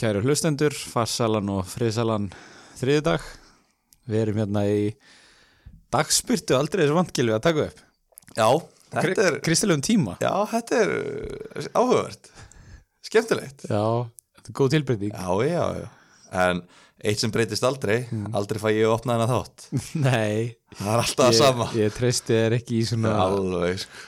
kæru 0.00 0.22
hlustendur, 0.24 0.74
farsalan 0.92 1.48
og 1.56 1.66
friðsalan 1.70 2.30
þriðudag. 2.80 3.24
Við 4.06 4.22
erum 4.22 4.40
hérna 4.42 4.62
í 4.70 4.80
dagspyrtu 5.94 6.56
aldrei 6.58 6.84
þessu 6.84 6.96
vantgilvi 6.98 7.34
að 7.36 7.44
taka 7.46 7.66
upp. 7.70 7.82
Já, 8.36 8.48
þetta 8.92 9.26
er, 9.30 9.36
Kristilegum 9.46 9.82
tíma. 9.86 10.16
já, 10.22 10.32
þetta 10.50 10.80
er 10.82 10.90
uh, 10.96 11.68
áhugavert 11.78 12.28
Skemmtilegt 13.06 13.62
Já, 13.70 13.84
þetta 14.36 14.50
er 14.50 14.56
góð 14.58 14.72
tilbreyting. 14.74 15.14
Já, 15.14 15.30
já, 15.46 15.64
já 15.78 15.86
En 16.42 16.60
eitt 17.06 17.22
sem 17.22 17.30
breytist 17.32 17.64
aldrei 17.66 18.00
Aldrei 18.34 18.58
fæ 18.60 18.66
ég 18.74 18.82
að 18.88 18.96
opna 18.96 19.14
hennar 19.16 19.30
þátt 19.30 19.66
Nei, 20.08 20.56
Það 20.74 20.90
er 20.90 21.02
alltaf 21.04 21.22
það 21.30 21.38
sama 21.38 21.68
ég 21.78 21.94
treysti 21.96 22.34
þér 22.34 22.56
ekki 22.58 22.80
í 22.80 22.84
svona... 22.90 23.14
Alveg, 23.28 23.84
sko 23.86 24.04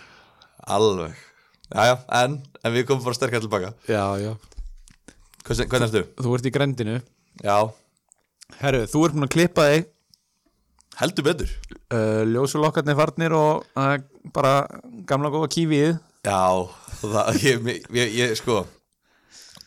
Alveg 0.79 1.25
Já, 1.69 1.83
já, 1.93 1.95
en, 2.25 2.39
en 2.65 2.75
við 2.75 2.87
komum 2.91 3.07
bara 3.07 3.19
sterkar 3.21 3.45
tilbaka 3.45 3.73
Já, 3.89 4.03
já. 4.19 4.33
Hvernig, 5.49 5.87
ertu? 5.89 6.03
Þú 6.21 6.35
ert 6.37 6.49
í 6.49 6.53
grendinu. 6.53 6.99
Já, 7.41 7.57
Herru, 8.59 8.83
þú 8.89 9.05
ert 9.07 9.15
búin 9.17 9.27
að 9.29 9.33
klippa 9.33 9.65
þig, 9.71 9.87
heldur 10.99 11.27
betur. 11.29 11.55
Uh, 11.89 12.25
ljósulokkarnir 12.29 12.99
farnir 12.99 13.37
og 13.37 13.65
uh, 13.79 13.95
bara 14.35 14.53
gamla 15.09 15.31
góða 15.33 15.49
kífið. 15.55 15.97
Já, 16.27 16.69
það, 17.01 17.39
ég, 17.47 17.69
ég, 17.95 18.15
ég, 18.19 18.37
sko 18.39 18.65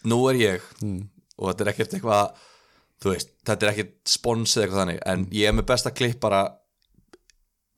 Nú 0.09 0.17
er 0.31 0.39
ég 0.39 0.63
Og 0.83 1.47
þetta 1.47 1.63
er 1.63 1.69
ekkert 1.71 1.93
eitthvað 1.95 2.41
Þú 3.01 3.13
veist, 3.13 3.31
þetta 3.47 3.65
er 3.65 3.71
ekkert 3.71 3.93
spons 4.09 4.55
eða 4.57 4.65
eitthvað 4.65 4.81
þannig 4.81 4.99
En 5.13 5.23
ég 5.37 5.49
er 5.49 5.55
með 5.55 5.67
besta 5.71 5.93
klipp 5.95 6.19
bara 6.21 6.41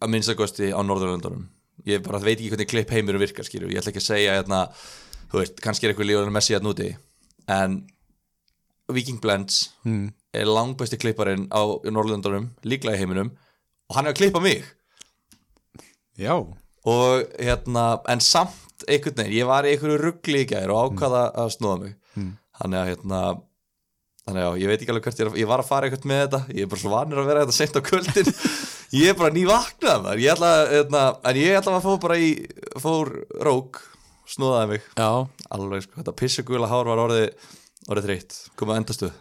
Að 0.04 0.12
minnstakosti 0.12 0.72
á 0.74 0.80
Norðurlöndunum. 0.84 1.46
Ég 1.88 2.02
bara 2.04 2.20
veit 2.24 2.36
ekki 2.40 2.50
hvernig 2.52 2.72
klipp 2.72 2.92
heimurum 2.96 3.22
virkar 3.24 3.48
skýru 3.48 3.70
Ég 3.72 3.80
ætla 3.80 3.94
ekki 3.94 4.02
að 4.04 4.10
segja 4.10 4.38
hérna 4.40 4.64
Þú 5.32 5.40
veist, 5.40 5.62
kannski 5.64 5.88
er 5.88 5.94
eitthvað 5.94 6.10
lífur 6.10 6.34
messi 6.34 6.58
hérna 6.58 6.74
úti 6.74 6.90
En 7.54 7.78
Viking 8.92 9.22
Blends 9.24 9.70
Mm. 9.86 10.12
Er 10.34 10.50
langbæsti 10.50 10.98
klipparinn 10.98 11.46
á 11.54 11.62
Norðurlöndunum 11.86 12.50
Líklega 12.66 12.98
í 12.98 13.04
heiminum 13.04 13.32
Og 13.90 13.96
hann 13.98 14.08
er 14.08 14.14
að 14.16 14.20
klippa 14.24 14.42
mig. 14.42 14.64
Já. 16.18 16.34
og 16.86 17.24
hérna, 17.40 18.02
en 18.12 18.20
samt 18.20 18.84
einhvern 18.88 19.16
veginn, 19.22 19.34
ég 19.38 19.48
var 19.48 19.64
í 19.66 19.74
einhverju 19.74 20.00
ruggli 20.02 20.42
í 20.44 20.48
gær 20.50 20.72
og 20.74 20.94
ákvaða 20.94 21.24
að 21.40 21.52
snúða 21.56 21.78
mig. 21.84 21.94
Þannig 22.60 22.80
að 22.80 22.90
hérna 22.92 23.22
þannig 24.24 24.44
að 24.48 24.58
ég 24.62 24.72
veit 24.72 24.82
ekki 24.84 24.94
alveg 24.94 25.08
hvert 25.08 25.20
ég 25.22 25.28
er 25.30 25.40
ég 25.44 25.50
var 25.52 25.64
að 25.64 25.70
fara 25.70 25.88
eitthvað 25.90 26.10
með 26.12 26.22
þetta. 26.26 26.42
Ég 26.54 26.66
er 26.66 26.72
bara 26.74 26.82
svo 26.84 26.92
vanur 26.94 27.22
að 27.24 27.30
vera 27.32 27.44
þetta 27.46 27.58
sent 27.60 27.80
á 27.80 27.82
kvöldin. 27.88 28.34
Ég 28.94 29.10
er 29.10 29.16
bara 29.18 29.34
nývaknað 29.34 30.04
maður 30.04 30.20
ég 30.22 30.36
ætla, 30.36 30.50
hérna, 30.70 31.00
en 31.26 31.38
ég 31.42 31.56
ætla 31.58 31.72
að 31.80 31.86
fór 31.88 31.96
bara 32.04 32.18
í 32.22 32.28
fór 32.78 33.10
rók, 33.42 33.80
snúðaði 34.30 34.68
mig. 34.70 34.84
Já. 35.00 35.08
alveg 35.50 35.82
sko, 35.88 35.96
þetta 35.98 36.14
pissugula 36.20 36.70
hár 36.70 36.92
var 36.92 37.02
orðið 37.08 37.32
orðið 37.90 38.10
þreytt, 38.10 38.40
komið 38.60 38.76
að 38.76 38.82
endastuð 38.84 39.14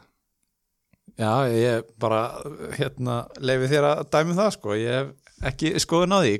Já, 1.18 1.32
ég 1.52 1.90
bara, 2.00 2.20
hérna, 2.78 3.16
leifi 3.42 3.68
þér 3.68 3.88
að 3.90 3.98
dæmi 4.14 4.36
það, 4.38 4.48
sko. 4.54 4.76
Ég 4.80 4.94
hef 4.96 5.50
ekki 5.50 5.72
skoðun 5.82 6.14
á 6.16 6.18
því. 6.22 6.32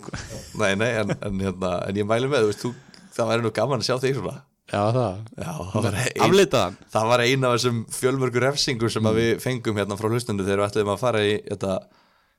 nei, 0.62 0.70
nei, 0.80 0.88
en, 1.02 1.12
en, 1.18 1.42
hérna, 1.44 1.72
en 1.88 1.98
ég 2.00 2.08
mæli 2.08 2.30
með, 2.30 2.46
þú 2.46 2.52
veist, 2.52 2.64
þú, 2.64 3.10
það 3.18 3.30
væri 3.32 3.44
nú 3.44 3.52
gaman 3.58 3.82
að 3.82 3.88
sjá 3.90 3.98
þig 4.00 4.16
svona 4.20 4.38
Já, 4.72 4.80
það. 4.94 5.16
Já, 5.36 5.50
það 5.68 5.84
var 5.84 5.96
ein. 6.00 6.76
Það 6.94 7.08
var 7.10 7.22
eina 7.26 7.48
af 7.50 7.56
þessum 7.58 7.80
fjölmörgur 7.92 8.44
refsingur 8.46 8.92
sem 8.94 9.08
að 9.10 9.18
við 9.18 9.32
fengum 9.42 9.80
hérna 9.82 9.98
frá 10.00 10.08
hlustundu 10.08 10.46
þegar 10.46 10.62
við 10.62 10.68
ætlum 10.70 10.92
að 10.94 11.02
fara 11.02 11.24
í 11.26 11.34
þetta 11.50 11.74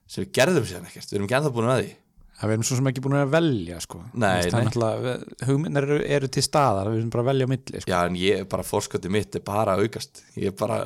sem 0.09 0.23
við 0.23 0.31
gerðum 0.39 0.65
sér 0.65 0.88
ekkert, 0.88 1.11
við 1.11 1.19
erum 1.19 1.27
ekki 1.27 1.38
ennþá 1.38 1.51
búin 1.53 1.69
með 1.69 1.83
því 1.83 1.91
Það 2.33 2.49
við 2.49 2.55
erum 2.55 2.66
svo 2.67 2.77
sem 2.79 2.88
ekki 2.89 3.03
búin 3.05 3.16
að 3.19 3.33
velja, 3.33 3.79
sko. 3.83 3.99
Nei, 4.19 4.31
er 4.49 4.55
nei. 4.57 5.13
hugmyndir 5.47 5.85
eru, 5.88 5.97
eru 6.17 6.29
til 6.33 6.44
staðar, 6.44 6.89
við 6.91 7.03
erum 7.03 7.11
bara 7.13 7.23
að 7.23 7.29
velja 7.29 7.47
á 7.47 7.51
milli, 7.53 7.81
sko. 7.83 7.91
Já, 7.94 7.97
en 8.01 8.17
ég 8.19 8.41
er 8.41 8.47
bara 8.51 8.66
fórskoti 8.67 9.11
mitt 9.13 9.38
er 9.38 9.45
bara 9.47 9.77
að 9.77 9.85
aukast 9.85 10.23
ég 10.35 10.49
er 10.51 10.55
bara, 10.59 10.79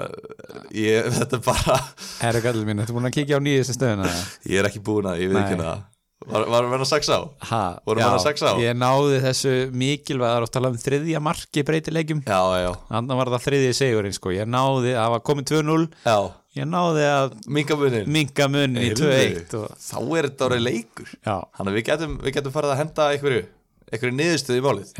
ég, 0.75 1.07
þetta 1.17 1.39
er 1.39 1.45
bara 1.47 1.77
Herru 2.21 2.43
gallið 2.45 2.69
mín, 2.69 2.83
þú 2.85 2.97
búin 2.99 3.09
að 3.09 3.15
kíkja 3.19 3.39
á 3.39 3.45
nýðustu 3.47 3.77
stöðuna? 3.79 4.09
ég 4.45 4.61
er 4.61 4.69
ekki 4.69 4.83
búin 4.85 5.09
að, 5.09 5.23
ég 5.23 5.33
veit 5.33 5.45
ekki 5.45 5.61
það 5.63 5.85
Var, 6.25 6.47
var 6.49 6.65
að 6.65 6.71
vera 6.73 6.85
sex 6.89 7.11
á? 7.13 7.19
Ha, 7.51 7.61
já, 7.77 7.93
bara 7.93 8.17
sex 8.23 8.41
á? 8.41 8.57
Ég 8.57 8.73
náði 8.73 9.19
þessu 9.21 9.53
mikilvæðar 9.77 10.47
og 10.47 10.51
tala 10.51 10.71
um 10.73 10.79
þriðja 10.81 11.21
marki 11.21 11.61
breytilegjum. 11.67 12.23
Þannig 12.25 13.19
var 13.21 13.31
það 13.35 13.45
þriðji 13.45 13.77
segurinn, 13.77 14.15
sko. 14.17 14.33
Ég 14.33 14.49
náði, 14.49 14.95
það 14.97 15.13
var 15.13 15.23
komið 15.29 15.49
2-0, 15.53 15.85
já 16.07 16.17
ég 16.57 16.65
náði 16.65 17.05
að 17.05 17.35
minga 17.53 18.47
munni 18.49 18.87
í 18.87 18.93
2-1 18.97 19.55
og... 19.59 19.69
þá 19.77 19.97
er 20.17 20.27
þetta 20.29 20.47
árið 20.47 20.63
leikur 20.65 21.11
Já, 21.13 21.35
Þannig 21.57 21.69
að 21.69 21.77
við 21.77 21.85
getum, 21.89 22.17
við 22.23 22.35
getum 22.37 22.55
farið 22.55 22.73
að 22.73 22.79
henda 22.81 23.07
einhverju 23.13 23.41
einhverju 23.87 24.15
niðurstöð 24.17 24.59
í 24.59 24.63
málið. 24.65 24.93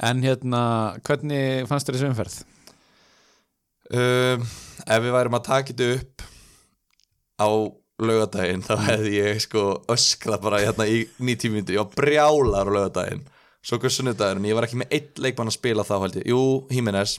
En 0.00 0.22
hérna, 0.24 0.62
hvernig 1.04 1.68
fannst 1.68 1.88
þér 1.88 1.98
þessu 1.98 2.10
umferð? 2.10 2.36
um, 3.90 4.46
Ef 4.86 5.04
við 5.04 5.16
værum 5.16 5.36
að 5.36 5.46
taka 5.48 5.74
þetta 5.74 5.88
upp 5.96 6.26
á 7.40 7.48
laugadaginn 8.06 8.62
þá 8.66 8.72
hefði 8.88 9.12
ég 9.18 9.40
sko 9.44 9.64
öskrað 9.92 10.42
bara 10.46 10.60
hérna 10.62 10.86
í 10.88 11.02
90 11.18 11.52
mínútur. 11.54 11.76
Ég 11.76 11.82
var 11.84 11.94
brjálar 11.98 12.70
á 12.70 12.74
laugadaginn 12.76 13.24
svo 13.60 13.76
hvað 13.76 13.92
sunnudaginn, 13.96 14.46
ég 14.48 14.56
var 14.56 14.64
ekki 14.68 14.78
með 14.80 14.94
eitt 14.96 15.18
leikmann 15.20 15.50
að 15.52 15.56
spila 15.58 15.84
þá 15.84 15.96
held 16.00 16.14
ég, 16.22 16.30
jú, 16.32 16.40
Jimenez 16.72 17.18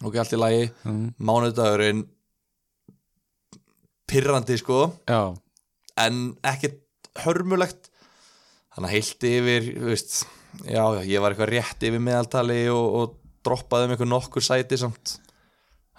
ok, 0.00 0.14
allt 0.22 0.32
í 0.32 0.38
lagi, 0.40 0.62
Mm. 0.88 1.10
mánudagurinn 1.20 2.06
pirrandi 4.10 4.56
sko. 4.58 4.78
Já, 5.08 5.34
en 6.00 6.20
ekkert 6.46 6.80
hörmulegt. 7.24 7.90
Þannig 8.74 8.86
að 8.88 8.94
heilt 8.94 9.26
yfir 9.28 9.68
veist, 9.90 10.14
já, 10.64 10.82
já, 10.96 11.02
ég 11.10 11.20
var 11.22 11.34
eitthvað 11.34 11.52
rétt 11.52 11.84
yfir 11.88 12.02
meðaltali 12.02 12.60
og, 12.72 12.94
og 13.00 13.16
droppaði 13.46 13.86
um 13.88 13.94
eitthvað 13.94 14.12
nokkur 14.14 14.46
sæti 14.46 14.78
samt. 14.80 15.16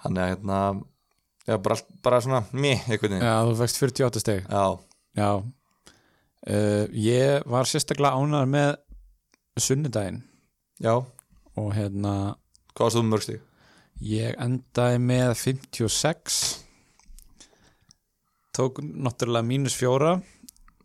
Þannig 0.02 0.22
að 0.24 0.32
hérna 0.34 0.60
já, 1.48 1.56
bara, 1.58 1.76
bara 2.04 2.20
svona, 2.24 2.42
einhvern 2.52 3.16
veginn. 3.16 3.24
Já, 3.26 3.34
þú 3.48 3.56
fækst 3.62 3.80
48 3.82 4.22
steg 4.24 4.44
já, 4.46 4.64
Já. 5.16 5.30
Uh, 6.42 6.86
Ég 6.98 7.44
var 7.46 7.68
sérstaklega 7.70 8.18
ánæður 8.18 8.48
með 8.50 8.70
sunnudaginn. 9.62 10.22
Já, 10.82 10.94
og 11.54 11.68
hérna 11.76 12.14
hvað 12.72 12.86
varst 12.86 12.96
þú 12.96 13.02
með 13.04 13.10
mörg 13.12 13.26
stig? 13.26 13.40
ég 14.02 14.34
endaði 14.42 14.98
með 15.04 15.34
56 15.38 16.38
tók 18.56 18.80
náttúrulega 18.82 19.46
mínus 19.46 19.76
fjóra 19.78 20.16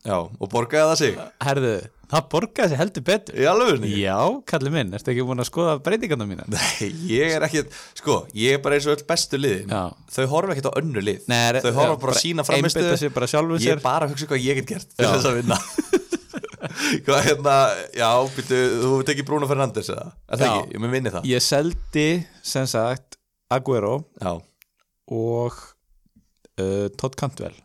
já, 0.08 0.18
og 0.18 0.50
borgaði 0.54 0.88
það 0.90 1.00
sig. 1.02 1.20
Herðu, 1.44 1.72
það 2.14 2.26
borgaði 2.34 2.72
sér 2.72 2.82
heldur 2.82 3.06
betur. 3.10 3.38
Í 3.38 3.48
alveg 3.52 3.86
Já, 3.92 4.18
kallið 4.52 4.76
minn, 4.78 4.96
ertu 4.98 5.14
ekki 5.14 5.26
búin 5.28 5.44
að 5.44 5.50
skoða 5.52 5.76
breytingarna 5.86 6.28
mína? 6.30 6.48
nei, 6.54 6.90
ég 7.12 7.36
er 7.38 7.46
ekkert, 7.50 7.76
sko, 8.00 8.18
ég 8.38 8.58
er 8.58 8.64
bara 8.64 8.80
eins 8.80 8.88
og 8.88 8.96
öll 8.96 9.06
bestu 9.12 9.42
liðin. 9.42 9.74
Já. 9.76 9.84
þau 10.18 10.26
horfa 10.34 10.56
ekkert 10.56 10.72
á 10.72 10.78
önnu 10.82 11.04
lið. 11.04 11.28
Nei, 11.32 11.42
er- 11.52 11.62
þau 11.66 11.72
horfa 11.82 11.94
já, 11.94 12.02
bara 12.08 12.20
sína 12.24 12.48
framistu 12.48 12.86
ég 12.88 13.72
er 13.76 13.84
bara 13.84 14.08
að 14.08 14.16
hugsa 14.16 14.32
hvað 14.32 14.46
ég 14.48 14.62
get 14.64 14.72
gert 14.76 14.94
til 14.96 15.08
þess 15.12 15.32
að 15.32 15.42
vinna. 15.42 15.60
Hvað 17.06 17.24
hérna, 17.26 17.54
já, 17.96 18.10
býttu 18.34 18.58
þú 18.82 18.98
tekið 19.08 19.28
Bruno 19.28 19.48
Fernandes 19.50 19.90
eða, 19.94 20.12
er 20.30 20.40
það 20.42 20.52
ekki, 20.54 20.74
ég 20.76 20.82
með 20.84 20.94
vinni 20.96 21.14
það. 21.14 21.28
Ég 21.30 21.44
seldi, 21.46 22.06
sem 22.46 22.68
sagt, 22.70 23.18
Aguero 23.54 23.94
já, 24.22 24.32
og 25.18 25.58
uh, 26.62 26.88
Todd 27.00 27.18
Cantwell. 27.20 27.56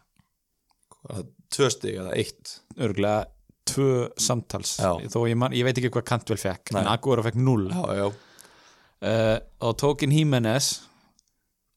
Hvað, 0.97 1.31
tvö 1.53 1.71
stig 1.73 1.99
eða 2.01 2.15
eitt. 2.19 2.59
Örgulega 2.81 3.27
tvö 3.69 4.09
samtals. 4.21 4.77
Já. 4.83 4.93
þó 5.13 5.25
ég, 5.31 5.37
man, 5.39 5.55
ég 5.57 5.67
veit 5.67 5.79
ekki 5.79 5.91
hvað 5.95 6.07
Cantwell 6.09 6.41
fekk 6.41 6.73
en 6.73 6.81
Nei. 6.81 6.87
Aguero 6.93 7.25
fekk 7.27 7.39
0 7.39 7.69
já, 7.71 7.83
já, 7.99 8.07
uh, 8.09 9.37
og 9.69 9.77
tókin 9.81 10.15
Jimenez 10.15 10.73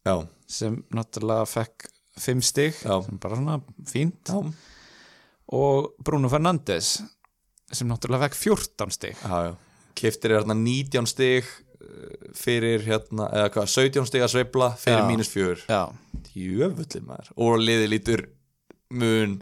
já, 0.06 0.16
sem 0.48 0.80
náttúrulega 0.96 1.46
fekk 1.50 1.90
5 2.22 2.48
stig 2.48 2.80
sem 2.80 3.20
bara 3.22 3.38
svona 3.38 3.60
fínt. 3.90 4.32
Já, 4.32 4.40
og 5.56 5.94
Bruno 6.04 6.32
Fernandes 6.32 6.98
sem 7.72 7.90
náttúrulega 7.90 8.30
fekk 8.30 8.40
14 8.40 8.96
stig. 8.96 9.22
Kiftir 9.96 10.34
er 10.34 10.42
hérna 10.42 10.56
19 10.58 11.08
stig 11.08 11.46
eh, 11.46 12.32
fyrir 12.36 12.84
hérna, 12.88 13.30
eða 13.32 13.52
hvað, 13.54 13.70
17 13.72 14.10
stig 14.10 14.26
að 14.26 14.34
sveifla 14.34 14.72
fyrir 14.80 15.06
mínus 15.08 15.32
fjör 15.32 15.62
Já, 15.70 15.84
jöfulli 16.36 17.04
maður. 17.06 17.32
Og 17.36 17.60
liði 17.62 17.92
lítur 17.92 18.26
mun 18.94 19.40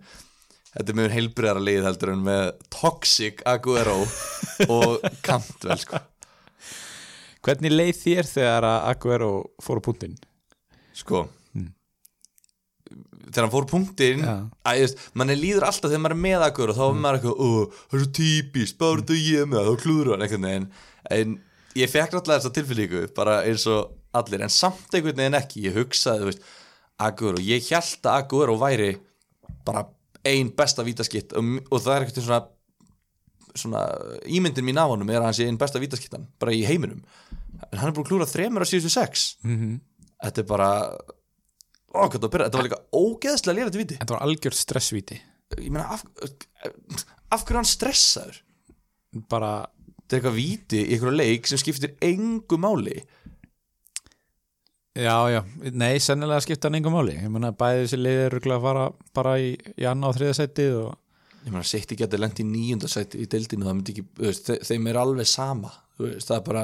þetta 0.73 0.89
er 0.89 0.99
mun 0.99 1.13
heilbriðara 1.13 1.63
lið 1.63 1.87
heldur 1.87 2.13
en 2.15 2.25
með 2.25 2.43
Toxic 2.73 3.43
Aguero 3.49 3.99
og 4.67 5.03
Cantwell 5.25 5.79
sko. 5.81 6.01
hvernig 7.43 7.73
leið 7.73 7.95
þér 8.01 8.29
þegar 8.31 8.69
Aguero 8.73 9.31
fór 9.61 9.83
á 9.83 9.85
punktinn? 9.85 10.19
sko 10.93 11.25
þegar 13.33 13.47
hann 13.47 13.53
fór 13.53 13.67
ég 14.77 14.85
veist, 14.85 15.01
manni 15.17 15.35
líður 15.37 15.67
alltaf 15.67 15.89
þegar 15.89 16.03
maður 16.03 16.15
er 16.15 16.23
með 16.25 16.45
Aguero 16.47 16.75
þá 16.77 16.83
er 16.85 16.99
maður 17.05 17.19
eitthvað, 17.19 17.77
það 17.89 17.97
er 17.97 18.03
svo 18.03 18.11
típist 18.19 18.77
bara 18.81 19.01
þetta 19.01 19.19
ég 19.19 19.49
með, 19.49 19.69
þá 19.69 19.83
klúður 19.83 20.11
hann 20.13 20.25
einhvern 20.25 20.47
veginn. 20.49 20.67
En 21.17 21.33
ég 21.79 21.91
fekk 21.91 22.13
náttúrulega 22.13 22.41
þessa 22.41 22.53
tilfinningu 22.57 23.05
bara 23.17 23.39
eins 23.47 23.65
og 23.71 23.95
allir 24.13 24.45
en 24.45 24.53
samt 24.53 24.93
einhvern 24.93 25.23
veginn 25.23 25.39
ekki, 25.39 25.65
ég 25.67 25.79
hugsaði 25.79 26.37
Aguero, 27.03 27.41
ég 27.41 27.65
held 27.71 28.05
að 28.05 28.19
Aguero 28.19 28.57
væri 28.61 28.91
bara 29.65 29.85
ein 30.27 30.51
besta 30.55 30.85
vítaskitt 30.85 31.33
og, 31.37 31.55
og 31.69 31.81
það 31.83 31.95
er 31.95 32.05
eitthvað 32.05 32.27
svona 32.27 32.43
svona 33.53 33.81
ímyndin 34.25 34.65
mín 34.65 34.79
á 34.81 34.89
honum 34.89 35.09
er 35.13 35.19
að 35.19 35.27
hann 35.27 35.35
sé 35.37 35.45
einn 35.45 35.59
besta 35.61 35.81
vítaskittan 35.81 36.25
bara 36.41 36.55
í 36.55 36.63
heiminum. 36.65 37.03
En 37.69 37.79
hann 37.79 37.91
er 37.91 37.93
búin 37.93 38.07
að 38.07 38.09
klúra 38.09 38.29
þremur 38.29 38.65
á 38.65 38.67
síðustu 38.67 38.89
sex. 38.93 39.33
Mm 39.45 39.81
þetta 40.23 40.43
er 40.43 40.47
bara 40.47 40.69
ó, 41.93 42.01
þetta 42.07 42.29
var 42.31 42.65
líka 42.67 42.81
ógeðslega 42.95 43.57
lérandi 43.59 43.81
viti 43.81 43.99
Þetta 43.99 44.15
var 44.15 44.25
algjört 44.25 44.59
stressvíti. 44.59 45.19
Ég 45.59 45.69
meina, 45.69 45.97
af, 45.97 46.05
af 47.29 47.43
hverju 47.43 47.53
er 47.53 47.59
hann 47.59 47.69
stressaður? 47.69 48.39
Bara, 49.29 49.51
þetta 49.99 50.15
er 50.15 50.19
eitthvað 50.19 50.39
víti 50.39 50.79
í 50.81 50.95
eitthvað 50.95 51.19
leik 51.19 51.49
sem 51.49 51.61
skiptir 51.61 51.93
engu 52.01 52.57
máli 52.61 53.03
já, 54.95 55.15
já. 55.33 55.41
Nei, 55.71 55.99
sennilega 55.99 56.43
skipta 56.45 56.69
hann 56.69 56.79
engum 56.79 56.93
máli. 56.97 57.17
Ég 57.17 57.31
meina 57.33 57.53
bæði 57.55 57.85
þessi 57.85 58.01
liðir 58.01 58.37
eru 58.39 58.57
að 58.57 58.67
fara 58.67 58.89
bara 59.15 59.37
í, 59.41 59.55
í 59.77 59.87
annað 59.89 60.13
og 60.13 60.19
þriða 60.19 60.37
sætið 60.41 60.75
og 60.81 60.91
ég 61.43 61.51
meina, 61.51 61.63
City 61.67 61.97
getur 61.99 62.21
lent 62.21 62.39
í 62.39 62.45
nýjundasæti 62.47 63.23
í 63.23 63.29
deildinu 63.31 63.67
það 63.67 63.77
myndi 63.77 63.95
ekki, 63.95 64.05
veist, 64.19 64.47
þe 64.47 64.69
þeim 64.69 64.91
er 64.91 64.99
alveg 65.01 65.29
sama 65.29 65.71
veist, 65.99 66.29
það 66.29 66.37
er 66.37 66.45
bara 66.47 66.63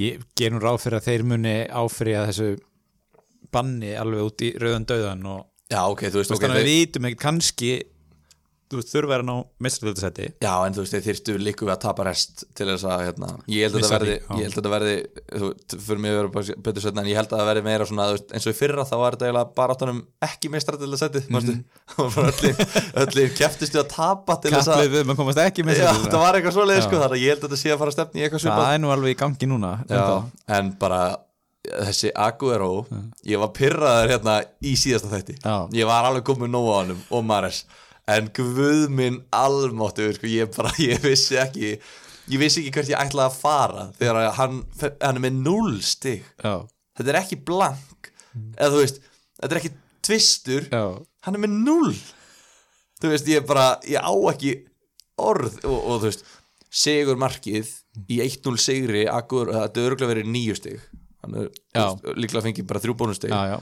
ég 0.00 0.24
ger 0.38 0.54
nú 0.54 0.62
ráð 0.62 0.80
fyrir 0.84 0.98
að 1.00 1.10
þeir 1.10 1.26
muni 1.32 1.56
áfriða 1.82 2.24
þessu 2.30 2.48
banni 3.52 3.92
alveg 3.96 4.30
út 4.30 4.46
í 4.46 4.52
rauðan 4.60 4.88
döðan 4.88 5.28
og 5.32 5.42
já, 5.72 5.80
ok, 5.82 6.06
þú 6.08 6.22
veist, 6.22 6.32
veist 6.32 6.36
ok, 6.36 6.46
þannig 6.46 6.62
að 6.62 6.64
við 6.70 6.80
vitum 6.80 7.10
ekki 7.10 7.22
kannski 7.26 7.70
þú 8.66 8.80
veist 8.80 8.92
þurfa 8.92 9.16
að 9.16 9.24
ná 9.26 9.34
mistræðsæti 9.62 10.26
já, 10.42 10.52
en 10.66 10.74
þú 10.74 10.82
veist, 10.82 10.94
þeir 10.94 11.04
þyrftu 11.06 11.36
líku 11.40 11.66
við 11.66 11.72
að 11.76 11.82
tapa 11.84 12.06
rest 12.06 12.44
til 12.56 12.66
þess 12.70 12.86
að, 12.90 13.04
hérna, 13.06 13.28
ég 13.52 13.66
held 13.66 13.76
að 13.76 13.84
þetta 13.84 13.92
verði 13.94 14.16
já. 14.16 14.26
ég 14.26 14.42
held 14.42 14.50
að 14.50 14.58
þetta 14.58 14.72
verði, 14.74 14.96
þú, 15.30 15.50
fyrir 15.86 16.02
mig 16.02 16.14
að 16.14 16.18
vera 16.20 16.58
betur 16.66 16.84
setna, 16.86 17.04
en 17.04 17.10
ég 17.10 17.20
held 17.20 17.30
að 17.30 17.42
það 17.42 17.50
verði 17.50 17.64
meira 17.66 17.88
svona, 17.90 18.08
veist, 18.16 18.32
eins 18.34 18.48
og 18.48 18.56
í 18.56 18.58
fyrra, 18.58 18.86
þá 18.88 18.96
var 19.02 19.16
þetta 19.16 19.28
eiginlega 19.28 19.52
bara 19.60 19.76
áttanum 19.76 20.00
ekki 20.26 20.52
til 20.82 20.90
að 20.90 21.02
setja, 21.02 21.22
mástu 21.36 21.54
öllin 23.04 23.36
keftistu 23.36 23.82
að 23.82 23.92
tapa 23.94 24.38
til 24.42 24.54
þess 24.56 24.72
að 24.74 24.82
við 24.96 25.06
maður 25.06 25.20
komast 25.22 25.42
ekki 25.44 25.62
Já, 25.62 25.68
mistræðsæti 25.70 26.10
það 26.10 26.24
var 26.24 26.40
eitthvað 26.40 26.58
svoleið 26.58 26.80
Já. 26.80 26.86
sko, 26.88 27.00
þannig 27.04 27.16
að 27.16 27.22
ég 27.22 27.34
held 27.34 27.44
að 27.44 27.48
þetta 27.48 27.62
sé 27.62 27.72
að 27.74 27.80
fara 27.84 27.94
stefni 27.94 28.20
í 28.20 28.26
eitthvað 28.26 28.44
svipað. 28.46 28.64
Það 28.64 28.74
er 28.74 28.82
nú 28.82 28.92
alveg 28.94 29.14
í 29.14 29.18
gangi 29.22 29.48
núna 29.50 29.72
Já, 29.86 30.04
en 30.58 30.72
bara 30.80 31.00
þessi 31.66 32.12
Aguero 32.14 32.70
ég 33.26 33.40
var 33.42 33.52
pyrraður 33.56 34.12
hérna 34.14 34.36
í 34.62 34.76
síðasta 34.78 35.10
þætti. 35.12 35.38
Já. 35.42 35.56
ég 35.74 35.88
var 35.88 36.08
alveg 36.08 36.26
komið 36.26 36.52
nóg 36.52 36.70
á 36.70 36.74
honum 36.80 37.02
og 37.10 37.26
Mares 37.26 37.64
en 38.12 38.28
guð 38.34 38.86
minn 38.92 39.20
almáttu 39.34 40.08
sko, 40.14 40.28
ég 40.30 40.52
bara, 40.54 40.72
ég 40.90 41.02
vissi 41.04 41.38
ekki 41.42 41.72
ég 41.76 42.40
vissi 42.42 42.62
ekki 42.62 42.74
hvert 42.74 42.92
ég 42.92 43.00
ætlaði 43.00 43.30
að 43.30 43.40
fara 43.40 43.88
þegar 43.98 44.20
hann, 44.38 44.62
hann 44.82 45.18
er 45.18 45.22
með 45.22 45.40
null 45.46 45.76
stig. 45.86 46.26
Já, 46.42 46.66
þetta 46.98 47.12
er 47.12 47.20
ekki 47.22 47.40
blank 47.46 48.12
eða 48.56 48.72
þú 48.74 48.82
veist, 48.82 49.02
þetta 49.40 49.52
er 49.52 49.60
ekki 49.62 49.74
tvistur 50.06 50.70
já, 50.70 50.84
hann 51.26 51.38
er 51.38 51.44
með 51.46 51.58
null 51.66 51.94
þú 53.00 53.12
veist, 53.12 53.30
ég 53.30 53.46
bara, 53.48 53.68
ég 53.88 54.02
á 54.02 54.12
ekki 54.32 54.56
orð 55.22 55.62
og, 55.64 55.76
og 55.76 56.02
þú 56.02 56.10
veist 56.10 56.26
sigur 56.76 57.18
markið 57.20 57.70
í 58.12 58.20
1-0 58.20 58.58
sigri 58.60 59.06
Agur, 59.08 59.52
þetta 59.54 59.80
er 59.80 59.90
örgulega 59.90 60.12
verið 60.12 60.30
nýju 60.32 60.56
stig. 60.58 60.82
Hann 61.24 61.38
er 61.40 61.46
veist, 61.48 62.08
líklega 62.18 62.44
fengið 62.44 62.68
bara 62.68 62.82
þrjú 62.82 62.96
já. 63.32 63.58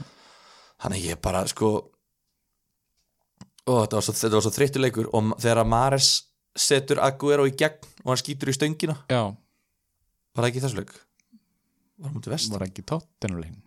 þannig 0.83 1.05
ég 1.07 1.21
bara 1.23 1.45
sko 1.47 1.69
og 3.65 3.81
þetta 3.81 3.97
var 3.99 4.05
svo, 4.05 4.41
svo 4.45 4.53
þreyttur 4.53 4.83
leikur 4.85 5.09
og 5.15 5.33
þegar 5.41 5.63
að 5.63 5.71
Mares 5.73 6.09
setur 6.55 7.01
Aguero 7.03 7.47
í 7.49 7.53
gegn 7.57 7.81
og 8.05 8.13
hann 8.13 8.21
skýtur 8.21 8.51
í 8.51 8.55
stöngina. 8.55 8.97
Já. 9.11 9.33
var 10.35 10.45
það 10.45 10.51
ekki 10.51 10.65
þessu 10.65 10.81
leik? 10.81 10.97
var 11.95 12.09
hann 12.09 12.17
mútið 12.17 12.35
vest? 12.35 12.51
var 12.53 12.65
ekki 12.67 12.85
tóttinulegin 12.87 13.61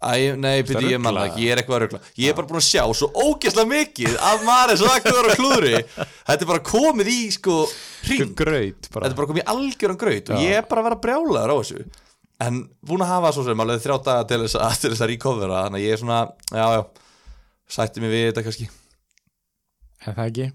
Æ, 0.00 0.32
nei, 0.32 0.62
byrju, 0.64 0.94
ég 0.94 1.00
man 1.00 1.12
rugla? 1.12 1.26
það 1.26 1.30
ekki, 1.30 1.42
ég 1.44 1.50
er 1.52 1.60
eitthvað 1.60 1.76
að 1.76 1.82
rugla. 1.82 1.98
Ég 2.16 2.30
er 2.30 2.36
bara 2.38 2.48
búin 2.48 2.56
að 2.56 2.68
sjá 2.70 2.84
svo 2.96 3.08
ógeðslega 3.20 3.68
mikið 3.68 4.14
af 4.30 4.44
Mares 4.46 4.80
og 4.80 4.94
Aguero 4.94 5.34
klúðri. 5.36 5.82
Þetta 5.90 6.38
er 6.38 6.48
bara 6.48 6.62
komið 6.64 7.10
í, 7.12 7.16
sko, 7.34 7.56
hring. 8.06 8.32
Þetta 8.32 9.02
er 9.10 9.18
bara 9.18 9.28
komið 9.28 9.42
í 9.42 9.44
algjöran 9.52 10.00
graut 10.00 10.32
og 10.32 10.40
ég 10.40 10.56
er 10.56 10.64
bara 10.70 10.80
að 10.80 10.88
vera 10.88 11.00
brjálaður 11.04 11.52
á 11.52 11.56
þessu. 11.58 11.84
En 12.46 12.62
búin 12.80 13.04
að 13.04 13.12
hafa 13.12 13.34
svo 13.36 13.44
sem 13.44 13.60
alveg 13.66 13.84
þrjá 13.84 13.98
daga 14.08 14.24
til 14.30 14.40
þess 14.46 14.56
að, 14.56 14.88
að 14.96 15.08
recovera 15.10 15.64
Þannig 15.66 15.82
að 15.82 15.84
ég 15.84 15.92
er 15.92 16.00
svona, 16.00 16.20
já, 16.48 16.64
já, 16.78 16.82
sætti 17.76 18.00
mig 18.00 18.14
við 18.14 18.26
þetta 18.30 18.46
kannski 18.48 18.70
er 20.06 20.16
það 20.16 20.24
ekki? 20.26 20.48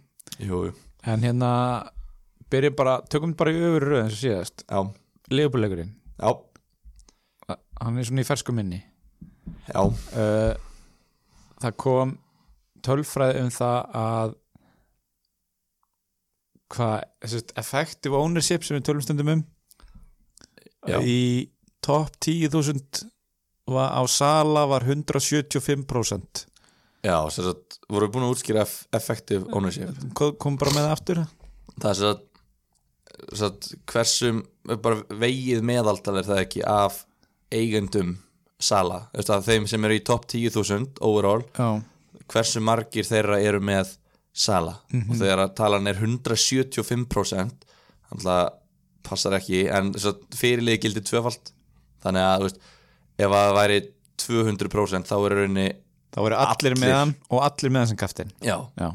Jú, 0.45 0.61
jú, 0.67 0.73
en 1.11 1.25
hérna 1.25 1.51
byrjum 2.51 2.77
bara, 2.77 2.97
tökum 3.09 3.35
bara 3.37 3.53
í 3.53 3.61
öfur 3.61 3.87
röð 3.91 4.03
eins 4.03 4.17
og 4.17 4.21
síðast. 4.21 4.65
Já, 4.67 4.79
leifbúleikurinn, 5.33 5.95
já, 6.19 6.29
hann 7.81 7.99
er 8.01 8.09
svona 8.09 8.25
í 8.25 8.29
fersku 8.29 8.55
minni. 8.55 8.81
Já. 9.69 9.81
Uh, 9.81 10.53
það 11.61 11.77
kom 11.81 12.17
tölfræði 12.85 13.45
um 13.45 13.51
það 13.53 13.95
að 13.99 14.35
hvað, 16.75 17.03
effective 17.61 18.17
ownership 18.17 18.65
sem 18.65 18.77
við 18.77 18.87
tölum 18.89 19.05
stundum 19.05 19.33
um 19.35 19.43
Já. 20.85 20.99
í 21.01 21.49
top 21.85 22.17
10.000 22.21 23.05
var, 23.71 23.89
á 23.97 24.01
Sala 24.09 24.65
var 24.69 24.85
175% 24.85 26.45
Já, 27.05 27.17
sem 27.33 27.45
sagt, 27.45 27.64
voru 27.91 28.09
búin 28.11 28.25
að 28.27 28.33
útskýra 28.35 28.63
eff- 28.65 28.85
effective 28.97 29.45
ownership. 29.53 29.91
Hvað 30.17 30.37
kom 30.41 30.57
bara 30.61 30.71
með 30.75 30.87
það 30.87 30.95
aftur? 30.97 31.19
Það 31.75 31.89
er 31.89 31.97
sem 31.99 32.13
sagt, 32.13 32.23
sem 33.25 33.41
sagt 33.41 33.67
hversum, 33.91 34.39
bara 34.81 35.01
vegið 35.25 35.61
meðaltal 35.67 36.17
er 36.21 36.27
það 36.29 36.41
ekki 36.45 36.63
af 36.67 37.01
eigendum 37.55 38.15
sala, 38.59 39.01
að 39.13 39.45
þeim 39.49 39.67
sem 39.69 39.85
eru 39.85 39.97
í 39.99 40.03
top 40.07 40.25
10.000 40.31 40.97
overall 41.05 41.43
já, 41.55 41.67
hversu 42.31 42.61
margir 42.63 43.05
þeirra 43.05 43.37
eru 43.43 43.59
með 43.61 43.91
sala? 44.35 44.77
Og 44.95 45.15
þegar 45.19 45.43
að 45.45 45.53
talan 45.59 45.87
er 45.91 45.99
175% 45.99 47.65
þannig 48.09 48.29
að 48.31 48.47
passar 49.05 49.35
ekki 49.37 49.65
en 49.69 49.91
fyrirlið 50.33 50.79
gildi 50.81 51.03
tvöfald 51.05 51.51
þannig 52.05 52.25
að 52.25 52.45
veist, 52.47 52.59
ef 53.21 53.27
að 53.29 53.43
það 53.45 53.57
væri 53.59 53.79
200% 54.25 55.09
þá 55.11 55.15
er 55.19 55.35
rauninni 55.39 55.67
þá 56.15 56.21
voru 56.23 56.37
allir, 56.39 56.55
Allir. 56.71 56.79
með 56.81 56.95
hann 56.95 57.15
og 57.29 57.43
allir 57.45 57.73
með 57.75 57.83
hann 57.83 57.91
sem 57.91 57.99
kaftin 57.99 58.31
já. 58.45 58.55
já, 58.79 58.89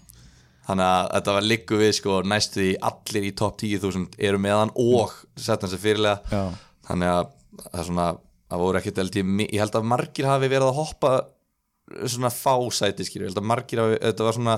þannig 0.68 0.86
að 0.88 1.10
þetta 1.16 1.36
var 1.36 1.48
liggu 1.52 1.80
við 1.82 1.92
sko 2.00 2.20
næstu 2.32 2.62
því 2.62 2.70
allir 2.90 3.28
í 3.28 3.34
top 3.42 3.60
10.000 3.60 4.20
eru 4.30 4.40
með 4.42 4.58
hann 4.62 4.74
og 4.80 5.14
setja 5.36 5.60
hann 5.66 5.74
sem 5.74 5.84
fyrirlega 5.84 6.20
já, 6.32 6.42
þannig 6.90 7.14
að 7.14 7.32
það 7.60 7.80
er 7.82 7.90
svona 7.90 8.08
það 8.50 8.64
voru 8.64 8.80
ekkert 8.80 9.02
held 9.04 9.20
ég, 9.20 9.34
ég 9.46 9.60
held 9.62 9.76
að 9.78 9.90
margir 9.94 10.26
hafi 10.30 10.48
verið 10.50 10.70
að 10.70 10.78
hoppa 10.80 11.12
svona 12.06 12.30
fásæti 12.34 13.06
skilju, 13.06 13.26
ég 13.26 13.32
held 13.32 13.42
að 13.42 13.50
margir 13.50 13.82
hafi, 13.82 13.98
þetta 14.02 14.26
var 14.26 14.36
svona 14.36 14.56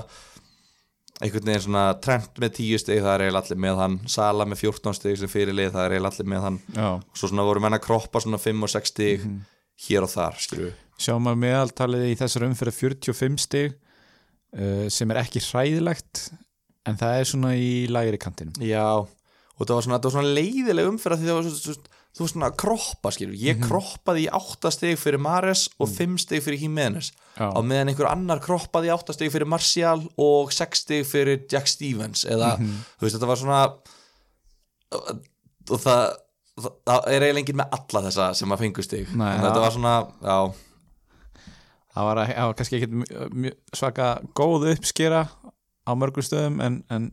einhvern 1.23 1.47
veginn 1.47 1.63
svona 1.63 1.83
trend 2.03 2.41
með 2.41 2.55
10 2.57 2.81
stig, 2.81 3.01
það 3.03 3.13
er 3.13 3.23
eiginlega 3.25 3.45
allir 3.45 3.59
með 3.63 3.79
hann. 3.79 3.97
Sala 4.11 4.47
með 4.49 4.63
14 4.65 4.97
stig 4.97 5.19
sem 5.21 5.31
fyrirlið, 5.31 5.71
það 5.75 5.85
er 5.85 5.95
eiginlega 5.95 6.11
allir 6.17 6.29
með 6.33 6.45
hann. 6.47 6.59
Já. 6.75 6.87
svo 7.19 7.29
svona 7.29 7.45
voru 7.47 7.63
menn 7.63 7.77
að 7.77 7.83
kroppa 7.85 8.21
svona 8.23 8.39
5 8.41 8.65
og 8.67 8.71
6 8.73 8.93
stig 8.93 9.27
hér 9.87 10.05
og 10.05 10.11
þar, 10.13 10.39
skilju 10.41 10.73
sjáum 11.03 11.29
að 11.31 11.41
meðaltalið 11.43 12.11
í 12.11 12.19
þessar 12.19 12.47
umfyrir 12.47 12.75
45 12.75 13.41
stig 13.43 13.73
uh, 13.73 14.85
sem 14.93 15.11
er 15.13 15.23
ekki 15.23 15.41
hræðilegt 15.43 16.27
en 16.89 16.99
það 16.99 17.17
er 17.17 17.27
svona 17.29 17.53
í 17.55 17.73
lægri 17.91 18.19
kantinum. 18.19 18.55
Já, 18.63 18.99
og 18.99 19.65
það 19.65 19.75
var 19.77 19.85
svona, 19.85 19.99
það 19.99 20.07
var 20.09 20.15
svona 20.17 20.37
leiðileg 20.37 20.89
umferð 20.89 21.15
af 21.15 21.21
því 21.21 21.29
það 21.29 21.37
var 21.37 21.45
svo, 21.47 21.59
svo, 21.61 21.99
þú 22.13 22.25
var 22.25 22.31
svona 22.33 22.49
að 22.49 22.57
kroppa 22.63 23.11
skilur, 23.15 23.37
ég 23.39 23.61
kroppaði 23.63 24.25
í 24.25 24.31
8 24.39 24.71
stig 24.75 24.99
fyrir 25.01 25.23
Mares 25.23 25.65
og 25.81 25.89
5 25.89 26.17
stig 26.25 26.43
fyrir 26.45 26.65
Jimenez 26.65 27.13
Já. 27.37 27.47
á 27.49 27.59
meðan 27.63 27.93
einhver 27.93 28.11
annar 28.11 28.43
kroppaði 28.43 28.91
í 28.91 28.93
8 28.93 29.15
stig 29.15 29.31
fyrir 29.33 29.49
Martial 29.49 30.03
og 30.21 30.51
6 30.53 30.83
stig 30.83 31.07
fyrir 31.09 31.47
Jack 31.49 31.71
Stevens 31.71 32.27
eða, 32.27 32.57
þú 32.59 33.07
veist, 33.07 33.15
þetta 33.15 33.31
var 33.31 33.41
svona 33.41 33.63
og 34.93 35.79
það 35.79 36.03
það, 36.59 37.07
er 37.09 37.25
eiginlega 37.25 37.41
enginn 37.43 37.59
með 37.61 37.75
alla 37.79 38.03
þessa 38.07 38.29
sem 38.37 38.53
að 38.55 38.63
fengu 38.65 38.85
stig 38.85 39.11
Nei, 39.15 39.29
en 39.31 39.41
já. 39.41 39.45
þetta 39.47 39.65
var 39.65 39.75
svona, 39.77 39.95
já 40.21 40.37
það 41.93 42.07
var, 42.09 42.23
það 42.29 42.47
var 42.49 42.57
kannski 42.59 42.79
ekki 42.79 43.53
svaka 43.77 44.09
góð 44.37 44.69
uppskera 44.73 45.25
á 45.83 45.91
mörgum 45.99 46.25
stöðum 46.25 46.61
en, 46.63 46.79
en 46.93 47.11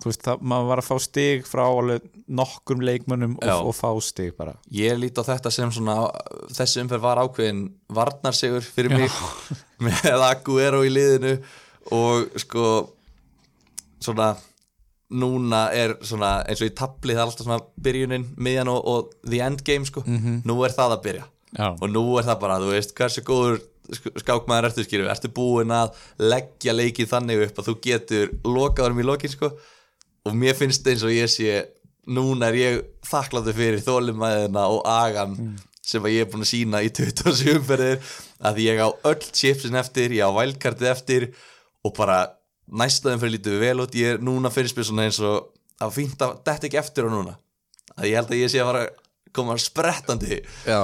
þú 0.00 0.08
veist, 0.10 0.22
það, 0.24 0.44
maður 0.52 0.68
var 0.70 0.82
að 0.82 0.88
fá 0.88 0.96
stig 1.04 1.48
frá 1.48 1.62
alveg 1.66 2.06
nokkrum 2.40 2.84
leikmönnum 2.84 3.36
Já. 3.40 3.54
og, 3.58 3.70
og 3.70 3.76
fá 3.76 3.90
stig 4.04 4.34
bara 4.38 4.54
Ég 4.74 4.98
líti 5.00 5.20
á 5.20 5.28
þetta 5.28 5.52
sem 5.54 5.72
svona 5.74 5.96
þessi 6.56 6.82
umferð 6.84 7.04
var 7.04 7.20
ákveðin 7.24 7.64
varnarsigur 7.92 8.64
fyrir 8.64 8.94
mig 8.96 9.18
með 9.84 10.24
Aguero 10.30 10.84
í 10.86 10.92
liðinu 10.92 11.34
og 11.96 12.40
sko 12.40 12.64
svona 14.00 14.34
núna 15.10 15.64
er 15.74 15.96
svona 16.06 16.44
eins 16.46 16.60
og 16.62 16.68
í 16.70 16.74
tabli 16.78 17.14
það 17.16 17.22
er 17.24 17.26
alltaf 17.30 17.46
svona 17.48 17.64
byrjunin, 17.82 18.28
miðjan 18.38 18.68
og, 18.70 18.80
og 18.92 19.10
the 19.26 19.40
endgame 19.42 19.88
sko, 19.88 20.04
nú 20.46 20.56
er 20.66 20.74
það 20.76 20.94
að 20.96 21.02
byrja. 21.08 21.24
Já, 21.58 21.66
og 21.82 21.88
nú 21.90 22.04
er 22.20 22.28
það 22.28 22.38
bara, 22.44 22.60
þú 22.62 22.68
veist, 22.70 22.92
hversu 22.94 23.24
góður 23.26 23.56
sk- 23.90 24.12
skákmaður 24.22 24.68
ertu 24.68 24.84
skilur, 24.86 25.08
ertu 25.10 25.32
búin 25.34 25.72
að 25.74 25.96
leggja 26.22 26.76
leikið 26.76 27.08
þannig 27.10 27.42
upp 27.48 27.58
að 27.58 27.68
þú 27.72 27.74
getur 27.88 28.30
lokaðurum 28.46 29.00
í 29.02 29.06
lokin 29.08 29.32
sko? 29.34 29.50
Og 30.30 30.36
mér 30.38 30.54
finnst 30.54 30.86
eins 30.86 31.02
og 31.02 31.10
ég 31.10 31.26
sé 31.32 31.56
núna 32.06 32.52
er 32.52 32.58
ég 32.60 32.78
þakkláttu 33.10 33.52
fyrir 33.56 33.82
þólimæðina 33.82 34.62
og 34.70 34.86
agan 34.88 35.34
sem 35.90 36.04
að 36.06 36.14
ég 36.14 36.22
er 36.26 36.30
búin 36.30 36.44
að 36.46 36.50
sína 36.52 36.80
í 36.86 36.90
27 36.94 37.56
umferðir 37.58 37.98
að 38.46 38.62
ég 38.62 38.78
á 38.78 38.88
öll 39.10 39.18
chipsin 39.34 39.74
eftir, 39.80 40.14
ég 40.14 40.22
á 40.22 40.30
vælkartið 40.38 40.90
eftir 40.94 41.26
og 41.82 41.94
bara 41.98 42.20
næstaðum 42.70 43.22
fyrir 43.22 43.36
lítið 43.36 43.60
vel 43.62 43.84
út, 43.84 43.96
ég 43.98 44.16
er 44.16 44.24
núna 44.24 44.50
svona 44.52 45.06
eins 45.08 45.20
og 45.24 45.50
að 45.80 45.94
fínt 45.96 46.22
að 46.22 46.36
þetta 46.46 46.68
ekki 46.68 46.80
eftir 46.80 47.08
á 47.08 47.10
núna. 47.10 47.36
Að 47.96 48.10
ég 48.10 48.18
held 48.20 48.34
að 48.34 48.42
ég 48.42 48.52
sé 48.52 48.62
að 48.62 48.80
koma 49.34 49.56
sprettandi 49.60 50.40
já, 50.66 50.80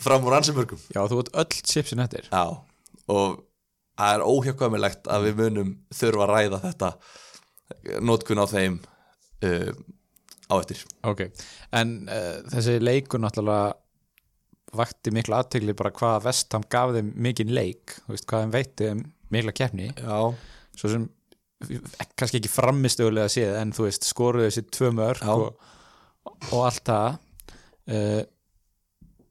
fram 0.00 0.26
úr 0.26 0.36
ansimörgum 0.38 0.80
já, 0.92 1.00
þú 1.08 1.20
ert 1.22 1.32
öll 1.42 1.60
chipsin 1.62 2.02
eftir. 2.04 2.28
Já, 2.30 2.60
og 3.12 3.40
það 3.96 4.14
er 4.14 4.26
óhjákvæmilegt 4.26 5.10
að 5.12 5.28
við 5.28 5.40
munum 5.42 5.72
þurfa 5.94 6.26
að 6.26 6.32
ræða 6.32 6.62
þetta 6.66 6.90
notkun 8.04 8.42
á 8.42 8.46
þeim 8.50 8.78
uh, 9.46 9.72
á 10.52 10.54
eftir. 10.60 10.84
Ok, 11.08 11.26
en 11.76 11.98
uh, 12.08 12.38
þessi 12.52 12.78
leikur 12.82 13.22
náttúrulega 13.22 13.74
vakti 14.76 15.12
mikla 15.14 15.40
aðtegli 15.40 15.76
bara 15.78 15.94
hvað 15.94 16.24
Vestham 16.26 16.64
gaf 16.70 16.92
þeim 16.96 17.12
mikinn 17.22 17.54
leik, 17.56 17.96
þú 18.04 18.14
veist 18.14 18.28
hvað 18.28 18.44
þeim 18.44 18.56
veitti 18.56 18.90
þeim 18.90 19.04
mikla 19.32 19.54
keppni, 19.56 19.90
Já, 19.96 20.18
svo 20.76 20.90
sem 20.92 21.06
kannski 22.16 22.40
ekki 22.40 22.52
framistögulega 22.52 23.32
séð 23.32 23.58
en 23.60 23.74
þú 23.76 23.88
veist, 23.88 24.06
skoruðu 24.06 24.48
þessi 24.50 24.64
tvö 24.76 24.92
mörg 24.96 25.28
og, 25.32 25.46
og 26.52 26.64
allt 26.66 26.84
það. 26.86 27.20
Uh, 27.86 28.22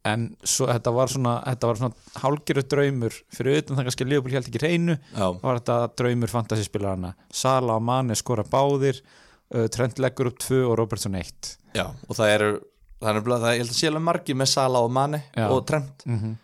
en 0.05 0.27
svo 0.45 0.67
þetta 0.69 0.93
var 0.93 1.09
svona 1.09 1.33
svona 1.65 1.89
hálgiru 2.21 2.63
draumur 2.69 3.15
fyrir 3.33 3.63
utan 3.63 3.79
það 3.79 3.87
kannski 3.89 4.07
Leopold 4.07 4.37
held 4.37 4.49
ekki 4.51 4.61
hreinu. 4.61 4.97
Já, 5.15 5.25
var 5.41 5.59
þetta 5.59 5.77
draumur 6.01 6.31
fantasispilarana 6.31 7.15
Sala 7.33 7.77
og 7.79 7.85
Mane 7.85 8.17
skora 8.17 8.45
báðir 8.47 9.01
uh, 9.01 9.65
Trent 9.73 10.01
leggur 10.01 10.31
upp 10.31 10.39
tvö 10.45 10.63
og 10.69 10.79
Robertson 10.81 11.17
eitt. 11.17 11.55
Já 11.75 11.87
og 11.89 12.15
það 12.15 12.33
eru 12.37 12.55
það 13.01 13.09
er 13.11 13.19
er, 13.19 13.45
ég 13.57 13.61
held 13.63 13.73
að 13.73 13.77
sé 13.77 13.91
alveg 13.91 14.05
margir 14.05 14.39
með 14.39 14.51
Sala 14.53 14.81
og 14.85 14.91
Mane 14.93 15.21
Já. 15.35 15.49
og 15.49 15.65
Trent. 15.67 16.05
Mm 16.05 16.19
-hmm. 16.19 16.35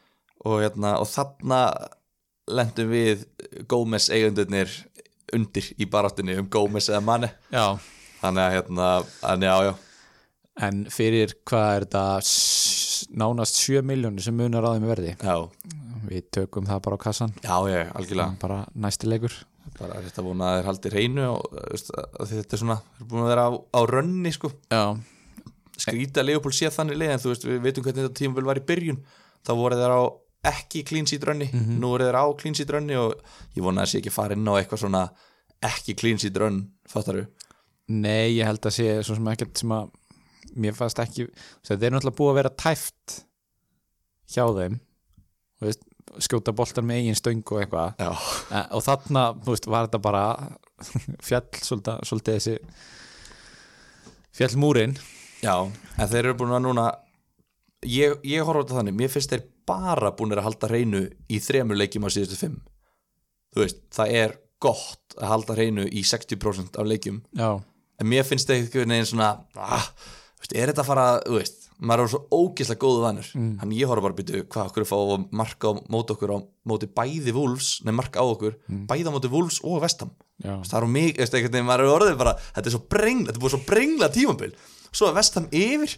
og, 0.45 0.61
hérna, 0.61 0.97
og 0.99 1.07
þarna 1.07 1.61
lendum 2.47 2.89
við 2.89 3.25
Gómez 3.69 4.09
eigundurnir 4.09 4.69
undir 5.35 5.67
í 5.77 5.87
baráttunni 5.91 6.35
um 6.39 6.49
Gómez 6.51 6.89
eða 6.91 7.01
Mane. 7.05 7.31
Já, 7.53 7.77
þannig 8.21 8.43
að 8.43 8.55
hérna, 8.57 8.89
en 9.31 9.45
já, 9.47 9.53
já. 9.67 9.71
En 10.61 10.81
fyrir 10.91 11.35
hvað 11.47 11.69
er 11.75 11.85
þetta 11.87 13.13
nánast 13.21 13.61
7 13.61 13.85
miljónir 13.87 14.25
sem 14.25 14.35
munar 14.35 14.67
á 14.67 14.75
þeim 14.75 14.89
verði? 14.89 15.13
Já, 15.21 15.37
við 16.09 16.27
tökum 16.35 16.67
það 16.67 16.83
bara 16.87 16.99
á 16.99 17.03
kassan. 17.05 17.33
Já, 17.43 17.55
ég, 17.71 17.93
algjörlega. 17.95 18.35
Bara 18.41 18.59
næsti 18.75 19.09
leikur. 19.09 19.37
Bara 19.79 20.01
þetta 20.03 20.25
vona 20.25 20.49
að 20.49 20.57
þeir 20.57 20.67
haldi 20.69 20.91
hreinu 20.91 21.25
og 21.31 21.55
þetta 22.27 22.57
er 22.57 22.61
svona, 22.61 22.77
þeir 22.97 23.09
búin 23.09 23.23
að 23.23 23.31
vera 23.31 23.47
á, 23.47 23.51
á 23.55 23.79
rönni 23.89 24.33
sko, 24.35 24.51
Já, 24.73 24.83
skrýta 25.81 26.21
að 26.21 26.31
Leopold 26.31 26.57
sé 26.57 26.69
þannig 26.73 26.99
leið 26.99 27.13
en 27.15 27.21
þú 27.23 27.31
veist, 27.31 27.47
við 27.47 27.61
veitum 27.63 27.85
hvernig 27.85 28.03
þetta 28.05 28.19
tímabil 28.19 28.47
var 28.49 28.59
í 28.59 28.65
byrjun. 28.67 28.99
Þá 29.41 29.51
voru 29.57 29.79
þeir 29.79 29.95
á 29.95 30.01
ekki 30.47 30.83
clean 30.87 31.05
sheet 31.05 31.23
rönni, 31.27 31.49
nú 31.53 31.93
eru 31.95 32.07
þeir 32.07 32.17
á 32.17 32.25
clean 32.39 32.55
sheet 32.57 32.71
rönni 32.73 32.95
og 32.97 33.13
ég 33.55 33.61
vona 33.63 33.83
að 33.83 33.85
það 33.85 33.91
sé 33.91 33.99
ekki 34.01 34.13
fara 34.15 34.37
inn 34.37 34.47
á 34.49 34.53
eitthvað 34.57 34.83
svona 34.83 35.03
ekki 35.61 35.95
clean 35.99 36.17
sheet 36.21 36.37
rönn 36.41 36.63
fattaru, 36.89 37.27
nei, 37.93 38.37
ég 38.39 38.47
held 38.49 38.65
að 38.65 38.77
sé 38.79 38.87
svo 39.05 39.17
sem 39.19 39.29
ekkert 39.33 39.61
sem 39.61 39.75
að 39.75 39.91
mér 40.57 40.73
fannst 40.75 40.99
ekki, 40.99 41.27
þetta 41.67 41.85
er 41.85 41.93
náttúrulega 41.93 42.17
búið 42.17 42.31
að 42.31 42.39
vera 42.41 42.53
tæft 42.63 43.19
hjá 44.33 44.43
þeim 44.57 44.79
þú 45.61 45.67
veist, 45.69 45.85
skjóta 46.25 46.55
boltar 46.57 46.83
með 46.83 47.03
eigin 47.03 47.15
stöng 47.15 47.43
og 47.45 47.61
eitthvað. 47.61 48.01
Eh, 48.01 48.65
og 48.75 48.81
þarna, 48.83 49.27
þú 49.45 49.53
veist, 49.53 49.67
var 49.71 49.87
þetta 49.87 50.01
bara 50.03 50.23
fjall 51.27 51.45
svolítið 51.61 52.33
þessi 52.33 52.57
fjallmúrin 54.35 54.97
já 55.43 55.55
en 55.61 56.09
þeir 56.09 56.23
eru 56.23 56.37
búin 56.39 56.55
að 56.55 56.65
núna 56.65 56.87
ég, 57.87 58.17
ég 58.27 58.45
horfa 58.45 58.61
á 58.61 58.63
þetta 58.63 58.79
þannig, 58.79 58.97
mér 58.99 59.11
finnst 59.13 59.33
þeir 59.33 59.43
bara 59.69 60.13
búin 60.17 60.35
að 60.35 60.45
halda 60.45 60.69
hreinu 60.71 61.03
í 61.31 61.41
þremur 61.43 61.79
leikjum 61.79 62.07
á 62.07 62.09
síðustu 62.13 62.39
fimm. 62.39 62.59
Þú 63.51 63.65
veist, 63.65 63.81
það 63.93 64.15
er 64.21 64.37
gott 64.61 65.17
að 65.17 65.31
halda 65.33 65.57
hreinu 65.57 65.87
í 65.89 66.03
60% 66.07 66.77
af 66.79 66.87
leikjum. 66.87 67.21
Já, 67.37 67.57
en 68.01 68.09
mér 68.09 68.27
finnst 68.27 68.49
það 68.49 68.61
einhvern 68.61 68.95
veginn 68.95 69.09
svona 69.09 69.31
ah, 69.57 69.89
veist, 70.41 70.55
er 70.55 70.71
þetta 70.71 70.85
að 70.85 70.91
fara, 70.91 71.07
þú 71.25 71.39
veist 71.39 71.61
maður 71.81 72.03
er 72.03 72.11
svo 72.13 72.19
ógeðslega 72.29 72.81
góðu 72.81 73.01
vanur. 73.01 73.29
Mm. 73.33 73.53
hann 73.61 73.71
ég 73.73 73.89
horf 73.89 74.05
bara 74.05 74.13
að 74.13 74.19
byrja, 74.19 74.47
hvað 74.53 74.67
okkur 74.69 74.85
fá 74.85 74.95
að 74.99 75.23
marka 75.39 75.71
á 75.71 75.73
móti 75.89 76.13
okkur 76.13 76.33
á 76.33 76.37
móti 76.69 76.89
bæði 76.99 77.33
Wolves 77.33 77.71
nei 77.85 77.93
marka 77.97 78.21
á 78.21 78.25
okkur, 78.25 78.57
bæði 78.89 79.09
á 79.09 79.15
móti 79.15 79.31
Wolves 79.33 79.57
og 79.65 79.81
Vestam, 79.81 80.11
það 80.43 80.75
er 80.77 80.85
á 80.85 80.89
mig 80.93 81.17
veist, 81.17 81.33
einhvern 81.33 81.55
veginn, 81.57 81.69
maður 81.71 81.87
er 81.87 81.93
orðið 81.95 82.19
bara, 82.21 82.35
þetta 82.53 82.69
er 82.69 82.75
svo 82.75 82.83
brengla 82.93 83.31
þetta 83.31 83.41
er 83.41 83.45
búið 83.45 83.55
svo 83.55 83.61
brengla 83.71 84.11
tímabil, 84.13 84.51
svo 84.91 85.09
er 85.09 85.17
Vestam 85.17 85.49
yfir, 85.49 85.97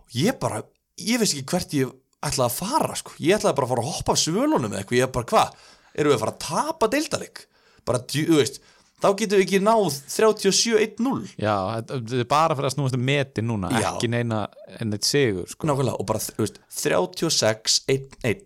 og 0.00 0.16
ég 0.16 0.40
bara 0.40 0.62
ég 0.98 1.20
veist 1.22 1.36
ekki 1.36 1.52
hvert 1.52 1.76
ég 1.78 1.92
ætlaði 2.28 2.48
að 2.48 2.56
fara 2.58 2.96
sko. 2.98 3.14
ég 3.22 3.36
ætlaði 3.38 3.58
bara 3.58 3.68
að 3.68 3.74
fara 3.74 3.84
að 3.84 3.92
hoppa 3.92 4.14
af 4.14 4.22
svölunum 4.22 4.72
eða 4.72 4.82
eitthvað, 4.82 4.98
ég 4.98 5.14
bara 5.14 5.30
hvað, 5.32 5.62
erum 5.94 6.12
við 6.12 6.18
að 6.18 6.24
fara 6.24 6.34
að 6.34 6.42
tapa 6.48 6.90
deildaleg, 6.94 7.44
bara, 7.88 8.02
þú 8.10 8.40
veist 8.40 8.60
þá 8.98 9.08
getum 9.14 9.38
við 9.38 9.44
ekki 9.44 9.60
náð 9.62 9.98
37-1-0 10.10 11.34
já 11.38 11.54
þetta 11.54 11.98
þetta 12.00 12.18
er 12.18 12.30
bara 12.32 12.56
fyrir 12.58 12.68
að 12.70 12.74
snúast 12.74 12.98
um 12.98 13.04
meti 13.06 13.44
núna 13.46 13.70
Já. 13.70 13.92
ekki 13.92 14.10
neina 14.10 14.40
en 14.80 14.96
eitt 14.96 15.06
sigur 15.06 15.46
sko. 15.50 15.68
Nákvæmlega, 15.70 16.00
og 16.02 16.08
bara 16.08 16.22
þú 16.24 16.42
veist, 16.42 16.58
36-1-1 16.80 18.42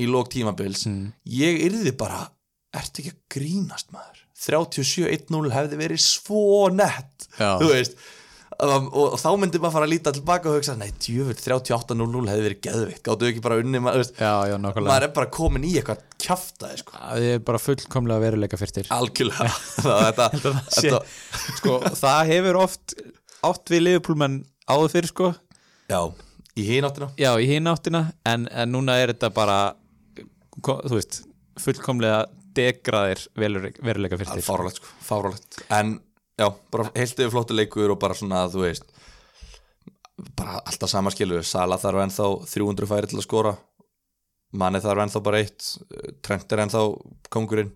í 0.00 0.08
lók 0.10 0.30
tímabils 0.32 0.84
ég 1.28 1.62
yrði 1.68 1.94
bara 1.96 2.26
ertu 2.76 3.02
ekki 3.02 3.14
að 3.14 3.22
grínast 3.36 3.88
maður 3.94 4.20
37-1-0 4.40 5.52
hefði 5.56 5.80
verið 5.80 6.04
svo 6.04 6.68
nett 6.72 7.28
Já. 7.38 7.56
þú 7.60 7.72
veist 7.72 7.96
og, 8.60 8.86
og 8.94 9.14
þá 9.20 9.28
myndi 9.40 9.60
maður 9.60 9.74
fara 9.76 9.86
að 9.86 9.92
líta 9.92 10.12
tilbaka 10.14 10.50
og 10.50 10.56
hugsa 10.58 10.74
nei, 10.78 10.88
djöfull, 11.02 11.36
38-0 11.38 12.22
hefði 12.30 12.44
verið 12.46 12.62
geðvikt 12.66 13.02
gáttu 13.06 13.28
ekki 13.30 13.42
bara 13.44 13.58
unni 13.62 13.82
maður, 13.82 14.02
veist, 14.04 14.16
já, 14.20 14.32
já, 14.50 14.56
nákvæmlega. 14.60 14.90
Maður 14.90 15.06
er 15.06 15.12
bara 15.18 15.30
komin 15.36 15.66
í 15.68 15.72
eitthvað 15.80 16.02
kjaftaði 16.24 16.80
sko. 16.82 16.96
það 16.96 17.28
er 17.30 17.44
bara 17.50 17.62
fullkomlega 17.62 18.24
veruleika 18.24 18.60
fyrstir 18.60 18.90
algjörlega 18.96 19.52
þetta, 20.08 20.28
sé, 20.66 20.88
þetta, 20.88 21.02
sko, 21.60 21.78
það 22.02 22.32
hefur 22.34 22.60
oft 22.64 22.96
átt 23.50 23.72
við 23.72 23.86
liðupúlmenn 23.86 24.42
áður 24.70 24.92
fyrir 24.96 25.12
sko. 25.14 25.30
Já, 25.90 26.00
í 26.58 26.66
hináttina 26.68 27.10
já, 27.20 27.30
í 27.40 27.48
hinn 27.50 27.70
áttina 27.70 28.04
en, 28.28 28.46
en 28.50 28.74
núna 28.74 28.98
er 29.00 29.14
þetta 29.14 29.32
bara 29.34 29.60
þú 30.60 30.98
veist, 30.98 31.22
fullkomlega 31.60 32.26
degraðir 32.56 33.24
veruleika, 33.38 33.82
Það 33.82 34.04
er 34.04 34.20
fyrstir 34.24 34.44
fáralegt 34.44 34.80
sko, 34.80 34.94
fáralegt 35.06 35.60
En 35.70 35.98
já, 36.40 36.46
bara 36.72 36.88
heilt 36.96 37.18
yfir 37.20 37.32
flottu 37.34 37.56
leikur 37.56 37.92
og 37.94 38.00
bara 38.02 38.16
svona, 38.16 38.46
þú 38.50 38.64
veist 38.64 38.88
bara 40.36 40.58
alltaf 40.68 40.90
sama 40.92 41.12
skilu 41.12 41.38
Sala 41.46 41.78
þarf 41.80 42.02
ennþá 42.04 42.26
300 42.48 42.88
færi 42.90 43.08
til 43.08 43.20
að 43.20 43.24
skora. 43.24 43.54
Manni 44.52 44.82
þarf 44.82 45.04
ennþá 45.06 45.22
bara 45.24 45.40
eitt. 45.40 45.68
Trent 46.24 46.52
er 46.52 46.64
ennþá 46.66 46.82
kongurinn 47.32 47.70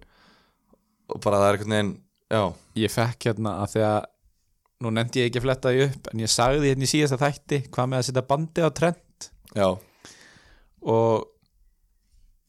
og 1.12 1.20
bara 1.24 1.40
það 1.40 1.46
er 1.46 1.58
einhvern 1.58 1.76
veginn 1.76 1.92
já, 2.32 2.42
ég 2.80 2.92
fekk 2.92 3.28
hérna 3.28 3.58
að 3.62 3.74
því 3.74 3.84
að 3.88 4.00
nú 4.84 4.92
nefndi 4.94 5.22
ég 5.22 5.30
ekki 5.30 5.40
að 5.40 5.46
fletta 5.46 5.72
því 5.74 5.84
upp 5.88 6.08
en 6.10 6.24
ég 6.24 6.32
sagði 6.32 6.72
hérna 6.72 6.86
í 6.86 6.90
síðasta 6.90 7.20
þætti 7.20 7.60
hvað 7.74 7.90
með 7.90 8.00
að 8.00 8.08
setja 8.08 8.24
bandi 8.30 8.64
á 8.64 8.70
trend 8.78 9.28
já, 9.54 9.68
og 10.94 11.28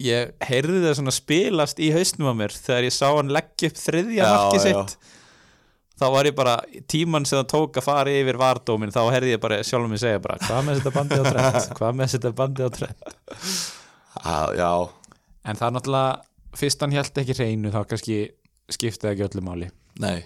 ég 0.04 0.34
heyrði 0.44 0.82
það 0.84 0.98
svona 1.00 1.16
spilast 1.16 1.84
í 1.84 1.92
hausnum 1.96 2.32
á 2.32 2.36
mér 2.40 2.56
þegar 2.56 2.88
ég 2.90 2.96
sá 2.96 3.06
hann 3.12 3.36
leggja 3.36 3.72
upp 3.72 3.82
þriðja 3.84 4.32
marki 4.32 4.64
já. 4.64 4.82
Þá 6.00 6.06
var 6.12 6.28
ég 6.30 6.36
bara, 6.36 6.56
tíman 6.92 7.26
sem 7.28 7.40
það 7.40 7.50
tók 7.54 7.80
að 7.80 7.88
fara 7.88 8.14
yfir 8.20 8.40
vardómin, 8.40 8.94
þá 8.94 9.02
heyrði 9.14 9.34
ég 9.36 9.42
bara 9.44 9.62
sjálfum 9.64 9.94
mig 9.94 10.02
segja 10.02 10.22
bara, 10.24 10.38
hvað 10.44 10.66
með 10.68 10.76
að 10.76 10.80
setja 10.82 10.96
bandi 10.98 11.20
á 11.20 11.24
trend? 11.30 11.60
Hvað 11.80 11.98
með 11.98 12.06
að 12.08 12.14
setja 12.14 12.32
bandi 12.40 12.66
á 12.66 12.70
trend? 12.76 13.12
Að, 14.26 14.56
já. 14.60 14.72
En 15.46 15.60
það 15.60 15.68
er 15.68 15.76
náttúrulega, 15.78 16.16
fyrst 16.60 16.84
hann 16.84 16.96
held 16.96 17.22
ekki 17.22 17.38
hreinu 17.40 17.74
þá 17.74 17.80
kannski 17.92 18.18
skiptaði 18.76 19.14
ekki 19.14 19.28
öllu 19.30 19.46
máli. 19.46 19.70
Nei, 20.04 20.18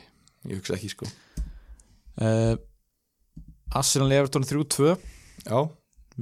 ég 0.50 0.62
hugsa 0.62 0.78
ekki 0.78 0.94
sko. 0.94 1.10
Uh, 2.20 2.56
Arsenal 3.78 4.12
Everton 4.16 4.48
3-2 4.48 4.96
já, 5.46 5.60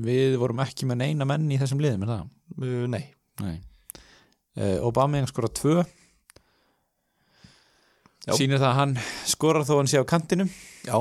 við 0.08 0.36
vorum 0.42 0.60
ekki 0.66 0.90
með 0.90 1.02
neina 1.06 1.28
menn 1.30 1.48
í 1.50 1.60
þessum 1.62 1.80
liðum 1.82 2.04
er 2.06 2.12
það? 2.12 2.28
uh, 2.60 2.84
nei. 2.92 3.06
Nei. 3.44 3.56
Uh, 4.58 4.80
Obama 4.88 5.22
skora 5.30 5.50
2 5.54 5.78
Já. 5.78 5.86
Sýnir 8.36 8.60
það 8.60 8.70
að 8.70 8.78
hann 8.82 8.98
skorar 9.30 9.68
þó 9.68 9.78
hann 9.80 9.90
sé 9.92 10.02
á 10.02 10.06
kantinum. 10.08 10.52
Já. 10.88 10.98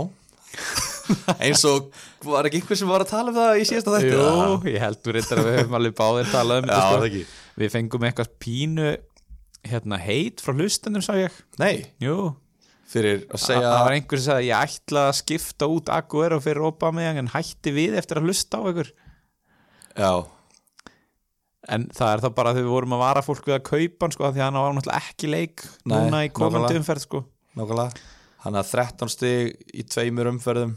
Eins 1.42 1.62
og 1.68 1.90
var 2.26 2.48
ekki 2.48 2.60
einhver 2.60 2.78
sem 2.78 2.90
var 2.90 3.04
að 3.04 3.12
tala 3.12 3.32
um 3.32 3.36
það 3.36 3.60
í 3.60 3.66
síðasta 3.68 3.92
þætti? 3.94 4.14
Jú, 4.14 4.22
eða? 4.22 4.72
ég 4.72 4.82
held 4.82 5.02
við 5.02 5.16
reyndar 5.16 5.40
að 5.42 5.48
við 5.48 5.58
höfum 5.60 5.76
alveg 5.78 5.98
báðir 6.00 6.32
talað 6.32 6.62
um 6.62 6.70
þetta 6.70 6.96
sko. 6.96 7.22
við 7.62 7.74
fengum 7.74 8.06
eitthvað 8.08 8.32
pínu 8.42 8.88
hérna 9.66 10.00
heit 10.02 10.42
frá 10.42 10.54
hlustendum 10.56 11.04
sá 11.04 11.12
ég. 11.18 11.38
Nei, 11.62 11.86
Jú, 12.02 12.16
fyrir 12.90 13.26
að 13.34 13.44
það 13.48 13.66
var 13.70 13.96
einhver 13.96 14.22
sem 14.22 14.30
sagði 14.30 14.48
ég 14.50 14.70
ætla 14.70 15.04
að 15.10 15.18
skipta 15.20 15.70
út 15.70 15.92
Aguero 15.94 16.38
fyrir 16.42 16.68
Obama 16.68 17.06
en 17.10 17.30
hætti 17.34 17.74
við 17.74 17.98
eftir 18.00 18.20
að 18.20 18.30
hlusta 18.30 18.62
á 18.62 18.66
ykkur. 18.70 18.92
Já, 19.96 20.12
en 21.72 21.86
það 21.94 22.12
er 22.12 22.22
það 22.24 22.34
bara 22.38 22.52
að 22.52 22.60
við 22.60 22.68
vorum 22.70 22.94
að 22.96 23.02
vara 23.02 23.22
fólk 23.26 23.48
við 23.48 23.56
að 23.56 23.64
kaupa 23.68 24.06
hann 24.06 24.14
sko, 24.14 24.30
því 24.30 24.42
að 24.42 24.46
hann 24.46 24.58
var 24.60 24.76
náttúrulega 24.76 25.10
ekki 25.10 25.30
leik 25.32 25.64
Nei, 25.84 25.94
núna 25.96 26.22
í 26.26 26.30
komandi 26.36 26.78
umferð 26.80 27.04
sko. 27.06 27.22
nákvæmlega. 27.58 28.04
Hann 28.46 28.58
hafði 28.60 28.76
13 28.78 29.10
stig 29.10 29.72
í 29.74 29.84
tveimur 29.90 30.30
umferðum. 30.30 30.76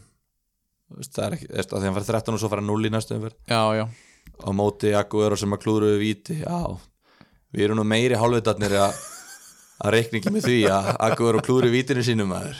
Það 1.06 1.24
er 1.28 1.36
ekki, 1.38 1.50
veist, 1.54 1.74
að 1.74 1.84
því 1.84 1.90
hann 1.90 1.98
fær 2.00 2.08
13 2.10 2.34
og 2.38 2.42
svo 2.42 2.50
fær 2.50 2.62
hann 2.64 2.72
0 2.72 2.90
í 2.90 2.94
næstu 2.96 3.18
umferð. 3.20 3.38
Já, 3.52 3.62
já, 3.78 3.86
á 4.42 4.50
móti 4.58 4.94
Aguero 4.98 5.38
sem 5.38 5.54
að 5.54 5.62
klúðruðu 5.68 6.00
víti 6.02 6.40
já, 6.42 6.58
við 7.54 7.68
erum 7.68 7.78
nú 7.82 7.86
meiri 7.86 8.18
hálfvitarnir 8.18 8.74
að 8.88 8.98
að 9.80 9.94
reikningi 9.96 10.34
með 10.34 10.48
því 10.50 10.58
að 10.76 10.90
Aguero 11.08 11.44
klúðru 11.46 11.70
vítinu 11.72 12.02
sínum 12.04 12.34
maður. 12.34 12.58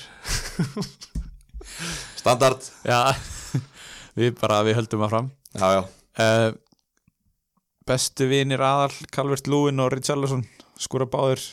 Standard. 2.20 2.64
Já. 2.88 3.16
Við 4.20 4.34
bara, 4.40 4.62
við 4.68 4.76
höldum 4.80 5.04
að 5.06 5.12
fram. 5.14 5.28
Já, 5.56 5.68
já, 5.78 5.82
uh, 6.20 6.48
bestu 7.90 8.30
vinir 8.30 8.62
aðal 8.64 8.94
Calvert 9.14 9.50
Lúin 9.50 9.82
og 9.82 9.92
Richarlison 9.96 10.46
skora 10.80 11.10
báður 11.10 11.44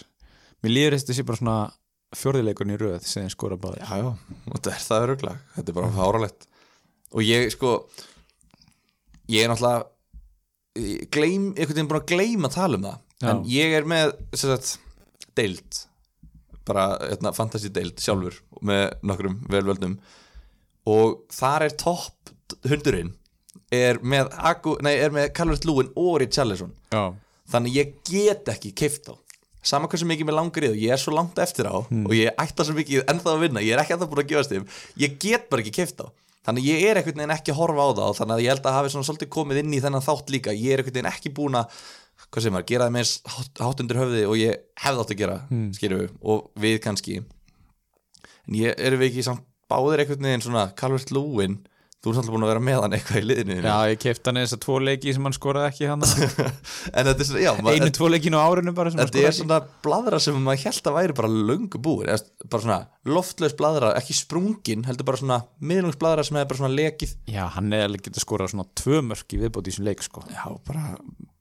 mér 0.63 0.75
líður 0.75 0.99
þessi 0.99 1.19
sé 1.19 1.27
bara 1.27 1.41
svona 1.41 1.59
fjórðileikurinn 2.17 2.77
í 2.77 2.81
röð 2.81 3.09
sem 3.09 3.27
skora 3.33 3.59
báður 3.61 3.83
já, 3.83 4.05
já, 4.05 4.13
og 4.13 4.55
þetta 4.55 4.75
er 4.77 4.85
það 4.87 5.09
öruglag 5.09 5.43
þetta 5.57 5.73
er 5.73 5.79
bara 5.81 5.95
fáralegt 5.97 6.49
og 7.17 7.27
ég 7.27 7.51
sko 7.55 7.75
ég 9.33 9.43
er 9.43 9.51
náttúrulega 9.51 9.87
gleym, 11.13 11.51
einhvern 11.55 11.75
veginn 11.75 11.91
búin 11.91 12.01
að 12.01 12.09
gleyma 12.13 12.51
að 12.51 12.57
tala 12.57 12.79
um 12.79 12.87
það. 12.87 13.03
Já. 13.17 13.29
en 13.31 13.43
ég 13.49 13.75
er 13.79 13.87
með 13.89 14.15
sagt, 14.37 14.73
deild. 15.39 15.83
Bara 16.67 16.87
hérna, 17.01 17.33
fantasy 17.37 17.71
deild 17.73 18.01
sjálfur 18.03 18.41
með 18.67 18.85
nokkrum 19.07 19.39
velvöldum. 19.53 19.99
Og 20.91 21.23
þar 21.35 21.69
er 21.69 21.79
topp 21.81 22.35
hundurinn 22.67 23.15
er 23.73 24.01
með, 24.03 24.33
er 24.91 25.15
með 25.15 25.31
Calvert 25.37 25.67
Lúin 25.69 25.93
og 25.95 26.19
Richarlison 26.23 26.75
já, 26.93 27.15
þannig 27.53 27.79
ég 27.79 27.95
get 28.09 28.53
ekki 28.55 28.75
keift 28.77 29.11
á 29.13 29.15
sama 29.67 29.91
hversu 29.91 30.07
mikið 30.07 30.29
mér 30.29 30.39
langar 30.39 30.67
í 30.67 30.71
það, 30.71 30.83
ég 30.85 30.95
er 30.95 31.03
svo 31.03 31.15
langt 31.17 31.39
eftir 31.43 31.67
á 31.67 31.77
og 31.77 32.15
ég 32.15 32.39
ætta 32.39 32.67
svo 32.67 32.77
mikið 32.77 33.03
ennþá 33.11 33.35
að 33.35 33.43
vinna 33.47 33.65
ég 33.65 33.75
er 33.75 33.83
ekki 33.83 33.97
ennþá 33.97 34.11
búin 34.13 34.23
að 34.23 34.31
gefast 34.31 34.55
þeim, 34.55 34.69
ég 35.03 35.19
get 35.23 35.49
bara 35.51 35.65
ekki 35.65 35.75
keift 35.81 36.05
á 36.05 36.07
þannig 36.47 36.69
ég 36.69 36.85
er 36.87 37.01
einhvern 37.01 37.19
veginn 37.19 37.35
ekki 37.35 37.51
að 37.51 37.59
horfa 37.59 37.87
á 37.87 37.91
það 37.91 38.11
og 38.13 38.19
þannig 38.21 38.37
að 38.37 38.45
ég 38.45 38.53
held 38.55 38.67
að 38.71 38.77
hafi 38.77 38.93
svona 38.95 39.09
svolítið 39.09 39.31
komið 39.35 39.63
inn 39.65 39.73
í 39.75 39.81
þennan 39.83 40.05
þátt 40.07 40.31
líka, 40.31 40.55
ég 40.55 40.77
er 40.77 40.83
einhvern 40.83 40.95
veginn 40.95 41.11
ekki 41.11 41.33
búin 41.35 41.59
að 41.59 41.81
hvað 42.31 42.47
sem 42.47 42.55
maður, 42.55 42.69
gera 42.71 42.87
það 42.87 42.95
með 42.95 43.03
eins 43.03 43.15
hátt, 43.33 43.61
hátt 43.63 43.83
undir 43.83 44.01
höfði 44.01 44.23
og 44.27 44.39
ég 44.41 44.63
hefði 44.83 45.03
átt 45.03 45.13
að 45.13 45.21
gera 45.21 45.37
mm. 45.51 45.67
við, 45.83 46.07
og 46.23 46.47
við 46.63 46.79
kannski. 46.85 47.19
En 48.47 48.59
ég 48.59 48.83
erum 48.87 49.03
við 49.03 49.11
ekki 49.11 49.27
samt 49.27 49.45
báðir 49.71 50.03
einhvern 50.03 50.29
veginn 50.29 50.45
svona 50.45 50.67
Calvert 50.79 51.13
Lúin 51.15 51.59
þú 52.07 52.13
ert 52.13 52.21
alltaf 52.23 52.35
búin 52.37 52.47
að 52.47 52.53
vera 52.53 52.63
með 52.63 52.81
hann 52.85 52.97
eitthvað 52.97 53.19
í 53.19 53.27
liðinu 53.27 53.57
já, 53.59 53.77
ég 53.91 54.01
kefti 54.03 54.31
hann 54.31 54.41
þess 54.41 54.57
að 54.57 54.63
tvo 54.63 54.79
leiki 54.87 55.15
sem 55.17 55.27
hann 55.27 55.37
skoraði 55.37 55.71
ekki 55.73 55.91
hann 55.91 56.07
er 56.97 57.11
einu 57.75 57.91
tvo 57.97 58.11
leikinu 58.13 58.39
á 58.39 58.47
árinu 58.47 58.75
bara 58.77 58.95
Þetta 58.97 59.23
er 59.27 59.35
svona 59.35 59.59
bladra 59.85 60.21
sem 60.23 60.39
maður 60.41 60.69
held 60.69 60.91
að 60.91 60.97
væri 60.97 61.17
bara 61.19 61.31
löngu 61.51 61.81
búin 61.83 62.09
bara 62.51 62.63
svona 62.63 62.79
loftlaus 63.07 63.55
bladra, 63.59 63.93
ekki 63.99 64.17
sprungin 64.17 64.85
heldur 64.87 65.07
bara 65.09 65.21
svona 65.21 65.39
miðlungs 65.61 65.99
bladra 66.01 66.25
sem 66.27 66.39
hefur 66.39 66.53
bara 66.53 66.61
svona 66.63 66.75
lekið. 66.75 67.15
Já, 67.31 67.45
hann 67.57 67.73
er 67.75 67.87
alveg 67.87 68.07
getið 68.07 68.25
skorað 68.25 68.53
svona 68.55 68.67
tvö 68.79 69.03
mörk 69.07 69.37
í 69.37 69.41
viðbót 69.43 69.67
í 69.69 69.73
þessum 69.75 69.89
leik 69.89 70.05
sko. 70.05 70.25
Já, 70.33 70.45
bara, 70.67 70.95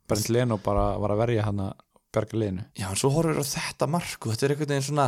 Bernd 0.10 0.31
Leno 0.34 0.60
bara 0.62 0.88
var 1.01 1.15
að 1.15 1.22
verja 1.24 1.48
hann 1.48 1.63
að 1.65 1.74
berga 2.15 2.39
liðinu. 2.41 2.67
Já, 2.77 2.89
en 2.91 3.00
svo 3.00 3.12
horfir 3.15 3.41
á 3.41 3.45
þetta 3.45 3.89
mark 3.91 4.19
og 4.25 4.34
þetta 4.34 4.48
er 4.48 4.55
einhvern 4.55 4.74
veginn 4.75 4.88
svona 4.89 5.07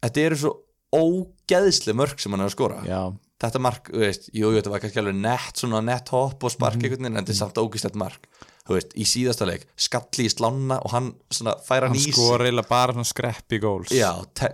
þetta 0.00 0.22
eru 0.24 0.40
svo 0.40 0.54
ógeðsli 0.90 1.94
mörk 1.94 2.22
sem 2.22 2.34
hann 2.34 2.44
er 2.44 2.50
að 2.50 2.56
skora. 2.56 2.80
Já, 2.88 3.02
þetta 3.40 3.62
mark, 3.62 3.90
þú 3.90 4.02
veist, 4.04 4.30
jú, 4.36 4.52
þetta 4.56 4.72
var 4.72 4.82
kannski 4.82 5.00
alveg 5.02 5.20
nett 5.20 5.60
svona 5.62 5.80
nett 5.84 6.12
hopp 6.12 6.44
og 6.44 6.52
spark 6.52 6.80
einhvern 6.80 7.06
veginn 7.06 7.14
en 7.14 7.20
þetta 7.22 7.34
er 7.34 7.38
samt 7.40 7.60
ógeðslegt 7.60 7.96
mark, 8.00 8.26
þú 8.68 8.76
veist, 8.76 8.92
í 9.00 9.06
síðasta 9.08 9.48
leik 9.48 9.64
skalli 9.80 10.26
í 10.28 10.32
slána 10.32 10.80
og 10.84 10.92
hann 10.94 11.12
svona 11.32 11.56
færa 11.64 11.88
hann 11.88 11.96
hann 11.96 12.02
í 12.02 12.04
sig. 12.08 12.16
skora 12.18 12.48
eiginlega 12.48 12.70
bara 12.70 12.96
svona 12.96 13.10
skreppi 13.10 13.60
góls 13.62 13.94
Já, 13.96 14.10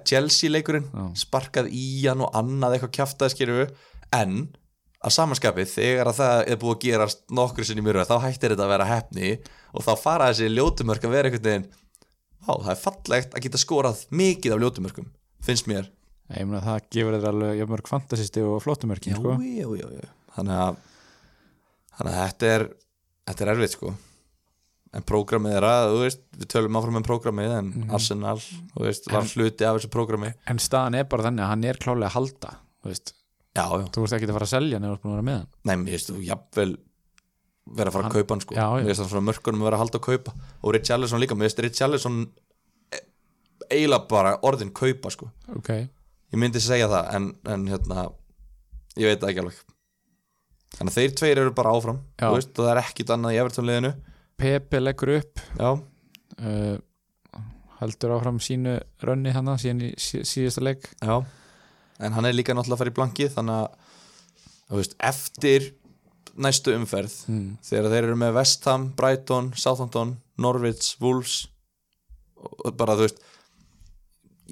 Chelsea 0.06 0.52
leikurinn 0.52 0.86
Já. 0.92 1.08
sparkað 1.26 1.72
í 1.74 1.88
hann 2.06 2.22
og 2.24 2.30
annað 2.38 2.78
eitthvað 2.78 2.94
kjaftaði 3.00 3.34
skilur 3.34 3.60
við, 3.64 3.74
en 4.14 4.38
að 5.06 5.14
samanskapið 5.14 5.72
þegar 5.74 6.10
að 6.10 6.20
það 6.20 6.38
er 6.50 6.60
búið 6.62 6.76
að 6.76 6.84
gerast 6.86 7.26
nokkru 7.36 7.66
sinni 7.66 7.84
mjög 7.84 8.06
þá 8.08 8.16
hættir 8.24 8.54
þetta 8.54 8.64
að 8.64 8.72
vera 8.72 8.88
hefni 8.90 9.34
og 9.76 9.84
þá 9.84 9.92
fara 10.00 10.30
þessi 10.30 10.48
ljótumörk 10.54 11.04
að 11.04 11.14
vera 11.14 11.30
einhvern 11.30 11.46
veginn 11.50 11.68
á, 12.46 12.52
það 12.54 12.72
er 12.72 12.80
fallegt 12.80 13.36
að 13.36 13.44
geta 13.46 13.60
skorað 13.60 14.02
mikið 14.14 14.56
af 14.56 14.62
ljótumörkum, 14.62 15.10
finnst 15.44 15.68
mér 15.70 15.90
ég 16.34 16.48
meina 16.48 16.62
það 16.64 16.88
gefur 16.96 17.16
þér 17.16 17.28
alveg 17.30 17.68
mörg 17.70 17.90
fantasisti 17.90 18.42
og 18.42 18.58
flottumörkin 18.64 19.16
sko. 19.18 19.36
jú, 19.42 19.76
jú, 19.78 19.90
jú. 19.94 20.08
Þannig 20.36 20.60
að 20.64 20.80
þannig 21.96 22.12
að 22.12 22.20
þetta 22.24 22.52
er 22.56 22.66
þetta 23.26 23.46
er 23.46 23.52
erfitt 23.54 23.76
sko. 23.76 23.94
En 24.96 25.04
prógramið 25.04 25.56
er 25.58 25.64
að, 25.66 25.90
þú 25.92 26.00
veist, 26.04 26.20
við 26.40 26.48
tölum 26.54 26.76
áfram 26.78 26.96
um 26.96 27.04
prógramið 27.04 27.54
en 27.58 27.70
Arsenal, 27.92 28.38
þú 28.40 28.84
veist, 28.86 29.08
var 29.12 29.26
hluti 29.28 29.66
af 29.66 29.76
þessu 29.76 29.90
prógrami. 29.92 30.30
En 30.48 30.60
staðan 30.62 30.96
er 30.96 31.08
bara 31.10 31.26
þannig 31.26 31.44
að 31.44 31.50
hann 31.52 31.64
er 31.68 31.80
klálega 31.82 32.08
að 32.08 32.14
halda 32.16 32.52
þú 32.80 32.92
veist, 32.92 33.12
Já, 33.56 33.64
já, 33.72 33.86
þú 33.92 34.02
veist 34.04 34.16
ekki 34.16 34.28
að 34.28 34.36
fara 34.36 34.46
að 34.46 34.52
selja 34.52 34.78
nefnir 34.80 34.96
að 35.10 35.12
vera 35.14 35.24
með 35.26 35.36
hann. 35.40 35.50
Nei, 35.68 35.74
mér 35.82 35.94
finnst 35.96 36.10
þú 36.12 36.22
jafnvel 36.26 36.72
vera 37.76 37.90
að 37.90 37.96
fara 37.96 38.08
að 38.08 38.16
kaupa 38.16 38.34
hann 38.36 38.42
sko. 38.44 38.56
Já. 38.56 38.66
Mér 38.76 38.88
finnst 38.90 39.02
það 39.02 39.12
svona 39.12 39.26
mörkunum 39.30 39.62
að 39.62 39.68
vera 39.68 39.78
að 39.78 39.82
halda 39.84 40.00
að 40.00 40.06
kaupa. 40.06 40.34
Og 40.62 40.74
Richarlison 40.76 41.22
líka, 41.22 41.36
mér 41.38 41.48
finnst 41.48 41.62
Richarlison 41.64 42.18
e- 42.92 43.04
eiginlega 43.70 44.08
bara 44.12 44.34
orðin 44.46 44.72
kaupa 44.76 45.12
sko. 45.14 45.30
Ok, 45.56 45.72
Ég 46.36 46.40
myndi 46.42 46.60
segja 46.60 46.84
það 46.92 47.06
en, 47.16 47.26
en 47.48 47.62
hérna 47.70 48.02
ég 49.00 49.08
veit 49.08 49.22
það 49.22 49.30
ekki 49.30 49.40
alveg. 49.40 49.60
Þannig 50.76 50.90
að 50.90 50.96
þeir 50.98 51.14
tveir 51.16 51.38
eru 51.40 51.52
bara 51.56 51.70
áfram 51.72 52.00
veist, 52.20 52.50
og 52.52 52.66
það 52.66 52.72
er 52.74 52.80
ekkit 52.82 53.12
annað 53.14 53.32
í 53.32 53.38
Everton-liðinu 53.40 53.92
Pepe 54.36 54.80
leggur 54.82 55.12
upp 55.14 55.40
uh, 55.64 56.74
heldur 57.80 58.12
áfram 58.18 58.40
sínu 58.44 58.74
rönni 59.08 59.32
hann 59.32 59.48
síðan 59.56 59.80
í 59.86 59.90
sí, 59.96 60.20
síðasta 60.28 60.74
já. 60.76 61.16
En 62.04 62.12
hann 62.12 62.28
er 62.28 62.36
líka 62.36 62.52
náttúrulega 62.52 62.76
að 62.76 62.82
fara 62.82 62.92
í 62.92 62.96
blankið 62.98 63.32
þannig 63.38 63.62
að, 63.62 63.96
veist, 64.76 64.96
eftir 65.08 65.70
næstu 66.36 66.76
umferð 66.76 67.16
hmm. 67.30 67.50
þegar 67.64 67.94
þeir 67.94 68.02
eru 68.02 68.18
með 68.20 68.36
West 68.36 68.68
Ham, 68.68 68.90
Brighton, 68.98 69.54
Southampton, 69.56 70.18
Norwich, 70.36 70.98
Wolves 71.00 71.46
bara 72.76 72.98
þú 73.00 73.08
veist 73.08 73.24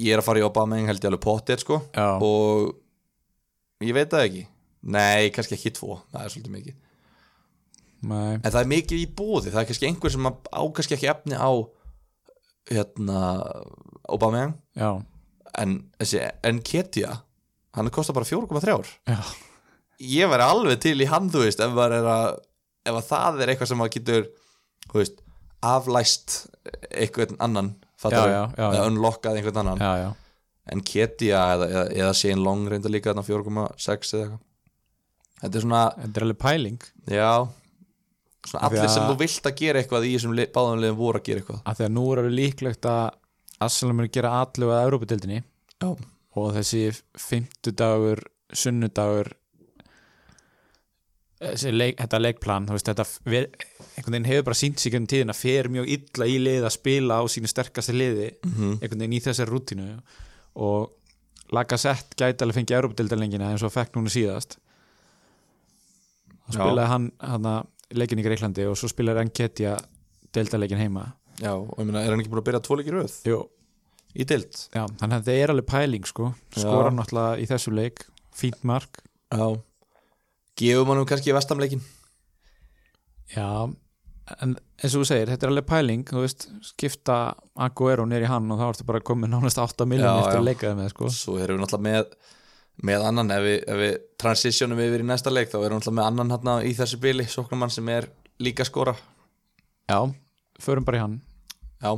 ég 0.01 0.15
er 0.15 0.23
að 0.23 0.27
fara 0.29 0.41
í 0.43 0.47
Aubameyang 0.47 0.91
held 0.91 1.05
ég 1.05 1.11
alveg 1.11 1.23
potið 1.25 1.63
sko. 1.63 1.81
Já, 1.95 2.09
og 2.19 3.85
ég 3.85 3.95
veit 3.97 4.11
það 4.13 4.27
ekki. 4.29 4.45
Nei, 4.95 5.31
kannski 5.35 5.57
ekki 5.57 5.73
tvo, 5.79 6.01
það 6.13 6.25
er 6.27 6.35
svolítið 6.35 6.57
mikið. 6.59 6.81
Nei, 8.05 8.35
en 8.37 8.51
það 8.51 8.61
er 8.61 8.71
mikið 8.75 9.01
í 9.01 9.09
bóði, 9.17 9.53
það 9.53 9.63
er 9.63 9.69
kannski 9.71 9.89
einhver 9.89 10.13
sem 10.13 10.29
á 10.29 10.63
kannski 10.77 10.97
ekki 10.99 11.09
efni 11.13 11.39
á 11.41 11.53
hérna 12.69 13.21
Aubameyang 14.09 14.55
já, 14.77 14.91
en 15.61 15.77
þessi 16.01 16.23
Nketiah 16.57 17.21
hann 17.77 17.91
kostar 17.93 18.17
bara 18.17 18.29
4,3 18.29 18.95
já. 19.09 19.19
Ég 20.05 20.31
væri 20.31 20.47
alveg 20.47 20.81
til 20.83 20.97
í 21.01 21.09
hann 21.09 21.31
þú 21.33 21.45
veist 21.45 21.63
ef, 21.63 21.77
er 21.87 21.97
að, 22.01 22.39
ef 22.89 22.99
að 22.99 23.09
það 23.09 23.41
er 23.43 23.53
eitthvað 23.53 23.71
sem 23.71 23.81
maður 23.81 23.95
getur 23.99 24.29
þú 24.89 25.01
veist, 25.01 25.21
aflæst 25.65 26.37
einhvern 26.91 27.41
annan 27.45 27.73
unlockað 28.89 29.37
einhvern 29.39 29.61
annan. 29.63 29.79
Já, 29.79 29.93
já, 30.03 30.11
en 30.73 30.81
Ketia 30.81 31.43
eða, 31.55 31.69
eða, 31.69 31.85
eða 32.03 32.15
Shane 32.21 32.43
Long 32.45 32.67
reynda 32.73 32.89
líka 32.93 33.13
þarna 33.13 33.25
4,6 33.29 34.15
eða 34.15 34.25
eitthvað. 34.25 34.41
Þetta 35.45 35.59
er 35.61 35.65
svona, 35.67 35.83
þetta 36.01 36.21
er 36.21 36.25
alveg 36.29 36.39
pæling. 36.41 36.79
Já. 37.11 37.33
Svona 38.45 38.69
allir 38.69 38.89
sem 38.93 39.03
að- 39.03 39.11
þú 39.11 39.19
vilt 39.19 39.47
að 39.51 39.57
gera 39.61 39.81
eitthvað 39.83 40.07
í 40.09 40.15
þessum 40.15 40.35
liðum 40.37 40.97
voru 40.97 41.19
að 41.21 41.25
gera 41.29 41.41
eitthvað. 41.41 41.61
Af 41.65 41.79
því 41.79 41.85
að 41.87 41.93
nú 41.97 42.05
er 42.13 42.19
alveg 42.23 42.35
líklegt 42.39 42.89
að 42.89 43.11
Arsenal 43.61 43.95
muni 43.95 44.09
gera 44.13 44.31
allu 44.43 44.67
að 44.75 44.85
Európa-dildinni 44.89 45.43
og 46.37 46.53
þessi 46.57 46.83
fimmtudagur 47.17 48.21
sunnudagur 48.53 49.33
leik, 51.41 51.97
þetta 51.99 52.21
leikplan 52.21 52.67
veist, 52.71 52.87
þetta 52.89 53.05
ver, 53.27 53.49
einhvern 53.97 54.13
veginn 54.15 54.29
hefur 54.31 54.45
bara 54.45 54.55
sínt 54.59 54.79
sig 54.81 54.95
um 54.95 55.07
tíðin 55.07 55.31
að 55.35 55.41
fer 55.41 55.69
mjög 55.69 55.89
illa 55.97 56.27
í 56.31 56.37
lið 56.41 56.65
að 56.69 56.75
spila 56.77 57.19
á 57.21 57.23
sínu 57.27 57.51
sterkasti 57.51 57.93
liði 57.97 58.29
Mhm. 58.45 58.79
einhvern 58.81 58.99
veginn 59.03 59.19
í 59.19 59.23
þessari 59.25 59.51
rútínu. 59.51 59.89
Og 60.57 60.91
Lacazette 61.53 62.17
gæti 62.17 62.43
alveg 62.43 62.57
fengið 62.57 62.79
Európa-dildalengina 62.79 63.51
eins 63.53 63.63
og 63.63 63.73
fekk 63.73 63.93
núna 63.97 64.09
síðast. 64.11 64.57
Já. 66.53 66.59
spilaði 66.61 66.89
hann, 66.89 67.13
hann 67.21 67.67
leikin 67.97 68.21
í 68.21 68.25
Greiklandi 68.27 68.67
og 68.69 68.77
svo 68.77 68.89
spilaði 68.93 69.23
Enketia 69.25 69.79
deildaleikin 70.35 70.79
heima. 70.81 71.07
Já, 71.41 71.53
og 71.57 71.79
ég 71.79 71.87
meina, 71.89 72.03
er 72.05 72.11
hann 72.13 72.21
ekki 72.21 72.31
búin 72.31 72.43
að 72.43 72.49
byrja 72.51 72.61
tvo 72.67 72.77
leikir 72.79 72.97
röð? 72.99 73.15
Jú, 73.27 73.39
í 74.15 74.27
dild 74.29 74.53
já, 74.75 74.85
þannig 75.01 75.17
að 75.17 75.25
þetta 75.25 75.37
er 75.43 75.53
alveg 75.55 75.67
pæling 75.73 76.05
sko, 76.07 76.35
skora 76.55 76.91
náttúrulega 76.95 77.41
í 77.43 77.49
þessu 77.51 77.73
leik. 77.75 78.05
Fínt 78.35 78.63
mark. 78.67 79.01
Já, 79.33 79.47
gefum 80.61 80.93
hann 80.93 81.07
kannski 81.09 81.35
vestamleikin 81.37 81.83
Já, 83.35 83.49
en 84.41 84.55
eins 84.55 84.95
og 84.95 85.03
þú 85.03 85.09
segir, 85.09 85.33
þetta 85.33 85.47
er 85.47 85.53
alveg 85.53 85.67
pæling 85.69 86.05
þú 86.09 86.23
veist, 86.23 86.47
skipta 86.65 87.19
Aguero 87.67 88.07
nýr 88.09 88.27
í 88.27 88.31
hann 88.31 88.51
og 88.53 88.61
þá 88.61 88.67
ertu 88.69 88.89
bara 88.89 89.03
komið 89.05 89.33
nánast 89.35 89.61
8 89.63 89.89
miljónir 89.89 90.25
eftir 90.25 90.43
að 90.43 90.49
leika 90.51 90.71
það 90.71 90.81
með 90.81 90.91
sko. 90.95 91.11
svo 91.13 91.37
erum 91.41 91.59
við 91.59 91.65
náttúrulega 91.65 91.89
með 91.91 92.17
með 92.85 93.05
annan, 93.07 93.31
ef 93.31 93.45
við, 93.45 93.59
ef 93.71 93.77
við 93.79 93.93
transitionum 94.19 94.81
yfir 94.83 95.05
í 95.05 95.07
næsta 95.07 95.31
leik, 95.31 95.51
þá 95.53 95.61
erum 95.61 95.77
við 95.77 95.77
náttúrulega 95.79 95.99
með 96.01 96.09
annan 96.11 96.33
hérna 96.35 96.55
í 96.67 96.73
þessu 96.75 96.99
bili, 97.03 97.27
sóknumann 97.31 97.71
sem 97.71 97.91
er 97.95 98.09
líka 98.43 98.67
skora 98.67 98.97
Já, 99.85 100.01
förum 100.65 100.85
bara 100.87 100.99
í 100.99 101.03
hann. 101.03 101.17
Já, 101.85 101.93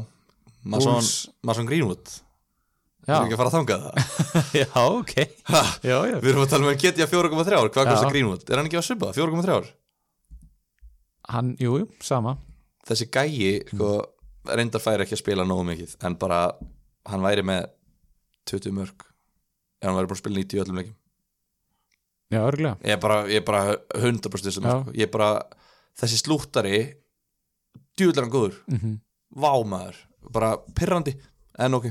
Mason 0.66 1.68
Greenwood 1.68 2.10
Já, 3.06 3.14
erum 3.14 3.22
við 3.22 3.30
ekki 3.30 3.36
að 3.36 3.40
fara 3.40 3.50
að 3.50 3.56
þangað? 3.56 3.82
Það 3.86 4.54
já 4.60 4.70
ok. 4.82 5.12
Ha, 5.46 5.62
Já, 5.86 5.96
já, 6.10 6.16
við 6.18 6.30
erum 6.32 6.42
að 6.42 6.52
tala 6.52 6.66
um 6.66 6.70
að 6.72 6.80
getja 6.82 7.06
4,3 7.06 7.58
ár, 7.60 7.70
hvað 7.70 7.90
kostar 7.92 8.10
Greenwood? 8.10 8.46
Er 8.50 8.58
hann 8.58 8.70
ekki 8.70 8.80
að 8.80 8.86
svipa, 8.88 9.12
4,3 9.14 9.54
ár 9.54 9.68
hann, 11.26 11.54
jú, 11.58 11.78
jú, 11.80 11.86
sama. 12.06 12.36
Þessi 12.86 13.08
gæi, 13.10 13.50
sko, 13.70 13.92
reyndar 14.46 14.82
færi 14.82 15.06
ekki 15.06 15.16
að 15.16 15.22
spila 15.22 15.46
nógu 15.46 15.64
mikið, 15.70 15.96
en 16.06 16.18
bara 16.20 16.40
hann 17.10 17.24
væri 17.24 17.42
með 17.46 17.66
20 18.50 18.74
mörg 18.74 19.06
ef 19.06 19.88
hann 19.88 19.98
væri 19.98 20.10
búin 20.10 20.18
að 20.18 20.22
spila 20.22 20.40
90 20.40 20.56
í 20.56 20.62
öllum 20.62 20.78
leikim 20.80 20.94
já, 22.32 22.40
örgulega 22.42 22.76
ég 22.82 22.94
er 22.94 23.00
bara, 23.02 23.18
ég 23.30 23.46
bara 23.46 23.62
100% 23.98 24.54
sem, 24.54 24.66
Já. 24.66 24.80
sko. 24.82 24.94
ég 24.94 25.06
er 25.06 25.12
bara, 25.14 25.30
þessi 25.98 26.20
slúttari 26.22 26.78
hann 27.96 28.30
góður. 28.30 28.58
Mm 28.68 28.78
-hmm. 28.78 28.96
vámaður, 29.40 29.96
bara 30.30 30.56
pirrandi. 30.74 31.16
En 31.58 31.74
ok 31.74 31.86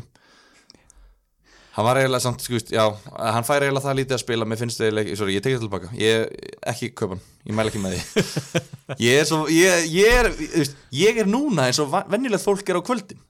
hann 1.76 1.88
var 1.88 2.00
eiginlega 2.00 2.24
samt, 2.24 2.44
veist, 2.48 2.72
já 2.72 2.84
hann 3.12 3.46
fær 3.48 3.66
eiginlega 3.66 3.84
það 3.84 3.98
lítið 4.00 4.18
að 4.18 4.22
spila, 4.24 4.48
mér 4.48 4.62
finnst 4.62 4.82
eiginlega 4.84 5.18
sorry, 5.20 5.36
ég 5.36 5.44
tekið 5.44 5.58
það 5.58 5.66
tilbaka, 5.66 5.92
ég, 6.00 6.36
ekki 6.72 6.92
kaupan 6.96 7.24
ég 7.46 7.58
mæla 7.58 7.72
ekki 7.72 7.82
með 7.84 7.96
því. 7.96 8.26
Ég 9.02 9.20
er 9.20 9.26
svo, 9.26 9.40
ég, 9.50 9.88
ég 9.90 10.18
er, 10.22 10.28
veist, 10.30 10.76
ég 10.94 11.18
er 11.18 11.28
núna 11.30 11.66
eins 11.68 11.80
og 11.82 11.94
venjulegt 12.12 12.46
fólk 12.46 12.68
er 12.70 12.78
á 12.78 12.82
kvöldin. 12.86 13.22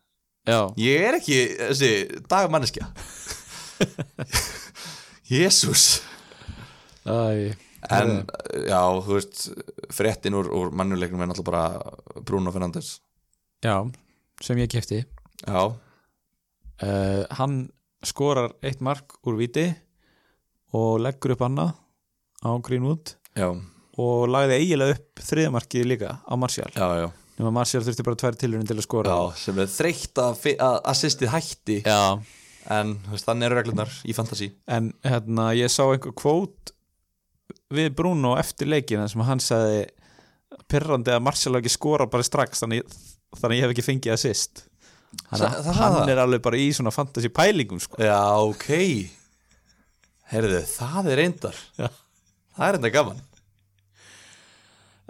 Já, 0.45 0.59
ég 0.77 1.05
er 1.07 1.15
ekki 1.17 1.37
þessi 1.57 1.91
dagmanneskja. 2.29 2.89
Jésús 5.31 6.03
Æ, 7.05 7.53
en 7.95 8.11
já, 8.67 8.81
þú 9.05 9.15
veist 9.15 9.41
fréttin 9.93 10.37
úr, 10.37 10.51
úr 10.53 10.71
mannuleiknum 10.75 11.23
er 11.23 11.31
náttúrulega 11.31 11.49
bara 11.49 12.21
Bruno 12.25 12.53
Fernandes. 12.53 12.99
Já, 13.65 13.79
sem 14.43 14.61
ég 14.61 14.69
kefti 14.71 15.01
já, 15.45 15.61
uh, 15.65 17.23
hann 17.39 17.57
skorar 18.09 18.53
eitt 18.65 18.81
mark 18.85 19.17
úr 19.25 19.37
viti 19.39 19.65
og 20.75 20.99
leggur 21.03 21.35
upp 21.35 21.43
annað 21.47 21.75
á 22.45 22.49
Greenwood 22.65 23.15
já, 23.37 23.49
og 23.97 24.25
lagði 24.31 24.59
eiginlega 24.59 24.97
upp 24.97 25.23
þriðamarkið 25.29 25.87
líka 25.89 26.17
á 26.21 26.33
Martial. 26.39 26.71
Já, 26.75 26.87
já, 26.99 27.07
nema 27.39 27.53
Martial 27.55 27.83
þurfti 27.85 28.07
bara 28.07 28.21
tvær 28.21 28.39
tilurinn 28.39 28.69
til 28.69 28.77
að 28.77 28.87
skora. 28.87 29.15
Já 29.15 29.41
sem 29.45 29.61
er 29.63 29.71
þreytt 29.71 30.23
að, 30.23 30.47
assistið 30.91 31.33
hætti. 31.33 31.81
Já. 31.85 32.19
en 32.75 32.95
veist, 33.11 33.27
þannig 33.27 33.49
eru 33.49 33.59
reglunar 33.59 33.97
í 34.05 34.15
fantasy. 34.17 34.49
En 34.67 34.89
hérna 35.05 35.51
ég 35.57 35.71
sá 35.71 35.83
einhver 35.85 36.15
kvót 36.17 36.73
við 37.73 37.91
Bruno 37.97 38.35
eftir 38.39 38.69
leikin 38.69 39.03
þar 39.03 39.11
sem 39.11 39.25
hann 39.27 39.43
sagði 39.43 39.83
pirrandi 40.71 41.13
að 41.13 41.25
Martial 41.25 41.59
ekki 41.59 41.73
skora 41.73 42.07
bara 42.09 42.25
strax 42.25 42.63
þannig, 42.63 42.85
þannig 43.37 43.59
ég 43.59 43.65
hef 43.65 43.75
ekki 43.75 43.85
fengið 43.85 44.15
assist 44.15 44.65
Sa- 45.35 45.49
þannig 45.49 45.65
það 45.65 45.79
hann 45.79 45.95
það? 45.99 46.09
er 46.13 46.21
alveg 46.23 46.43
bara 46.45 46.59
í 46.61 46.67
svona 46.75 46.93
fantasy 46.95 47.29
pælingum 47.33 47.79
sko. 47.83 47.99
já, 48.01 48.19
ok. 48.45 48.67
Heyrðu, 50.31 50.61
það 50.69 51.09
er 51.11 51.19
reyndar. 51.21 51.57
Já. 51.77 51.89
það 52.57 52.67
er 52.67 52.77
reyndar 52.77 52.93
gaman. 52.95 53.23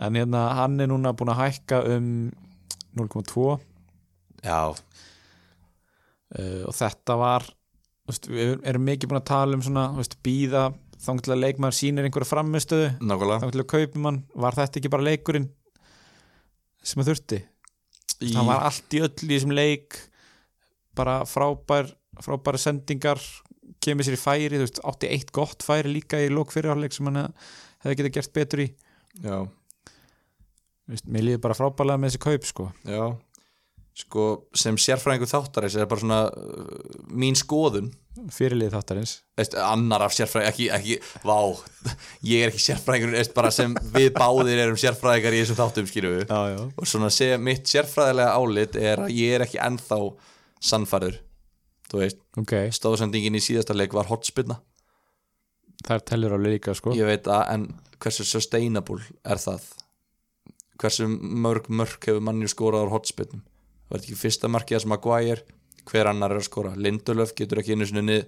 En 0.05 0.17
hérna 0.19 0.41
hann 0.59 0.79
er 0.83 0.89
núna 0.91 1.13
búin 1.15 1.31
að 1.31 1.41
hækka 1.43 1.81
um 1.95 2.09
0,2 2.95 3.45
uh, 3.47 3.59
já, 4.43 4.57
og 6.67 6.73
þetta 6.75 7.15
var 7.19 7.45
veist, 8.07 8.27
við 8.31 8.57
erum 8.67 8.85
mikið 8.87 9.11
búin 9.11 9.21
að 9.21 9.29
tala 9.31 9.57
um 9.57 9.63
svona 9.63 9.85
býða 10.25 10.65
þá 10.99 11.11
til 11.21 11.33
að 11.35 11.41
leikmaður 11.43 11.77
sýnir 11.77 12.07
einhverja 12.07 12.29
framistöðu 12.29 12.87
nákvæmlega. 12.99 13.39
þá 13.43 13.51
til 13.55 13.63
að 13.63 13.71
kaupum 13.73 14.07
hann 14.09 14.19
var 14.35 14.57
þetta 14.57 14.79
ekki 14.81 14.91
bara 14.93 15.07
leikurinn 15.07 15.47
sem 16.85 17.01
að 17.01 17.11
þurfti 17.11 17.41
í, 18.21 18.31
hann 18.35 18.47
var 18.47 18.63
allt 18.69 18.93
í 18.95 19.01
öll 19.03 19.11
í 19.11 19.31
þessum 19.33 19.51
leik 19.55 19.97
bara 20.95 21.21
frábær 21.27 21.89
frábæra 22.23 22.57
sendingar 22.61 23.19
kemur 23.83 24.05
sér 24.07 24.15
í 24.15 24.21
færi, 24.21 24.55
þú 24.55 24.63
veist, 24.63 24.79
átti 24.87 25.09
eitt 25.11 25.31
gott 25.35 25.63
færi 25.65 25.91
líka 25.91 26.21
í 26.23 26.29
lók 26.31 26.53
fyrirháleik 26.55 26.93
sem 26.95 27.05
hann 27.09 27.19
hef- 27.25 27.53
hefði 27.83 27.97
getið 27.99 28.13
gert 28.15 28.33
betur 28.37 28.61
í. 28.63 28.67
Já, 29.25 29.37
mér 31.09 31.25
líður 31.25 31.41
bara 31.43 31.57
frábælega 31.57 31.99
með 32.01 32.13
þessi 32.13 32.23
kaup 32.25 32.45
sko. 32.47 32.67
já 32.85 33.03
sko, 33.95 34.25
sem 34.57 34.75
sérfræðingur 34.79 35.29
þáttaris 35.31 35.77
er 35.79 35.87
bara 35.89 36.01
svona 36.01 36.21
uh, 36.27 36.97
mín 37.15 37.37
skoðun. 37.39 37.93
Fyrirlið 38.31 38.73
þáttarins. 38.73 39.13
Veist, 39.39 39.55
annar 39.59 40.05
af 40.05 40.15
sérfræðingur, 40.15 40.51
ekki, 40.51 40.67
ekki, 40.75 41.23
vá 41.23 41.37
ég 42.31 42.43
er 42.43 42.51
ekki 42.51 42.63
sérfræðingur, 42.63 43.15
bara 43.35 43.51
sem 43.55 43.75
við 43.95 44.11
báðir 44.17 44.63
erum 44.65 44.79
sérfræðingar 44.79 45.35
í 45.37 45.43
þessum 45.43 45.59
þáttum 45.61 45.91
já. 45.95 46.59
og 46.63 46.89
svona 46.89 47.11
segja 47.13 47.39
mitt 47.39 47.71
sérfræðilega 47.71 48.35
álit 48.35 48.79
er 48.79 49.05
að 49.05 49.15
ég 49.15 49.37
er 49.37 49.45
ekki 49.47 49.61
ennþá 49.63 49.99
sannfærður 50.65 51.21
þú 51.91 52.01
veist, 52.01 52.21
ok, 52.39 52.53
stóðsendingin 52.75 53.37
í 53.37 53.43
síðasta 53.43 53.75
leik 53.75 53.93
var 53.95 54.09
hotspinna, 54.09 54.59
þær 55.85 56.05
tellur 56.09 56.35
alveg 56.37 56.57
líka 56.57 56.75
sko. 56.77 56.95
ég 56.97 57.07
veit 57.07 57.27
að 57.31 57.43
en 57.53 57.67
hversu 58.01 58.25
sustainable 58.27 59.03
er 59.23 59.41
það? 59.41 59.67
Hversu 60.81 61.07
mörg 61.07 61.69
mörg 61.71 61.99
hefur 62.03 62.23
mannjú 62.25 62.49
skorað 62.51 62.89
á 62.89 62.93
hotspinnum 62.95 63.43
var 63.89 63.99
þetta 63.99 64.09
ekki 64.09 64.21
fyrsta 64.21 64.51
markið 64.51 64.83
sem 64.83 64.93
Maguire 64.93 65.43
hver 65.85 66.09
annar 66.09 66.33
er 66.33 66.41
að 66.41 66.47
skora, 66.47 66.73
Lindelöf 66.75 67.35
getur 67.37 67.61
ekki 67.61 67.75
einu 67.75 67.85
sinni 67.85 68.21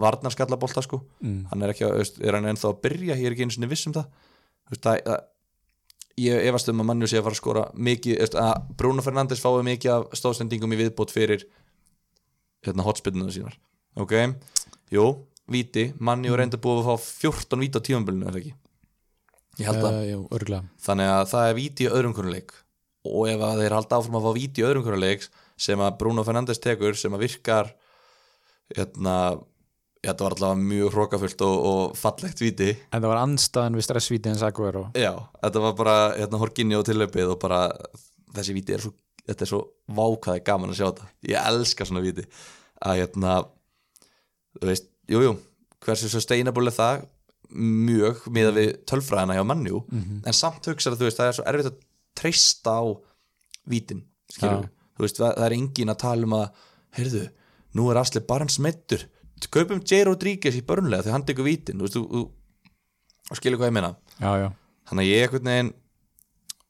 varnarskallabolta 0.00 0.82
sko. 0.82 1.04
Mm. 1.22 1.44
hann 1.52 1.62
er 1.62 1.70
ekki 1.70 1.86
að, 1.86 2.00
er 2.24 2.34
hann 2.34 2.48
ennþá 2.50 2.72
að 2.72 2.80
byrja? 2.82 3.18
Ég 3.20 3.28
er 3.28 3.36
ekki 3.36 3.46
einu 3.46 3.54
sinni 3.54 3.70
viss 3.70 3.86
um 3.86 3.94
það, 3.94 4.08
veist, 4.72 4.82
það, 4.82 4.98
það 5.06 5.22
ég 6.20 6.48
efast 6.48 6.70
um 6.70 6.82
að 6.82 6.88
mannjú 6.90 7.10
sé 7.10 7.18
að 7.18 7.26
fara 7.26 7.36
að 7.36 7.40
skora 7.40 7.62
mikið, 7.88 8.24
að 8.38 8.66
Bruno 8.78 9.04
Fernandes 9.04 9.42
fái 9.42 9.62
mikið 9.66 9.94
af 9.94 10.18
stóðsendingum 10.18 10.74
í 10.74 10.80
viðbót 10.82 11.14
fyrir 11.14 11.46
hérna, 12.64 12.86
hotspinnuna 12.86 13.34
sínar. 13.34 13.56
Ok, 13.98 14.14
jú, 14.94 15.06
víti. 15.50 15.88
Mannjú 15.98 16.36
er 16.36 16.44
enda 16.46 16.60
búið 16.60 16.84
að 16.84 17.00
fá 17.02 17.08
14 17.26 17.64
víti 17.64 17.82
á 17.82 17.86
tímambilinu, 17.86 18.28
er 18.28 18.36
það 18.36 18.42
ekki? 18.42 18.54
Ég 19.60 19.70
held 19.70 19.86
að, 19.86 19.96
uh, 19.98 20.06
jú, 20.10 20.60
þannig 20.82 21.10
að 21.14 21.24
það 21.30 21.48
er 21.48 21.58
víti 21.58 21.86
í 21.86 21.90
öðrum 21.90 22.14
konuleik 22.16 22.54
og 23.04 23.26
ef 23.28 23.42
að 23.44 23.62
þeir 23.62 23.76
halda 23.76 23.98
áfram 23.98 24.18
að 24.18 24.26
fá 24.26 24.36
víti 24.38 24.62
í 24.62 24.66
öðrum 24.66 24.84
konuleik 24.86 25.26
sem 25.60 25.80
að 25.84 25.98
Bruno 26.00 26.24
Fernandes 26.26 26.62
tekur 26.62 26.96
sem 26.98 27.14
að 27.14 27.26
virkar 27.26 27.72
hérna 28.74 29.16
þetta 30.04 30.26
var 30.26 30.36
allavega 30.36 30.68
mjög 30.72 30.96
hrókafullt 30.96 31.44
og, 31.46 31.54
og 31.68 31.94
fallegt 31.96 32.42
víti. 32.42 32.74
En 32.92 33.00
það 33.00 33.10
var 33.12 33.22
anstæðan 33.22 33.78
við 33.78 33.86
stressvíti 33.86 34.32
en 34.32 34.40
Saguero 34.40 34.86
já, 34.98 35.12
þetta 35.40 35.64
var 35.64 35.78
bara 35.78 35.96
hérna 36.18 36.40
Horkinni 36.42 36.76
og 36.78 36.84
tillöpið 36.88 37.32
og 37.34 37.40
bara 37.44 37.62
þessi 38.34 38.56
víti 38.56 38.76
er 38.76 38.84
svo, 38.84 38.92
þetta 39.24 39.46
er 39.46 39.52
svo 39.52 39.62
vákaði 39.96 40.44
gaman 40.44 40.74
að 40.74 40.80
sjá 40.80 40.86
þetta, 40.90 41.10
ég 41.30 41.48
elska 41.52 41.88
svona 41.88 42.04
víti. 42.04 42.26
Að 42.84 43.00
hérna 43.00 43.38
þú 44.58 44.70
veist, 44.70 44.88
jújú, 45.10 45.30
jú, 45.30 45.34
hversu 45.84 46.10
sustainable 46.12 46.72
er 46.72 46.76
það? 46.76 47.08
Mjög 47.54 48.24
miða 48.34 48.52
við 48.56 48.70
tölfræðina 48.88 49.36
hjá 49.36 49.44
mannjú 49.46 49.84
en 50.26 50.36
samt 50.36 50.66
hugsaðu, 50.66 50.98
þú 50.98 51.06
veist, 51.06 51.20
það 51.20 51.28
er 51.28 51.36
svo 51.36 51.44
erfitt 51.50 51.68
að 51.70 51.82
treysta 52.18 52.78
á 52.80 52.82
vítin 53.70 54.04
veist, 54.40 55.18
það, 55.18 55.32
er 55.46 55.56
engin 55.56 55.92
að 55.92 56.00
tala 56.04 56.28
um 56.28 56.36
að 56.38 56.64
heyrðu, 56.98 57.24
nú 57.74 57.90
er 57.90 58.00
Asli 58.00 58.22
Barnes 58.24 58.60
meittur 58.62 59.06
kaupum 59.52 59.82
J. 59.84 60.04
Rodríguez 60.08 60.56
í 60.56 60.64
börnlega 60.64 61.04
þegar 61.04 61.18
hann 61.18 61.26
tekur 61.28 61.46
vítin, 61.48 61.80
þú 61.80 61.86
veist, 61.86 61.96
þú, 61.98 62.22
þú, 63.28 63.36
skilur 63.40 63.60
hvað 63.60 63.70
ég 63.70 63.76
meina, 63.76 63.90
já, 64.16 64.30
já. 64.40 64.46
Þannig 64.88 65.04
að 65.04 65.10
ég 65.10 65.24
einhvern 65.24 65.50
veginn 65.50 65.72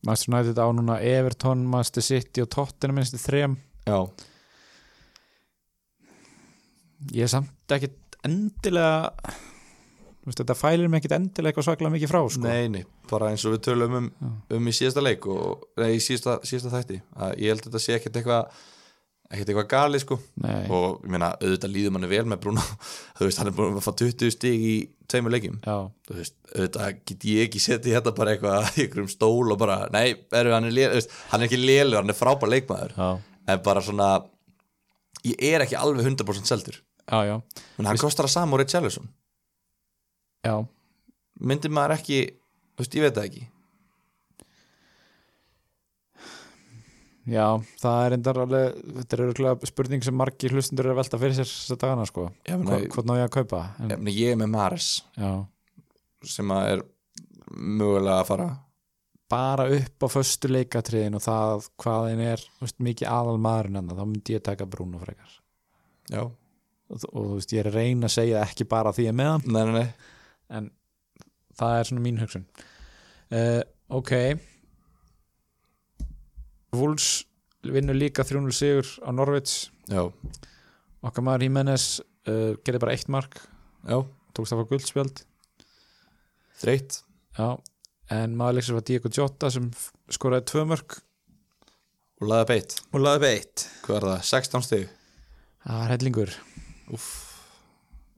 Master 0.05 0.31
United 0.31 0.61
á 0.61 0.67
núna 0.75 0.99
Everton, 1.01 1.65
Master 1.71 2.05
City 2.05 2.45
og 2.45 2.51
Tottenham 2.53 2.99
minnst 2.99 3.17
þrejum 3.23 3.57
já, 3.87 3.99
ég 7.15 7.27
er 7.27 7.33
samt 7.33 7.77
ekkit 7.77 8.19
endilega 8.27 9.13
veist, 10.29 10.41
þetta 10.41 10.57
fælir 10.59 10.91
mig 10.91 11.03
ekkit 11.03 11.17
endilega 11.19 11.53
eitthvað 11.53 11.69
svaklega 11.69 11.95
mikið 11.95 12.13
frá 12.13 12.21
sko. 12.33 12.45
nei, 12.45 12.69
nei, 12.73 12.85
bara 13.11 13.33
eins 13.33 13.45
og 13.45 13.57
við 13.57 13.65
tölum 13.69 13.99
um, 14.01 14.13
um 14.59 14.71
í 14.71 14.77
síðasta 14.77 15.05
leik 15.05 15.27
og, 15.31 15.67
nei, 15.81 15.91
í 15.97 16.05
síðasta, 16.05 16.39
síðasta 16.47 16.73
þætti 16.79 17.01
að 17.17 17.35
ég 17.43 17.53
held 17.53 17.65
að 17.65 17.69
þetta 17.69 17.85
sé 17.85 17.99
ekkert 17.99 18.21
eitthvað 18.21 18.63
ekkert 19.35 19.51
eitthvað 19.51 19.69
gali 19.71 20.01
sko. 20.03 20.19
Nei. 20.45 20.67
og 20.73 21.01
ég 21.05 21.13
meina, 21.15 21.31
auðvitað 21.41 21.73
líður 21.73 21.95
manni 21.97 22.11
vel 22.11 22.25
með 22.29 22.43
Bruno 22.45 22.65
þú 23.19 23.29
veist, 23.29 23.41
hann 23.41 23.51
er 23.51 23.57
búin 23.57 23.79
að 23.79 23.87
fá 23.87 23.93
20 24.03 24.35
stig 24.35 24.67
í 24.69 24.75
tveimur 25.11 25.35
leikjum. 25.35 25.59
Þú 25.65 26.19
veist, 26.19 26.37
auðvitað 26.53 27.01
get 27.11 27.27
ég 27.31 27.49
ekki 27.49 27.63
setið 27.63 27.99
þetta 27.99 28.15
bara 28.19 28.35
eitthvað 28.35 28.69
í 28.79 28.85
einhverjum 28.85 29.11
stól 29.13 29.55
og 29.55 29.61
bara, 29.61 29.81
nei, 29.95 30.07
eru, 30.37 30.55
hann, 30.55 30.69
er 30.71 30.77
lé, 30.77 30.87
þú 30.93 31.01
veist, 31.01 31.19
hann 31.33 31.43
er 31.43 31.51
ekki 31.51 31.61
lélur, 31.61 31.99
hann 32.01 32.15
er 32.15 32.19
frábær 32.19 32.53
leikmaður. 32.53 32.97
Já, 32.99 33.11
en 33.55 33.67
bara 33.67 33.85
svona 33.85 34.11
ég 35.25 35.45
er 35.51 35.65
ekki 35.65 35.81
alveg 35.81 36.05
100% 36.05 36.51
seldur. 36.51 36.81
Já, 37.05 37.19
já, 37.29 37.37
hann 37.85 38.01
kostar 38.01 38.29
að 38.29 38.37
sama 38.37 38.57
og 38.57 38.63
Richarlison 38.63 39.11
já. 40.45 40.55
myndir 41.41 41.73
maður 41.75 41.97
ekki, 41.99 42.21
þú 42.75 42.85
veist, 42.85 42.97
ég 42.99 43.07
veit 43.07 43.19
það 43.19 43.29
ekki. 43.31 43.45
Já, 47.25 47.47
það 47.81 48.03
er 48.05 48.15
endar 48.19 48.39
alveg, 48.43 48.81
þetta 48.99 49.17
er 49.17 49.23
örgulega 49.25 49.69
spurning 49.71 50.03
sem 50.05 50.17
margir 50.21 50.53
hlustundur 50.53 50.91
eru 50.91 50.93
að 50.93 50.99
velta 51.01 51.21
fyrir 51.23 51.39
sér 51.39 51.49
þess 51.49 51.73
að 51.73 51.81
dagana 51.81 52.05
sko, 52.11 52.27
ég, 52.45 52.59
meina, 52.61 52.75
Hva, 52.75 52.91
hvað 52.93 53.09
ná 53.09 53.15
ég 53.17 53.25
að 53.25 53.33
kaupa? 53.39 53.61
En, 53.79 53.95
ég, 53.95 54.03
meina, 54.03 54.17
ég 54.19 54.35
er 54.35 54.41
með 54.43 54.51
Mares 54.53 54.89
já, 55.17 55.31
sem 56.35 56.53
að 56.53 56.69
er 56.75 56.85
mögulega 57.55 58.19
að 58.19 58.29
fara. 58.29 58.51
Bara 59.33 59.67
upp 59.73 60.05
á 60.05 60.09
föstu 60.13 60.51
leikatriðin 60.53 61.17
og 61.17 61.25
það 61.25 61.69
hvað 61.81 62.11
þeim 62.11 62.25
er 62.27 62.45
veist, 62.61 62.81
mikið 62.91 63.13
aðal 63.17 63.39
maðurinn 63.47 63.81
en 63.81 63.93
þá 63.95 64.05
myndi 64.05 64.37
ég 64.37 64.45
taka 64.45 64.69
Bruno 64.69 65.01
frekar. 65.01 65.39
Já, 66.13 66.27
og, 66.29 67.07
og 67.09 67.09
þú 67.15 67.29
veist, 67.39 67.57
ég 67.57 67.65
er 67.65 67.71
að 67.73 67.79
reyna 67.81 68.11
að 68.11 68.19
segja 68.19 68.45
ekki 68.45 68.69
bara 68.69 68.93
því 68.93 69.09
ég 69.09 69.15
er 69.15 69.19
með 69.23 69.33
hann. 69.33 69.49
Nei, 69.49 69.63
nei, 69.65 69.79
nei 69.81 70.13
en 70.51 70.71
það 71.59 71.79
er 71.79 71.89
svona 71.89 72.05
mín 72.05 72.21
hugsun. 72.23 72.47
Uh, 73.33 73.63
ok. 73.95 74.13
Wolves 76.75 77.25
vinnur 77.65 77.97
líka 77.97 78.25
3-0 78.27 78.53
sigur 78.53 78.89
á 79.07 79.09
Norvits 79.15 79.71
já, 79.89 80.03
okkar 81.05 81.25
maður 81.25 81.47
Jimenez 81.47 81.87
uh, 82.29 82.57
gerði 82.67 82.83
bara 82.83 82.97
eitt 82.97 83.11
mark. 83.13 83.39
Já, 83.87 84.03
tókst 84.35 84.53
það 84.53 84.61
fá 84.61 84.71
guldspjald 84.73 85.23
þreytt. 86.61 87.01
Já, 87.39 87.49
en 88.15 88.37
maður 88.39 88.59
leiksir 88.59 88.77
var 88.77 88.87
Diego 88.89 89.11
Jota 89.13 89.51
sem 89.53 89.71
skoraði 90.13 90.49
tvö 90.51 90.67
mörg 90.71 90.99
og 92.23 92.29
laði 92.31 92.51
beitt, 92.53 92.77
og 92.93 93.03
laði 93.03 93.25
beitt 93.25 93.67
hvað 93.85 93.97
er 93.99 94.07
það, 94.09 94.29
16 94.31 94.67
stig. 94.69 94.85
Það 95.65 95.81
var 95.81 95.95
hellingur. 95.95 96.37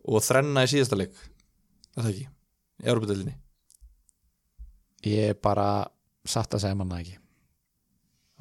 Og 0.07 0.23
þrenna 0.23 0.67
í 0.67 0.71
síðasta 0.71 0.99
leik 0.99 1.17
er 1.97 2.07
það 2.07 2.15
ekki, 2.15 2.31
í 2.83 2.89
Európa-delinni 2.93 3.37
ég 5.07 5.33
er 5.33 5.39
bara 5.43 5.87
satt 6.27 6.57
að 6.57 6.65
segja 6.65 6.79
manna 6.79 7.01
ekki. 7.03 7.19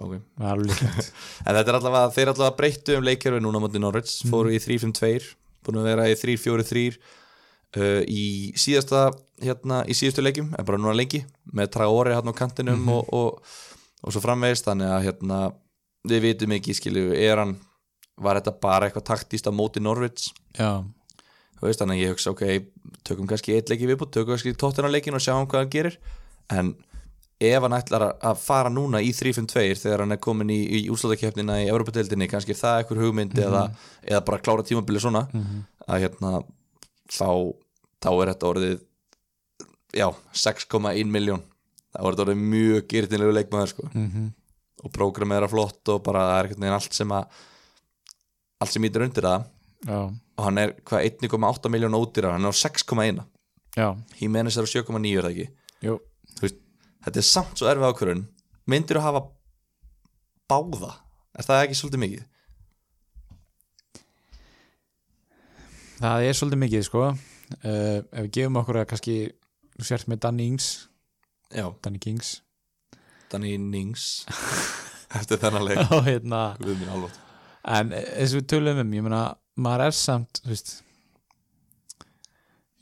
Ok. 0.02 0.16
Það 0.36 0.50
alveg 0.52 0.72
líklegt. 0.72 1.12
En 1.46 1.58
þetta 1.58 1.72
er 1.72 1.78
allavega, 1.80 2.14
þeir 2.16 2.32
allavega 2.32 2.58
breyttu 2.58 2.96
um 2.98 3.06
leikjörfi 3.06 3.44
núna 3.44 3.62
á 3.62 3.64
móti 3.64 3.82
Norwich, 3.82 4.16
fóru 4.30 4.52
í 4.52 4.60
3-5-2 4.60 5.30
búin 5.66 5.80
að 5.82 5.88
vera 5.90 6.08
í 6.12 6.18
3-4-3 6.20 6.82
uh, 6.94 8.02
í 8.06 8.26
síðasta 8.60 9.08
hérna, 9.42 9.84
í 9.90 9.96
síðustu 9.98 10.24
leikjum, 10.26 10.52
en 10.54 10.68
bara 10.68 10.80
núna 10.82 10.96
lengi 10.98 11.24
með 11.56 11.72
Traore 11.78 12.16
hérna 12.16 12.36
á 12.36 12.38
kantinum 12.38 12.84
og, 12.94 13.08
og, 13.16 13.56
og 14.04 14.14
svo 14.14 14.22
framvegist, 14.24 14.68
þannig 14.68 14.92
að 14.94 15.08
hérna, 15.08 15.40
við 16.06 16.28
vitum 16.28 16.54
ekki, 16.60 16.76
skilju, 16.78 17.08
er 17.18 17.42
hann 17.42 17.56
var 18.22 18.40
þetta 18.40 18.56
bara 18.62 18.88
eitthvað 18.88 19.10
taktíst 19.10 19.50
á 19.50 19.52
móti 19.56 19.82
Norwich, 19.84 20.30
já, 20.56 20.84
veist, 21.62 21.80
þannig 21.82 21.98
að 22.00 22.04
ég 22.04 22.12
hugsa, 22.16 22.32
ok, 22.36 22.44
tökum 23.08 23.28
kannski 23.30 23.56
eitt 23.56 23.70
leiki 23.72 23.88
viðbútt, 23.90 24.12
tökum 24.16 24.34
kannski 24.36 24.54
tóttina 24.60 24.92
leikin 24.92 25.16
og 25.18 25.24
sjáum 25.24 25.48
hvað 25.48 25.64
hann 25.64 25.72
gerir, 25.76 25.98
en 26.52 26.74
ef 27.42 27.62
hann 27.66 27.76
ætlar 27.78 28.06
að- 28.20 28.38
fara 28.40 28.70
núna 28.70 29.02
í 29.04 29.12
3-5-2 29.16 29.80
þegar 29.82 30.00
hann 30.06 30.12
er 30.16 30.22
komin 30.24 30.50
í, 30.50 30.60
í 30.80 30.90
úrslutakeppnina 30.94 31.62
í 31.64 31.70
Evropadeildinni, 31.72 32.28
kannski 32.32 32.52
er 32.56 32.60
það 32.62 32.80
eitthvað 32.84 33.04
hugmynd 33.06 33.34
eða, 33.40 33.64
eða 34.08 34.22
bara 34.26 34.40
klára 34.44 34.64
tímabili 34.68 35.00
svona 35.04 35.26
að 35.88 36.06
hérna 36.06 36.44
þá, 37.12 37.28
þá 38.02 38.10
er 38.14 38.32
þetta 38.34 38.50
orðið 38.54 38.80
já, 39.96 40.08
6,1 40.34 41.12
miljón 41.12 41.44
þá 41.96 42.00
er 42.04 42.10
þetta 42.16 42.26
orðið 42.26 42.42
mjög 42.56 42.88
gyrtinlegu 42.92 43.36
leikmaður 43.40 43.72
sko. 43.76 43.90
Mm 43.94 44.34
og 44.86 44.92
prógramið 44.94 45.38
er 45.40 45.44
að 45.48 45.50
flott 45.56 45.90
og 45.90 46.02
bara 46.06 46.20
það 46.28 46.36
er 46.38 46.46
einhvern 46.46 46.62
veginn 46.66 46.76
allt 46.76 46.94
sem 46.94 47.12
að 47.16 47.38
allt 48.62 48.72
sem 48.76 48.84
ítir 48.86 49.02
undir 49.06 49.24
það 49.26 49.46
og 49.90 50.44
hann 50.48 50.62
er 50.62 50.76
hvað 50.88 51.08
1,8 51.28 51.72
miljón 51.74 51.98
ódýrar 51.98 52.36
hann 52.36 52.48
er 52.48 52.54
á 52.54 52.58
6,1 52.58 53.22
já, 53.78 53.88
Jimenez 54.20 54.58
er 54.58 54.66
á 54.66 54.70
7,9 54.72 55.12
er 55.14 55.28
það 55.28 55.34
ekki? 55.34 55.48
Veist, 56.42 56.62
þetta 57.06 57.22
er 57.22 57.28
samt 57.28 57.60
svo 57.60 57.70
erfið 57.70 57.92
ákvörun 57.92 58.24
myndir 58.70 59.00
þú 59.00 59.06
hafa 59.06 59.26
báða? 60.50 60.92
Er 61.36 61.46
það 61.46 61.64
ekki 61.66 61.78
svolítið 61.80 62.04
mikið? 62.06 62.26
Það 65.96 66.28
er 66.28 66.38
svolítið 66.38 66.62
mikið 66.62 66.86
sko. 66.88 67.04
Uh, 67.62 68.00
ef 68.02 68.26
við 68.26 68.32
gefum 68.38 68.60
okkur 68.62 68.82
að 68.82 68.90
kannski 68.92 69.16
sért 69.86 70.10
með 70.12 70.22
Danny 70.26 70.50
Ings. 70.52 70.70
Já, 71.54 71.70
Danny 71.86 72.02
Kings. 72.02 72.40
Danny 73.32 73.56
Nings. 73.62 74.26
Eftir 75.18 75.40
þennan 75.42 75.68
leik. 75.68 75.82
Hérna. 76.10 76.44
En 77.66 77.94
eins 77.96 78.34
og 78.34 78.42
við 78.42 78.48
tölum 78.54 78.82
um, 78.82 78.96
ég 78.96 79.06
meina 79.06 79.24
maður 79.56 79.88
er 79.88 79.96
samt, 79.98 80.42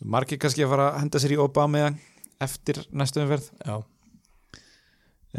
margir 0.04 0.40
kannski 0.42 0.66
að 0.66 0.74
fara 0.74 0.90
að 0.92 1.00
henda 1.04 1.22
sér 1.24 1.36
í 1.36 1.40
Obama 1.42 1.88
eftir 2.44 2.82
næstu 2.92 3.22
umferð. 3.24 3.50
Já, 3.64 3.76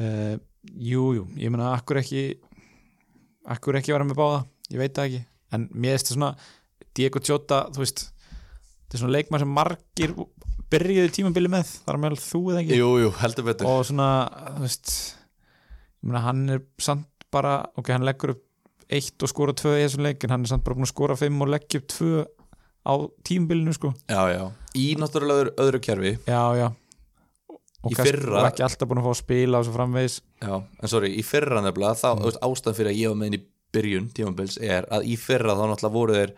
uh, 0.00 0.34
jú, 0.72 1.06
jú, 1.18 1.26
ég 1.40 1.52
meina 1.52 1.74
akkur 1.74 2.00
ekki 2.00 2.24
akkur 3.44 3.78
ekki 3.80 3.92
vera 3.92 4.06
með 4.08 4.20
báða? 4.20 4.44
Ég 4.72 4.80
veit 4.80 4.96
það 4.96 5.10
ekki, 5.10 5.24
en 5.56 5.66
mér 5.74 5.98
veist 5.98 6.08
það 6.08 6.16
svona 6.16 6.30
Diego 6.96 7.20
Jota, 7.24 7.60
þú 7.74 7.82
veist 7.82 8.06
þetta 8.06 8.96
er 8.96 9.02
svona 9.02 9.16
leikmann 9.18 9.42
sem 9.42 9.52
margir 9.58 10.14
byrjuðu 10.72 11.12
tímabili 11.14 11.50
með, 11.52 11.74
þar 11.84 12.00
meðal 12.00 12.22
þú 12.22 12.40
eða 12.52 12.62
ekki? 12.62 12.78
Jú, 12.80 12.88
jú, 13.02 13.12
heldur 13.20 13.48
betur. 13.50 13.68
Og 13.68 13.84
svona, 13.90 14.08
þú 14.56 14.64
veist 14.64 14.94
ég 14.94 16.08
meina 16.08 16.24
hann 16.24 16.42
er 16.56 16.64
samt 16.82 17.28
bara 17.34 17.58
ok, 17.76 17.92
hann 17.92 18.06
leggur 18.06 18.36
upp 18.36 18.44
eitt 18.90 19.22
og 19.24 19.30
skora 19.30 19.54
tvö 19.56 19.74
í 19.78 19.84
þessum 19.86 20.02
leik, 20.06 20.24
en 20.24 20.30
hann 20.34 20.44
er 20.46 20.52
samt 20.52 20.64
bara 20.66 20.76
búin 20.78 20.86
að 20.88 20.92
skora 20.94 21.16
fimm 21.18 21.40
og 21.44 21.52
leggja 21.54 21.80
upp 21.80 21.88
tvö 21.94 22.24
á 22.84 22.94
tímabilinu 23.24 23.72
sko, 23.76 23.94
já, 24.10 24.20
já, 24.34 24.42
í 24.76 24.86
náttúrulega 25.00 25.40
öðru, 25.46 25.54
öðru 25.64 25.80
kerfi. 25.86 26.12
Já, 26.28 26.42
já. 26.58 26.66
Og, 27.84 27.92
fyrra- 28.00 28.46
ekki 28.48 28.62
alltaf 28.64 28.88
búin 28.88 29.00
að 29.02 29.04
fá 29.08 29.12
að 29.12 29.18
spila 29.20 29.58
og 29.60 29.66
svo 29.66 29.74
framvegis. 29.76 30.14
Já, 30.40 30.54
en 30.82 30.88
sorry, 30.92 31.10
í 31.20 31.24
fyrra 31.24 31.60
nefnilega 31.64 31.98
þá, 32.00 32.10
mm. 32.16 32.38
ástæðan 32.48 32.76
fyrir 32.78 32.92
að 32.92 33.00
ég 33.00 33.10
var 33.12 33.18
með 33.20 33.26
inn 33.32 33.38
í 33.38 33.42
byrjun 33.74 34.06
tímabils 34.16 34.56
er 34.62 34.86
að 34.94 35.08
í 35.10 35.16
fyrra 35.20 35.56
þá 35.58 35.64
náttúrulega 35.68 35.96
voru 35.98 36.14
þeir 36.16 36.32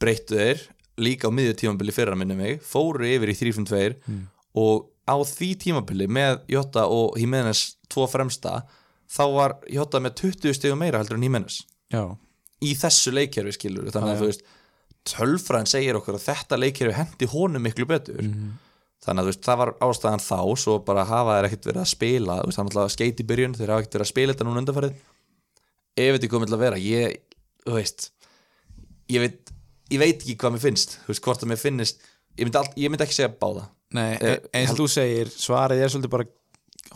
breyttu 0.00 0.38
þeir 0.38 0.62
líka 1.02 1.28
á 1.28 1.34
miðju 1.34 1.56
tímabili 1.60 1.92
fyrra 1.96 2.16
minni 2.16 2.36
mig, 2.38 2.62
fóru 2.64 3.04
yfir 3.08 3.32
í 3.32 3.36
3-5-2 3.36 3.96
Mm. 4.08 4.22
og 4.60 4.88
á 5.08 5.16
því 5.26 5.48
tímabili 5.64 6.06
með 6.08 6.40
Jota 6.52 6.84
og 6.86 7.16
Jimenez 7.20 7.76
tvo 7.90 8.06
fremsta, 8.08 8.62
þá 9.12 9.22
var 9.34 9.54
Jota 9.70 10.00
með 10.00 10.16
20 10.22 10.56
stegum 10.58 10.80
meira 10.82 11.00
heldur 11.02 11.18
en 11.18 11.26
Jimenez 11.26 11.60
já, 11.92 12.02
í 12.64 12.74
þessu 12.78 13.12
leikkerfi 13.14 13.54
skilur 13.58 13.90
þannig 13.92 14.14
að 14.14 14.16
já. 14.16 14.20
þú 14.22 14.28
veist 14.30 14.44
tölfræðin 15.12 15.66
segir 15.72 15.98
okkur 15.98 16.14
að 16.18 16.26
þetta 16.28 16.58
leikkerfi 16.62 16.94
hendi 16.94 17.26
honum 17.32 17.64
miklu 17.66 17.86
betur. 17.90 18.20
Mhm. 18.22 18.52
þannig 19.02 19.18
að 19.18 19.26
þú 19.26 19.32
veist, 19.32 19.42
það 19.48 19.56
var 19.58 19.70
ástæðan 19.82 20.22
þá 20.22 20.36
svo 20.62 20.74
bara 20.86 21.04
hafa 21.08 21.32
þeir 21.40 21.46
ekkert 21.48 21.64
verið 21.66 21.82
að 21.82 21.90
spila 21.90 22.36
þú 22.38 22.46
veist, 22.46 22.58
hann 22.60 22.68
alltaf 22.70 22.92
skeit 22.94 23.18
í 23.18 23.26
byrjun, 23.26 23.56
þeir 23.58 23.72
hafa 23.72 23.82
ekkert 23.82 23.96
verið 23.98 24.06
að 24.06 24.12
spila 24.12 24.32
þetta 24.36 24.46
núna 24.46 24.60
undanfarið. 24.62 24.92
Ef 25.98 26.12
þetta 26.14 26.28
komið 26.30 26.46
til 26.52 26.54
að 26.56 26.62
vera 26.62 26.78
ég, 26.78 27.16
þú 27.66 27.74
veist 27.80 28.06
ég 29.10 29.24
veit, 29.24 29.50
ég 29.90 29.98
veit 30.04 30.22
ekki 30.22 30.36
hvað 30.38 30.54
mér 30.54 30.62
finnst 30.62 30.94
þú 31.02 31.10
veist, 31.10 31.24
hvort 31.26 31.42
að 31.42 31.50
mér 31.50 31.60
finnist 31.64 32.06
ég 32.38 32.46
myndi, 32.46 32.86
myndi 32.94 33.04
ekki 33.08 33.18
segja 33.18 33.32
báða. 33.42 33.66
Nei, 33.92 34.14
Eh, 34.22 34.38
e- 34.38 34.48
eins 34.54 34.70
og 34.70 34.78
þú 34.84 34.86
segir, 34.94 35.26
svarið 35.34 35.82
er 35.82 35.90
svolítið 35.90 36.14
bara 36.14 36.28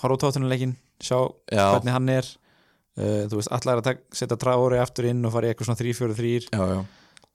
horfa 0.02 0.18
á 0.18 0.22
tóttunuleikin, 0.24 0.76
sjá 1.02 1.18
Já. 1.52 1.64
hvernig 1.74 1.94
hann 1.94 2.12
er. 2.12 2.28
Uh, 2.96 3.26
þú 3.28 3.40
veist, 3.40 3.52
allar 3.52 3.82
að 3.82 3.98
setja 4.16 4.38
trári 4.40 4.78
aftur 4.80 5.10
inn 5.10 5.24
og 5.28 5.34
fara 5.34 5.48
í 5.48 5.52
eitthvað 5.52 5.68
svona 5.68 5.80
3-4-3 5.82 6.30
já, 6.46 6.62
já. 6.70 6.78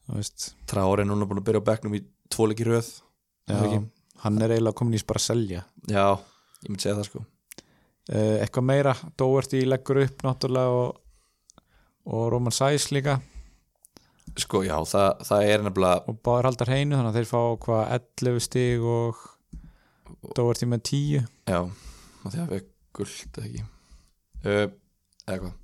þú 0.07 0.15
veist, 0.17 0.45
Traore 0.71 1.03
er 1.03 1.09
núna 1.09 1.27
búin 1.29 1.41
að 1.43 1.51
byrja 1.51 1.61
á 1.61 1.69
bekknum 1.69 1.97
í 1.99 2.01
tvoleiki 2.33 2.65
röð. 2.65 2.89
Hann 4.21 4.41
er 4.41 4.55
eiginlega 4.55 4.77
komin 4.77 4.97
í 4.97 5.01
að 5.01 5.21
selja 5.21 5.61
já, 5.89 6.07
ég 6.63 6.71
myndi 6.71 6.85
segja 6.85 6.97
það 6.97 7.09
sko. 7.11 7.21
Uh, 8.09 8.37
eitthvað 8.41 8.65
meira, 8.71 8.95
Doherty 9.21 9.61
leggur 9.67 10.01
upp 10.01 10.25
náttúrulega 10.25 10.79
og, 10.79 10.97
og 12.09 12.25
Roman 12.33 12.55
Sæs 12.55 12.89
líka. 12.95 13.19
Sko, 14.39 14.63
já, 14.65 14.77
það, 14.87 15.23
það 15.27 15.45
er 15.51 15.63
nefnilega 15.65 16.09
og 16.09 16.19
báður 16.25 16.49
haldar 16.49 16.73
heinu, 16.73 16.95
þannig 16.95 17.11
að 17.11 17.17
þeir 17.19 17.29
fá 17.29 17.41
hvað 17.65 17.95
11 17.99 18.43
stig 18.47 18.85
og 18.97 19.21
Doherty 20.37 20.69
með 20.69 20.83
10 20.89 21.25
Já, 21.51 21.61
því 22.29 22.43
að 22.43 22.53
við 22.53 22.63
guld 22.97 23.39
eða 23.39 23.47
ekki? 23.47 23.63
Uh, 24.41 24.67
eða 25.25 25.39
hvað? 25.41 25.57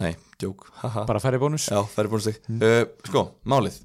Nei, 0.00 0.12
djók, 0.42 0.66
haha. 0.80 1.04
Bara 1.06 1.22
færri 1.22 1.38
bónus? 1.38 1.68
Já, 1.70 1.78
það 1.86 2.02
er 2.02 2.10
búin 2.10 2.24
stig 2.24 2.38
uh, 2.50 2.80
Sko, 3.06 3.22
málið. 3.46 3.78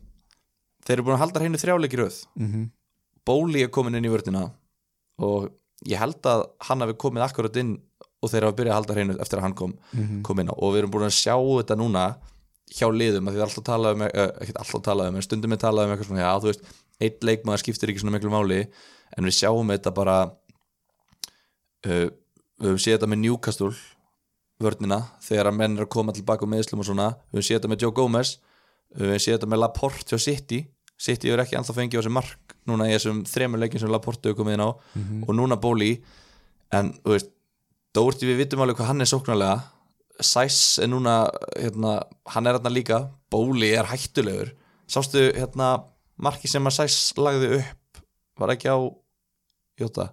Þeir 0.87 0.95
eru 0.95 1.05
búin 1.05 1.17
að 1.17 1.23
halda 1.23 1.43
hreinu 1.43 1.61
þrjáleiki 1.61 2.01
röð. 2.01 2.19
Mm 2.39 2.67
Bóli 3.29 3.61
er 3.61 3.69
komin 3.69 3.93
inn 3.93 4.07
í 4.07 4.09
vörðina 4.09 4.47
og 5.21 5.51
ég 5.85 5.99
held 6.01 6.25
að 6.25 6.47
hann 6.65 6.81
hafi 6.81 6.95
komið 6.97 7.25
akkurat 7.27 7.57
inn 7.61 7.75
og 8.23 8.31
þeir 8.31 8.47
hafa 8.47 8.55
byrjað 8.57 8.71
að 8.73 8.77
halda 8.79 8.95
hreinu 8.95 9.17
eftir 9.21 9.37
að 9.37 9.43
hann 9.45 9.55
kom, 9.59 9.73
-hmm. 9.91 10.21
kom 10.25 10.39
inn 10.39 10.49
á. 10.49 10.55
Og 10.57 10.73
við 10.73 10.79
erum 10.79 10.93
búin 10.95 11.05
að 11.05 11.13
sjá 11.19 11.35
þetta 11.37 11.77
núna 11.77 12.05
hjá 12.73 12.87
liðum 12.93 13.27
að 13.27 13.33
því 13.33 13.39
það 13.39 13.43
er 13.43 13.49
alltaf 13.49 13.65
talað 13.69 13.95
um 13.95 14.03
uh, 14.05 14.31
ekkert 14.41 14.61
alltaf 14.61 14.83
talað 14.85 15.09
um, 15.09 15.17
en 15.17 15.25
stundum 15.25 15.55
er 15.55 15.61
talað 15.61 15.85
um 15.85 15.93
eitthvað 15.93 16.09
svona, 16.09 16.21
já, 16.21 16.31
þú 16.39 16.49
veist, 16.49 16.65
eitt 16.99 17.23
leikmaður 17.25 17.63
skiptir 17.63 17.91
ekki 17.91 18.03
svona 18.03 18.15
miklu 18.15 18.33
máli 18.33 18.59
en 19.17 19.29
við 19.29 19.37
sjáum 19.39 19.73
þetta 19.73 19.93
bara 19.95 20.17
uh, 21.87 22.09
við 22.59 22.67
höfum 22.67 22.83
séð 22.83 22.97
þetta 22.97 23.09
með 23.11 23.21
Newcastle 23.23 23.71
vörnina, 24.59 24.99
þegar 25.23 25.49
að 25.49 25.57
menn 25.61 25.77
er 25.77 25.85
að 25.85 25.93
koma 25.95 26.13
tilbaka 26.15 26.43
á 26.43 26.51
meðslum 26.51 26.83
og 26.83 26.89
svona, 26.89 27.07
við 27.31 27.39
höfum 27.39 27.47
séð 27.47 27.59
þetta 27.59 27.71
með 27.71 27.85
Joe 27.85 27.95
Gomez. 27.95 28.35
Við 28.91 29.07
höfum 29.07 29.23
séð 29.23 29.35
þetta 29.37 29.49
með 29.53 29.61
Laporte 29.63 30.11
hjá 30.11 30.23
City. 30.25 30.59
City 30.99 31.29
hefur 31.29 31.43
ekki 31.45 31.55
ennþá 31.59 31.75
fengið 31.77 32.01
á 32.01 32.05
sig 32.05 32.15
mark 32.15 32.55
núna 32.67 32.89
í 32.89 32.95
þessum 32.97 33.21
þremur 33.29 33.61
leikjum 33.63 33.83
sem 33.85 33.93
Laporte 33.93 34.27
hefur 34.29 34.41
komið 34.41 34.57
inn 34.57 34.65
á. 34.67 34.69
Og 35.23 35.31
núna 35.37 35.55
Bóli 35.61 35.93
en, 36.75 36.91
þú 37.05 37.15
veist, 37.15 37.31
Dóri 37.95 38.27
við 38.27 38.43
vitum 38.43 38.61
alveg 38.61 38.77
hvað 38.77 38.91
hann 38.91 39.01
er 39.01 39.09
sóknarlega. 39.09 39.61
Sæs 40.19 40.77
er 40.83 40.91
núna, 40.91 41.31
hérna, 41.55 41.95
hann 42.35 42.45
er 42.45 42.59
hérna 42.59 42.69
líka, 42.69 42.99
Bóli 43.31 43.71
er 43.73 43.87
hættulegur. 43.89 44.51
Sástu 44.89 45.31
hérna 45.33 45.85
marki 46.19 46.51
sem 46.51 46.67
að 46.67 46.81
Sæs 46.81 46.99
lagði 47.17 47.55
upp 47.61 48.03
var 48.37 48.53
ekki 48.53 48.69
á 48.69 48.77
Jóta 49.79 50.11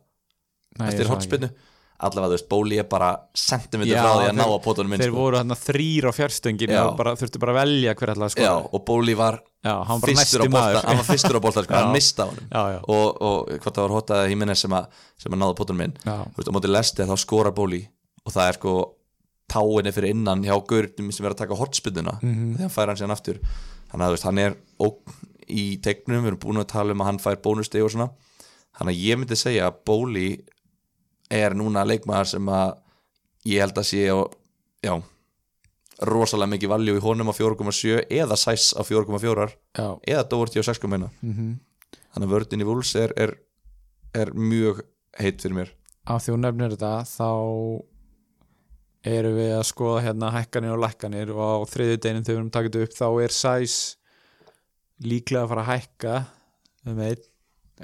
eftir 0.85 1.09
hotspinnu 1.11 1.51
allavega 1.97 2.29
þú 2.29 2.35
veist, 2.37 2.49
Bóli 2.51 2.77
er 2.77 2.85
bara 2.85 3.07
sentimeter 3.33 3.97
frá 3.97 4.11
því 4.21 4.25
að 4.29 4.35
ná 4.37 4.45
á 4.45 4.59
pótunum 4.61 4.91
minn 4.93 5.01
þeir 5.01 5.12
sko. 5.15 5.17
voru 5.23 5.39
þarna 5.39 5.57
þrýr 5.57 6.05
á 6.05 6.12
fjárstöngin 6.12 6.73
Já. 6.75 6.81
og 6.91 6.97
bara, 6.99 7.15
þurftu 7.17 7.41
bara 7.41 7.53
að 7.55 7.61
velja 7.62 7.95
hver 7.97 8.11
ætlaði 8.12 8.35
að 8.37 8.43
Já, 8.45 8.53
og 8.77 8.83
Bóli 8.85 9.15
var 9.17 9.39
já, 9.65 9.73
hann 9.73 10.01
var 10.03 10.03
bara 10.05 10.12
fyrstur 10.21 10.45
á 10.45 10.49
maður. 10.53 10.81
hann 10.85 10.97
var 11.01 11.07
fyrstur 11.09 11.39
á 11.39 11.41
bolta 11.41 11.62
sko, 11.65 11.73
hann 11.81 11.93
mista 11.97 12.27
honum. 12.29 12.51
Já, 12.53 12.83
og, 12.85 13.23
og 13.31 13.49
hvað 13.65 13.73
það 13.79 13.81
var 13.87 13.95
hotaði 13.97 14.29
Jimenez 14.35 14.61
sem 14.67 14.77
að, 14.77 14.91
sem 15.25 15.33
að 15.33 15.41
náða 15.41 15.57
pótunum 15.62 15.81
minn. 15.87 15.95
Þú 16.05 16.37
veist, 16.37 16.51
á 16.53 16.57
móti 16.59 16.69
lesti 16.75 17.07
þá 17.09 17.17
skora 17.25 17.55
Bóli 17.57 17.81
og 18.27 18.35
það 18.37 18.51
er 18.53 18.59
sko 18.61 18.75
táinni 19.49 19.93
fyrir 19.97 20.12
innan 20.12 20.45
hjá 20.45 20.55
Gurnum 20.69 21.09
sem 21.17 21.25
er 21.25 21.33
að 21.33 21.41
taka 21.47 21.57
hotspinnuna 21.57 22.19
Mhm. 22.21 22.57
þegar 22.59 22.67
hann 22.67 22.75
fær 22.77 22.87
hann 22.93 23.01
síðan 23.01 23.17
aftur. 23.17 23.41
Þannig 23.89 24.05
að 24.05 24.11
þú 24.11 24.17
veist, 24.19 24.29
hann 24.29 24.39
er 24.45 24.57
í 25.49 25.65
tegnum, 25.81 26.25
við 26.25 26.33
erum 26.35 26.41
búin 26.43 26.61
að 26.61 26.69
tala 26.73 26.93
um 26.93 27.01
að 27.01 27.07
hann 27.12 27.19
fær 27.23 27.37
bónusteg 27.41 27.85
og 27.87 27.93
svona. 27.95 28.11
Þannig 28.77 28.93
að 28.93 29.03
ég 29.07 29.17
myndi 29.21 29.37
segja 29.39 29.71
að 29.71 29.77
Bóli 29.87 30.27
er 31.31 31.57
núna 31.59 31.85
leikmaður 31.87 32.33
sem 32.37 32.49
að 32.53 32.75
ég 33.47 33.62
held 33.62 33.79
að 33.79 33.89
sé 33.89 34.03
á, 34.11 34.19
já, 34.85 34.95
rosalega 36.07 36.53
mikið 36.55 36.73
valjú 36.75 36.97
í 36.99 37.03
honum 37.05 37.33
á 37.33 37.35
4,7 37.35 38.03
eða 38.21 38.37
Sæs 38.39 38.73
á 38.77 38.83
4,4 38.85 39.49
já, 39.79 39.89
eða 40.07 40.29
Doherty 40.31 40.61
á 40.61 40.65
6,1 40.69 41.09
mm 41.23 41.55
þannig 42.17 42.31
að 42.31 42.33
vördin 42.33 42.65
í 42.65 42.67
Wolves 42.67 42.95
er, 42.97 43.12
er, 43.21 43.35
er 44.17 44.33
mjög 44.33 44.81
heitt 45.21 45.43
fyrir 45.45 45.59
mér. 45.59 45.73
Á 46.09 46.17
því 46.17 46.33
hún 46.33 46.45
nefnir 46.47 46.73
þetta 46.73 46.93
þá 47.11 47.31
erum 49.07 49.37
við 49.37 49.53
að 49.55 49.67
skoða 49.69 50.05
hérna 50.07 50.33
hækkanir 50.35 50.75
og 50.75 50.83
lækkanir 50.83 51.33
og 51.35 51.45
á 51.45 51.55
þriðju 51.71 52.01
deinin 52.03 52.25
þegar 52.25 52.37
við 52.37 52.41
erum 52.41 52.55
takit 52.57 52.79
upp 52.81 52.97
þá 52.97 53.07
er 53.27 53.37
sæs 53.37 53.77
líklega 55.05 55.45
að 55.45 55.53
fara 55.53 55.67
að 55.67 55.71
hækka 55.75 56.15
um 56.89 57.03
einn 57.05 57.27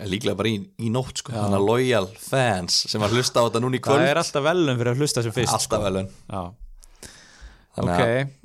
líklega 0.08 0.36
bara 0.38 0.48
í, 0.48 0.58
í 0.80 0.90
nótt 0.92 1.20
sko. 1.20 1.32
Þannig 1.34 1.58
að 1.58 1.66
loyal 1.68 2.06
fans 2.16 2.78
sem 2.88 3.00
var 3.02 3.10
að 3.12 3.18
hlusta 3.20 3.42
á 3.42 3.46
þetta 3.48 3.60
núna 3.64 3.76
í 3.76 3.82
kvöld. 3.84 4.00
það 4.00 4.12
er 4.12 4.20
alltaf 4.22 4.44
velum 4.46 4.78
fyrir 4.80 4.92
að 4.92 5.02
hlusta 5.02 5.22
sem 5.26 5.34
fyrst 5.36 5.56
alltaf 5.58 5.82
velun. 5.84 6.08
Já, 6.32 6.42
þannig 7.76 7.92
ok, 7.92 8.06
að 8.06 8.38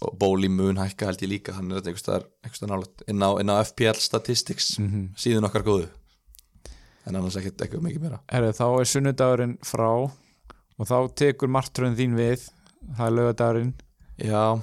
og 0.00 0.14
Bóli 0.16 0.48
mun 0.48 0.78
hækka 0.80 1.10
held 1.10 1.20
ég 1.26 1.28
líka. 1.34 1.52
Hann 1.52 1.72
er 1.72 1.82
einhverstaðar 1.84 2.24
nálægt 2.70 3.02
inn 3.06 3.20
inn 3.20 3.52
á 3.52 3.60
FPL 3.60 3.98
Statistics 4.00 4.78
Mhm. 4.78 5.10
síðan 5.16 5.44
okkar 5.44 5.62
góðu. 5.66 5.88
En 7.06 7.16
annars 7.16 7.36
ekkert 7.36 7.60
eitthvað 7.60 7.84
mikið 7.84 8.00
meira. 8.00 8.20
Herru, 8.32 8.52
þá 8.52 8.80
er 8.80 8.88
sunnudagurinn 8.88 9.58
frá 9.60 9.90
og 10.80 10.86
þá 10.88 11.12
tekur 11.14 11.48
martröðin 11.52 11.96
þín 11.96 12.16
við. 12.16 12.48
Það 12.96 13.06
er 13.06 13.16
lögadagurinn 13.18 13.74
já, 14.20 14.62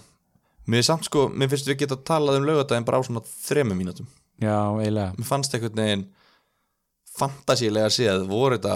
mér 0.67 0.83
samt 0.85 1.05
sko 1.05 1.27
mér 1.29 1.49
finnst 1.51 1.67
við 1.69 1.77
geta 1.83 1.97
talað 2.01 2.39
um 2.41 2.47
laugadaginn 2.49 2.85
bara 2.85 2.99
á 2.99 3.05
svona 3.05 3.21
þremmu 3.21 3.77
mínútum 3.77 4.07
Já, 4.41 4.57
eiginlega. 4.77 5.13
Mér 5.17 5.25
fannst 5.25 5.53
einhvern 5.57 5.81
veginn 5.81 6.05
fantasílega 7.17 7.89
séð 7.89 8.27
voru 8.29 8.57
þetta 8.59 8.75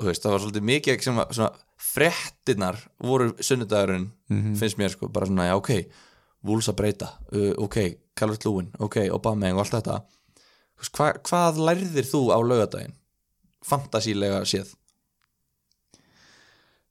veist, 0.00 0.22
það 0.24 0.32
var 0.32 0.40
svolítið 0.40 0.64
mikið 0.70 1.02
sem 1.04 1.18
að 1.20 1.34
svona 1.36 1.50
frettinnar 1.76 2.78
voru 3.04 3.32
sunnudagurinn 3.40 4.06
Mhm. 4.30 4.54
finnst 4.56 4.78
mér 4.78 4.90
sko, 4.94 5.08
bara 5.12 5.26
svona, 5.26 5.48
já 5.50 5.56
ok 5.56 5.70
Wools 6.44 6.68
að 6.68 6.76
breyta, 6.76 7.08
uh, 7.32 7.52
ok 7.58 7.76
Calvert 8.16 8.44
Lúin, 8.44 8.70
ok, 8.78 8.96
Obama 9.12 9.52
og 9.52 9.58
allt 9.62 9.72
þetta. 9.76 10.02
Hva, 10.92 11.12
hvað 11.22 11.60
lærðir 11.62 12.04
þú 12.08 12.20
á 12.34 12.38
laugadaginn 12.42 12.94
fantasílega 13.64 14.40
séð. 14.44 14.74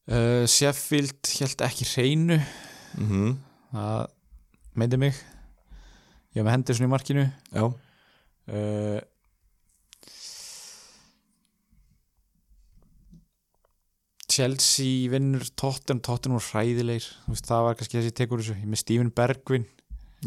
Uh, 0.07 0.45
Sheffield 0.49 1.27
held 1.39 1.61
ekki 1.67 1.85
hreinu. 1.93 2.39
Mm 2.97 3.07
-hmm. 3.09 3.35
það 3.73 4.07
meindi 4.75 4.97
mig. 4.97 5.13
Ég 6.35 6.43
var 6.43 6.45
með 6.45 6.51
hendur 6.51 6.75
svona 6.75 6.87
í 6.87 6.95
markinu. 6.95 7.25
Já, 7.53 7.73
uh, 8.49 9.01
Chelsea 14.31 15.11
vinnur 15.11 15.43
Tottenham, 15.59 15.99
Tottenham 16.05 16.39
var 16.39 16.47
hræðilegir. 16.47 17.09
Þú 17.25 17.35
veist, 17.35 17.49
það 17.49 17.67
var 17.67 17.77
kannski 17.79 17.99
þessi 17.99 18.15
tekur 18.15 18.41
þessu. 18.41 18.55
Með 18.63 18.81
Steven 18.85 19.11
Bergvin. 19.17 19.67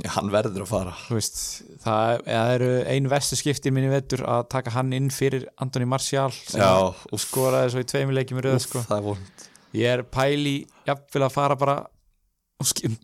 Já, 0.02 0.10
hann 0.16 0.28
verður 0.34 0.66
að 0.66 0.70
fara. 0.72 0.92
Veist, 1.14 1.40
það, 1.84 2.20
eru 2.58 2.70
ein 2.90 3.08
vestu 3.08 3.38
skipti 3.38 3.72
minni 3.72 3.92
vettur 3.92 4.26
að 4.26 4.48
taka 4.52 4.74
hann 4.74 4.92
inn 4.96 5.08
fyrir 5.14 5.46
Antoni 5.62 5.86
Martial 5.88 6.28
sem 6.34 6.60
já, 6.60 6.70
að 6.90 7.22
skoraði 7.22 7.72
svo 7.72 7.84
í 7.84 7.88
í 8.34 8.44
röð 8.44 8.58
sko. 8.66 8.82
það 8.84 8.98
er 8.98 9.06
vond 9.06 9.44
ég 9.74 9.90
er 9.90 10.04
pæli 10.06 10.62
jafnvel 10.86 11.26
að 11.26 11.34
fara 11.34 11.58
bara 11.58 11.76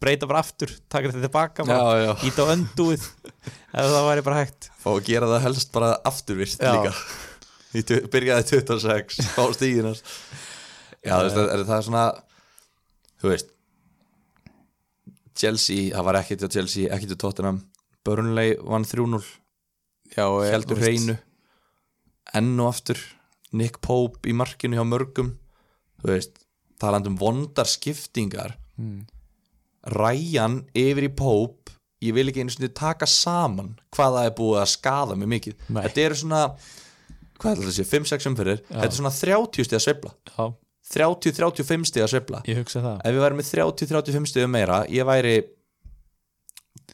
breyta 0.01 0.27
bara 0.31 0.41
aftur 0.45 0.71
taka 0.89 1.09
þetta 1.11 1.25
tilbaka, 1.27 1.65
bara 1.69 1.79
já, 2.01 2.07
já, 2.07 2.13
ít 2.31 2.39
á 2.41 2.45
öndúið. 2.55 3.05
Ef 3.81 3.87
það 3.95 4.07
væri 4.09 4.25
bara 4.27 4.41
hægt. 4.45 4.71
Að 4.91 5.01
gera 5.07 5.29
það 5.31 5.45
helst 5.47 5.73
bara 5.75 5.91
afturvirst 6.11 6.63
Já. 6.65 6.73
líka. 6.75 6.93
Í 7.71 7.83
byrjaði 8.11 8.47
26 8.67 9.21
á 9.39 9.43
stíginast 9.55 10.09
já, 11.07 11.15
veist, 11.23 11.37
það, 11.37 11.45
er, 11.55 11.61
það 11.69 11.77
er 11.77 11.85
svona 11.87 12.05
þú 13.23 13.29
veist 13.31 13.53
Chelsea, 15.41 15.91
það 15.95 16.07
var 16.09 16.19
ekkert 16.21 16.43
á 16.45 16.49
Chelsea, 16.53 16.89
ekkert 16.93 17.15
á 17.17 17.23
Tottenham. 17.23 17.61
Burnley 18.05 18.57
vann 18.67 18.85
3-0 18.89 19.23
Já, 20.17 20.25
og 20.27 20.43
ég- 20.43 20.51
heldur 20.57 20.81
hreinu. 20.83 21.15
Enn 22.35 22.53
og 22.61 22.73
aftur 22.75 22.99
Nick 23.55 23.79
Pope 23.83 24.29
í 24.29 24.35
markinu 24.37 24.77
hjá 24.79 24.85
mörgum. 24.87 25.37
Þú 26.03 26.11
veist, 26.11 26.43
talandi 26.83 27.11
um 27.13 27.17
vondar 27.21 27.67
skiptingar. 27.71 28.57
Mm. 28.79 29.07
Ryan 29.97 30.61
yfir 30.77 31.07
í 31.09 31.13
Pope 31.17 31.77
ég 32.05 32.17
vil 32.17 32.31
ekki 32.31 32.45
einu 32.45 32.53
sinni 32.53 32.71
taka 32.77 33.09
saman 33.09 33.75
hvað 33.95 34.17
það 34.17 34.29
er 34.29 34.35
búið 34.39 34.61
að 34.63 34.73
skada 34.73 35.17
mig 35.19 35.31
mikið. 35.35 35.57
Nei. 35.69 35.83
þetta 35.87 36.05
eru 36.07 36.19
svona 36.23 36.43
hvað 37.41 37.53
er 37.53 37.61
þetta 37.61 37.71
að 37.71 37.79
sé, 37.79 37.87
5-6 37.89 38.29
umferðir. 38.31 38.61
Þetta 38.69 38.89
er 38.89 38.99
svona 38.99 39.15
30 39.17 39.69
stig 39.69 39.79
að 39.79 39.87
sveifla. 39.87 40.13
Já, 40.31 40.45
30-35 40.91 41.89
stig 41.91 42.05
að 42.05 42.13
sveifla. 42.15 42.43
Ég 42.51 42.61
hugsa 42.61 42.85
það. 42.85 43.01
Ef 43.05 43.17
við 43.17 43.25
værum 43.25 43.41
með 43.41 43.51
30-35 43.55 44.31
stig 44.33 44.51
meira 44.51 44.83
ég 44.91 45.09
væri 45.09 45.35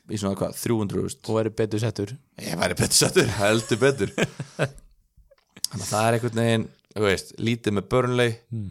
í 0.06 0.18
svona 0.20 0.38
hvað, 0.38 0.58
300 0.62 1.04
og 1.26 1.38
verið 1.38 1.56
betur 1.58 1.82
settur. 1.82 2.16
Ég 2.42 2.58
væri 2.60 2.78
betur 2.78 2.98
settur, 2.98 3.30
heldur 3.40 3.80
betur. 3.82 4.12
Þannig 5.70 5.82
að 5.82 5.88
það 5.90 6.02
er 6.08 6.18
einhvern 6.18 6.42
veginn 6.42 6.68
veist, 7.06 7.32
lítið 7.42 7.78
með 7.78 7.88
Burnley. 7.92 8.36
Mm. 8.54 8.68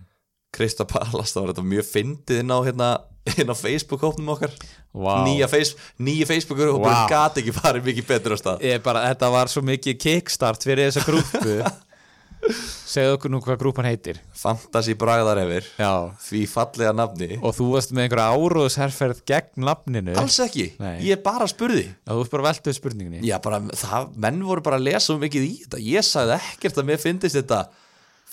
Krista 0.56 0.86
Pallas, 0.88 1.34
það 1.36 1.41
var 1.41 1.51
þetta 1.51 1.65
mjög 1.67 1.88
fyndið 1.89 2.41
inn 2.41 2.54
á 2.56 2.60
hérna, 2.63 2.89
inn 3.34 3.50
á 3.50 3.56
Facebook-hópnum 3.58 4.36
okkar. 4.36 4.54
Wow. 4.96 5.26
nýja, 5.26 5.50
face, 5.52 5.76
nýja 6.00 6.28
Facebook-hópur 6.30 6.86
Vá. 6.86 6.92
wow. 7.02 7.10
gat 7.12 7.42
ekki 7.42 7.56
farið 7.56 7.90
mikið 7.90 8.08
betur 8.12 8.36
á 8.36 8.38
stað. 8.40 8.68
Bara, 8.86 9.08
Þetta 9.12 9.32
var 9.34 9.52
svo 9.52 9.66
mikið 9.66 9.98
kickstart 10.06 10.64
fyrir 10.68 10.92
þessa 10.92 11.04
grúpu. 11.08 11.58
Segðu 12.86 13.16
okkur 13.16 13.32
nú 13.34 13.40
hvað 13.42 13.58
grúpan 13.64 13.88
heitir. 13.90 14.20
Fantasy 14.38 14.94
bragðar 15.00 15.42
Já. 15.42 16.14
Því 16.22 16.42
fallega 16.52 16.94
nafni. 16.96 17.40
Og 17.42 17.56
þú 17.58 17.70
varst 17.74 17.94
með 17.96 18.06
einhverja 18.06 18.36
áróðsherferð 18.38 19.24
gegn 19.28 19.66
nafninu? 19.66 20.14
Alls 20.22 20.38
ekki, 20.46 20.68
Nei. 20.80 21.00
ég 21.08 21.24
bara 21.26 21.48
spurði. 21.50 21.88
Já, 21.90 22.12
þú 22.14 22.22
ert 22.22 22.36
bara 22.36 22.48
veltuð 22.52 22.78
spurninginni 22.78 23.24
já 23.26 23.40
bara, 23.42 23.60
það, 23.74 24.12
menn 24.22 24.44
voru 24.46 24.64
bara 24.66 24.78
að 24.80 24.88
lesa 24.92 25.08
svo 25.10 25.18
mikið 25.24 25.48
í 25.48 25.52
þetta. 25.64 25.82
Ég 25.90 26.06
sagði 26.06 26.38
ekkert 26.38 26.80
að 26.82 26.88
mér 26.92 27.02
fyndist 27.02 27.40
þetta 27.42 27.64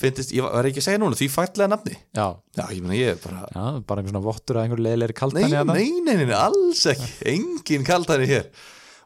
fyndist, 0.02 0.34
ég 0.36 0.44
var 0.44 0.68
ekki 0.68 0.82
að 0.82 0.86
segja 0.88 1.00
núna 1.02 1.18
því 1.18 1.28
fallega 1.32 1.70
nafni. 1.72 1.94
Já, 2.16 2.26
já, 2.58 2.64
ég 2.68 2.82
meina 2.84 2.98
ég 2.98 3.14
er 3.14 3.20
bara 3.22 3.42
já 3.48 3.64
bara 3.88 4.02
einhver 4.02 4.12
svona 4.12 4.24
vottur 4.26 4.58
að 4.60 4.68
einhver 4.68 5.14
kaltani 5.16 5.48
hérna. 5.48 5.76
nei, 5.78 5.90
nei, 6.04 6.16
nei, 6.20 6.28
nei, 6.28 6.36
alls 6.38 6.84
ekki. 6.92 7.10
Engin 7.32 7.86
kaldhæri 7.86 8.28
hér. 8.30 8.48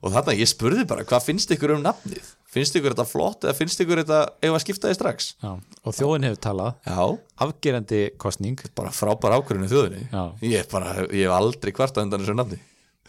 Og 0.04 0.12
þarna 0.12 0.36
ég 0.36 0.50
spurði 0.50 0.84
bara, 0.88 1.06
hvað 1.08 1.24
finnst 1.30 1.52
ykkur 1.56 1.76
um 1.76 1.84
nafnið? 1.84 2.32
Finnst 2.56 2.76
ykkur 2.78 2.94
þetta 2.94 3.08
flott 3.08 3.44
eða 3.44 3.56
finnst 3.58 3.80
ykkur 3.82 4.00
þetta 4.02 4.20
ef 4.44 4.54
að 4.54 4.62
skipta 4.62 4.88
þið 4.90 4.98
strax? 4.98 5.26
Já, 5.42 5.50
og 5.56 5.96
þjóðin 5.96 6.28
hefur 6.28 6.42
talað. 6.46 6.78
Já, 6.86 7.00
Afgerandi 7.46 8.00
kostning 8.22 8.62
bara 8.78 8.92
frábær 8.94 9.36
ákvörðinu 9.40 9.68
þjóðinni. 9.72 10.06
Já. 10.12 10.22
Ég 10.46 10.62
er 10.62 10.70
bara, 10.70 10.94
ég 11.10 11.26
hef 11.26 11.36
aldrei 11.36 11.74
kvarta 11.76 12.04
undan 12.04 12.22
þessu 12.22 12.36
nafni 12.38 12.60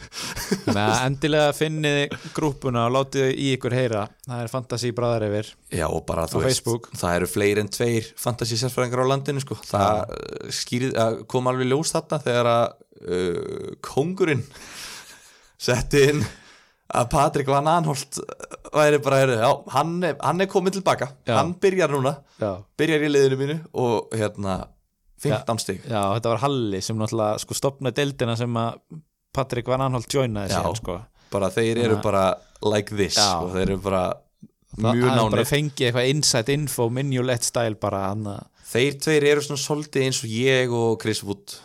Þannig 0.65 0.81
að 0.83 1.03
endilega 1.07 1.53
finnið 1.57 2.15
grúpuna 2.35 2.85
og 2.87 2.95
látið 2.95 3.29
í 3.33 3.51
ykkur 3.57 3.75
heyra. 3.75 4.05
Það 4.27 4.43
er 4.43 4.51
fantasy 4.51 4.91
bræðar 4.95 5.27
yfir 5.27 5.51
Já, 5.75 5.85
og 5.87 6.01
bara, 6.07 6.25
þú 6.31 6.43
veist, 6.45 6.71
það 6.95 7.19
eru 7.19 7.29
fleiri 7.31 7.63
en 7.63 7.71
tveir 7.73 8.09
fantasy 8.19 8.59
sérfræðingar 8.61 9.03
á 9.03 9.11
landinu, 9.11 9.43
sko. 9.43 9.59
Það 9.67 10.01
uh, 10.17 10.49
skýrið, 10.59 10.97
kom 11.31 11.51
alveg 11.51 11.71
ljós 11.71 11.93
þarna 11.95 12.21
þegar 12.25 12.51
að 12.53 12.65
uh, 13.03 13.71
kongurinn 13.85 14.43
setti 15.57 16.03
inn 16.11 16.23
að 16.87 17.09
Patrik 17.11 17.49
Van 17.51 17.67
Anholt 17.67 18.19
væri 18.71 19.01
bara, 19.03 19.19
heyrðu, 19.23 19.37
já, 19.41 19.51
hann 19.73 19.93
er, 20.07 20.15
hann 20.23 20.43
er 20.43 20.49
komin 20.51 20.75
tilbaka. 20.75 21.11
Já. 21.27 21.35
hann 21.41 21.57
byrjar 21.61 21.91
núna, 21.91 22.17
Já, 22.39 22.53
byrjar 22.79 23.03
í 23.07 23.11
liðinu 23.11 23.39
mínu 23.41 23.59
og 23.83 24.15
hérna 24.15 24.61
15 25.23 25.61
stig. 25.63 25.81
Já 25.89 26.01
þetta 26.13 26.31
var 26.33 26.43
Halli 26.43 26.81
sem 26.85 26.97
náttúrulega 26.99 27.41
sko 27.41 27.57
stopnaði 27.57 27.97
deildina 28.01 28.35
sem 28.37 28.59
að 28.61 28.77
Patrik 29.37 29.69
Van 29.71 29.83
Anholt 29.85 30.09
joinaði 30.13 30.51
síðan 30.55 30.77
sko. 30.81 30.97
Bara 31.31 31.49
þeir 31.53 31.81
eru 31.85 31.95
að- 31.99 32.03
bara 32.05 32.25
like 32.73 32.95
this 32.97 33.17
og 33.21 33.51
þeir 33.55 33.67
eru 33.69 33.79
bara 33.83 34.03
Það 34.77 34.93
mjög 34.93 35.07
hann 35.09 35.17
bara 35.17 35.29
nánir. 35.41 35.47
fengið 35.49 35.87
eitthvað 35.87 36.09
inside 36.11 36.53
info 36.53 36.89
minjulegt 36.93 37.45
stæl 37.47 37.75
bara 37.81 38.01
hann 38.09 38.23
að 38.33 38.43
þeir 38.73 38.97
tveir 39.05 39.23
eru 39.31 39.41
svona 39.45 39.61
svolítið 39.63 40.03
eins 40.07 40.19
og 40.23 40.29
ég 40.33 40.73
og 40.75 40.97
Chris 41.01 41.23
Wood 41.23 41.55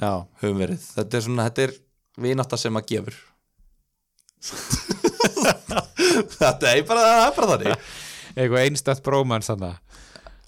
Já, 0.00 0.12
höfum 0.42 0.58
verið. 0.60 0.82
Þetta 0.96 1.16
er 1.16 1.22
svona, 1.24 1.44
þetta 1.48 1.62
er 1.66 1.72
vinátta 2.20 2.56
sem 2.60 2.76
að 2.76 2.86
gefur. 2.90 3.14
Þetta 6.36 6.70
er 6.72 6.82
bara, 6.88 7.04
það 7.06 7.22
er 7.26 7.34
bara 7.36 7.48
þannig. 7.52 7.86
Eitthvað 8.36 8.64
einstætt 8.66 9.02
brómans 9.06 9.48
þannig 9.50 9.78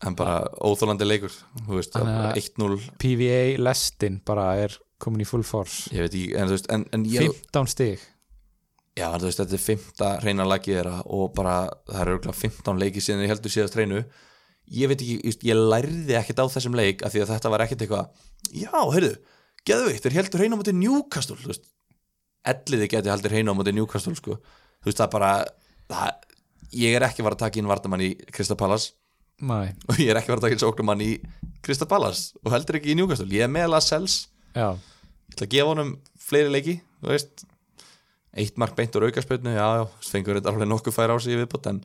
en 0.06 0.14
bara 0.14 0.34
óþólandi 0.62 1.06
leikur 1.08 1.32
þú 1.66 1.72
veist, 1.80 1.96
Þannig 1.96 2.18
að- 2.28 2.36
1-0 2.38 2.76
PVA 3.02 3.40
lestin 3.66 4.20
bara 4.28 4.44
er 4.62 4.76
komin 5.02 5.24
í 5.24 5.28
full 5.28 5.44
force. 5.46 5.88
Ég 5.94 6.06
veit 6.06 6.14
ekki, 6.14 6.36
en 6.38 6.48
þú 6.48 6.56
veist 6.56 6.70
en, 6.74 6.86
en 6.94 7.04
ég, 7.08 7.34
15 7.52 7.70
stig. 7.74 8.06
Já, 8.98 9.06
en 9.12 9.20
þú 9.22 9.28
veist, 9.28 9.42
þetta 9.42 9.58
er 9.58 9.64
5. 9.64 10.06
reyna 10.24 10.46
lagið 10.48 10.80
þeirra 10.80 10.96
og 11.14 11.28
bara 11.36 11.58
það 11.86 12.00
eru 12.02 12.16
örugglega 12.16 12.40
15 12.40 12.82
leiki 12.82 13.02
síðan 13.04 13.24
ég 13.24 13.32
heldur 13.32 13.54
síðast 13.54 13.78
reynu 13.78 14.02
ég 14.74 14.90
veit 14.90 15.00
ekki, 15.00 15.18
just, 15.24 15.44
ég 15.46 15.58
lærði 15.58 16.16
ekkert 16.18 16.42
á 16.42 16.46
þessum 16.52 16.76
leik 16.76 17.04
af 17.06 17.14
því 17.14 17.24
að 17.24 17.32
þetta 17.34 17.52
var 17.52 17.64
ekkert 17.64 17.84
eitthvað 17.84 18.08
já, 18.52 18.72
heyrðu, 18.74 19.12
geðveikt, 19.68 20.04
þeir 20.04 20.16
heldur 20.18 20.42
reyna 20.42 20.58
á 20.58 20.60
móti 20.60 20.74
Newcastle, 20.76 21.38
þú 21.40 21.52
veist 21.52 21.68
elliði 22.48 22.88
geti 22.92 23.12
heldur 23.12 23.34
reyna 23.34 23.54
á 23.54 23.58
móti 23.58 23.74
Newcastle, 23.76 24.14
sko. 24.18 24.38
Þú 24.82 24.90
veist, 24.90 25.00
það 25.00 25.12
bara 25.14 25.30
það, 25.90 26.28
ég 26.82 26.96
er 26.96 27.06
ekki 27.08 27.24
fara 27.24 27.38
að 27.38 27.44
taka 27.44 27.60
inn 27.60 27.70
vardamann 27.70 28.04
í 28.04 28.10
Krista 28.34 28.58
Pallas 28.58 28.90
Nei, 29.50 29.70
og 29.86 30.00
ég 30.02 30.10
er 30.10 30.18
ekki 30.18 30.32
fara 30.32 30.40
að 30.40 30.48
taka 30.48 30.58
inn 30.58 30.64
sóknumann 30.64 31.04
í 31.04 31.12
Krista 31.64 31.86
Pallas 31.90 32.32
og 32.42 32.52
heldur 32.54 32.80
ekki 32.80 32.92
í 32.92 32.98
Newcastle. 32.98 33.28
Ég 33.30 33.46
er 33.46 33.52
meðal 33.52 33.78
að 33.78 33.86
sels 33.86 34.18
já, 34.58 34.68
ég 34.74 35.36
ætla 35.36 35.46
að 35.46 35.54
gefa 35.54 35.70
honum 35.72 35.94
fleiri 36.28 36.52
leiki 36.52 36.76
þú 37.00 37.12
veist. 37.14 37.46
Eitt 38.38 38.58
mark 38.60 38.76
beint 38.78 38.94
úr 38.98 39.08
aukarspilnu 39.08 39.54
já, 39.56 39.66
fengur 40.04 40.38
þetta 40.38 40.52
alveg 40.52 40.70
nokkuð 40.70 40.94
færa 40.94 41.16
á 41.16 41.18
sig 41.22 41.38
viðbútt 41.38 41.70
en 41.70 41.82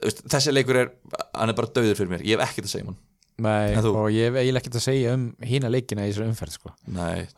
veist, 0.00 0.24
þessi 0.32 0.54
leikur 0.54 0.80
er 0.80 0.92
hann 1.34 1.52
er 1.52 1.58
bara 1.58 1.72
döður 1.76 1.98
fyrir 1.98 2.14
mér, 2.14 2.26
ég 2.26 2.38
hef 2.38 2.48
ekkert 2.48 2.70
að 2.70 2.74
segja 2.74 2.86
um 2.86 2.92
hann. 2.94 3.00
Nei 3.42 3.76
og 3.90 4.08
ég 4.12 4.28
hef 4.28 4.38
eiginlega 4.40 4.62
ekkert 4.62 4.80
að 4.80 4.86
segja 4.86 5.14
um 5.16 5.28
hína 5.46 5.70
leikina 5.72 6.06
í 6.06 6.12
þessu 6.12 6.26
umferð 6.28 6.56
sko. 6.58 6.74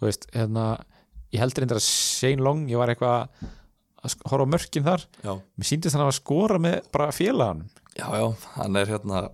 veist, 0.03 0.26
hérna 0.35 0.64
ég 1.35 1.43
heldur 1.43 1.64
reyndar 1.64 1.80
að 1.80 1.87
Shane 1.89 2.45
Long, 2.45 2.66
ég 2.70 2.80
var 2.80 2.93
eitthvað 2.93 3.47
að 4.05 4.16
horfa 4.28 4.47
mörkin 4.53 4.85
þar. 4.85 5.07
Já, 5.24 5.32
mér 5.32 5.68
síndist 5.68 5.97
hann 5.97 6.05
að 6.05 6.18
skora 6.18 6.59
með 6.61 6.82
bara 6.93 7.09
félaganum 7.14 7.70
já, 7.95 8.07
já 8.18 8.26
hann 8.59 8.76
er 8.76 8.91
hérna 8.91 9.28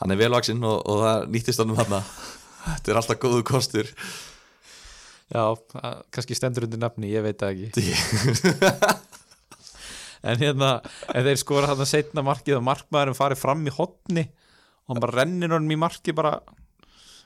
hann 0.00 0.14
er 0.14 0.20
velvaksinn 0.20 0.62
og, 0.66 0.82
og 0.86 1.02
það 1.02 1.26
nýttist 1.34 1.62
hann 1.62 1.74
um 1.74 1.80
hann 1.80 1.96
þetta 2.66 2.92
er 2.92 3.00
alltaf 3.00 3.20
góðu 3.22 3.42
kostur. 3.48 3.90
Já, 5.32 5.44
kannski 6.12 6.36
stendur 6.36 6.66
undir 6.68 6.80
nafni, 6.82 7.08
ég 7.12 7.24
veit 7.24 7.40
það 7.40 7.64
ekki. 7.66 7.86
En 10.22 10.38
hérna, 10.38 10.76
ef 11.10 11.24
þeir 11.26 11.38
skora 11.40 11.68
hann 11.72 11.80
að 11.82 11.88
setna 11.90 12.22
markið 12.22 12.60
og 12.60 12.66
markmaðurinn 12.68 13.16
farið 13.18 13.40
fram 13.40 13.64
í 13.66 13.72
hotni 13.74 14.22
og 14.86 14.92
hann 14.92 15.00
bara 15.02 15.16
rennir 15.18 15.50
honum 15.50 15.74
í 15.74 15.78
markið 15.82 16.14
bara 16.14 16.36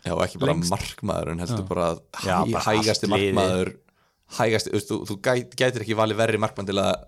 já, 0.07 0.15
ekki 0.15 0.41
bara 0.41 0.55
Lengst. 0.55 0.73
markmaður 0.73 1.33
en 1.35 1.43
heldur 1.45 1.61
Já. 1.61 1.69
bara 1.69 1.89
hæ, 2.23 2.57
hægasti 2.71 3.11
markmaður 3.13 3.73
hægasti, 4.39 4.73
þú, 4.89 4.99
þú, 5.11 5.19
gæt, 5.29 5.53
gætir 5.61 5.85
ekki 5.85 5.99
valið 5.99 6.21
verri 6.23 6.41
markmann 6.41 6.69
til 6.71 6.79
að 6.81 7.05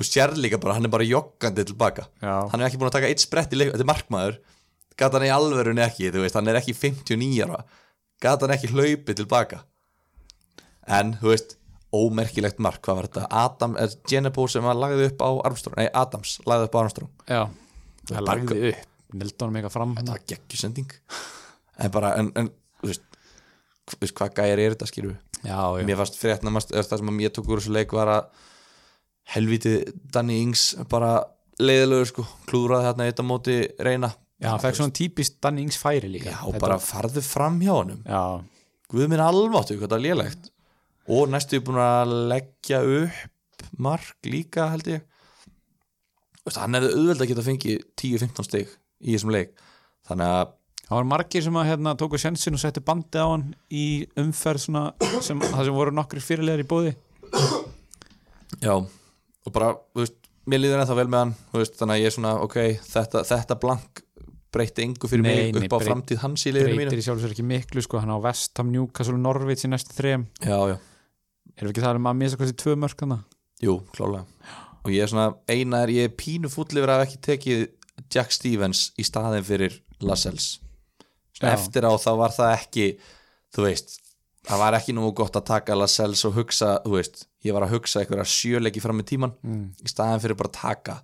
þú 0.00 0.08
sér 0.08 0.32
líka 0.40 0.60
bara, 0.62 0.78
hann 0.78 0.88
er 0.88 0.94
bara 0.96 1.04
joggandi 1.08 1.66
tilbaka 1.68 2.08
já, 2.24 2.34
hann 2.52 2.60
er 2.62 2.70
ekki 2.70 2.80
búin 2.80 2.88
að 2.88 2.96
taka 2.96 3.12
eitt 3.12 3.24
sprett 3.26 3.52
í 3.52 3.60
leik 3.60 3.74
þetta 3.74 3.84
er 3.84 3.92
markmaður, 3.92 4.40
gata 4.98 5.18
hann 5.18 5.28
í 5.28 5.32
alverun 5.34 5.80
ekki 5.84 6.10
þú 6.14 6.24
veist, 6.24 6.38
hann 6.38 6.48
er 6.50 6.58
ekki 6.60 6.74
59 6.76 7.44
ára. 7.46 7.62
Gata 8.22 8.46
hann 8.46 8.56
ekki 8.56 8.72
hlaupið 8.72 9.20
tilbaka. 9.22 9.62
En, 10.86 11.14
þú 11.20 11.32
veist 11.32 11.56
ómerkilegt 11.96 12.60
mark, 12.62 12.82
hvað 12.84 12.98
var 13.00 13.08
þetta? 13.08 13.26
Adam, 13.30 13.76
eh, 13.80 13.94
Genebo 14.08 14.46
sem 14.50 14.64
var 14.64 14.76
lagði 14.78 15.10
upp 15.10 15.22
á 15.22 15.30
Armstrong 15.48 15.78
nei, 15.80 15.88
Adams, 15.94 16.36
lagði 16.46 16.68
upp 16.68 16.76
á 16.76 16.80
Armstrong. 16.82 17.10
Já. 17.26 17.42
Er 17.46 18.14
það 18.14 18.24
bara- 18.26 18.40
lagði 18.40 18.72
upp, 18.72 19.40
honum 19.40 19.56
eitthvað 19.60 19.76
fram 19.76 19.94
það 19.96 20.12
var 20.12 20.24
geggjusending. 20.32 20.92
En 21.78 21.90
bara, 21.90 22.14
en, 22.16 22.32
en 22.36 22.50
þú 22.80 22.90
veist 22.90 23.02
þú 23.86 24.00
veist, 24.02 24.14
hvað 24.18 24.34
gæri 24.34 24.66
er 24.66 24.74
þetta, 24.74 25.16
já, 25.46 25.84
mér 25.86 25.96
fannst 26.00 26.18
fréttnamast, 26.18 26.72
það 26.74 26.98
sem 26.98 27.10
að 27.12 27.18
mér 27.20 27.30
tók 27.30 27.48
úr 27.48 27.60
þessu 27.60 27.72
leik 27.72 27.92
var 27.92 28.08
að 28.08 28.24
helviti 29.36 29.92
Danny 30.12 30.40
Ings 30.42 30.74
bara 30.90 31.24
leiðilegur 31.60 32.10
sko, 32.10 32.26
klúðraði 32.46 32.88
þarna 32.88 33.06
eitt 33.06 33.22
á 33.22 33.24
móti 33.26 33.56
reyna 33.78 34.10
já, 34.40 34.48
hann 34.50 34.62
fekk 34.62 34.78
svona 34.80 34.94
típist 34.96 35.38
Danny 35.42 35.64
Ings 35.66 35.78
færi 35.80 36.10
líka. 36.12 36.30
Já, 36.34 36.42
Þetta- 36.44 36.60
bara 36.66 36.78
farðu 36.82 37.22
fram 37.24 37.60
hjá 37.60 37.72
honum. 37.76 38.02
Já, 38.04 38.44
Guð 38.86 39.08
minn 39.10 39.18
alváttu, 39.20 39.74
hvað 39.80 39.90
það 39.90 39.98
er 39.98 40.04
lélegt. 40.04 40.50
Og 41.10 41.28
næstu 41.28 41.58
búin 41.60 41.80
að 41.82 42.12
leggja 42.30 42.78
upp 43.02 43.64
mark 43.78 44.14
líka 44.22 44.68
held 44.70 44.86
ég. 44.86 45.02
Veist, 46.46 46.60
hann 46.62 46.74
hefði 46.78 46.92
auðveld 46.94 47.24
að 47.24 47.28
geta 47.32 47.42
fengið 47.42 47.80
10-15 47.98 48.46
stig 48.46 48.68
í 49.02 49.16
þessum 49.16 49.32
leik. 49.34 49.50
Þannig 50.06 50.30
að 50.36 50.52
það 50.86 50.94
var 51.00 51.08
margir 51.10 51.42
sem 51.42 51.58
að 51.58 51.66
hérna, 51.66 51.96
tóku 51.98 52.18
sjensin 52.22 52.54
og 52.54 52.62
settu 52.62 52.82
bandið 52.86 53.26
á 53.26 53.28
hann 53.32 53.46
í 53.74 53.86
umferð 54.22 54.62
svona, 54.68 54.84
sem, 55.18 55.40
það 55.42 55.64
sem 55.66 55.74
voru 55.74 55.94
nokkri 55.98 56.22
fyrirlegar 56.22 56.62
í 56.62 56.68
bóði 56.70 56.92
já, 58.62 58.74
og 58.78 59.52
bara, 59.54 59.72
þú 59.94 60.04
veist 60.04 60.30
mér 60.46 60.62
líður 60.62 60.84
ennþá 60.84 60.98
vel 61.00 61.08
með 61.10 61.22
hann, 61.24 61.34
veist, 61.56 61.74
þannig 61.80 61.96
að 61.96 62.02
ég 62.04 62.10
er 62.12 62.14
svona 62.14 62.34
ok, 62.46 62.58
þetta, 62.86 63.24
þetta 63.26 63.58
blank 63.66 64.02
breytti 64.56 64.84
engu 64.86 65.10
fyrir 65.10 65.24
Nei, 65.26 65.30
mig 65.52 65.62
upp 65.62 65.76
á 65.76 65.78
breyt- 65.78 65.88
framtíð 65.90 66.22
hans 66.24 66.46
í 66.48 66.52
liðinu 66.56 66.74
mínu. 66.74 66.90
breytir 66.90 67.02
í 67.02 67.06
sjálfsvegar 67.06 67.36
ekki 67.36 67.46
miklu 67.46 67.84
sko, 67.84 68.02
hann 68.02 68.12
á 68.12 68.18
Vestham, 68.24 68.72
Newcastle, 68.74 69.18
Norvits 69.20 69.66
í 69.68 69.72
næstu 69.72 69.94
já, 69.96 70.18
erum 71.56 71.70
við 71.70 71.72
ekki 71.72 71.84
það 71.84 72.00
um 72.00 72.10
að 72.10 72.20
misa 72.20 72.36
hvað 72.36 72.48
þessi 72.48 72.62
tvö 72.64 72.76
mörk 72.82 73.04
hana 73.06 73.20
jú, 73.62 73.80
klálega 73.94 74.24
og 74.86 74.92
ég 74.94 75.02
er 75.02 75.10
svona, 75.10 75.34
eina 75.50 75.82
er 75.82 75.92
ég 75.94 76.08
er 76.08 76.14
pínu 76.14 76.50
fúll 76.52 76.70
yfir 76.70 76.92
að 76.92 77.04
ekki 77.06 77.20
tekið 77.26 77.66
Jack 78.12 78.34
Stevens 78.34 78.90
í 79.00 79.04
staðin 79.06 79.44
fyrir 79.46 79.80
Lascelles. 80.04 80.58
Eftir 81.40 81.86
á 81.88 81.92
þá 81.96 82.10
var 82.20 82.34
það 82.34 82.52
ekki 82.54 82.86
þú 83.56 83.64
veist, 83.66 83.96
það 84.46 84.62
var 84.62 84.76
ekki 84.78 84.94
nú 84.96 85.08
gott 85.16 85.38
að 85.38 85.48
taka 85.50 85.76
Lascelles 85.78 86.22
og 86.28 86.36
hugsa, 86.36 86.76
þú 86.84 86.94
veist 86.98 87.26
ég 87.46 87.56
var 87.56 87.66
að 87.66 87.76
hugsa 87.76 88.02
einhverja 88.02 88.28
sjöleiki 88.30 88.82
fram 88.82 89.00
með 89.00 89.10
tíman 89.12 89.34
mm. 89.42 89.66
í 89.84 89.90
staðin 89.90 90.22
fyrir 90.22 90.38
bara 90.38 90.52
að 90.52 90.60
taka 90.60 90.96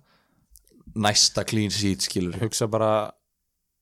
næsta 1.03 1.43
clean 1.47 1.73
sheet 1.73 2.05
skilur 2.05 2.37
hugsa 2.43 2.69
bara 2.71 2.91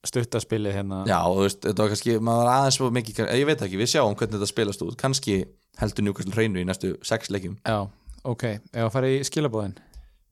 stuttaspilið 0.07 0.77
hérna. 0.79 1.03
Já, 1.09 1.19
þú 1.27 1.45
veist, 1.45 1.61
þetta 1.65 1.83
var 1.83 1.93
kannski, 1.93 2.17
maður 2.17 2.43
var 2.43 2.51
aðeins 2.55 2.79
svo 2.79 2.89
mikið, 2.95 3.23
ég 3.37 3.47
veit 3.49 3.63
ekki, 3.67 3.79
við 3.81 3.91
sjáum 3.93 4.17
hvernig 4.17 4.39
þetta 4.39 4.49
spilast 4.49 4.83
út. 4.85 4.97
Kannski 4.97 5.37
heldur 5.81 6.07
Newcastle 6.07 6.33
hreinu 6.35 6.63
í 6.63 6.67
næstu 6.67 6.95
sex 7.05 7.29
leikjum. 7.33 7.59
Já, 7.67 7.85
ok, 8.25 8.47
ef 8.73 8.87
að 8.87 8.93
fara 8.95 9.13
í 9.13 9.21
skilabóðin 9.27 9.77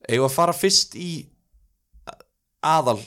við 0.09 0.25
að 0.25 0.35
fara 0.35 0.55
fyrst 0.55 0.97
í 0.99 1.09
aðal 2.65 2.99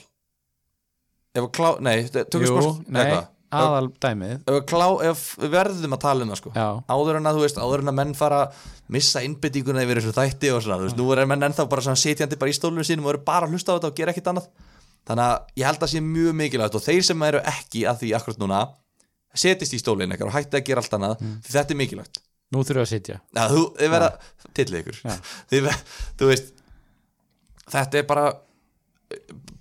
ef 1.33 1.45
að 1.45 1.53
klá, 1.57 1.69
nei, 1.85 1.97
tökum 2.13 2.49
sport 2.49 2.91
nei, 2.93 3.15
aðal 3.53 3.89
dæmið 4.01 4.35
ef, 4.37 4.51
við 4.53 4.67
klá, 4.71 4.87
ef 5.09 5.25
við 5.41 5.55
verðum 5.55 5.97
að 5.97 6.03
tala 6.05 6.27
um 6.27 6.33
það 6.33 6.41
sko. 6.41 6.53
Já, 6.57 6.67
áður 6.93 7.19
en 7.19 7.31
að, 7.31 7.39
þú 7.39 7.47
veist, 7.47 7.61
áður 7.61 7.85
en 7.85 7.93
að 7.93 7.99
menn 8.01 8.15
fara 8.17 8.43
að 8.47 8.67
missa 8.93 9.23
innbyttinguna 9.25 9.85
yfir 9.85 10.01
þessu 10.01 10.17
þætti 10.17 10.53
og 10.53 10.65
svona, 10.65 10.81
þú 10.81 10.89
veist, 10.89 11.01
nú 11.01 11.09
er 11.15 11.25
menn 11.29 11.49
ennþá 11.49 11.67
bara 11.73 11.85
svona 11.85 12.01
sitjandi 12.01 12.39
bara 12.41 12.53
í 12.53 12.57
stólunum 12.57 12.87
sínum 12.87 13.09
og 13.09 13.15
eru 13.15 13.25
bara 13.27 13.49
að 13.49 13.57
hlusta 13.57 13.73
á 13.73 13.77
þetta 13.77 13.93
og 13.93 13.99
gera 13.99 14.15
ekkit 14.15 14.31
annað 14.33 14.51
þannig 15.09 15.25
að 15.29 15.59
ég 15.61 15.69
held 15.69 15.85
að 15.85 15.93
sé 15.93 16.03
mjög 16.05 16.37
mikilvægt 16.39 16.79
og 16.79 16.85
þeir 16.85 17.07
sem 17.07 17.25
eru 17.29 17.41
ekki 17.53 17.85
að 17.91 18.03
því 18.03 18.13
akkurat 18.19 18.43
núna 18.43 18.61
setist 19.43 19.75
í 19.75 19.81
stólinn 19.81 20.13
ekkert 20.15 20.29
og 20.29 20.37
hætti 20.37 20.59
að 20.59 20.67
gera 20.69 20.85
allt 20.85 20.97
annað 20.99 21.25
því 21.25 21.55
þetta 21.57 21.75
er 21.75 21.81
mikilvægt. 21.81 22.23
Nú 22.53 22.61
þurfum 22.61 22.83
við 22.83 22.85
að 22.85 22.91
sitja. 22.91 23.19
Já, 23.33 23.43
þú, 23.49 23.61
þið 23.79 23.93
verða, 23.95 24.09
tillið 24.59 24.81
ykkur. 24.83 24.99
Já. 25.09 25.15
þið, 25.53 25.69
þú 26.21 26.29
veist 26.29 26.51
þetta 27.73 28.01
er 28.01 28.09
bara 28.11 28.27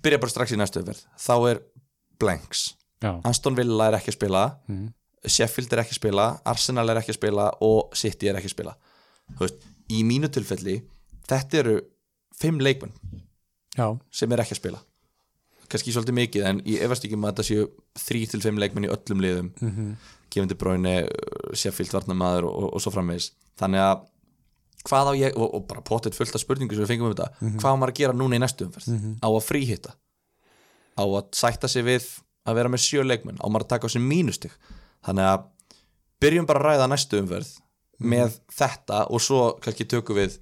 byrja 0.04 0.20
bara 0.20 0.34
strax 0.34 0.52
í 0.52 0.58
næstu 0.60 0.82
umferð. 0.82 1.04
Þá 1.16 1.34
er 1.52 1.62
blanks. 2.20 2.66
Já, 3.02 3.14
Aston 3.26 3.56
Villa 3.58 3.88
er 3.88 3.98
ekki 3.98 4.12
að 4.12 4.18
spila. 4.18 4.44
Mm. 4.68 4.90
Sheffield 5.22 5.72
er 5.72 5.82
ekki 5.82 5.96
að 5.96 6.00
spila. 6.02 6.28
Arsenal 6.52 6.86
er 6.92 7.00
ekki 7.00 7.14
að 7.14 7.18
spila. 7.18 7.48
Og 7.64 7.96
City 7.96 8.28
er 8.28 8.38
ekki 8.38 8.50
að 8.50 8.56
spila. 8.58 8.76
Veist, 9.40 9.64
í 9.92 10.02
mínu 10.06 10.30
tilfelli 10.32 10.80
þetta 11.28 11.60
eru 11.62 11.76
fimm 12.38 12.60
leikmenn 12.62 12.92
sem 14.12 14.32
er 14.34 14.42
ekki 14.42 14.56
að 14.56 14.60
spila 14.60 14.80
kannski 15.68 15.92
svolítið 15.94 16.16
mikið 16.18 16.46
en 16.48 16.60
ég 16.66 16.82
efast 16.86 17.04
ekki 17.04 17.14
um 17.18 17.24
að 17.24 17.32
þetta 17.32 17.46
séu 17.48 17.66
þrý 18.02 18.22
til 18.30 18.40
fimm 18.40 18.58
leikmenn 18.58 18.86
í 18.88 18.92
öllum 18.92 19.20
liðum. 19.24 19.52
Mm 19.60 19.68
Mhm. 19.68 19.76
-hmm. 19.92 19.96
gefandi 20.32 20.54
bráinu, 20.56 20.94
Sheffield 21.54 21.92
varnamaður 21.92 22.44
og, 22.48 22.54
og, 22.62 22.68
og 22.74 22.80
svo 22.80 22.90
framvegis. 22.92 23.30
Þannig 23.60 23.80
að 23.84 24.00
hvað 24.88 25.06
á 25.08 25.12
ég, 25.14 25.36
og, 25.36 25.54
og 25.54 25.66
bara 25.68 25.80
potið 25.82 26.14
fullt 26.16 26.34
af 26.34 26.40
spurningu 26.40 26.74
sem 26.74 26.84
við 26.84 26.88
fengum 26.88 27.06
um 27.10 27.14
þetta, 27.14 27.28
hvað 27.60 27.72
á 27.72 27.76
maður 27.76 27.92
að 27.92 27.98
gera 28.00 28.12
núna 28.16 28.36
í 28.36 28.40
næstu 28.40 28.64
umferð, 28.64 28.88
á 29.22 29.28
að 29.28 29.44
fríhitta? 29.44 29.92
Á 30.98 31.04
að 31.04 31.28
sætta 31.32 31.68
sig 31.68 31.84
við 31.84 32.02
að 32.46 32.54
vera 32.54 32.68
með 32.68 32.80
sjö 32.80 33.04
leikmenn, 33.04 33.38
á 33.38 33.46
maður 33.46 33.64
að 33.64 33.68
taka 33.68 33.86
á 33.86 33.90
sig 33.92 34.02
mínustig? 34.02 34.50
Þannig 35.04 35.24
að 35.28 35.44
byrjum 36.20 36.46
bara 36.46 36.58
að 36.60 36.66
ræða 36.66 36.88
næstu 36.88 37.20
umferð 37.20 37.48
með 38.00 38.38
þetta 38.50 39.06
og 39.10 39.20
svo 39.20 39.58
kannski 39.62 39.84
tökum 39.84 40.16
við 40.16 40.38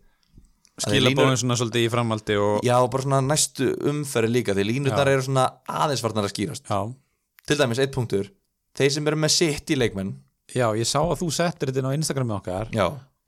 skilabóðin 0.84 1.40
svona 1.40 1.56
svolítið 1.60 1.86
í 1.86 1.92
framhaldi 1.92 2.36
og 2.40 2.66
já, 2.66 2.74
bara 2.92 3.06
svona 3.06 3.20
næstu 3.24 3.70
umferð 3.90 4.34
líka 4.34 4.56
því 4.56 4.66
línutnar 4.68 5.10
eru 5.12 5.24
svona 5.26 5.46
aðeins 5.68 6.04
farnar 6.04 6.28
að 6.28 6.34
skýrast. 6.34 6.66
Já, 6.70 6.80
til 7.46 7.58
dæmis 7.60 7.82
eitt 7.82 7.94
punktur 7.94 8.30
þeir 8.78 8.94
sem 8.96 9.10
eru 9.10 9.20
með 9.20 9.34
sitt 9.36 9.72
í 9.72 9.78
leikmenn. 9.78 10.14
Já, 10.50 10.68
ég 10.74 10.88
sá 10.88 10.98
að 11.02 11.20
þú 11.22 11.30
settir 11.34 11.70
þetta 11.70 11.82
inn 11.82 11.90
á 11.90 11.96
Instagrami 11.98 12.36
okkar 12.36 12.70
já, 12.74 12.86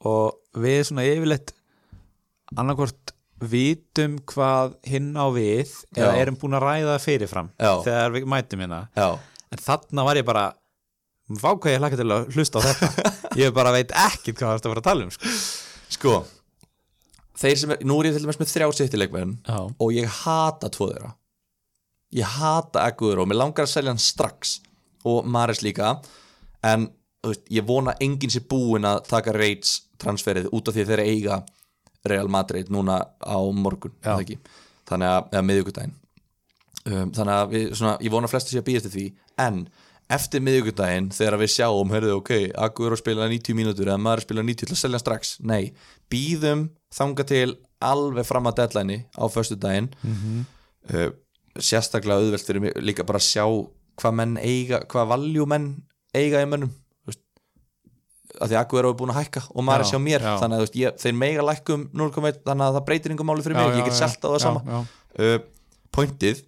og 0.08 0.58
við 0.58 0.80
svona 0.88 1.06
yfirleitt 1.06 1.54
annarkvort 2.58 3.14
vitum 3.42 4.18
hvað 4.30 4.76
hinn 4.86 5.12
á 5.18 5.26
við 5.34 5.70
eða 5.96 6.12
Já. 6.14 6.20
erum 6.22 6.38
búin 6.38 6.56
að 6.56 6.66
ræða 6.66 6.98
fyrirfram 7.02 7.50
Já. 7.58 7.72
þegar 7.86 8.14
við 8.14 8.28
mætum 8.30 8.62
hérna. 8.62 8.82
Já, 8.94 9.08
en 9.52 9.62
þarna 9.62 10.06
var 10.06 10.20
ég 10.20 10.28
bara 10.28 10.44
ég 11.32 11.80
hlakka 11.80 11.98
til 11.98 12.08
að 12.10 12.30
hlusta 12.34 12.60
á 12.60 12.66
þetta. 12.66 13.10
Ég 13.40 13.52
bara 13.56 13.72
veit 13.72 13.92
ekkit 13.96 14.36
hvað 14.36 14.50
það 14.50 14.52
er 14.52 14.66
að 14.66 14.72
fara 14.72 14.80
að 14.82 14.88
tala 14.90 15.04
um 15.06 15.12
sko. 15.14 15.30
sko 15.94 16.16
þeir 17.38 17.58
sem 17.58 17.74
er, 17.74 17.84
nú 17.86 17.98
er 18.00 18.10
ég 18.10 18.16
til 18.16 18.24
dæmis 18.26 18.40
með 18.40 18.52
þrjá 18.52 18.68
sitt 18.78 18.96
í 18.96 19.00
leikmenn 19.00 19.36
já, 19.46 19.58
og 19.62 19.94
ég 19.96 20.18
hata 20.22 20.70
tvo 20.72 20.90
þeirra. 20.92 21.14
Ég 22.12 22.34
hata 22.38 22.84
Aguero 22.88 23.24
og 23.24 23.30
mér 23.30 23.40
langar 23.40 23.64
að 23.64 23.72
selja 23.72 23.94
hann 23.94 24.02
strax 24.02 24.58
og 25.08 25.24
Maris 25.24 25.62
líka 25.64 25.94
en 26.66 26.90
veist, 27.24 27.46
ég 27.50 27.64
vona 27.66 27.96
enginn 28.04 28.32
sé 28.32 28.42
búin 28.44 28.86
að 28.88 29.04
taka 29.08 29.34
Reits 29.36 29.78
transferið 30.02 30.50
út 30.52 30.68
af 30.68 30.76
því 30.76 30.86
þeir 30.90 31.04
eiga 31.06 31.40
Real 32.08 32.28
Madrid 32.32 32.70
núna 32.74 32.98
á 33.22 33.38
morgun 33.54 33.94
þannig 34.02 35.08
að, 35.08 35.28
eða 35.32 35.44
miðvikudaginn. 35.48 35.98
Um, 36.82 37.12
þannig 37.14 37.34
að 37.36 37.52
við, 37.52 37.66
svona, 37.78 37.94
ég 38.02 38.12
vona 38.12 38.26
að 38.26 38.32
flesti 38.34 38.52
sé 38.52 38.60
að 38.60 38.66
býðast 38.66 38.90
því. 38.90 39.04
En 39.40 39.60
eftir 40.12 40.42
miðvikudaginn 40.44 41.10
þegar 41.14 41.36
við 41.40 41.50
sjáum, 41.54 41.90
heyrðu, 41.94 42.14
ok, 42.20 42.30
Agur 42.66 42.94
að 42.96 43.00
spila 43.02 43.28
90 43.30 43.56
mínútur 43.58 43.88
eða 43.90 44.00
maður 44.02 44.22
að 44.22 44.26
spila 44.28 44.44
90 44.48 44.68
til 44.70 44.76
að 44.76 44.80
selja 44.82 45.00
strax 45.02 45.34
nei, 45.48 45.72
býðum 46.12 46.66
þanga 46.92 47.26
til 47.30 47.48
alveg 47.82 48.26
fram 48.28 48.46
að 48.50 48.58
deadline 48.60 48.98
á 49.16 49.24
föstudaginn 49.32 49.88
Mhm. 50.04 50.44
uh, 50.92 51.08
sérstaklega 51.58 52.20
auðvelt 52.22 52.46
fyrir 52.48 52.60
mig 52.64 52.76
líka 52.80 53.04
bara 53.04 53.18
að 53.20 53.26
sjá 53.28 53.44
hvað 54.00 54.14
menn 54.20 54.36
eiga, 54.40 54.78
hvað 54.88 55.08
valjú 55.10 55.46
menn 55.46 55.66
eiga 56.16 56.40
í 56.44 56.46
mönnum 56.48 56.70
að 58.40 58.48
því 58.48 58.56
Agur 58.56 58.86
er 58.88 58.94
búin 58.96 59.10
að 59.12 59.18
hækka 59.20 59.42
og 59.52 59.60
maður 59.66 59.82
er 59.82 59.84
Já, 59.84 59.86
að 59.86 59.90
sjá 59.92 59.98
mér 60.00 60.22
já. 60.24 60.30
þannig 60.40 60.56
að 60.56 60.62
veist, 60.64 60.76
ég, 60.80 60.94
þeir 61.02 61.16
mega 61.20 61.42
lækkum 61.44 61.82
0,1 61.92 62.38
þannig 62.46 62.64
að 62.64 62.76
það 62.78 62.84
breytir 62.88 63.12
yngum 63.12 63.28
máli 63.28 63.44
fyrir 63.44 63.58
mig, 63.58 63.74
ég 63.76 63.84
get 63.90 63.98
selt 63.98 64.24
á 64.24 64.28
það 64.32 64.38
já, 64.38 64.44
sama 64.46 64.62
já. 64.64 64.78
uh, 65.20 65.38
pointið 65.92 66.40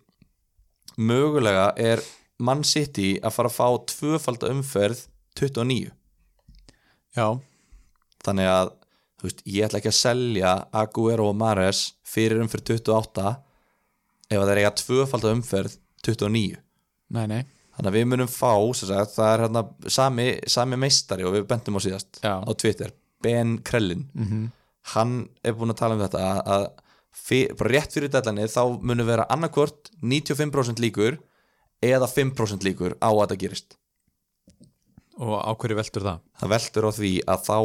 mögulega 0.97 1.67
er 1.77 2.03
Man 2.43 2.65
City 2.67 3.15
að 3.23 3.37
fara 3.37 3.51
að 3.51 3.59
fá 3.59 3.69
tvöfalda 3.93 4.51
umferð 4.55 5.05
29 5.39 5.93
já, 7.15 7.27
þannig 8.27 8.51
að 8.51 8.73
þú 9.21 9.29
veist, 9.29 9.45
ég 9.47 9.67
ætla 9.67 9.81
ekki 9.81 9.93
að 9.93 10.01
selja 10.01 10.55
Aguero 10.75 11.29
og 11.31 11.39
Mares 11.39 11.85
fyrir 12.07 12.43
umferð 12.43 12.75
28 12.75 13.29
ef 14.31 14.39
að 14.39 14.47
það 14.47 14.55
er 14.55 14.63
eiga 14.63 14.75
tvöfalda 14.81 15.37
umferð 15.37 15.79
29 16.07 16.59
nei, 17.15 17.27
nei. 17.31 17.45
Þannig 17.75 17.91
að 17.91 17.97
við 17.97 18.05
munum 18.07 18.29
fá 18.31 18.53
sagt, 18.79 19.17
það 19.17 19.31
er 19.33 19.41
hérna 19.43 19.63
sami, 19.91 20.27
sami 20.47 20.77
meistari 20.79 21.25
og 21.27 21.33
við 21.35 21.49
bentum 21.51 21.75
á 21.75 21.83
síðast 21.83 22.21
Já. 22.23 22.39
á 22.39 22.51
Twitter, 22.55 22.93
Ben 23.23 23.57
Krellin. 23.67 24.05
Mm 24.15 24.45
hann 24.93 25.15
er 25.45 25.57
búin 25.57 25.73
að 25.73 25.81
tala 25.81 25.97
um 25.97 26.03
þetta 26.03 26.25
að, 26.29 26.41
að 26.55 26.67
fyr, 27.25 27.55
rétt 27.71 27.95
fyrir 27.95 28.13
dælani 28.13 28.49
þá 28.51 28.63
munum 28.85 29.09
vera 29.09 29.27
annarkvort 29.33 29.91
95% 30.03 30.83
líkur 30.83 31.19
eða 31.85 32.09
5% 32.11 32.67
líkur 32.67 32.97
á 32.99 33.11
að 33.11 33.35
það 33.35 33.41
gerist. 33.45 33.77
Og 35.21 35.37
á 35.39 35.53
hverju 35.55 35.79
veldur 35.79 36.07
það? 36.09 36.23
Það 36.41 36.55
veltur 36.55 36.89
á 36.89 36.91
því 36.99 37.13
að 37.31 37.45
þá 37.49 37.59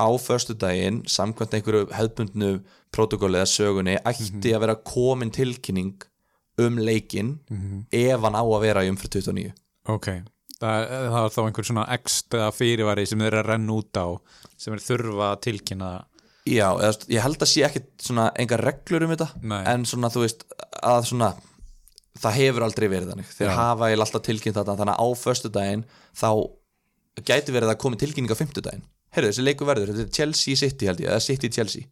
á 0.00 0.08
föstudaginn 0.22 1.02
samkvæmt 1.10 1.56
einhverju 1.58 1.88
hefðbundnu 1.92 2.50
protokóli 2.94 3.40
eða 3.40 3.50
sögunni 3.50 3.96
ætti 4.06 4.54
að 4.54 4.62
vera 4.64 4.78
komin 4.86 5.32
tilkynning 5.34 6.06
um 6.60 6.78
leikinn 6.78 7.38
ef 7.92 8.22
hann 8.22 8.38
á 8.38 8.44
að 8.44 8.62
vera 8.64 8.84
í 8.86 8.90
umfyrir 8.92 9.20
29 9.20 9.52
ok, 9.90 10.08
það, 10.60 10.86
það 10.86 11.24
er 11.24 11.34
þá 11.34 11.40
einhver 11.44 11.68
svona 11.70 11.86
ekstra 11.96 12.50
fyrirvari 12.54 13.06
sem 13.08 13.20
þeir 13.20 13.32
eru 13.32 13.42
að 13.42 13.50
renna 13.50 13.76
út 13.80 14.00
á 14.00 14.06
sem 14.60 14.74
þeir 14.74 14.86
þurfa 14.86 15.28
að 15.30 15.42
tilkynna. 15.46 15.90
Já, 16.50 16.66
eða, 16.72 16.92
ég 17.12 17.24
held 17.24 17.44
að 17.44 17.50
sé 17.52 17.64
ekkit 17.66 17.90
svona 18.04 18.30
engar 18.40 18.64
reglur 18.64 19.04
um 19.04 19.12
þetta 19.12 19.28
Nei. 19.42 19.60
en 19.70 19.86
svona 19.88 20.10
þú 20.12 20.24
veist 20.24 20.46
að 20.80 21.02
svona 21.10 21.34
það 22.20 22.38
hefur 22.38 22.66
aldrei 22.66 22.86
verið 22.88 23.12
þannig. 23.12 23.30
Þeir 23.36 23.52
hafa 23.56 23.88
eiginlega 23.88 24.06
alltaf 24.06 24.24
tilkynnt 24.26 24.58
þetta 24.58 24.76
þannig 24.80 24.96
að 24.96 25.04
á 25.04 25.08
föstudaginn 25.20 25.84
þá 26.20 26.30
gæti 27.30 27.54
verið 27.54 27.72
að 27.72 27.80
komi 27.82 28.00
tilkynning 28.00 28.32
á 28.32 28.40
fimmtudaginn. 28.40 28.84
Heyrðu, 29.14 29.32
þessi 29.32 29.46
leiku 29.46 29.66
verður, 29.66 29.94
þetta 29.94 30.06
er 30.06 30.18
Chelsea 30.20 30.58
City 30.60 30.86
held 30.90 31.02
ég 31.02 31.10
eða 31.10 31.24
City 31.24 31.50
Chelsea. 31.50 31.88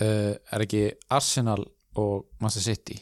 Uh, 0.00 0.34
er 0.52 0.64
ekki 0.64 0.82
Arsenal 1.12 1.62
og 2.00 2.26
Manchester 2.40 2.74
City? 2.74 2.98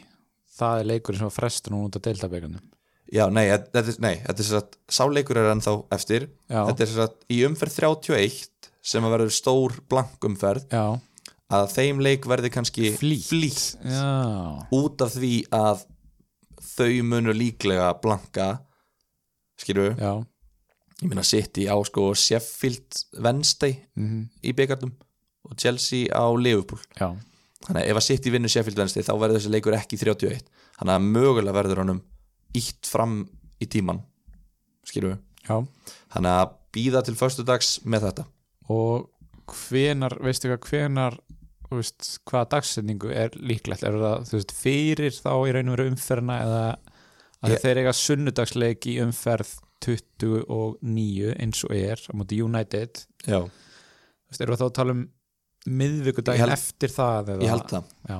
Það 0.61 0.83
er 0.83 0.91
leikurinn 0.93 1.22
sem 1.22 1.31
var 1.31 1.35
frestur 1.37 1.74
nú 1.74 1.85
út 1.87 1.97
af 1.97 2.05
deildabegarnum 2.05 2.70
Já, 3.11 3.24
nei, 3.33 3.49
þetta 3.51 3.81
er, 3.83 3.97
nei, 4.03 4.12
þetta 4.22 4.43
er 4.43 4.47
svo 4.47 4.59
að 4.61 4.74
sáleikur 4.95 5.39
er 5.41 5.49
ennþá 5.51 5.72
eftir. 5.97 6.26
Já. 6.47 6.61
þetta 6.68 6.85
er 6.85 6.91
svo 6.93 7.07
að 7.09 7.14
í 7.35 7.39
umferð 7.49 7.78
31 7.83 8.68
sem 8.91 9.07
að 9.07 9.14
verður 9.16 9.33
stór 9.35 9.74
blank 9.91 10.26
umferð. 10.28 10.68
Já, 10.70 10.85
að 11.51 11.71
þeim 11.75 12.03
leik 12.05 12.27
verði 12.31 12.51
kannski 12.55 12.91
Flýtt. 12.97 13.31
út 14.75 15.03
af 15.05 15.15
því 15.17 15.33
að 15.55 15.85
þau 16.77 16.93
munu 17.07 17.35
líklega 17.35 17.91
blanka 18.03 18.51
já. 19.99 20.13
Ég 21.01 21.09
meina 21.09 21.25
City 21.25 21.65
á 21.69 21.77
sko 21.85 22.11
Sheffield 22.15 23.05
Wednesday 23.25 23.79
mm 23.97 24.29
í 24.45 24.53
byggarnum 24.57 24.93
og 25.49 25.57
Chelsea 25.57 26.13
á 26.13 26.29
Liverpool. 26.37 26.81
Já, 27.01 27.17
þannig 27.67 27.83
að 27.83 27.91
ef 27.91 27.97
að 27.97 28.07
City 28.07 28.33
vinnur 28.35 28.53
Sheffield 28.53 28.79
Wednesday 28.79 29.03
þá 29.05 29.15
verður 29.17 29.41
þessi 29.41 29.53
leikur 29.55 29.77
ekki 29.77 29.99
31 30.01 30.45
þannig 30.79 30.95
að 30.95 31.09
mögulega 31.17 31.57
verður 31.57 31.83
honum 31.83 32.03
ítt 32.57 32.87
fram 32.89 33.23
í 33.61 33.67
tíman 33.71 34.03
já. 35.49 35.57
Þannig 36.15 36.37
að 36.37 36.55
býða 36.75 37.03
til 37.07 37.17
föstudags 37.19 37.81
með 37.85 38.07
þetta. 38.09 38.25
Og 38.71 39.09
hvenar, 39.51 40.15
veistu 40.23 40.51
hvað 40.51 40.69
hvenar 40.69 41.17
veist, 41.79 42.18
hvaða 42.27 42.49
dagsetningu 42.57 43.11
er 43.14 43.31
líklegt, 43.39 43.85
er 43.87 43.93
það, 44.01 44.31
veist, 44.35 44.53
fyrir 44.57 45.14
þá 45.14 45.31
í 45.47 45.53
raun 45.55 45.68
og 45.71 45.77
veru 45.77 45.91
umferðina 45.93 46.39
eða 46.45 46.62
að 47.41 47.55
Ég- 47.55 47.62
þeir 47.62 47.79
eiga 47.85 47.93
sunnudagsleik 47.97 48.87
í 48.91 48.97
umferð 49.05 49.53
29 49.81 51.31
eins 51.41 51.62
og 51.64 51.73
er 51.77 52.03
á 52.11 52.12
móti 52.18 52.41
United. 52.45 53.05
Já, 53.25 53.39
þú 53.41 54.33
veist, 54.35 54.41
eru 54.45 54.57
þá 54.61 54.66
að 54.66 54.75
tala 54.81 54.97
um 54.99 55.07
Ég 55.61 55.73
miðvikudaginn 55.77 56.41
held- 56.41 56.53
eftir 56.57 56.89
það 56.89 57.31
ég 57.45 57.51
held 57.53 57.66
það. 57.68 57.85
Já, 58.09 58.18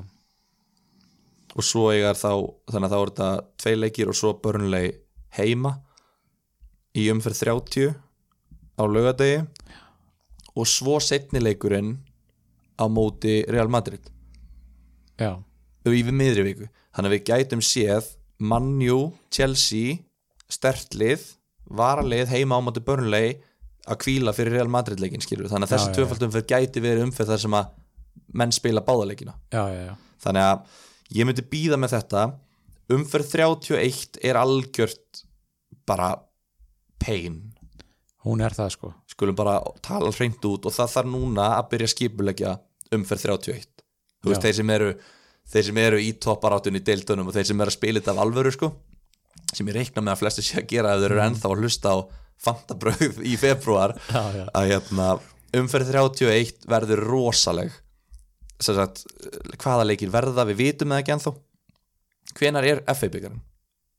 og 1.57 1.65
svo 1.65 1.87
eiga 1.91 2.13
þá 2.15 2.31
þannig 2.71 2.87
að 2.87 2.93
þá 2.93 2.99
er 3.01 3.11
þetta 3.11 3.29
tvei 3.65 3.75
leikir 3.81 4.09
og 4.13 4.15
svo 4.19 4.33
börnlegi 4.45 4.91
heima 5.39 5.73
í 7.01 7.07
umferð 7.11 7.41
30 7.41 7.95
á 8.77 8.83
laugadegi 8.87 9.41
og 10.55 10.67
svo 10.69 10.99
setni 11.01 11.41
leikurinn 11.43 11.97
á 12.81 12.85
móti 12.89 13.43
Real 13.53 13.69
Madrid. 13.69 14.09
Já, 15.21 15.37
yfir 15.85 16.17
miðri 16.17 16.47
viku. 16.47 16.71
Þannig 16.97 17.11
að 17.11 17.15
við 17.17 17.27
gætum 17.29 17.63
séð 17.65 18.09
Manju, 18.41 19.13
Chelsea 19.29 19.99
stertlið, 20.51 21.23
varalið 21.71 22.33
heima 22.33 22.57
á 22.57 22.61
móti 22.65 22.83
börnlegi 22.83 23.37
að 23.91 24.01
kvíla 24.05 24.35
fyrir 24.37 24.59
Real 24.59 24.71
Madrid 24.73 25.01
leikin 25.03 25.23
skilur 25.25 25.51
þannig 25.51 25.69
að 25.69 25.75
þessi 25.75 25.91
já. 25.91 25.95
tvöfaldumferð 25.99 26.49
gæti 26.51 26.83
verið 26.85 27.07
umferð 27.07 27.33
þar 27.33 27.43
sem 27.45 27.57
að 27.57 27.71
menn 28.41 28.53
spila 28.55 28.83
báðaleikina 28.87 29.35
já, 29.51 29.63
já, 29.73 29.81
já. 29.89 29.95
þannig 30.25 30.47
að 30.47 30.81
ég 31.17 31.29
myndi 31.29 31.47
býða 31.51 31.79
með 31.81 31.97
þetta. 31.99 32.25
Umferð 32.91 33.33
31 33.37 34.19
er 34.27 34.39
algjört 34.39 35.23
bara 35.87 36.11
pain. 37.03 37.39
Hún 38.27 38.43
er 38.45 38.55
það 38.55 38.73
sko. 38.75 38.91
Skulum 39.11 39.37
bara 39.39 39.61
tala 39.85 40.11
hreint 40.13 40.43
út 40.49 40.67
og 40.67 40.75
það 40.75 40.95
þarf 40.97 41.11
núna 41.13 41.47
að 41.57 41.71
byrja 41.73 41.93
skipulegja 41.95 42.57
umferð 42.97 43.27
31 43.31 43.67
þú 44.21 44.33
veist 44.33 44.47
þeir 44.47 44.57
sem 44.61 44.73
eru 44.77 44.93
þeir 45.51 45.67
sem 45.67 45.83
eru 45.83 46.01
í 46.03 46.13
topparáttunni 46.23 46.81
í 46.83 46.87
deildunum 46.87 47.31
og 47.31 47.37
þeir 47.37 47.51
sem 47.51 47.63
eru 47.63 47.73
að 47.73 47.79
spila 47.79 48.01
þetta 48.01 48.15
af 48.15 48.23
alvöru 48.25 48.55
sko 48.55 48.71
sem 49.51 49.71
ég 49.71 49.77
reikna 49.77 50.05
með 50.05 50.15
að 50.15 50.23
flesti 50.23 50.47
sé 50.47 50.61
að 50.61 50.71
gera 50.71 50.95
ef 50.95 51.03
þeir 51.03 51.15
eru 51.15 51.25
ennþá 51.27 51.51
að 51.51 51.63
hlusta 51.65 51.95
á 51.95 51.99
fantabröð 52.41 53.21
í 53.27 53.37
februar 53.41 53.97
já, 54.15 54.23
já. 54.37 54.45
að 54.57 54.73
hérna, 54.73 55.11
umferð 55.61 55.93
31 55.97 56.67
verður 56.71 57.05
rosaleg 57.09 57.75
sagt, 58.61 59.05
hvaða 59.61 59.87
leikir 59.89 60.13
verða 60.13 60.45
við 60.51 60.61
vitum 60.61 60.93
það 60.93 61.03
ekki 61.03 61.15
ennþá 61.17 61.35
hvenar 62.39 62.69
er 62.69 62.83
FA 62.95 63.11
byggarinn? 63.11 63.45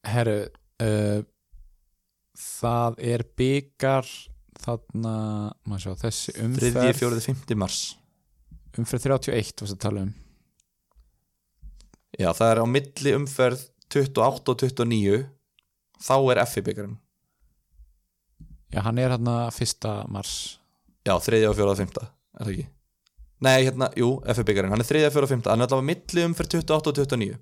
herru 0.08 0.38
uh, 0.82 1.22
það 2.42 3.02
er 3.14 3.26
byggar 3.38 4.10
þarna, 4.62 5.16
sjá, 5.82 5.96
þessi 6.06 6.36
3. 6.38 6.46
umferð 6.46 7.02
4. 7.02 7.24
5. 7.26 7.58
mars 7.58 7.82
umferð 8.80 9.08
31 9.10 9.64
varst 9.64 9.76
að 9.76 9.84
tala 9.84 10.06
um 10.08 10.12
já 12.20 12.30
það 12.36 12.52
er 12.52 12.62
á 12.64 12.66
milli 12.68 13.14
umferð 13.18 13.64
28 13.92 14.54
og 14.54 14.64
29 14.64 15.22
þá 16.02 16.16
er 16.32 16.44
FA 16.48 16.64
byggarinn 16.68 16.98
já, 18.72 18.82
hann 18.86 19.00
er 19.00 19.16
hérna 19.16 19.36
1. 19.52 19.90
mars 20.12 20.36
já 21.08 21.16
3. 21.18 21.42
og 21.50 21.58
4. 21.58 21.72
og 21.72 21.80
5. 21.82 21.92
er 22.02 22.46
það 22.46 22.54
ekki? 22.54 22.68
nei 23.42 23.58
hérna, 23.66 23.92
jú, 23.98 24.14
FA 24.24 24.48
byggarinn 24.48 24.76
hann 24.76 24.84
er 24.84 24.92
3. 24.92 25.06
og 25.08 25.16
4. 25.18 25.28
og 25.28 25.34
5. 25.36 25.46
hann 25.50 25.66
er 25.66 25.68
allavega 25.68 25.90
milli 25.92 26.28
umferð 26.30 26.58
28 26.62 26.94
og 26.94 27.00
29 27.02 27.38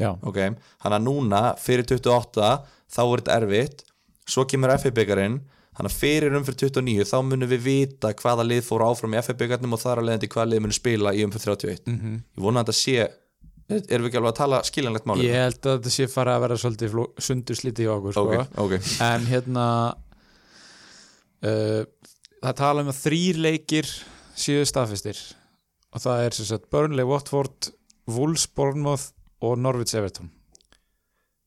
já, 0.00 0.10
ok, 0.16 0.38
hann 0.84 0.96
er 0.96 1.04
núna 1.04 1.44
fyrir 1.60 1.84
28 1.84 2.50
þá 2.90 3.02
er 3.04 3.22
þetta 3.22 3.38
erfitt 3.40 3.86
svo 4.30 4.46
kemur 4.48 4.72
FA 4.78 4.92
byggarinn 4.94 5.40
hann 5.80 5.88
er 5.88 5.94
fyrir 5.94 6.36
umfyrir 6.36 6.58
29 6.68 7.08
þá 7.08 7.16
munum 7.24 7.50
við 7.50 7.64
vita 7.64 8.12
hvaða 8.20 8.46
lið 8.46 8.62
fór 8.66 8.84
áfram 8.86 9.16
í 9.16 9.24
FA 9.24 9.36
byggarnum 9.40 9.76
og 9.76 9.82
þar 9.82 10.02
að 10.02 10.10
leiðandi 10.10 10.30
hvaða 10.34 10.52
lið 10.52 10.62
munum 10.66 10.76
spila 10.76 11.14
í 11.16 11.24
umfyrir 11.26 11.56
31 11.56 11.88
mm 11.88 12.20
ég 12.20 12.44
vona 12.44 12.62
að 12.62 12.70
þetta 12.70 12.78
sé 12.80 13.08
erum 13.70 14.04
við 14.04 14.10
ekki 14.10 14.20
alveg 14.20 14.32
að 14.32 14.40
tala 14.42 14.62
skiljanlegt 14.66 15.08
máli 15.08 15.26
ég 15.28 15.40
held 15.44 15.60
að 15.62 15.76
þetta 15.78 15.94
sé 15.94 16.08
fara 16.10 16.36
að 16.36 16.44
vera 16.46 16.60
svolítið 16.60 16.96
sundurslítið 17.22 17.86
hjá 17.86 17.92
okkur 17.96 18.16
sko. 18.16 18.24
ok, 18.28 18.56
ok, 18.64 18.72
en 19.06 19.28
hérna 19.30 19.66
uh, 21.46 21.84
það 22.40 22.56
tala 22.60 22.84
um 22.84 22.90
að 22.92 23.00
þrýr 23.04 23.40
leikir 23.44 23.90
séu 24.40 24.64
staðfestir. 24.68 25.18
Og 25.90 26.02
það 26.02 26.24
er 26.24 26.36
sem 26.36 26.48
sagt 26.48 26.68
Burnley, 26.72 27.06
Watford 27.06 27.72
Wolves, 28.10 28.46
Bournemouth 28.56 29.10
og 29.44 29.58
Norwich 29.58 29.94
Everton. 29.98 30.30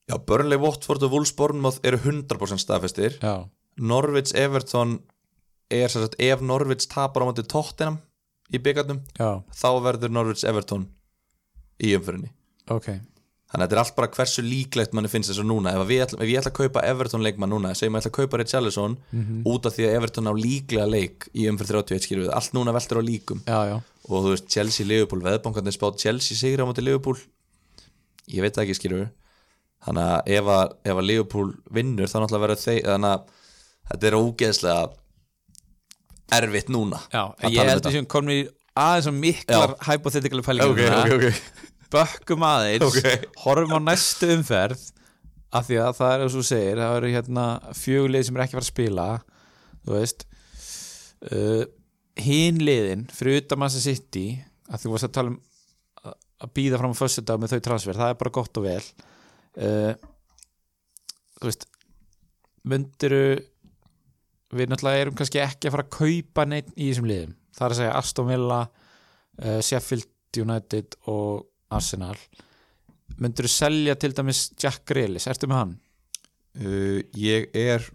Já, 0.09 0.17
Burnley, 0.19 0.59
Watford 0.59 1.05
og 1.07 1.13
Wolves 1.15 1.33
Bournemouth 1.37 1.79
eru 1.87 1.99
100% 2.01 2.61
staðfestir. 2.61 3.17
Já, 3.23 3.47
Norwich 3.77 4.33
Everton 4.37 4.99
er 5.73 5.89
sem 5.89 6.03
sagt 6.03 6.19
ef 6.21 6.41
Norwich 6.41 6.87
tapar 6.91 7.25
á 7.25 7.29
móti 7.29 7.45
Tottenham 7.47 7.97
í 8.53 8.59
byggarnum 8.61 9.01
þá 9.17 9.69
verður 9.85 10.13
Norwich 10.13 10.45
Everton 10.45 10.87
í 11.83 11.95
umfyrinni 11.97 12.29
ok. 12.71 12.93
Þannig 13.53 13.67
að 13.67 13.69
þetta 13.69 13.75
er 13.75 13.79
allt 13.83 13.95
bara 13.97 14.09
hversu 14.15 14.41
líklegt 14.41 14.93
manni 14.97 15.09
finnst 15.11 15.29
þess 15.29 15.41
að 15.43 15.45
núna. 15.51 15.73
Ef, 15.77 15.91
ætla, 15.93 16.17
ef 16.23 16.29
ég 16.31 16.39
ætla 16.39 16.49
að 16.49 16.55
kaupa 16.57 16.81
Everton 16.89 17.21
leikmann 17.21 17.51
núna 17.53 17.73
segjum 17.77 17.93
ég 17.93 18.01
ætla 18.01 18.09
að 18.09 18.15
kaupa 18.17 18.39
Richarlison 18.41 18.95
út 19.45 19.67
af 19.69 19.75
því 19.75 19.85
að 19.85 19.97
Everton 19.99 20.29
á 20.29 20.33
líklega 20.33 20.87
leik 20.89 21.27
í 21.37 21.45
umfyrir 21.51 21.83
31 21.83 22.01
skilur 22.07 22.23
við, 22.23 22.31
allt 22.33 22.55
núna 22.57 22.73
veltur 22.73 22.97
á 22.97 23.03
líkum. 23.05 23.43
Já, 23.45 23.59
já, 23.69 23.75
og 24.09 24.25
þú 24.25 24.31
veist 24.33 24.49
Chelsea, 24.49 24.87
Liverpool, 24.89 25.21
veðbankarnir 25.21 25.75
spátt 25.77 26.01
Chelsea 26.01 26.39
sigur 26.39 26.65
á 26.65 26.69
móti 26.71 26.81
Liverpool. 26.81 27.21
Ég 28.33 28.41
veit 28.41 28.57
ekki 28.57 28.73
skilur 28.79 29.03
við 29.03 29.11
þannig 29.85 30.09
að 30.09 30.33
ef 30.39 30.51
að, 30.55 30.75
ef 30.89 30.97
að 30.97 31.07
Liverpool 31.11 31.53
vinnur 31.77 32.09
þá 32.09 32.17
náttúrulega 32.23 32.45
verður 32.47 32.63
þeir 32.63 32.89
þannig 32.89 33.13
að 33.13 33.39
þetta 33.93 34.09
er 34.09 34.17
ógeðslega 34.19 34.83
erfitt 36.33 36.71
núna 36.73 36.99
já. 37.13 37.23
ég 37.45 37.61
um 37.61 37.69
held 37.69 37.87
að 37.89 37.99
komin 38.09 38.35
í 38.35 38.41
aðeins 38.73 39.09
og 39.11 39.17
miklar 39.19 39.75
hypothetical 39.87 40.41
pælingar 40.45 40.73
ok, 40.73 40.81
núna. 40.81 41.03
ok, 41.05 41.29
ok. 41.29 41.71
Bökkum 41.93 42.45
aðeins 42.47 42.99
horfum 43.43 43.75
á 43.77 43.79
næstu 43.85 44.31
umferð 44.33 44.81
af 45.53 45.67
því 45.67 45.77
að 45.83 45.97
það 45.99 46.13
er 46.15 46.23
eins 46.25 46.37
og 46.39 46.47
segir 46.47 46.81
það 46.81 46.95
eru 46.97 47.11
hérna 47.13 47.45
fjögulið 47.77 48.25
sem 48.25 48.37
er 48.39 48.45
ekki 48.47 48.57
fara 48.57 48.65
að 48.65 48.71
spila 48.71 49.07
þú 49.83 49.97
veist. 49.97 50.25
Uh, 51.23 51.63
hinn 52.19 52.61
liðin 52.65 53.05
fyrir 53.13 53.43
utan 53.43 53.67
sem 53.73 53.83
sitt 53.85 54.17
í 54.19 54.27
að 54.71 54.85
þú 54.85 54.95
varst 54.95 55.07
að 55.09 55.13
tala 55.19 55.33
um 55.33 55.37
að- 56.03 56.51
býða 56.57 56.79
fram 56.81 56.95
á 56.97 57.01
föstudag 57.03 57.39
með 57.39 57.53
þau 57.53 57.63
transfer, 57.69 57.99
það 57.99 58.09
er 58.13 58.19
bara 58.23 58.33
gott 58.39 58.59
og 58.59 58.65
vel. 58.65 58.83
Uh, 59.53 59.93
þú 61.37 61.51
veist 61.51 61.67
myndiru 62.63 63.23
við 64.57 64.71
náttúrulega 64.71 65.05
erum 65.05 65.17
kannski 65.19 65.41
ekki 65.43 65.69
að 65.69 65.75
fara 65.75 65.85
að 65.87 65.93
kaupa 65.97 66.45
neitt 66.49 66.71
í 66.75 66.89
þessum 66.89 67.09
liðum. 67.09 67.35
Það 67.53 67.65
er 67.65 67.75
að 67.75 67.79
segja 67.81 67.95
Aston 67.99 68.29
Villa 68.31 68.59
uh, 68.63 69.59
Sheffield 69.61 70.41
United 70.43 70.97
og 71.13 71.45
Arsenal. 71.73 72.17
Myndur 73.21 73.45
þú 73.49 73.53
selja 73.53 73.95
til 74.01 74.13
dæmis 74.17 74.47
Jack 74.57 74.85
Grealish, 74.89 75.29
ertu 75.29 75.49
með 75.51 75.59
hann? 75.61 75.73
uh, 76.59 77.01
ég 77.17 77.49
er 77.57 77.85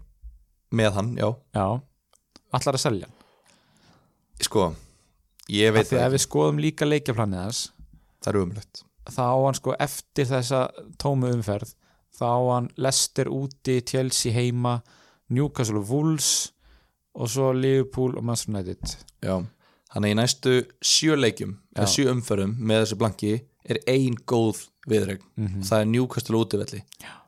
með 0.75 0.93
hann, 0.97 1.15
já. 1.17 1.29
Já, 1.55 1.65
allar 2.53 2.77
að 2.77 2.83
selja 2.83 3.09
sko, 4.43 4.69
ég 5.51 5.73
veit 5.75 5.89
að 5.91 6.05
ef 6.05 6.13
við 6.15 6.23
skoðum 6.23 6.61
líka 6.63 6.87
leikjaflanið 6.87 7.41
hans 7.41 7.63
það 8.21 8.31
er 8.31 8.39
umlegt 8.43 8.83
þá 9.09 9.23
á 9.25 9.37
hann 9.41 9.57
sko 9.57 9.75
eftir 9.81 10.29
þessa 10.29 10.61
tómu 11.01 11.31
umferð 11.33 11.73
þá 12.15 12.25
á 12.29 12.39
hann 12.53 12.69
Leicester 12.79 13.31
úti, 13.31 13.79
Chelsea 13.87 14.35
heima 14.35 14.79
Newcastle 15.29 15.79
og 15.81 15.89
Wolves 15.89 16.51
og 17.19 17.27
svo 17.29 17.51
Liverpool 17.53 18.17
og 18.17 18.23
Manchester 18.23 18.53
United. 18.55 18.95
Já, 19.25 19.35
hann 19.95 20.05
er 20.05 20.13
í 20.13 20.17
næstu 20.19 20.53
sjö 20.81 21.15
leikjum 21.17 21.55
Já. 21.75 21.81
eða 21.83 21.89
sjö 21.93 22.09
umferðum 22.13 22.55
með 22.59 22.83
þessu 22.85 22.97
blanki 23.01 23.33
er 23.69 23.79
ein 23.87 24.15
góð 24.25 24.67
viðreg 24.89 25.21
Mhm. 25.37 25.61
það 25.63 25.81
er 25.81 25.85
Newcastle 25.85 26.37
útivelli. 26.37 26.81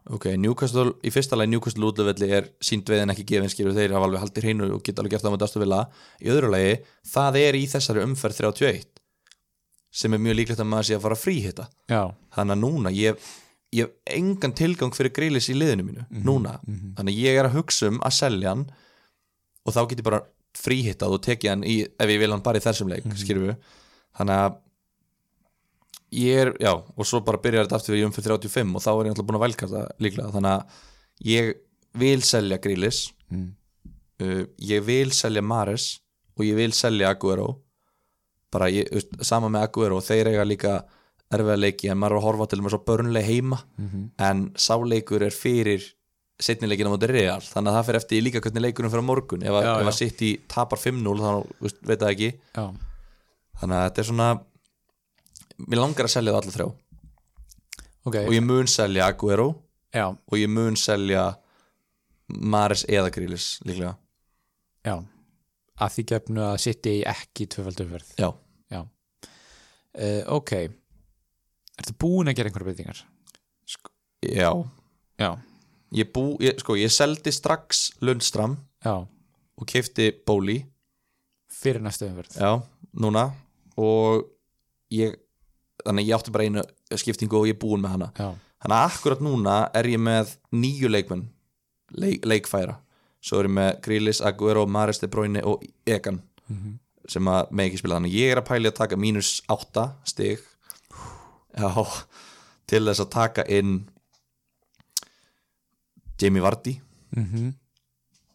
Ok, 0.09 0.25
Newcastle, 0.37 0.93
í 1.05 1.11
fyrsta 1.13 1.37
lagi 1.37 1.49
Newcastle 1.51 1.85
útivelli 1.85 2.31
er 2.33 2.47
sínt 2.59 2.85
veiðin 2.89 3.11
ekki 3.13 3.23
gefin 3.25 3.49
skilur 3.53 3.73
þeir 3.77 3.91
hafa 3.93 4.05
alveg 4.07 4.19
haldið 4.23 4.43
hreinu 4.43 4.71
og 4.73 4.81
geta 4.83 5.01
alveg 5.03 5.11
gert 5.11 5.21
það 5.23 5.35
með 5.35 5.43
Aston 5.45 5.61
Villa. 5.61 5.81
Í 6.21 6.27
öðru 6.33 6.49
lagi, 6.51 6.79
það 7.05 7.35
er 7.37 7.53
í 7.59 7.67
þessari 7.69 8.01
umferð 8.03 8.35
31 8.41 8.85
sem 9.91 10.13
er 10.13 10.17
mjög 10.23 10.35
líklegt 10.39 10.59
að 10.63 10.69
maður 10.71 10.87
sé 10.87 10.95
að 10.95 11.01
fara 11.03 11.15
að 11.15 11.23
fríhita 11.25 11.67
Já, 11.91 12.01
þannig 12.33 12.55
að 12.55 12.61
núna 12.63 12.91
ég, 12.95 13.17
ég 13.73 13.85
hef 13.87 14.15
engan 14.17 14.53
tilgang 14.57 14.93
fyrir 14.95 15.13
greilis 15.15 15.47
í 15.49 15.55
liðinu 15.55 15.83
mínu 15.87 16.05
Mhm, 16.09 16.23
núna, 16.27 16.57
þannig 16.97 17.13
að 17.15 17.21
ég 17.23 17.37
er 17.39 17.45
að 17.49 17.55
hugsa 17.59 17.87
um 17.87 17.99
að 18.03 18.11
selja 18.17 18.49
hann 18.49 18.65
og 19.65 19.73
þá 19.73 19.81
get 19.89 19.99
ég 19.99 20.03
bara 20.09 20.21
fríhittað 20.57 21.13
og 21.15 21.21
tekið 21.23 21.49
hann 21.49 21.63
í, 21.63 21.77
ef 21.87 22.09
ég 22.09 22.19
vil 22.19 22.31
hann 22.31 22.41
bara 22.43 22.59
í 22.59 22.61
þessum 22.65 22.89
leik, 22.91 23.05
mm 23.05 23.11
Mhm. 23.11 23.47
við 23.47 23.55
þannig 24.17 24.35
að 24.35 24.57
ég 26.11 26.35
er, 26.41 26.53
já, 26.59 26.73
og 26.97 27.05
svo 27.07 27.21
bara 27.23 27.37
byrjar 27.39 27.65
þetta 27.67 27.75
aftur 27.79 27.95
í 27.95 28.03
umfyrir 28.03 28.35
35 28.35 28.75
og 28.75 28.81
þá 28.83 28.89
er 28.91 29.05
ég 29.05 29.13
alltaf 29.13 29.25
búin 29.29 29.39
að 29.39 29.45
velkasta 29.47 29.83
líklega, 30.03 30.31
þannig 30.35 30.51
að 30.51 30.63
ég 31.31 31.53
vil 31.93 32.21
selja 32.21 32.57
greilis 32.57 33.13
mm. 33.31 33.47
uh, 34.21 34.43
ég 34.59 34.83
vil 34.83 35.11
selja 35.15 35.41
Mares 35.41 36.01
og 36.37 36.43
ég 36.45 36.55
vil 36.55 36.71
selja 36.75 37.09
Aguero 37.15 37.61
bara 38.51 38.67
ég, 38.69 38.87
sama 39.23 39.47
með 39.47 39.69
Aguero 39.69 40.01
þeir 40.03 40.27
eiga 40.33 40.43
líka 40.47 40.73
erfiða 41.31 41.57
leiki 41.59 41.89
en 41.91 41.97
maður 42.01 42.15
er 42.17 42.19
að 42.21 42.25
horfa 42.27 42.47
til 42.51 42.59
með 42.61 42.73
svo 42.75 42.79
börnleg 42.85 43.25
heima 43.27 43.59
Mhm. 43.77 44.05
en 44.19 44.43
sáleikur 44.55 45.21
er 45.25 45.31
fyrir 45.35 45.81
setnileikin 46.41 46.87
á 46.89 46.93
móti 46.93 47.07
real 47.09 47.39
þannig 47.41 47.69
að 47.71 47.75
það 47.77 47.85
fyrir 47.87 47.99
eftir 48.01 48.17
í 48.17 48.23
líka 48.25 48.41
hvernig 48.41 48.61
leikunum 48.65 48.91
fyrir 48.91 49.05
morgun. 49.05 49.43
Ef, 49.43 49.49
að- 49.51 49.87
að 49.87 49.93
sitt 49.93 50.21
í 50.21 50.31
tapar 50.47 50.79
5-0 50.79 51.19
þá 51.21 51.29
þú 51.45 51.61
veist, 51.61 51.81
veit 51.85 51.99
það 51.99 52.11
ekki. 52.15 52.29
Já, 52.55 52.73
þannig 53.61 53.75
að 53.77 53.85
þetta 53.89 53.99
er 53.99 54.09
svona 54.09 54.29
mér 55.67 55.77
langar 55.83 56.05
að 56.05 56.13
selja 56.15 56.31
það 56.33 56.41
alla 56.41 56.51
þrjá. 56.57 56.73
Ok. 58.05 58.15
Og 58.25 58.31
ég 58.33 58.43
mun 58.43 58.65
selja 58.65 59.05
Aguero 59.07 59.55
Já, 59.93 60.07
og 60.09 60.33
ég 60.39 60.49
mun 60.49 60.73
selja 60.75 61.35
Mares 62.27 62.85
eða 62.85 63.11
Grílis 63.11 63.59
líklega. 63.65 63.95
Já. 64.85 64.95
Að 65.81 65.89
því 65.95 66.03
gefnu 66.05 66.41
að 66.41 66.57
sitti 66.59 67.03
ekki 67.05 67.45
tvöfaldumferð 67.47 68.15
já, 68.17 68.33
Já. 68.71 68.85
Uh, 69.93 70.23
Ok 70.37 70.51
Ertu 71.81 71.95
búin 71.97 72.29
að 72.29 72.37
gera 72.37 72.51
einhverja 72.51 72.67
breytingar? 72.69 73.01
já. 74.21 74.51
Já, 75.21 75.29
ég, 75.93 76.07
bú, 76.13 76.23
ég, 76.41 76.57
sko, 76.61 76.75
ég 76.79 76.89
seldi 76.93 77.31
strax 77.33 77.91
Lundstram 78.01 78.55
já, 78.85 78.93
og 79.57 79.67
keifti 79.69 80.11
Bóli 80.25 80.59
fyrir 81.51 81.81
næstu 81.83 82.07
umferð. 82.07 82.37
Já, 82.41 82.51
núna. 82.97 83.27
Og 83.77 84.25
ég 84.93 85.15
þannig 85.85 86.07
ég 86.09 86.15
átti 86.17 86.33
bara 86.33 86.47
einu 86.47 86.63
skiptingu 86.97 87.37
og 87.41 87.47
ég 87.49 87.55
er 87.57 87.61
búin 87.61 87.81
með 87.83 87.95
hana. 87.95 88.09
Já, 88.17 88.29
þannig 88.63 88.77
að 88.79 88.87
akkurat 88.89 89.21
núna 89.25 89.57
er 89.77 89.89
ég 89.93 90.01
með 90.01 90.35
nýju 90.53 90.89
leikmenn 90.91 91.27
leik, 91.97 92.25
leikfæra. 92.25 92.77
Svo 93.21 93.41
er 93.41 93.49
ég 93.49 93.53
með 93.57 93.71
Grílis, 93.85 94.21
Aguero, 94.25 94.65
Maris 94.65 94.99
de 95.01 95.07
Bruyne 95.11 95.43
og 95.45 95.65
Egan 95.85 96.21
Mhm. 96.49 96.79
sem 97.07 97.23
að 97.25 97.51
með 97.51 97.69
ekki 97.69 97.77
spila. 97.79 97.99
Þannig 97.99 98.13
ég 98.17 98.31
er 98.31 98.41
að 98.41 98.47
pæli 98.49 98.67
að 98.71 98.75
taka 98.75 98.95
mínus 98.97 99.41
8 99.49 99.91
stig 100.05 100.39
já, 101.57 101.69
til 102.67 102.85
þess 102.87 103.03
að 103.03 103.09
taka 103.11 103.45
inn 103.51 103.87
Jamie 106.21 106.41
Vardy 106.43 106.77
mm 107.17 107.51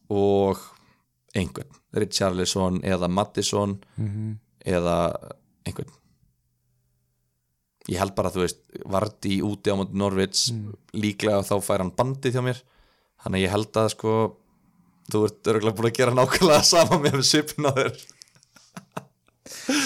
og 0.07 0.61
einhvern, 1.35 1.67
Richarlison 1.99 2.77
eða 2.87 3.09
Mattisson 3.11 3.73
Mhm. 3.99 4.37
eða 4.65 4.95
einhvern. 5.67 5.91
Ég 7.91 7.99
held 7.99 8.15
bara 8.15 8.31
að 8.31 8.37
þú 8.37 8.45
veist 8.45 8.61
Vardí 8.87 9.41
úti 9.43 9.71
á 9.71 9.75
móti 9.75 9.95
Norvits 9.99 10.53
líklega 10.95 11.43
þá 11.43 11.59
fær 11.63 11.79
hann 11.83 11.91
bandið 11.91 12.35
hjá 12.39 12.43
mér. 12.47 12.63
Þannig 13.25 13.43
ég 13.43 13.51
held 13.51 13.73
að 13.83 13.91
sko 13.97 14.15
þú 15.11 15.25
ert 15.27 15.43
örgulega 15.51 15.75
búin 15.77 15.91
að 15.91 15.99
gera 15.99 16.15
nákvæmlega 16.15 16.63
sama 16.63 16.99
með 17.03 17.19
þér 17.19 17.27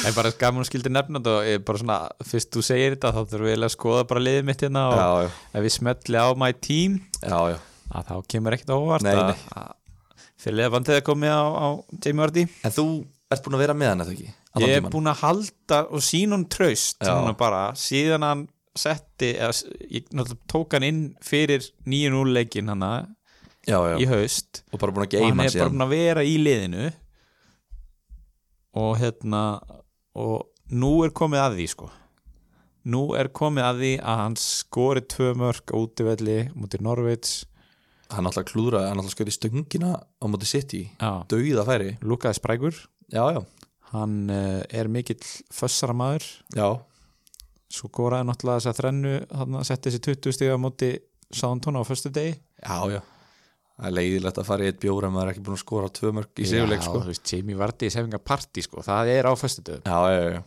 En 0.07 0.15
bara 0.17 0.33
að 0.33 0.61
skildi 0.69 0.93
nefna 0.93 1.21
þetta 1.21 1.35
og 1.41 1.65
bara 1.69 1.83
svona, 1.83 1.99
fyrst 2.27 2.53
þú 2.55 2.63
segir 2.65 2.97
þetta 2.97 3.13
þá 3.17 3.21
þurfum 3.33 3.49
við 3.51 3.67
að 3.67 3.75
skoða 3.75 4.07
bara 4.11 4.25
liðið 4.25 4.49
mitt 4.49 4.65
hérna 4.65 4.87
og 4.91 4.97
já, 4.97 5.09
já, 5.25 5.35
ef 5.53 5.67
við 5.67 5.75
smetli 5.77 6.21
á 6.21 6.29
my 6.41 6.51
team 6.65 6.97
já, 7.21 7.39
að 7.91 8.11
þá 8.11 8.15
kemur 8.35 8.57
ekkert 8.57 8.73
á 8.73 8.77
óvart 8.79 9.07
Nei, 9.07 9.15
að, 9.15 9.31
nei. 9.31 9.45
að 9.61 9.77
fyrir 10.41 10.59
liðabandið 10.61 10.99
er 10.99 11.07
komið 11.07 11.35
á, 11.37 11.43
á 11.45 11.69
Jamie 12.01 12.25
Vardy. 12.25 12.47
En 12.65 12.75
þú 12.75 12.87
ert 13.31 13.45
búin 13.45 13.59
að 13.59 13.65
vera 13.65 13.77
með 13.77 13.93
hann 13.93 14.05
eða 14.05 14.15
ekki? 14.17 14.33
Ég 14.61 14.73
er 14.81 14.89
búin 14.91 15.11
að 15.11 15.21
halda 15.23 15.85
og 15.95 16.03
sína 16.03 16.35
hún 16.35 16.49
traust 16.51 17.05
bara, 17.39 17.63
síðan 17.79 18.27
hann 18.27 18.49
setti, 18.81 19.35
eða, 19.37 19.53
ég 19.91 20.09
tók 20.51 20.75
hann 20.77 20.87
inn 20.87 21.03
fyrir 21.25 21.63
9-0 21.87 22.35
leikin 22.35 22.73
já, 23.69 23.77
í 24.01 24.09
haust. 24.11 24.63
Og 24.73 24.81
að 24.81 25.19
og 25.21 25.29
hann 25.29 25.45
er 25.45 25.53
hann 25.53 25.61
bara 25.61 25.75
búin 25.75 25.87
að 25.87 25.95
vera 25.95 26.25
í 26.27 26.37
liðinu 26.41 26.91
og 28.79 28.99
hérna 29.01 29.45
og 30.19 30.51
nú 30.71 30.93
er 31.07 31.15
komið 31.17 31.45
að 31.45 31.57
því 31.59 31.69
sko. 31.75 31.91
Nú 32.91 33.03
er 33.19 33.29
komið 33.37 33.67
að 33.67 33.81
því 33.83 33.93
að 34.01 34.21
hann 34.23 34.37
skori 34.41 35.05
tvö 35.05 35.33
mörg 35.39 35.73
á 35.73 35.77
útivelli 35.77 36.39
mútið 36.57 36.85
Norvits 36.87 37.41
hann 38.11 38.27
alltaf 38.27 38.49
klúðra, 38.49 38.89
hann 38.89 38.99
alltaf 38.99 39.15
skauði 39.15 39.35
stöngina 39.37 39.93
á 39.95 40.25
móti 40.27 40.49
City, 40.51 40.81
dauða 40.99 41.67
færi. 41.69 41.93
Lukaði 42.03 42.41
já, 43.37 43.45
hann 43.93 44.17
uh, 44.31 44.63
er 44.67 44.91
mikill 44.91 45.21
fössara 45.55 45.95
maður. 45.95 46.27
Já, 46.57 46.81
svo 47.71 47.91
góraði 47.95 48.27
náttúrulega 48.29 48.65
þess 48.65 48.73
að 48.73 48.81
þrennu 48.81 49.15
hann 49.39 49.63
setti 49.67 49.91
þessi 49.91 50.03
20 50.09 50.37
stiga 50.37 50.59
á 50.59 50.63
móti 50.63 50.91
Southampton 51.31 51.79
á 51.79 51.83
föstu 51.87 52.11
degi 52.11 52.35
já, 52.35 52.79
já 52.91 53.01
það 53.81 53.91
er 53.91 53.97
leiðilegt 53.97 54.41
að 54.41 54.49
fara 54.51 54.65
í 54.65 54.71
eitt 54.71 54.81
bjóra 54.83 55.11
maður 55.11 55.31
er 55.31 55.35
ekki 55.35 55.45
búin 55.47 55.57
að 55.59 55.63
skora 55.65 55.93
tvö 55.97 56.15
mörg 56.17 56.41
í 56.41 56.49
sigurleik 56.49 56.85
sko. 56.85 57.01
þú 57.01 57.13
veist, 57.13 57.33
Jamie 57.33 57.59
Vardy 57.61 57.89
í 57.89 57.95
sefinga 57.95 58.21
party 58.31 58.65
sko, 58.67 58.85
það 58.87 59.13
er 59.15 59.29
á 59.29 59.33
föstu 59.41 59.65
dögum 59.67 59.87
já, 59.89 59.99
já, 60.15 60.35
já. 60.37 60.43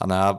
Þannig 0.00 0.22
að, 0.24 0.38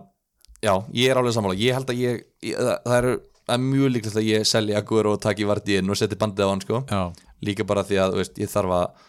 já, 0.66 0.74
ég 0.98 1.12
er 1.12 1.20
alveg 1.22 1.36
sammála. 1.36 1.58
Ég 1.62 1.76
held 1.78 1.92
að 1.94 2.00
ég, 2.02 2.24
ég 2.42 2.58
það, 2.58 2.78
það 2.88 3.10
það 3.42 3.56
er 3.56 3.64
mjög 3.68 3.94
líklegt 3.96 4.18
að 4.18 4.28
ég 4.30 4.48
selji 4.48 4.76
Aguero 4.78 5.14
og 5.16 5.22
taki 5.22 5.48
Vardí 5.50 5.78
inn 5.78 5.92
og 5.92 6.00
seti 6.00 6.18
bandið 6.18 6.50
á 6.50 6.52
hann 6.52 6.64
sko. 6.64 6.82
Já, 6.90 7.02
líka 7.46 7.66
bara 7.68 7.84
því 7.86 8.02
að, 8.02 8.18
veist, 8.22 8.42
ég 8.42 8.52
þarf 8.52 8.76
að 8.78 9.08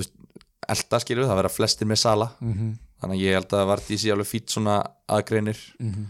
veist, 0.00 0.14
elda 0.74 1.00
skilur, 1.02 1.28
það 1.28 1.40
vera 1.40 1.52
flestir 1.52 1.90
með 1.90 2.02
sala 2.04 2.30
mm 2.40 2.70
þannig 3.00 3.16
að 3.16 3.22
ég 3.24 3.36
held 3.38 3.54
að 3.56 3.68
Vardí 3.70 3.96
sé 3.96 4.10
alveg 4.12 4.28
fýtt 4.28 4.52
svona 4.52 4.74
aðgreinir. 5.08 5.60
-hmm. 5.80 6.08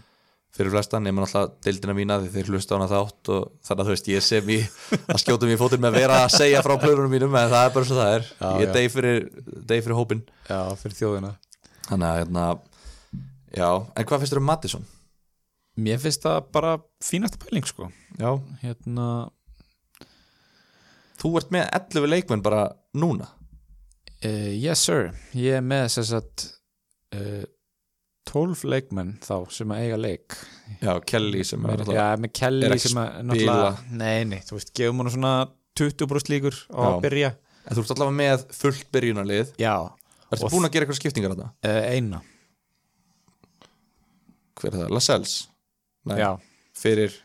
Fyrir 0.56 0.72
flesta 0.74 0.98
nema 1.00 1.22
náttúrulega 1.22 1.52
deildina 1.64 1.94
mína 1.96 2.16
því 2.22 2.30
þeir 2.34 2.48
hlusta 2.50 2.74
á 2.74 2.76
hana 2.78 2.88
þátt 2.90 3.30
og 3.34 3.44
þannig 3.66 3.82
að 3.84 3.88
þú 3.90 3.94
veist 3.94 4.08
ég 4.10 4.24
sem 4.26 4.50
í 4.50 4.58
að 5.14 5.20
skjóta 5.22 5.46
mér 5.48 5.54
í 5.56 5.60
fótinn 5.60 5.82
með 5.84 5.92
að 5.92 5.98
vera 6.00 6.16
að 6.24 6.34
segja 6.36 6.62
frá 6.66 6.74
plönunum 6.82 7.12
mínum 7.14 7.36
en 7.38 7.52
það 7.52 7.66
er 7.68 7.74
bara 7.76 7.88
svo 7.90 7.98
það 8.00 8.14
er. 8.16 8.26
Já, 8.40 8.48
ég 8.50 8.64
er 8.66 8.72
deg 8.76 8.88
fyrir, 8.94 9.20
deg 9.70 9.84
fyrir 9.86 9.98
hópin 10.00 10.22
Já, 10.48 10.58
fyrir 10.82 10.98
þjóðina. 10.98 11.32
Þannig 11.86 12.08
að 12.10 12.18
hérna 12.20 12.46
já, 13.56 13.68
en 13.94 14.08
hvað 14.10 14.24
finnst 14.24 14.34
þér 14.34 14.42
um 14.42 14.48
Mattisson? 14.50 14.88
Mér 15.80 16.00
finnst 16.02 16.26
það 16.26 16.40
bara 16.52 16.72
fínasta 17.04 17.38
pæling 17.40 17.68
sko. 17.70 17.86
Já, 18.18 18.30
Hérna 18.64 19.06
þú 21.20 21.34
ert 21.40 21.50
með 21.54 21.68
11 21.78 22.10
leikmenn 22.10 22.42
bara 22.44 22.64
núna? 22.96 23.28
Uh, 24.24 24.50
Yes 24.52 24.82
sir. 24.84 25.12
Ég 25.36 25.60
er 25.60 25.64
með 25.64 25.86
þess 25.94 26.12
að 26.18 26.44
uh, 27.16 27.44
12 28.30 28.64
leikmenn 28.70 29.14
þá 29.24 29.34
sem 29.50 29.72
að 29.74 29.84
eiga 29.84 30.00
leik. 30.00 30.36
Já, 30.80 30.92
Kelly 31.10 31.44
sem 31.46 31.64
er 31.66 31.82
Já, 31.90 32.04
með 32.20 32.34
Kelly 32.38 32.68
er 32.68 32.76
sem 32.82 33.00
að 33.02 33.16
náttúrulega 33.26 33.96
Nei, 34.00 34.18
nei, 34.30 34.40
þú 34.46 34.58
veist, 34.58 34.70
gefum 34.78 35.02
hún 35.02 35.10
svona 35.14 35.32
20% 35.80 36.30
líkur 36.30 36.58
á 36.70 36.80
að 36.92 37.00
byrja. 37.06 37.30
En 37.66 37.76
þú 37.76 37.82
ert 37.84 37.94
allavega 37.96 38.18
með 38.20 38.44
fullt 38.56 38.86
byrjunarlið. 38.94 39.50
Já, 39.60 39.74
Ertu 40.30 40.46
Og 40.46 40.52
búin 40.54 40.66
að 40.68 40.74
gera 40.76 40.86
eitthvað 40.86 41.00
skiptingar 41.00 41.32
að 41.34 41.40
það? 41.42 41.50
uh, 41.66 41.86
eina. 41.90 42.20
Hver 44.60 44.70
er 44.70 44.82
það? 44.84 44.92
Lascelles? 44.94 45.34
Nei, 46.06 46.16
Já, 46.20 46.30
fyrir 46.78 47.16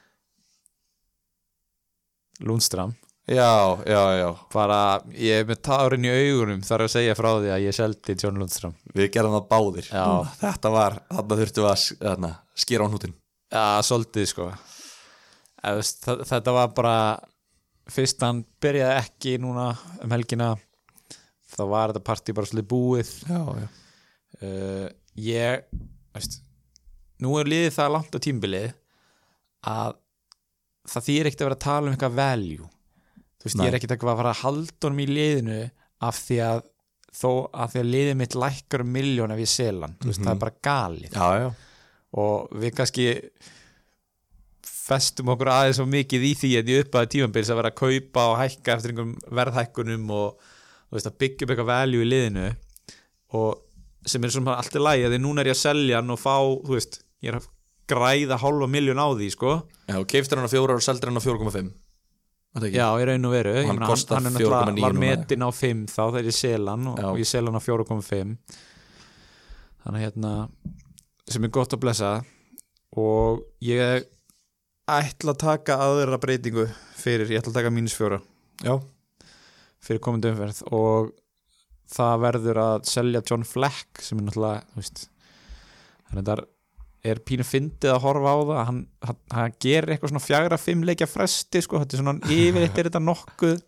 Lundstram 2.43 2.95
Já, 3.25 3.77
já, 3.89 4.01
já. 4.19 4.27
Bara, 4.53 4.79
ég 5.17 5.39
er 5.41 5.45
með 5.49 5.61
tárin 5.65 6.03
í 6.05 6.11
augunum 6.13 6.59
þarf 6.61 6.85
að 6.85 6.91
segja 6.93 7.15
frá 7.17 7.29
því 7.41 7.49
að 7.55 7.63
ég 7.65 7.73
seldi 7.73 8.15
John 8.21 8.37
Lundstram 8.37 8.75
Við 8.93 9.07
gerðum 9.15 9.33
það 9.39 9.47
báðir. 9.49 9.87
Já. 9.89 10.03
Þetta 10.43 10.71
var, 10.75 10.97
þarna 11.09 11.37
þurftum 11.39 11.65
við 11.65 11.69
að 11.71 11.79
s- 11.81 11.95
þarna, 12.03 12.29
skera 12.65 12.85
á 12.85 12.89
hnútin 12.91 13.15
Já, 13.55 13.63
svolítið 13.87 14.27
sko. 14.29 14.45
Þetta 15.65 16.53
var 16.53 16.69
bara 16.77 16.95
fyrst 17.89 18.21
hann 18.25 18.43
byrjaði 18.61 18.99
ekki 19.01 19.35
núna 19.41 19.71
um 20.03 20.13
helgina 20.13 20.51
þá 21.55 21.61
var 21.69 21.93
þetta 21.93 22.03
partí 22.05 22.33
bara 22.35 22.49
svolítið 22.49 22.69
búið. 22.73 23.11
Já, 23.29 23.41
já. 23.63 23.67
Uh, 24.43 24.87
ég 25.15 25.63
veist, 26.13 26.41
nú 27.23 27.37
er 27.39 27.47
liðið 27.49 27.73
það 27.77 27.93
langt 27.95 28.17
á 28.17 28.19
tímbilið 28.25 28.73
að 29.71 29.93
það 30.91 31.05
þýr 31.07 31.29
ekkert 31.29 31.41
að 31.41 31.47
vera 31.49 31.57
að 31.57 31.65
tala 31.65 31.87
um 31.87 31.95
eitthvað 31.95 32.17
value 32.19 32.67
þú 33.45 33.49
veist, 33.49 33.57
Nei. 33.59 33.65
ég 33.67 33.73
er 33.73 33.77
ekkert 33.77 33.93
að 34.01 34.17
fara 34.17 34.31
að 34.33 34.41
halda 34.41 34.87
honum 34.89 35.03
í 35.03 35.05
liðinu 35.11 35.59
af 36.01 36.17
því 36.25 36.37
að 36.49 36.63
þó 37.15 37.29
að 37.53 37.69
því 37.75 37.79
að 37.83 37.91
liðið 37.93 38.15
mitt 38.19 38.33
lækkar 38.35 38.81
um 38.83 38.89
miljón 38.97 39.31
ef 39.35 39.43
ég 39.45 39.47
sel 39.53 39.77
hann, 39.85 39.93
þú 40.01 40.09
veist, 40.09 40.19
Mhm. 40.19 40.25
það 40.25 40.33
er 40.35 40.41
bara 40.41 40.55
galið 40.65 41.11
Já, 41.13 41.27
já 41.39 41.53
og 42.15 42.49
við 42.55 42.73
kannski 42.75 43.05
festum 44.85 45.29
okkur 45.33 45.49
aðeins 45.51 45.79
svo 45.79 45.85
mikið 45.89 46.25
í 46.29 46.33
því 46.39 46.49
en 46.59 46.69
í 46.69 46.75
uppaði 46.83 47.09
tímambils 47.15 47.49
að 47.51 47.59
vera 47.61 47.71
að 47.71 47.79
kaupa 47.81 48.25
og 48.31 48.37
hækka 48.41 48.75
eftir 48.75 48.91
einhverjum 48.93 49.15
verðhækkunum 49.39 50.11
og 50.13 50.35
þú 50.89 50.97
veist, 50.97 51.09
að 51.09 51.17
byggja 51.23 51.45
upp 51.47 51.53
eitthvað 51.55 51.71
value 51.71 52.03
í 52.05 52.09
liðinu 52.09 52.45
og 53.39 53.61
sem 54.05 54.23
er 54.27 54.29
svona 54.35 54.57
allt 54.61 54.77
í 54.77 54.83
lagi 54.83 55.07
því 55.09 55.19
núna 55.23 55.41
er 55.41 55.49
ég 55.49 55.57
að 55.57 55.63
selja 55.63 55.99
hann 56.01 56.13
og 56.13 56.21
fá 56.21 56.35
þú 56.37 56.75
veist, 56.77 56.99
ég 57.25 57.31
er 57.33 57.39
að 57.39 57.47
græða 57.89 58.37
hálfa 58.41 58.69
miljón 58.69 59.01
á 59.01 59.07
því 59.17 59.31
sko, 59.33 59.55
Já, 59.89 59.97
keiftir 60.05 60.37
hann 60.39 60.45
á 60.49 60.53
fjóra 60.53 60.77
og 60.77 60.85
seldir 60.85 61.09
hann 61.09 61.17
á 61.17 61.25
4,5 61.25 61.41
Þetta 61.45 61.65
ekki? 61.65 61.73
Já, 62.63 62.87
í 62.99 63.07
raun 63.09 63.27
og 63.27 63.35
veru. 63.35 63.53
Ég 63.59 63.67
hann 63.69 63.83
kostar 63.83 64.19
hann 64.19 64.29
er 64.29 64.35
náttúrulega 64.37 64.71
4,9 64.71 64.85
var 64.85 64.97
metin 65.01 65.43
á 65.43 65.49
5 65.51 65.83
þá 65.91 66.01
þegar 66.03 66.29
ég 66.29 66.37
sel 66.37 66.71
hann 66.71 66.87
og, 66.91 67.01
og 67.11 67.19
ég 67.19 67.29
sel 67.29 67.43
hann 67.49 67.59
á 67.59 67.63
4,5 67.63 68.35
þannig 69.85 70.05
hérna 70.05 70.31
sem 71.31 71.45
er 71.45 71.53
gott 71.53 71.75
að 71.75 71.83
blessa. 71.83 72.11
Og 72.95 73.43
ég 73.65 74.07
ætla 74.87 75.33
að 75.33 75.41
taka 75.41 75.77
aðra 75.83 76.19
breytingu 76.21 76.67
fyrir, 76.95 77.31
ég 77.33 77.41
ætla 77.41 77.51
að 77.51 77.59
taka 77.59 77.73
mínus 77.73 77.95
fjóra. 77.97 78.21
Já, 78.63 78.77
fyrir 79.83 80.03
komandi 80.03 80.31
umferð. 80.31 80.61
Og 80.71 81.11
það 81.91 82.21
verður 82.23 82.61
að 82.61 82.75
selja 82.89 83.23
John 83.25 83.45
Fleck 83.47 84.01
sem 84.03 84.21
er 84.21 84.27
náttúrulega 84.29 84.63
þú 84.71 84.81
veist, 84.81 85.03
hann 86.09 86.21
er, 86.23 86.45
er 87.11 87.19
pínu 87.27 87.45
fyndið 87.45 87.91
að 87.93 88.01
horfa 88.05 88.33
á 88.33 88.37
það 88.49 88.59
hann, 88.69 88.81
hann, 89.07 89.19
hann 89.37 89.55
gerir 89.61 89.93
eitthvað 89.95 90.11
svona 90.13 90.23
fjagra 90.25 90.57
fimm 90.61 90.83
leikja 90.87 91.07
fresti 91.09 91.61
sko, 91.65 91.79
þetta 91.83 91.97
er 91.97 92.01
svona 92.03 92.31
yfirleitt 92.39 92.79
er 92.81 92.89
þetta 92.89 93.01
nokkuð 93.05 93.59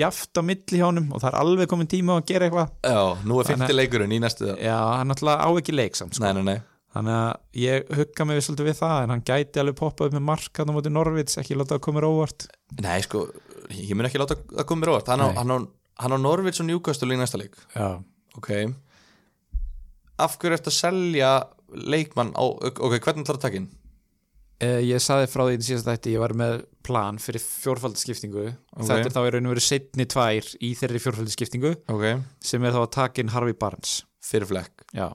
jaft 0.00 0.38
á 0.38 0.42
milli 0.46 0.78
hjá 0.78 0.86
honum 0.86 1.08
og 1.14 1.22
það 1.22 1.30
er 1.32 1.38
alveg 1.40 1.70
komin 1.70 1.88
tíma 1.90 2.16
að 2.20 2.26
gera 2.30 2.46
eitthvað. 2.46 2.68
Já, 2.86 3.00
nú 3.26 3.38
er 3.42 3.48
50 3.48 3.62
Þannig- 3.64 3.78
leikurinn 3.80 4.12
í 4.14 4.20
næstu 4.22 4.50
já, 4.54 4.76
hann 4.98 5.10
náttúrulega 5.10 5.46
á 5.46 5.48
ekki 5.62 5.74
leik 5.74 5.98
samt 5.98 6.14
sko. 6.18 6.24
Nei, 6.26 6.34
nei, 6.38 6.44
nei. 6.52 6.58
Þannig 6.94 7.16
að 7.16 7.60
ég 7.62 7.90
hugga 7.98 8.24
mig 8.26 8.40
svolítið 8.42 8.66
við 8.70 8.78
það 8.80 9.00
en 9.04 9.12
hann 9.14 9.24
gæti 9.30 9.60
alveg 9.62 9.76
poppað 9.78 10.08
upp 10.10 10.14
með 10.18 10.24
mark 10.26 10.58
hann 10.58 10.70
á 10.70 10.74
móti 10.74 10.90
Norvits, 10.94 11.36
ekki 11.42 11.54
láta 11.58 11.76
það 11.76 11.82
koma 11.86 12.02
óvart. 12.06 12.46
Nei, 12.82 12.96
sko, 13.06 13.24
ég 13.70 13.92
mun 13.94 14.08
ekki 14.08 14.18
láta 14.22 14.38
það 14.42 14.66
koma 14.70 14.90
óvart. 14.90 15.10
Hann 15.12 15.22
á, 15.22 15.28
hann 15.38 15.54
á, 15.54 15.58
hann 16.02 16.14
á 16.14 16.18
Norvits 16.18 16.62
og 16.62 16.66
Newcastle 16.70 17.14
í 17.14 17.18
næsta 17.20 17.38
leik. 17.42 17.54
Já, 17.76 17.92
Ok. 18.38 18.50
Af 20.20 20.34
hverju 20.38 20.56
ertu 20.58 20.70
að 20.70 20.76
selja 20.76 21.30
leikmann 21.74 22.32
á, 22.36 22.42
ok, 22.44 22.98
hvernig 22.98 23.24
ætlar 23.26 23.38
að 23.38 23.44
taka 23.46 23.60
inn? 23.60 23.68
Eh, 24.60 24.82
ég 24.84 25.00
saði 25.00 25.28
frá 25.32 25.46
því 25.46 25.54
í 25.56 25.64
síðast 25.64 25.86
þætti 25.88 26.12
ég 26.12 26.20
var 26.20 26.34
með 26.36 26.58
plan 26.84 27.16
fyrir 27.22 27.40
fjórfaldaskiptingu 27.40 28.42
þetta 28.76 28.98
er 29.06 29.14
þá 29.14 29.20
í 29.24 29.30
raun 29.32 29.48
og 29.48 29.54
veru 29.54 29.62
setni 29.64 30.04
tvær 30.04 30.50
í 30.60 30.74
þeirri 30.76 31.00
fjórfaldaskiptingu 31.00 31.70
Ok, 31.88 32.04
sem 32.44 32.66
er 32.68 32.74
þá 32.76 32.82
að 32.82 32.90
taka 32.98 33.22
inn 33.24 33.32
Harvey 33.32 33.56
Barnes. 33.56 34.02
Fyrir 34.20 34.50
flekk. 34.50 34.84
Já, 34.92 35.08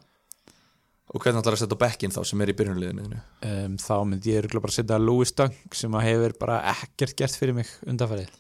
Og 1.14 1.22
hvernig 1.22 1.44
ætlar 1.44 1.54
að 1.54 1.62
setja 1.62 1.78
bekkinn 1.78 2.12
þá 2.12 2.24
sem 2.26 2.42
er 2.42 2.50
í 2.50 2.56
byrjunliðinu? 2.58 3.20
um, 3.46 3.76
þá 3.78 3.94
myndi 4.10 4.34
ég 4.34 4.48
bara 4.50 4.72
að 4.72 4.78
setja 4.80 4.98
Louis 4.98 5.32
Dunk 5.38 5.78
sem 5.78 5.94
hefur 6.02 6.34
bara 6.42 6.58
ekkert 6.74 7.14
gert 7.22 7.38
fyrir 7.38 7.54
mig 7.54 7.70
undanfærið 7.86 8.34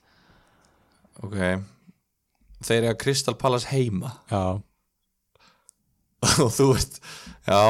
Ok. 1.23 1.37
Þeir 2.65 2.79
eru 2.81 2.89
að 2.89 2.97
Crystal 3.03 3.35
Palace 3.37 3.69
heima. 3.69 4.09
Já, 4.31 4.57
og 6.43 6.51
þú 6.57 6.71
ert 6.75 6.97
Já, 7.45 7.61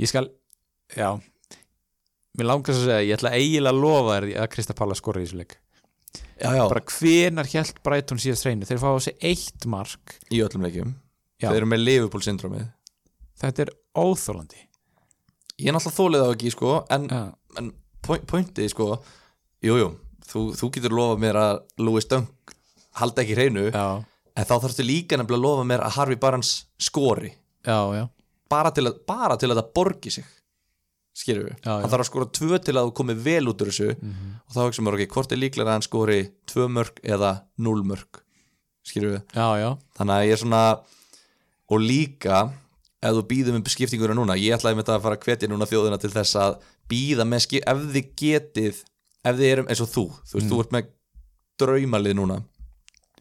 ég 0.00 0.10
skal 0.10 0.30
já, 0.96 1.10
mér 2.38 2.50
langast 2.50 2.80
að 2.80 2.88
segja 2.88 3.04
ég 3.04 3.18
ætla 3.18 3.34
eiginlega 3.36 3.74
að 3.74 3.82
lofa 3.84 4.16
þér 4.16 4.28
að 4.42 4.50
Krista 4.54 4.76
Palla 4.78 4.98
skora 4.98 5.22
í 5.22 5.26
þessu 5.28 5.40
leik. 5.42 5.58
Já, 6.34 6.50
já. 6.50 6.64
Bara 6.66 6.82
hvenar 6.90 7.46
hjælt 7.50 7.82
Brighton 7.86 8.20
síðast 8.22 8.46
reynu 8.46 8.66
þeir 8.66 8.80
fá 8.82 8.88
á 8.90 8.98
sig 9.02 9.18
eitt 9.22 9.66
mark. 9.70 10.16
Í 10.34 10.42
öllum 10.42 10.66
leikjum. 10.66 10.96
Já. 11.38 11.48
Þeir 11.50 11.60
eru 11.60 11.68
með 11.70 11.84
Liverpool 11.84 12.24
syndromið 12.24 12.66
þetta 13.40 13.66
er 13.66 13.72
óþólandi 13.98 14.62
Ég 15.60 15.70
er 15.70 15.76
náttúrulega 15.76 15.98
þólið 15.98 16.24
á 16.24 16.28
ekki, 16.34 16.52
sko 16.54 16.72
En, 16.94 17.06
en 17.60 17.70
point, 18.04 18.24
pointið, 18.30 18.70
sko 18.72 18.88
Jú, 19.64 19.76
jú, 19.80 19.88
þú, 20.30 20.44
þú 20.58 20.70
getur 20.76 20.96
lofað 20.96 21.22
mér 21.24 21.38
að 21.40 21.60
Louis 21.82 22.08
Dunk 22.10 22.54
halda 23.00 23.24
ekki 23.24 23.36
hreinu 23.38 23.68
já, 23.70 23.86
En 24.34 24.48
þá 24.48 24.54
þarfstu 24.54 24.86
líka 24.86 25.18
nefnilega 25.18 25.40
að 25.40 25.46
lofa 25.46 25.66
mér 25.70 25.84
að 25.86 25.94
Harvey 25.94 26.18
Barnes 26.18 26.52
skori. 26.82 27.28
Já, 27.62 27.78
já, 27.94 28.04
bara 28.54 28.70
til 28.76 28.86
að, 28.88 28.96
bara 29.10 29.36
til 29.40 29.50
að 29.52 29.60
það 29.60 29.70
borgi 29.78 30.14
sig 30.14 30.24
já. 31.62 31.70
hann 31.78 31.90
þarf 31.92 32.02
að 32.04 32.08
skora 32.10 32.26
tvö 32.38 32.58
til 32.66 32.74
að 32.74 32.88
þú 32.88 32.92
komið 33.00 33.20
vel 33.28 33.44
út 33.52 33.62
úr 33.62 33.70
þessu 33.70 33.90
Mhm. 34.02 34.32
og 34.48 34.54
þá 34.56 34.60
hugsa 34.66 34.82
maður 34.82 34.98
ok, 35.04 35.12
hvort 35.14 35.32
er 35.32 35.38
líklega 35.42 35.68
að 35.70 35.76
hann 35.76 35.86
skori 35.86 36.20
tvö 36.50 36.64
mörg 36.74 36.98
eða 37.04 37.30
núl 37.58 37.82
mörg 37.86 38.20
já. 39.62 39.70
þannig 39.96 40.14
að 40.18 40.26
ég 40.26 40.32
er 40.32 40.42
svona 40.42 40.62
og 41.70 41.80
líka 41.80 42.40
ef 43.04 43.12
þú 43.14 43.22
býðum 43.30 43.58
um 43.60 43.64
skiptinguna 43.68 44.14
núna, 44.16 44.34
ég 44.40 44.56
ætlaði 44.56 44.76
með 44.78 44.84
þetta 44.84 44.96
að 44.98 45.04
fara 45.04 45.16
að 45.18 45.24
hvetja 45.28 45.48
núna 45.52 45.66
þjóðina 45.68 45.98
til 46.00 46.10
þess 46.10 46.34
að 46.40 46.58
býða 46.90 47.24
með 47.28 47.40
skip, 47.44 47.62
ef 47.68 47.78
þið 47.94 48.06
getið 48.20 48.82
ef 49.24 49.36
þið 49.38 49.48
erum 49.52 49.68
eins 49.72 49.80
og 49.84 49.88
þú, 49.94 50.04
þú 50.28 50.34
veist, 50.34 50.44
Mm. 50.44 50.50
þú 50.50 50.60
ert 50.64 50.72
með 50.76 50.90
draumalið 51.60 52.14
núna 52.18 52.36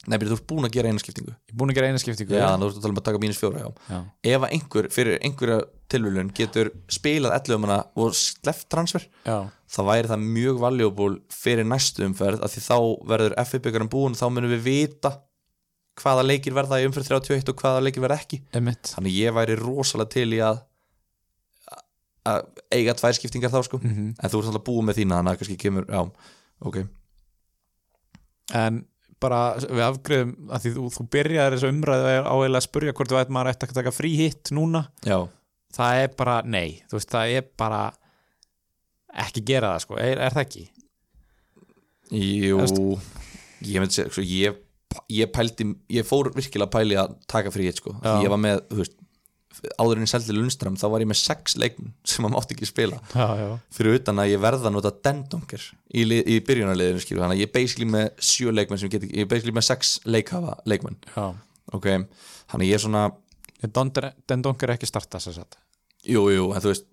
Nei, 0.04 0.18
þú 0.20 0.36
ert 0.36 0.48
búin 0.50 0.68
að 0.68 0.74
gera 0.76 0.90
eina 0.92 1.00
skiptingu. 1.00 1.32
Ég 1.32 1.54
er 1.54 1.60
búin 1.60 1.72
að 1.72 1.78
gera 1.78 1.90
eina 1.92 2.00
skiptingu. 2.02 2.36
Já, 2.36 2.48
þú 2.60 2.68
ert 2.68 2.78
að 2.78 2.84
tala 2.84 2.94
um 2.94 3.00
að 3.00 3.06
taka 3.08 3.22
mínus 3.24 3.40
fjóra, 3.40 3.62
já. 3.64 3.70
Já. 3.88 4.00
ef 4.34 4.46
einhver 4.50 4.90
fyrir 4.92 5.20
einhverja 5.24 5.60
tilvílun 5.94 6.32
getur 6.36 6.72
spilað 6.92 7.36
11 7.38 7.62
manna 7.64 7.78
og 7.96 8.16
sleppt 8.18 8.68
transfer 8.74 9.06
já. 9.24 9.38
þá 9.48 9.80
væri 9.88 10.12
það 10.12 10.26
mjög 10.26 10.60
valjúból 10.64 11.14
fyrir 11.32 11.70
næstu 11.70 12.04
umferð 12.08 12.44
af 12.44 12.52
því 12.52 12.66
þá 12.66 12.78
verður 13.14 13.38
FA-byggarum 13.46 13.92
búin 13.94 14.18
þá 14.18 14.26
munum 14.34 14.52
við 14.56 14.66
vita 14.68 15.14
hvaða 16.02 16.26
leikir 16.26 16.56
verða 16.58 16.82
í 16.82 16.88
umferð 16.90 17.12
31 17.14 17.54
og 17.54 17.64
hvaða 17.64 17.84
leikir 17.86 18.04
verða 18.04 18.20
ekki. 18.24 18.42
Emitt. 18.58 18.96
þannig 18.96 19.20
ég 19.22 19.36
væri 19.38 19.60
rosalega 19.62 20.16
til 20.18 20.30
í 20.34 20.42
að 20.44 20.64
að 22.24 22.46
eiga 22.72 22.96
tvær 22.96 23.16
skiptingar 23.18 23.52
þá 23.52 23.62
sko. 23.68 23.80
Mm 23.84 24.14
en 24.16 24.32
þú 24.32 24.40
ert 24.40 24.50
alltaf 24.52 24.66
búin 24.68 24.88
með 24.88 25.00
þína 25.02 25.20
þannig 25.20 25.34
að 25.34 25.40
kannski 25.42 25.58
kemur, 25.60 25.88
já, 25.92 26.02
ok. 26.64 26.78
En 28.60 28.84
bara 29.24 29.42
við 29.64 29.84
afgriðum 29.88 30.34
að 30.54 30.66
því 30.66 30.74
þú, 30.76 30.86
þú 30.98 31.08
byrjaðir 31.16 31.58
þessu 31.58 31.72
umræðu 31.74 32.14
á 32.28 32.36
að 32.36 32.60
spurja 32.68 32.96
hvort 32.98 33.14
þú 33.14 33.20
ætti 33.22 33.36
maður 33.38 33.54
ætti 33.54 33.70
að 33.70 33.80
taka 33.80 33.96
frí 33.96 34.14
hitt 34.20 34.54
núna. 34.56 34.84
Já, 35.08 35.18
það 35.78 36.04
er 36.04 36.16
bara, 36.20 36.38
nei, 36.46 36.68
veist, 36.92 37.12
það 37.12 37.36
er 37.40 37.50
bara 37.60 37.82
ekki 39.24 39.44
gera 39.48 39.74
það 39.74 39.86
sko, 39.86 40.00
er, 40.02 40.22
er 40.28 40.36
það 40.36 40.46
ekki? 40.48 40.66
jú 42.14 42.60
ég 43.64 43.88
segja, 43.90 44.10
sko, 44.12 44.26
ég 44.28 44.60
ég 45.10 45.30
pældi, 45.34 45.66
ég 45.94 46.06
fór 46.06 46.30
virkilega 46.36 46.70
pæli 46.70 46.98
að 47.00 47.16
taka 47.30 47.52
frí 47.54 47.66
hitt 47.70 47.80
sko, 47.82 47.96
ég 48.22 48.30
var 48.30 48.42
með, 48.42 48.62
þú 48.70 48.82
veist 48.84 49.00
áður 49.80 50.00
en 50.00 50.06
ég 50.06 50.12
seldi 50.12 50.36
Lundström 50.36 50.76
þá 50.80 50.86
var 50.94 51.04
ég 51.04 51.10
með 51.12 51.20
sex 51.22 51.58
leikmenn 51.62 51.94
sem 52.08 52.26
maður 52.26 52.36
mátti 52.36 52.56
ekki 52.58 52.70
spila. 52.70 53.00
Já, 53.14 53.28
já, 53.40 53.50
fyrir 53.78 54.00
utan 54.00 54.22
að 54.24 54.32
ég 54.34 54.44
verða 54.44 54.70
að 54.70 54.76
nota 54.78 54.92
dendunker 55.08 55.66
í, 55.94 56.04
í 56.04 56.38
byrjunarliðinu 56.48 57.04
skilur. 57.04 57.24
Þannig 57.26 57.38
að 57.38 57.44
ég 57.44 57.50
er 57.52 57.56
basically 57.58 57.90
með 57.94 58.08
sjö 58.30 58.54
leikmenn 58.56 58.82
sem 58.82 58.92
get 58.94 59.06
ekki, 59.06 59.20
ég 59.22 59.28
er 59.28 59.32
basically 59.32 59.56
með 59.56 59.68
sex 59.70 59.94
leikhafa 60.10 60.58
leikmenn. 60.70 60.98
Já. 61.16 61.30
ok, 61.74 61.90
þannig 62.54 62.74
ég 62.74 62.80
er 62.80 62.86
svona 62.88 63.04
Den 63.64 64.42
Donker 64.44 64.68
er 64.68 64.76
ekki 64.76 64.90
starta 64.90 65.22
þess 65.24 65.40
að 65.40 65.56
jú, 66.04 66.26
jú, 66.34 66.50
en 66.52 66.64
þú 66.64 66.74
veist 66.74 66.90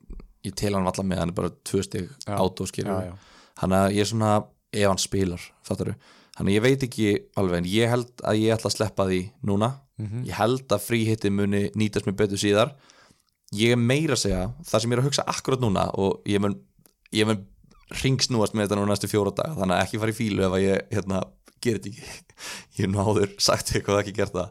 ég 0.46 0.54
tel 0.56 0.72
hann 0.76 0.86
allar 0.88 1.06
með, 1.06 1.20
hann 1.22 1.32
er 1.32 1.36
bara 1.36 1.50
tvö 1.66 1.82
stig 1.84 2.06
Já. 2.24 2.36
átó 2.38 2.64
já, 2.64 2.70
skilur. 2.70 3.02
Já. 3.10 3.14
þannig 3.60 3.80
að 3.80 3.96
ég 3.96 4.04
er 4.04 4.10
svona, 4.10 4.30
ef 4.72 4.86
hann 4.88 5.02
spilar 5.02 5.46
fattaru, 5.66 5.94
þannig 6.38 6.56
ég 6.56 6.62
veit 6.64 6.84
ekki 6.86 7.08
alveg 7.40 7.58
en 7.62 7.68
ég 7.70 7.90
held 7.92 8.10
að 8.24 8.40
ég 8.42 8.54
ætla 8.56 8.70
að 8.70 8.76
sleppa 8.76 9.06
því 9.10 9.20
núna, 9.44 9.70
Mhm. 10.00 10.24
ég 10.24 10.32
held 10.38 10.68
að 10.72 10.84
fríhitti 10.86 11.30
muni 11.30 11.70
nýtast 11.76 12.06
mér 12.06 12.16
betur 12.16 12.38
síðar. 12.40 12.70
Ég 13.52 13.72
er 13.72 13.76
meira 13.76 14.14
að 14.14 14.22
segja, 14.24 14.52
það 14.64 14.80
sem 14.80 14.90
ég 14.90 14.96
er 14.96 15.02
að 15.02 15.08
hugsa 15.10 15.24
akkurat 15.26 15.60
núna 15.60 15.90
og 15.98 16.22
ég 16.24 16.40
mun 16.40 16.54
ég 17.12 17.26
mun 17.26 17.44
ringsnúast 17.90 18.54
með 18.54 18.68
þetta 18.68 18.78
núna 18.78 18.92
næstu 18.94 19.08
fjóra 19.10 19.34
daga 19.34 19.56
þannig 19.58 19.76
að 19.76 19.82
ekki 19.84 19.98
fara 20.00 20.12
í 20.14 20.18
fílu 20.20 20.44
ef 20.46 20.52
að 20.54 20.64
ég 20.64 20.88
hérna, 20.94 21.20
gerir 21.60 21.80
þetta 21.80 21.90
ekki. 21.90 22.22
Ég 22.78 22.84
er 22.86 22.88
nú 22.88 23.02
áður 23.04 23.34
sagt 23.42 23.72
eitthvað 23.74 23.98
ekki 24.04 24.14
gert 24.16 24.32
það. 24.32 24.50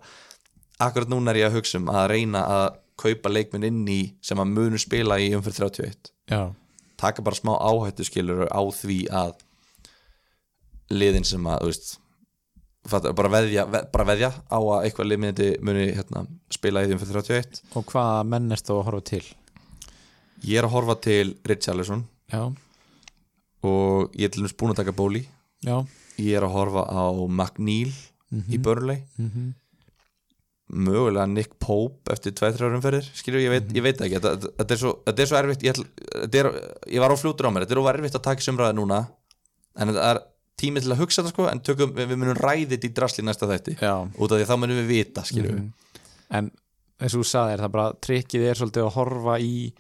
Akkurat 0.80 1.10
núna 1.10 1.32
er 1.32 1.40
ég 1.42 1.48
að 1.50 1.56
hugsa 1.58 1.80
um 1.80 1.88
að 1.90 2.10
reyna 2.12 2.44
að 2.46 2.68
kaupa 3.00 3.30
leikminn 3.32 3.64
inn 3.66 3.88
í 3.88 4.14
sem 4.22 4.38
að 4.38 4.52
munu 4.54 4.78
spila 4.78 5.16
í 5.18 5.32
umfyrir 5.34 5.72
31 5.72 6.12
já, 6.30 6.54
taka 7.00 7.24
bara 7.24 7.36
smá 7.40 7.56
áhættu 7.58 8.04
skilur 8.06 8.46
á 8.52 8.60
því 8.62 9.08
að 9.10 9.34
liðin 10.94 11.28
sem 11.28 11.46
að 11.50 11.66
veist, 11.70 11.92
bara, 12.90 13.32
veðja, 13.34 13.66
ve, 13.70 13.84
bara 13.94 14.08
veðja 14.12 14.32
á 14.50 14.58
að 14.60 14.88
eitthvað 14.88 15.12
liðmyndi 15.12 15.50
muni 15.66 15.90
hérna, 15.98 16.26
spila 16.54 16.84
í 16.84 16.90
því 16.90 16.98
um 16.98 17.04
fyrir 17.04 17.22
31 17.22 17.62
og 17.80 17.94
hvaða 17.94 18.26
menn 18.32 18.50
er 18.56 18.64
þú 18.64 18.80
að 18.80 18.86
horfa 18.90 19.06
til? 19.12 19.24
Ég 20.48 20.62
er 20.62 20.68
að 20.70 20.76
horfa 20.78 20.96
til 21.04 21.34
Richarlison. 21.48 22.06
Já, 22.32 22.46
og 23.68 24.14
ég 24.16 24.30
er 24.30 24.34
til 24.34 24.44
dæmis 24.44 24.56
búin 24.56 24.72
að 24.72 24.84
taka 24.84 24.96
bóli 24.96 25.26
já. 25.66 25.82
Ég 26.20 26.36
er 26.36 26.46
að 26.48 26.56
horfa 26.56 26.86
á 26.88 27.06
McNeil 27.28 27.92
í 28.48 28.60
Burnley. 28.62 29.04
Mm 29.20 29.56
mögulega 30.70 31.26
Nick 31.26 31.56
Pope 31.60 32.14
eftir 32.14 32.34
2-3 32.38 32.70
umferðir. 32.78 33.08
Skilur, 33.18 33.42
ég 33.42 33.54
veit, 33.54 33.70
ég 33.74 33.86
veit 33.86 33.98
það 33.98 34.08
ekki. 34.08 34.20
Þetta, 34.20 34.52
þetta, 34.60 34.76
er 34.76 34.82
svo, 34.82 34.92
þetta 35.08 35.24
er 35.24 35.30
svo 35.32 35.40
erfitt. 35.40 35.64
Ég, 35.66 35.78
ætl, 35.78 36.42
er, 36.42 36.50
ég 36.94 37.04
var 37.04 37.14
á 37.14 37.18
fljótur 37.20 37.50
á 37.50 37.52
mér, 37.54 37.66
þetta 37.66 37.76
er 37.76 37.82
of 37.82 37.90
erfitt 37.94 38.18
að 38.20 38.26
taka 38.28 38.46
sumraði 38.46 38.78
núna. 38.78 39.00
En 39.80 39.92
þetta 39.92 40.12
er 40.12 40.22
tími 40.60 40.82
til 40.84 40.92
að 40.94 41.00
hugsa 41.02 41.24
þetta 41.24 41.34
sko 41.34 41.48
en 41.52 41.62
tökum, 41.66 41.94
við, 41.96 42.16
munum 42.20 42.38
ræði 42.40 42.68
þetta 42.76 42.90
í 42.90 42.94
drasli 43.00 43.24
næsta 43.28 43.48
þætti. 43.50 43.78
Já, 43.82 43.94
út 44.06 44.32
af 44.32 44.38
því 44.40 44.44
að 44.46 44.52
þá 44.52 44.58
munum 44.64 44.80
við 44.82 44.90
vita 44.94 45.24
Mhm. 45.30 45.70
en 46.40 46.52
eins 47.00 47.14
og 47.16 47.22
þú 47.24 47.28
sagði 47.32 47.54
er 47.56 47.64
það 47.64 47.72
bara 47.78 47.94
trikkið 48.06 48.48
er 48.50 48.60
svolítið 48.60 48.84
að 48.86 48.94
horfa 48.98 49.38
í 49.40 49.74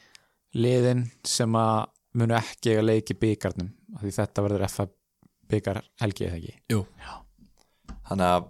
liðin 0.55 1.03
sem 1.27 1.51
að 1.59 1.87
munu 2.15 2.33
ekki 2.39 2.71
eiga 2.73 2.81
leiki 2.87 3.13
byggarnum 3.19 3.69
því 4.01 4.13
þetta 4.15 4.45
verður 4.47 4.63
FA 4.69 4.87
byggar 5.49 5.81
helgi 6.01 6.25
eða 6.25 6.39
ekki? 6.39 6.55
Þannig 8.09 8.25
að 8.33 8.47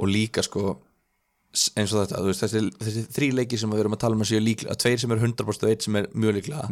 og 0.00 0.08
líka 0.08 0.42
sko 0.42 0.62
eins 1.78 1.92
og 1.94 2.00
þetta, 2.06 2.22
veist, 2.24 2.42
þessi, 2.42 2.62
þessi 2.80 3.02
þrý 3.14 3.28
leiki 3.38 3.58
sem 3.60 3.70
við 3.70 3.82
erum 3.84 3.94
að 3.94 4.00
tala 4.02 4.16
um 4.16 4.24
að 4.24 4.30
séu 4.32 4.40
líklega, 4.42 4.74
tveir 4.80 4.98
sem 5.02 5.12
er 5.14 5.20
100% 5.22 5.66
og 5.66 5.70
eitt 5.70 5.84
sem 5.86 5.96
er 6.00 6.08
mjög 6.14 6.38
líklega 6.40 6.64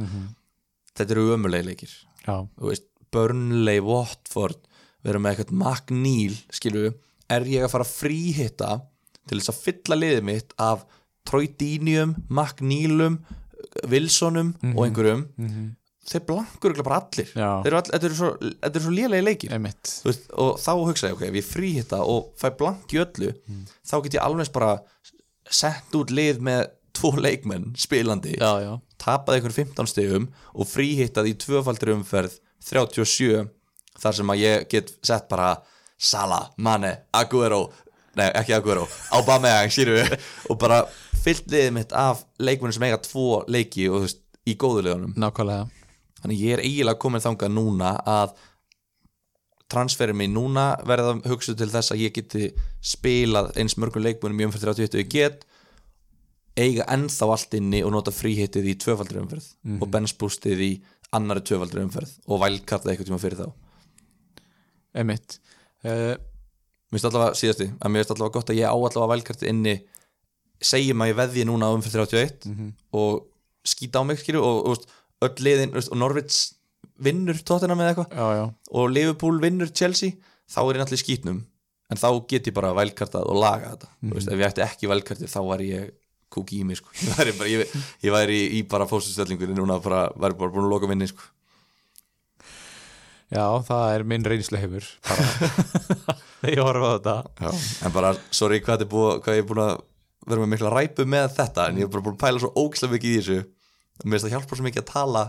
þetta 0.97 1.15
eru 1.15 1.27
ömulegi 1.37 1.65
leikir. 1.69 1.93
Þú 2.27 2.67
veist, 2.71 2.89
Burnley, 3.13 3.83
Watford. 3.85 4.59
Við 5.03 5.13
erum 5.13 5.25
með 5.27 5.37
eitthvað 5.37 5.59
McNeil 5.59 6.35
skilju, 6.55 6.93
er 7.33 7.47
ég 7.51 7.65
að 7.67 7.73
fara 7.75 7.87
að 7.87 7.95
fríhitta 7.99 8.73
til 9.29 9.39
þess 9.41 9.51
að 9.53 9.63
fylla 9.67 9.97
liðið 9.99 10.27
mitt 10.29 10.53
af 10.63 10.85
Troy 11.29 11.47
Dinium 11.59 12.17
McNeilum, 12.29 13.21
Wilsonum 13.91 14.55
og 14.75 14.85
einhverjum? 14.87 15.25
Þeir 16.03 16.23
blankur 16.27 16.73
bara 16.83 16.97
allir. 16.99 17.29
Þetta 17.63 18.07
eru 18.09 18.17
svo, 18.19 18.31
eru 18.67 18.81
svo 18.83 18.91
lélegi 18.95 19.23
leikir. 19.23 19.53
Veist, 20.07 20.25
og 20.35 20.57
þá 20.59 20.73
hugsa 20.83 21.11
ég, 21.13 21.15
ok, 21.15 21.23
ef 21.29 21.37
ég 21.39 21.47
fríhitta 21.47 22.01
og 22.03 22.33
fæ 22.43 22.49
blank 22.59 22.91
í 22.95 22.99
öllu, 23.05 23.31
þá 23.87 23.95
get 24.03 24.17
ég 24.19 24.25
alveg 24.27 24.51
bara 24.55 24.73
sett 25.53 25.95
út 25.95 26.11
lið 26.11 26.41
með 26.43 26.65
tvo 26.93 27.15
leikmenn 27.17 27.71
spilandi 27.79 28.35
já, 28.37 28.51
já, 28.61 28.73
tapað 29.01 29.39
einhver 29.39 29.55
15 29.57 29.89
stegum 29.89 30.27
og 30.53 30.69
fríhittað 30.69 31.31
í 31.31 31.37
tvöfaldri 31.41 31.95
umferð 31.95 32.35
37 32.63 33.47
þar 34.03 34.19
sem 34.19 34.35
að 34.35 34.43
ég 34.43 34.69
get 34.71 34.93
sett 35.05 35.29
bara 35.31 35.55
Sala, 36.03 36.41
Mane, 36.59 36.97
Aguero 37.15 37.67
nei 38.19 38.29
ekki 38.37 38.55
Aguero, 38.57 38.87
Aubameyang 39.17 39.73
og 40.51 40.59
bara 40.61 40.83
fyllt 41.23 41.47
liðið 41.51 41.75
mitt 41.77 41.93
af 41.97 42.25
leikmennu 42.43 42.75
sem 42.77 42.87
eiga 42.89 43.01
tvo 43.03 43.43
leiki 43.49 43.89
og 43.89 44.07
veist, 44.07 44.23
í 44.43 44.57
góðulegunum 44.59 45.15
nákvæmlega. 45.23 45.69
Þannig 46.23 46.41
ég 46.43 46.57
er 46.57 46.65
eiginlega 46.65 46.99
komin 47.03 47.23
þangað 47.23 47.55
núna 47.55 47.93
að 48.09 48.35
transferið 49.73 50.19
mig 50.19 50.31
núna 50.33 50.67
verða 50.87 51.15
hugsuð 51.31 51.61
til 51.63 51.71
þess 51.73 51.95
að 51.95 52.03
ég 52.05 52.15
geti 52.19 52.51
spilað 52.85 53.53
eins 53.59 53.79
mörgum 53.81 54.05
leikmunum 54.05 54.43
í 54.43 54.49
umferð 54.49 54.75
38 54.75 54.99
og 54.99 55.03
ég 55.05 55.13
get 55.15 55.47
eiga 56.59 56.85
ennþá 56.93 57.31
allt 57.33 57.55
inni 57.57 57.81
og 57.87 57.95
nota 57.95 58.13
fríhittið 58.13 58.69
í 58.69 58.77
tvöfaldri 58.83 59.23
umferð 59.23 59.47
og 59.79 59.93
benspústið 59.95 60.67
í 60.67 60.73
annari 61.17 61.45
tvöfaldri 61.47 61.85
umferð 61.85 62.13
og 62.27 62.43
vælkarta 62.43 62.91
eitthvað 62.91 63.11
tíma 63.11 63.21
fyrir 63.23 63.43
þá. 63.43 63.49
Emitt 65.03 65.39
uh, 65.87 66.15
mér 66.93 66.99
finnst 66.99 67.09
allavega 67.09 67.39
síðasti 67.39 67.69
að 67.73 67.93
mér 67.93 68.03
finnst 68.03 68.15
allavega 68.17 68.39
gott 68.39 68.53
að 68.53 68.61
ég 68.61 68.69
á 68.69 68.77
allavega 68.77 69.13
vælkarti 69.15 69.53
inni 69.53 69.77
segjum 70.63 71.05
að 71.05 71.13
ég 71.13 71.21
veðji 71.21 71.47
núna 71.49 71.71
á 71.71 71.75
umferð 71.75 72.03
31 72.07 72.51
og 72.99 73.23
skýta 73.67 74.03
á 74.03 74.07
mig 74.07 74.21
skilju 74.21 74.43
og, 74.43 74.59
og, 74.67 74.75
veist, 74.75 74.91
öll 75.23 75.47
liðin 75.47 75.73
og 75.79 75.97
Norvits 75.99 76.43
vinnur 77.03 77.39
tóttina 77.47 77.77
með 77.79 77.93
eitthvað 77.93 78.53
og 78.71 78.93
Liverpool 78.93 79.41
vinnur 79.43 79.73
Chelsea 79.75 80.19
þá 80.51 80.61
er 80.63 80.77
ég 80.77 80.83
náttúrulega 80.83 81.05
skýtnum 81.05 81.41
en 81.93 82.01
þá 82.01 82.09
get 82.31 82.49
ég 82.49 82.57
bara 82.57 82.73
vælkartað 82.77 83.29
og 83.29 83.39
laga 83.41 83.75
þetta. 83.75 83.91
Mm 84.01 84.15
veist, 84.17 84.31
ef 84.31 84.41
ég 84.41 84.49
ætti 84.49 84.65
ekki 84.65 84.91
vælkartið 84.91 85.33
þá 85.33 85.41
var 85.49 85.65
ég 85.65 85.91
kúki 86.33 86.63
í 86.63 86.67
mig 86.67 86.81
sko. 86.81 86.91
ég 87.03 87.15
væri, 87.19 87.37
bara, 87.39 87.53
ég, 87.53 87.77
ég 88.07 88.15
væri 88.15 88.41
í, 88.41 88.49
í 88.59 88.65
bara 88.69 88.89
fósusstellingunni 88.91 89.57
núna 89.59 89.79
bara, 89.85 90.07
væri 90.17 90.39
bara 90.41 90.55
búin 90.55 90.67
að 90.69 90.75
loka 90.75 90.91
vinni 90.91 91.09
sko. 91.11 91.29
já, 93.33 93.47
það 93.69 93.87
er 93.95 94.05
minn 94.09 94.27
reynslu 94.29 94.61
hefur 94.61 94.89
bara 95.07 95.29
þegar 96.43 96.53
ég 96.57 96.63
horfa 96.67 96.89
á 96.89 96.95
þetta 96.97 97.17
Já. 97.47 97.51
en 97.87 97.95
bara, 97.95 98.13
sorry 98.35 98.61
hvað, 98.65 98.87
búið, 98.91 99.23
hvað 99.25 99.39
ég 99.39 99.45
er 99.45 99.49
búin 99.53 99.63
að 99.65 99.75
vera 100.29 100.43
með 100.45 100.51
mikla 100.55 100.73
ræpu 100.75 101.07
með 101.09 101.31
þetta 101.39 101.69
en 101.71 101.79
ég 101.81 101.89
er 101.89 101.93
bara 101.95 102.05
búin 102.07 102.19
að 102.19 102.25
pæla 102.27 102.43
svo 102.43 102.51
ógislega 102.61 102.97
mikið 102.97 103.13
í 103.13 103.21
þessu 103.21 103.39
og 103.43 104.05
mér 104.05 104.17
finnst 104.17 104.27
það 104.27 104.35
hjálpa 104.37 104.59
svo 104.59 104.67
mikið 104.67 104.83
að 104.85 104.91
tala 104.93 105.25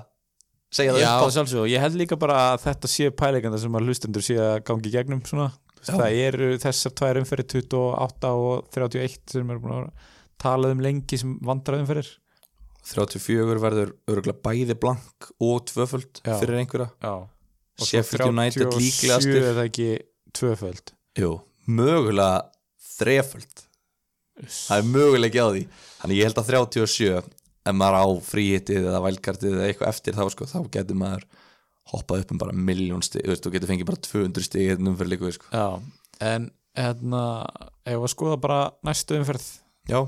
segja 0.74 0.96
það 0.96 1.04
Já, 1.04 1.10
upp 1.14 1.26
á 1.30 1.36
sjálfsög, 1.38 1.68
ég 1.72 1.84
held 1.84 2.00
líka 2.02 2.18
bara 2.20 2.40
að 2.52 2.64
þetta 2.66 2.92
séu 2.92 3.14
pæleikanda 3.24 3.60
sem 3.62 3.78
að 3.78 3.88
hlustendur 3.88 4.26
séu 4.26 4.42
að 4.42 4.56
gangi 4.70 4.94
gegnum 4.94 5.22
svona, 5.30 5.50
Já. 5.84 5.94
það 5.94 6.18
eru 6.28 6.50
þessar 6.64 6.96
tvær 7.00 7.20
umferðir 7.22 7.50
28 7.70 8.34
og 8.42 8.68
31 8.74 9.18
sem 9.36 9.54
er 9.54 9.62
búin 9.62 9.76
að 9.78 10.10
tala 10.44 10.74
um 10.76 10.84
lengi 10.84 11.20
sem 11.20 11.38
vandrar 11.44 11.80
umferðir 11.82 12.12
34 12.84 13.60
verður 13.64 13.94
örgulega 14.12 14.42
bæði 14.44 14.76
blank 14.80 15.30
og 15.40 15.62
tvöföld 15.70 16.20
Já. 16.20 16.34
fyrir 16.42 16.60
einhverja. 16.60 16.90
Já, 17.00 17.14
Sheffield 17.80 18.34
United 18.34 18.74
líklegastir. 18.76 19.38
er 19.40 19.56
það 19.56 19.70
ekki 19.70 19.88
tvöföld? 20.36 20.92
Jú, 21.20 21.30
mögulega 21.72 22.50
þreföld. 22.98 23.64
Það 24.44 24.82
er 24.82 24.90
möguleiki 24.90 25.40
á 25.40 25.48
því. 25.48 25.64
Þannig 26.02 26.20
ég 26.20 26.28
held 26.28 26.42
að 26.42 26.52
37 26.52 27.24
ef 27.64 27.78
maður 27.80 28.00
á 28.04 28.06
fríhittið 28.28 28.90
eða 28.90 29.02
vælkartið 29.06 29.56
eða 29.56 29.68
eitthvað 29.70 29.92
eftir 29.94 30.18
þá 30.18 30.24
sko, 30.34 30.48
þá 30.52 30.60
getur 30.74 31.00
maður 31.00 31.24
hoppað 31.94 32.24
upp 32.24 32.34
um 32.34 32.42
bara 32.42 32.56
miljón 32.56 33.04
stig, 33.06 33.24
þú 33.24 33.54
getur 33.54 33.72
fengið 33.72 33.88
bara 33.88 34.04
200 34.04 34.48
stig 34.48 34.68
hérna 34.72 34.92
umferð 34.92 35.14
líka 35.14 35.28
við, 35.28 35.38
sko. 35.38 35.64
En 36.24 36.50
hérna 36.76 37.24
ef 37.88 38.00
að 38.00 38.12
skoða 38.12 38.40
bara 38.44 38.60
næstu 38.88 39.16
umferð? 39.20 39.46
Já, 39.88 40.04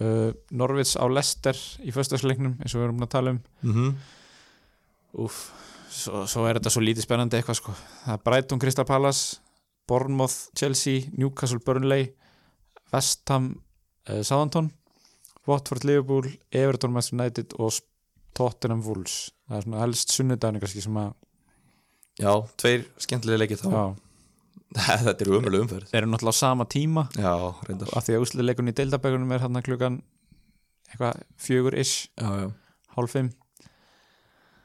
uh, 0.00 0.30
Norvits 0.50 0.96
á 0.96 1.04
Lester 1.10 1.58
í 1.84 1.92
föstagsleiknum 1.94 2.56
eins 2.60 2.74
og 2.74 2.80
við 2.80 2.88
erum 2.88 3.04
að 3.06 3.12
tala 3.16 3.36
um 3.36 3.44
mm 3.66 3.92
Úf, 5.20 5.38
svo, 5.90 6.20
svo 6.30 6.44
er 6.46 6.60
þetta 6.60 6.70
svo 6.70 6.84
lítið 6.84 7.02
spennandi 7.02 7.34
eitthvað 7.40 7.56
sko. 7.58 7.72
Það 8.04 8.12
er 8.14 8.20
Brighton 8.28 8.60
Crystal 8.62 8.86
Palace, 8.86 9.40
Bournemouth 9.90 10.52
Chelsea, 10.54 11.08
Newcastle 11.18 11.58
Burnley, 11.66 12.12
West 12.92 13.26
Ham 13.34 13.48
uh, 14.06 14.20
Southampton, 14.22 14.70
Watford 15.50 15.82
Liverpool, 15.88 16.28
Everton 16.52 16.94
Manchester 16.94 17.18
United 17.18 17.56
og 17.58 17.74
Tottenham 18.38 18.84
Wolves. 18.86 19.32
Það 19.48 19.58
er 19.58 19.66
svona 19.66 19.82
helst 19.82 20.14
sunnudagni 20.14 20.62
kannski 20.62 20.84
sem 20.84 21.00
að 21.02 21.10
já, 22.20 22.32
tveir 22.62 22.86
skemmtilega 23.02 23.42
leikið 23.42 23.64
þá 23.64 23.68
já, 23.74 23.84
Þetta 24.78 25.24
er 25.24 25.32
umölu 25.34 25.64
umferð 25.64 25.94
eru 25.98 26.08
náttúrulega 26.10 26.38
á 26.38 26.42
sama 26.42 26.66
tíma 26.70 27.06
Já, 27.18 27.32
reyndar 27.66 27.90
af 27.98 28.06
því 28.06 28.16
að 28.16 28.26
úsliðleikunni 28.26 28.74
í 28.74 28.78
deildabækunum 28.80 29.34
er 29.34 29.44
hann 29.44 29.62
klukkan 29.66 30.00
eitthvað 30.90 31.22
fjögur-ish, 31.38 32.10
já, 32.18 32.28
já. 32.42 32.48
hálf 32.96 33.14
fimm. 33.14 33.30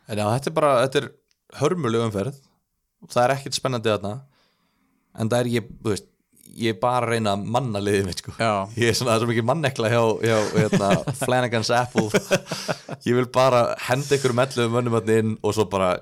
En 0.10 0.22
já, 0.22 0.26
þetta 0.26 0.50
er 0.52 0.56
bara, 0.58 0.72
þetta 0.86 1.02
er 1.02 1.10
hörmuleg 1.62 2.06
umferð 2.08 2.42
það 3.10 3.24
er 3.24 3.34
ekkert 3.36 3.58
spennandi 3.58 3.92
þarna 3.92 4.14
en 5.16 5.32
það 5.32 5.40
er 5.42 5.52
ég, 5.56 5.72
þú 5.82 5.94
veist 5.94 6.12
ég 6.56 6.76
er 6.76 6.80
bara 6.80 7.08
að 7.08 7.16
reyna 7.16 7.34
að 7.36 7.48
manna 7.52 7.82
liðið 7.84 8.06
mitt 8.08 8.22
sko. 8.22 8.34
Já. 8.40 8.52
ég 8.78 8.90
er 8.90 8.96
svona, 8.96 9.12
það 9.12 9.16
er 9.16 9.24
svo 9.24 9.30
mikið 9.32 9.48
mannekla 9.50 9.92
hjá, 9.92 10.02
hjá 10.24 10.38
hérna, 10.56 10.90
Flanagan's 11.24 11.72
Apple 11.76 12.08
ég 13.06 13.18
vil 13.18 13.28
bara 13.34 13.64
henda 13.88 14.18
ykkur 14.18 14.36
mellu 14.38 14.68
mönnum 14.74 14.98
hann 15.00 15.16
inn 15.16 15.34
og 15.42 15.56
svo 15.58 15.68
bara 15.72 15.96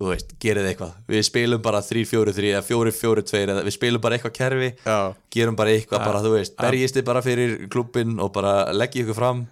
þú 0.00 0.08
veist, 0.08 0.30
gerið 0.40 0.68
eitthvað, 0.70 0.92
við 1.12 1.24
spilum 1.28 1.62
bara 1.64 1.82
3-4-3 1.84 2.52
eða 2.54 2.62
4-4-2 2.64 3.40
eða 3.42 3.64
við 3.66 3.74
spilum 3.76 4.00
bara 4.00 4.16
eitthvað 4.16 4.34
kerfi, 4.38 4.70
Já. 4.86 4.98
gerum 5.36 5.58
bara 5.58 5.74
eitthvað 5.76 6.04
bara, 6.08 6.22
þú 6.24 6.32
veist, 6.38 6.56
berjist 6.56 6.96
þið 6.96 7.06
bara 7.10 7.22
fyrir 7.26 7.56
klubbin 7.72 8.16
og 8.24 8.32
bara 8.32 8.54
leggja 8.72 9.04
ykkur 9.04 9.18
fram 9.18 9.44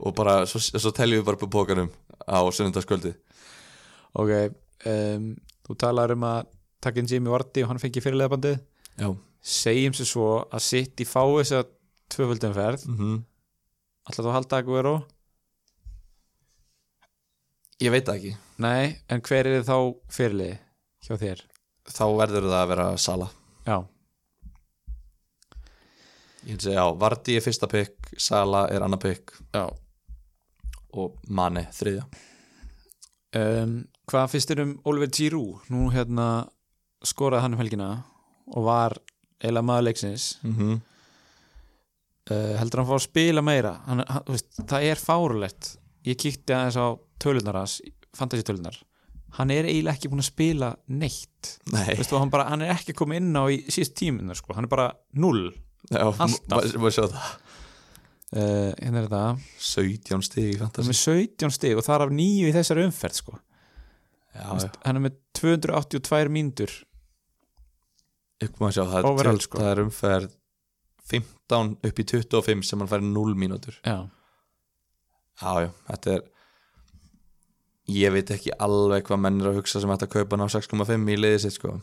og 0.00 0.16
bara, 0.16 0.38
svo, 0.48 0.62
svo 0.64 0.94
teljum 0.96 1.20
við 1.20 1.28
bara 1.28 1.42
på 1.42 1.50
pókanum 1.52 1.92
á 2.24 2.40
sunnundaskvöldi 2.48 3.12
Ok, 4.16 4.32
um, 4.88 5.30
þú 5.68 5.78
talar 5.84 6.16
um 6.16 6.24
að 6.24 6.50
taka 6.80 7.02
inn 7.02 7.10
Jimmy 7.10 7.32
Vardy 7.32 7.64
og 7.66 7.72
hann 7.74 7.82
fengi 7.82 8.00
fyrirlega 8.00 8.32
bandið 8.32 8.58
já, 8.96 9.08
segjum 9.44 9.96
sér 9.96 10.08
svo 10.08 10.28
að 10.48 10.64
sitt 10.64 11.04
í 11.04 11.08
fái 11.08 11.36
þess 11.42 11.58
að 11.60 11.72
tvöföldum 12.16 12.56
ferð 12.56 12.88
mm 12.88 13.16
ætla 14.06 14.22
þú 14.22 14.30
að 14.30 14.36
halda 14.36 14.58
að 14.60 14.68
Guero? 14.68 14.94
Ég 17.80 17.92
veit 17.92 18.06
það 18.06 18.16
ekki. 18.16 18.36
Nei, 18.64 18.96
en 19.08 19.20
hver 19.20 19.46
er 19.46 19.66
þá 19.66 19.76
fyrirlið 20.08 20.56
hjá 21.06 21.16
þér? 21.20 21.44
þá 21.90 22.06
verður 22.18 22.48
það 22.48 22.60
að 22.60 22.70
vera 22.72 22.86
Sala 23.00 23.28
Já, 23.66 23.76
ég 26.46 26.56
að 26.56 26.64
segja, 26.66 26.78
já, 26.78 26.86
Vardy 27.02 27.36
er 27.36 27.44
fyrsta 27.44 27.68
pick 27.70 28.12
Sala 28.22 28.66
er 28.72 28.84
annar 28.86 29.00
pick. 29.02 29.34
Já. 29.52 29.66
Og 30.96 31.16
Mane 31.28 31.66
þriðja. 31.74 32.06
Um, 33.36 33.80
Hvað 34.06 34.28
finnst 34.32 34.52
þér 34.52 34.62
um 34.62 34.74
Oliver 34.86 35.10
Giroud? 35.10 35.66
Nú 35.74 35.88
hérna 35.92 36.46
skoraði 37.04 37.42
hann 37.42 37.56
um 37.56 37.60
helgina 37.60 37.88
og 38.54 38.68
var 38.68 38.94
eiginlega 39.42 39.66
maður 39.66 39.88
leiksins. 39.88 40.28
Mm 40.46 40.54
-hmm. 40.54 40.78
uh, 42.30 42.54
heldur 42.60 42.80
hann 42.80 42.88
fá 42.88 42.94
að 42.94 43.08
spila 43.08 43.42
meira? 43.42 43.74
Hann, 43.86 44.04
hann, 44.08 44.24
veist, 44.30 44.54
það 44.62 44.86
er 44.92 45.02
fárulegt 45.02 45.76
ég 46.06 46.18
kíkti 46.20 46.54
aðeins 46.56 46.78
á 46.78 46.86
tölunar 47.22 47.58
hans 47.60 47.80
fantasy 48.16 48.44
tölunar 48.46 48.76
hann 49.36 49.50
er 49.52 49.66
eiginlega 49.68 49.98
ekki 49.98 50.08
búin 50.08 50.22
að 50.22 50.30
spila 50.30 50.68
neitt. 50.88 51.56
Nei, 51.74 51.90
Veistu, 51.98 52.16
hann, 52.16 52.30
bara, 52.32 52.46
hann 52.48 52.62
er 52.64 52.70
ekki 52.72 52.94
komið 52.96 53.18
inn 53.20 53.34
á 53.36 53.44
í 53.52 53.58
síðust 53.68 53.96
tíminu 53.98 54.36
sko. 54.38 54.54
hann 54.56 54.64
er 54.64 54.72
bara 54.72 54.86
null. 55.20 55.50
Já, 55.90 56.06
alltaf. 56.08 57.26
uh, 58.32 58.72
hérna 58.80 59.02
er 59.02 59.08
þetta. 59.10 59.20
17 59.60 60.24
stig 60.24 60.46
í 60.46 60.56
hann 60.56 60.70
er 60.70 60.70
fantasy 60.70 60.88
með 60.88 61.00
17 61.02 61.52
stig 61.58 61.76
og 61.76 61.84
það 61.84 61.96
er 61.98 62.06
af 62.06 62.14
nýju 62.16 62.48
í 62.48 62.54
þessari 62.56 62.86
umferð 62.88 63.20
sko. 63.20 63.36
hann 64.36 64.96
er 64.96 65.04
með 65.04 65.18
282 65.36 66.32
mínútur. 66.32 66.72
Það, 68.40 69.04
Overall, 69.08 69.36
er- 69.36 69.44
sko. 69.46 69.58
það 69.60 69.70
er 69.74 69.82
umferð 69.84 70.32
15 71.08 71.76
upp 71.88 72.00
í 72.02 72.04
25 72.04 72.64
sem 72.68 72.82
hann 72.82 72.90
fær 72.90 73.04
0 73.04 73.36
mínútur. 73.38 73.76
Já, 73.84 74.08
já, 75.42 75.50
já, 75.66 75.70
þetta 75.90 76.16
er 76.16 76.24
ég 77.92 78.12
veit 78.14 78.30
ekki 78.34 78.54
alveg 78.62 79.06
hvað 79.06 79.22
menn 79.22 79.40
er 79.42 79.52
að 79.52 79.60
hugsa 79.60 79.82
sem 79.82 79.92
ætti 79.94 80.08
að 80.08 80.14
kaupa 80.16 80.36
hann 80.36 80.46
á 80.50 80.54
6,5 80.56 81.10
í 81.12 81.18
liðið 81.20 81.42
sitt 81.44 81.56
sko. 81.58 81.76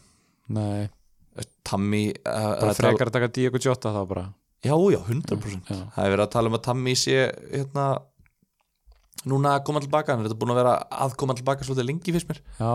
Nei. 0.54 0.90
Tammy 1.66 2.10
uh, 2.12 2.60
bara 2.60 2.74
frekar 2.78 3.10
að 3.10 3.16
taka 3.16 3.30
Diego 3.34 3.62
Jota 3.62 3.94
þá 3.96 4.02
bara? 4.10 4.26
Já, 4.64 4.76
já, 4.94 5.00
100% 5.00 5.72
Já. 5.72 5.80
Það 5.96 6.04
er 6.04 6.12
verið 6.14 6.26
að 6.26 6.34
tala 6.36 6.52
um 6.52 6.58
að 6.58 6.66
Tammy 6.68 6.94
sé 7.00 7.16
hérna, 7.50 7.86
núna 9.28 9.56
að 9.58 9.64
koma 9.68 9.82
tilbaka 9.84 10.14
hann 10.14 10.22
er 10.22 10.30
þetta 10.30 10.40
búin 10.44 10.54
að 10.54 10.60
vera 10.62 10.76
að 11.08 11.16
koma 11.20 11.36
tilbaka 11.40 11.66
svolítið 11.66 11.90
lengi 11.90 12.16
fyrst 12.16 12.30
mér. 12.30 12.44
Já, 12.60 12.74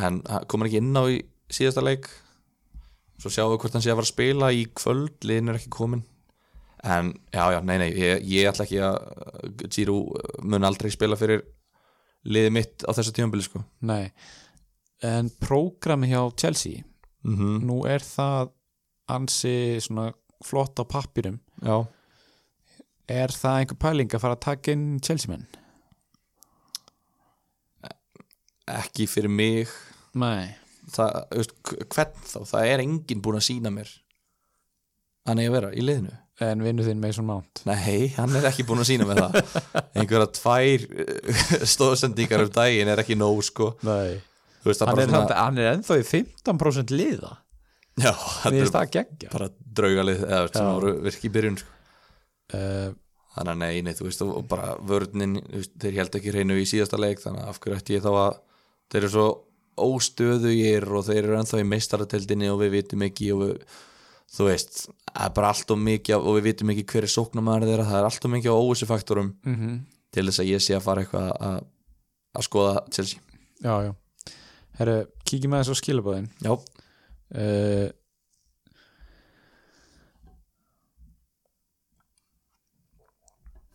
en 0.00 0.22
hann 0.30 0.48
kom 0.48 0.62
hann 0.62 0.70
ekki 0.70 0.80
inn 0.80 0.96
á 0.96 1.04
í 1.10 1.20
síðasta 1.52 1.84
leik. 1.84 2.08
Svo 3.20 3.30
sjáum 3.30 3.52
við 3.52 3.60
hvort 3.62 3.76
hann 3.76 3.84
sé 3.84 3.92
að 3.92 4.00
fara 4.00 4.08
að 4.08 4.14
spila 4.14 4.50
í 4.54 4.64
kvöld, 4.74 5.18
liðin 5.26 5.52
er 5.52 5.60
ekki 5.60 5.74
komin 5.74 6.06
en 6.84 7.12
já, 7.32 7.44
já, 7.54 7.60
nei, 7.64 7.76
nei 7.80 7.90
ég, 7.96 8.24
ég 8.28 8.48
ætla 8.50 8.66
ekki 8.66 8.80
að 8.84 9.68
Giro 9.72 9.98
mun 10.44 10.66
aldrei 10.68 10.92
spila 10.92 11.18
fyrir 11.18 11.42
liðið 12.24 12.54
mitt 12.56 12.84
á 12.84 12.90
þessu 12.96 13.14
tímabili 13.16 13.46
sko. 13.46 13.64
Nei. 13.84 14.12
En 15.04 15.30
prógrami 15.40 16.12
hjá 16.12 16.20
Chelsea 16.36 16.84
mm 17.24 17.36
-hmm. 17.36 17.64
nú 17.64 17.84
er 17.88 18.00
það 18.00 18.52
ansi 19.08 19.80
svona 19.80 20.12
flott 20.44 20.80
á 20.80 20.84
pappirum. 20.84 21.40
Já, 21.62 21.86
er 23.08 23.28
það 23.28 23.58
einhver 23.58 23.78
pæling 23.78 24.14
að 24.14 24.20
fara 24.20 24.34
að 24.34 24.40
taka 24.40 24.72
inn 24.72 25.00
Chelsea 25.00 25.30
menn? 25.30 25.46
ekki 28.70 29.06
fyrir 29.10 29.32
mig. 29.32 29.68
Nei. 30.14 30.54
Það, 30.94 31.20
veist, 31.32 31.54
hvern 31.64 32.26
þá, 32.28 32.38
það 32.48 32.70
er 32.72 32.82
enginn 32.84 33.22
búin 33.24 33.38
að 33.38 33.46
sína 33.46 33.72
mér 33.72 33.88
að 35.24 35.40
vera 35.54 35.70
í 35.72 35.80
liðinu 35.80 36.12
En 36.42 36.62
vinnu 36.66 36.82
þinn 36.82 36.98
Mason 36.98 37.26
Mount. 37.28 37.60
Nei, 37.68 38.08
hann 38.16 38.34
er 38.34 38.48
ekki 38.48 38.64
búin 38.66 38.80
að 38.82 38.88
sína 38.88 39.04
með 39.06 39.20
það. 39.22 39.36
Einhverja 40.00 40.26
tvær 40.34 40.86
stóðsendingar 41.70 42.42
um 42.42 42.50
daginn 42.56 42.90
er 42.90 43.02
ekki 43.04 43.14
nóg 43.18 43.38
sko. 43.46 43.68
Veist, 43.84 44.82
Hann 44.82 44.98
er, 44.98 45.10
svona 45.12 45.36
hann 45.38 45.60
er 45.60 45.70
ennþá 45.76 45.98
í 46.00 46.04
15% 46.08 46.90
liða. 46.96 47.30
Já, 48.00 48.10
þetta 48.42 48.58
er 48.64 48.72
það 48.74 48.90
geggja 48.96 49.30
bara 49.30 49.46
draugalið 49.78 50.22
eða 50.26 50.40
veist, 50.48 50.56
sem 50.58 50.70
voru 50.72 50.94
virki 51.04 51.28
í 51.28 51.32
byrjun 51.36 51.58
sko. 51.60 51.74
uh, 52.58 52.88
Þannig 53.34 53.50
að 53.52 53.60
nei, 53.60 53.78
nei, 53.82 53.94
þú 53.98 54.04
veist, 54.08 54.20
og 54.26 54.44
bara 54.50 54.72
vörnin, 54.86 55.36
þú 55.42 55.60
veist, 55.60 55.72
þeir 55.82 55.96
held 56.00 56.18
ekki 56.18 56.32
hreinu 56.34 56.56
í 56.58 56.66
síðasta 56.70 56.98
leik, 57.02 57.22
þannig 57.22 57.42
að 57.44 57.52
af 57.52 57.60
hverju 57.62 57.78
ætti 57.80 57.96
ég 57.96 58.04
þá 58.04 58.10
að 58.14 58.36
þeir 58.94 59.00
eru 59.00 59.10
svo 59.14 59.24
óstöðugir 59.84 60.86
og 60.94 61.06
þeir 61.08 61.20
eru 61.24 61.38
ennþá 61.40 61.60
í 61.62 61.66
meistarateldinni 61.66 62.50
og 62.52 62.60
við 62.62 62.74
vitum 62.76 63.02
ekki 63.08 63.30
og 63.34 63.40
við, 63.42 63.56
þú 64.34 64.46
veist, 64.48 64.84
það 65.10 65.26
er 65.26 65.34
bara 65.36 65.50
allt 65.54 65.74
og 65.74 65.82
mikið 65.84 66.16
og 66.20 66.38
við 66.38 66.46
vitum 66.48 66.72
ekki 66.74 66.86
hver 66.92 67.06
er 67.06 67.12
sóknarmæður 67.12 67.70
þeirra, 67.70 67.88
það 67.90 67.98
er 68.00 68.08
allt 68.08 68.28
og 68.28 68.32
mikið 68.34 68.54
á 68.54 68.62
óvissu 68.62 68.88
faktorum 68.90 69.34
mm 69.44 69.74
til 70.14 70.28
þess 70.28 70.42
að 70.44 70.50
ég 70.52 70.62
sé 70.62 70.76
að 70.76 70.84
fara 70.84 71.02
eitthvað 71.02 71.28
að, 71.42 71.66
að 72.38 72.46
skoða 72.46 72.74
Chelsea. 72.94 73.20
Já, 73.64 73.74
já. 73.88 73.92
Herru, 74.78 74.96
kíkjum 75.26 75.54
aðeins 75.54 75.70
á 75.70 75.76
skilabóðin 75.78 76.24
Já, 76.42 76.50
uh, 76.50 77.90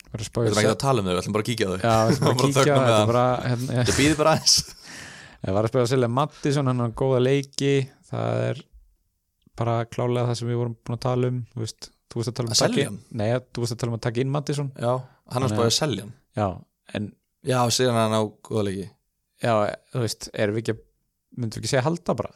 við 0.10 0.26
ætlum 0.28 0.60
ekki 0.60 0.74
að 0.74 0.82
tala 0.82 1.00
um 1.00 1.08
þau, 1.08 1.14
við 1.14 1.22
ætlum 1.22 1.38
bara 1.38 1.46
að 1.46 1.50
kíkja 1.50 1.68
á 1.68 1.72
þau. 1.72 1.80
Já, 1.80 1.96
við 2.10 2.18
ætlum 2.18 2.26
Bara 2.28 2.34
að 2.34 2.42
kíkja 2.44 2.66
þögnum 2.66 2.84
með 2.84 2.92
Þetta 2.92 3.12
bara, 3.14 3.26
hérna, 3.46 4.18
bara 4.20 4.34
aðeins. 4.36 4.58
Ég 5.48 5.56
var 5.56 5.70
að 5.70 5.80
að 5.80 5.92
selja 5.94 6.12
Mattisson, 6.12 6.68
hann 6.68 6.84
har 6.84 6.96
góða 7.00 7.20
leiki. 7.24 7.74
Það 8.10 8.42
er 8.50 8.64
bara 9.60 9.78
klálega 9.92 10.30
það 10.32 10.38
sem 10.40 10.50
við 10.52 10.60
vorum 10.62 10.76
búin 10.86 10.98
að 10.98 11.04
tala 11.06 11.30
um 11.34 11.40
þú 11.54 11.64
veist, 11.66 11.90
þú 12.10 12.20
veist 12.22 12.32
að 12.32 12.36
tala 12.40 12.48
um 12.50 12.56
Að 12.56 12.62
selja? 12.64 12.92
Nei, 13.22 13.30
þú 13.54 13.64
veist 13.66 13.76
að 13.76 13.80
tala 13.84 13.92
um 13.94 13.98
að 14.00 14.04
taka 14.08 14.22
inn 14.24 14.32
Mattisson 14.34 14.70
Já, 14.80 14.92
hann 15.34 15.44
er 15.44 15.48
að- 15.50 15.56
spáðið 15.56 15.72
að 15.72 15.78
selja. 15.80 16.06
Já, 16.40 16.48
en 17.00 17.10
Já, 17.50 17.60
síðan 17.78 17.98
hann 18.00 18.16
á 18.16 18.22
góða 18.50 18.64
leiki. 18.70 18.88
já, 19.44 19.54
þú 19.94 20.00
veist, 20.06 20.30
erum 20.34 20.56
við 20.56 20.64
ekki 20.64 20.74
að 20.76 20.80
myndum 21.38 21.56
við 21.60 21.64
ekki 21.64 21.72
segja 21.76 21.86
halda 21.90 22.16
bara 22.20 22.32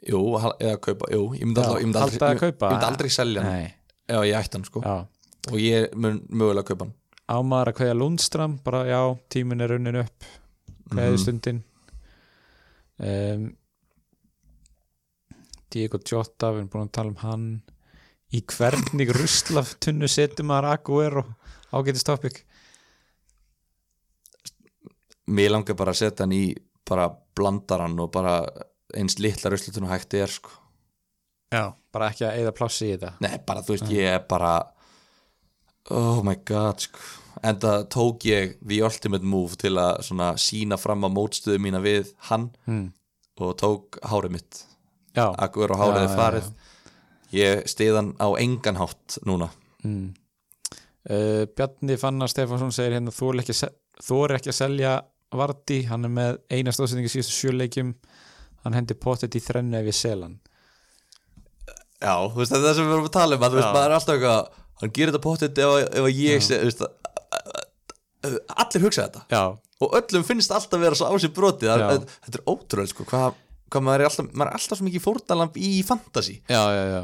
Jú, 0.00 0.20
eða 0.40 0.76
kaupa, 0.80 1.08
jú, 1.12 1.22
ég 1.36 1.44
myndi, 1.44 1.60
Já, 1.60 1.66
alltaf, 1.68 1.80
ég 1.80 1.86
myndi, 1.86 1.98
aldrei, 2.00 2.18
að 2.24 2.34
ég, 2.34 2.42
ég 2.48 2.70
myndi 2.72 2.86
aldrei 2.88 3.10
selja 3.12 3.42
hann. 3.44 3.52
Nei, 3.52 3.74
Já, 4.08 4.18
ég 4.24 4.36
ætti 4.40 4.56
hann 4.56 4.64
sko. 4.64 4.80
já 4.80 5.06
Og 5.52 5.56
ég 5.60 5.94
mun 5.96 6.20
mögulega 6.28 6.64
kaupa 6.70 6.84
hann. 6.86 6.94
Ámaður 7.30 7.68
að 7.70 7.76
kveðja 7.78 7.96
Lundstram, 8.00 8.54
bara 8.64 8.80
já 8.88 9.00
tíminn 9.30 9.60
er 9.62 9.68
runnin 9.74 9.96
upp, 10.00 10.24
kveðið 10.90 11.14
Mhm. 11.14 11.20
stundin 11.22 11.60
um, 13.00 13.44
Diego 15.70 16.00
Jota 16.02 16.50
við 16.52 16.62
erum 16.62 16.70
búin 16.72 16.88
að 16.88 16.94
tala 16.98 17.12
um 17.12 17.20
hann 17.24 17.46
í 18.34 18.42
hvernig 18.46 19.12
ruslaf 19.16 19.74
tunnu 19.82 20.08
setum 20.10 20.50
maður 20.50 20.70
Aguero 20.74 21.24
ágætist 21.74 22.08
topic 22.08 22.44
Mér 25.30 25.52
langar 25.54 25.78
bara 25.78 25.94
að 25.94 26.02
setja 26.02 26.26
hann 26.26 26.34
í 26.34 26.44
bara 26.90 27.06
blandarann 27.38 27.98
og 28.02 28.10
bara 28.14 28.40
eins 28.96 29.18
litla 29.22 29.52
ruslutun 29.52 29.86
og 29.86 29.92
hægt 29.92 30.16
er 30.18 30.32
sko. 30.32 30.50
Já, 31.50 31.70
bara 31.94 32.10
ekki 32.10 32.26
að 32.26 32.38
eigða 32.38 32.54
plássi 32.54 32.86
í 32.88 32.92
þetta 32.94 33.12
Nei, 33.22 33.36
bara 33.46 33.62
þú 33.66 33.76
veist, 33.76 33.90
ég 33.94 34.14
er 34.16 34.22
bara 34.30 34.54
Oh 35.90 36.20
my 36.22 36.36
god 36.46 36.84
sko. 36.84 37.02
En 37.46 37.58
það 37.62 37.84
tók 37.94 38.26
ég 38.28 38.56
the 38.60 38.80
ultimate 38.84 39.26
move 39.26 39.58
til 39.58 39.72
að 39.80 40.02
svona 40.06 40.32
sína 40.38 40.78
fram 40.78 41.06
á 41.06 41.10
mótstöðu 41.10 41.62
mína 41.62 41.80
við 41.82 42.12
hann 42.28 42.50
hmm. 42.66 42.90
og 43.40 43.54
tók 43.58 43.98
hárið 44.06 44.36
mitt 44.36 44.60
Akkur 45.18 45.72
og 45.74 45.80
hárið 45.80 46.04
Já, 46.04 46.08
já, 46.08 46.16
farið. 46.18 46.50
Ég 47.34 47.62
stið 47.70 47.96
hann 47.98 48.10
á 48.18 48.28
engan 48.42 48.78
hátt 48.80 49.18
núna. 49.26 49.50
Mm. 49.84 50.10
uh, 51.10 51.44
Bjarni 51.56 51.96
Fannar 52.00 52.28
Stefánsson 52.28 52.74
segir 52.74 52.98
hérna 52.98 53.14
þú 53.14 53.30
er 53.32 53.42
ekki, 53.44 53.54
að 53.56 54.36
ekki 54.36 54.52
að 54.52 54.58
selja 54.58 54.94
Vardí, 55.30 55.84
hann 55.86 56.04
er 56.08 56.10
með 56.10 56.38
eina 56.50 56.72
stóðsendingi 56.74 57.12
síðustu 57.12 57.36
sjöleikjum 57.36 57.92
hann 58.64 58.74
hendi 58.76 58.96
pottet 58.98 59.36
í 59.38 59.42
þrennu 59.42 59.78
ef 59.78 59.88
ég 59.92 59.96
sel 59.96 60.18
hann. 60.24 60.38
Já, 62.00 62.14
þú 62.32 62.40
veist, 62.40 62.50
þetta 62.52 62.60
er 62.60 62.66
það 62.66 62.76
sem 62.78 62.88
við 62.88 62.96
erum 62.96 63.06
að 63.08 63.14
tala 63.14 63.36
um 63.36 63.44
að, 63.44 63.52
þú 63.54 63.60
veist, 63.60 63.74
maður 63.76 63.86
er 63.86 63.96
alltaf 63.96 64.14
eitthvað 64.16 64.58
hann 64.80 64.92
gerir 64.96 65.12
þetta 65.12 65.22
pottit 65.26 65.60
ef, 65.60 65.74
ef 65.86 66.08
að 66.08 66.20
ég 66.20 66.44
sé, 66.44 66.58
þú 66.60 66.70
veist, 66.70 66.82
að- 66.86 68.38
allir 68.64 68.84
hugsa 68.86 69.06
þetta. 69.06 69.22
Já, 69.30 69.42
og 69.80 69.96
öllum 70.00 70.26
finnst 70.28 70.52
alltaf 70.56 70.80
vera 70.82 70.98
svo 70.98 71.08
á 71.08 71.14
sér 71.20 71.32
að, 71.72 71.84
að, 71.86 72.06
þetta 72.26 72.40
er 72.40 72.46
ótrúlega 72.52 72.92
sko, 72.92 73.06
hvað 73.08 73.38
hvað 73.70 73.86
maður 73.86 74.04
er 74.04 74.10
alltaf, 74.10 74.30
maður 74.32 74.50
er 74.50 74.58
alltaf 74.58 74.80
svo 74.80 74.86
mikið 74.86 75.04
fórnalamb 75.04 75.58
í 75.60 75.70
fantasy. 75.86 76.36
Já, 76.50 76.62
já, 76.74 76.82
já. 76.94 77.02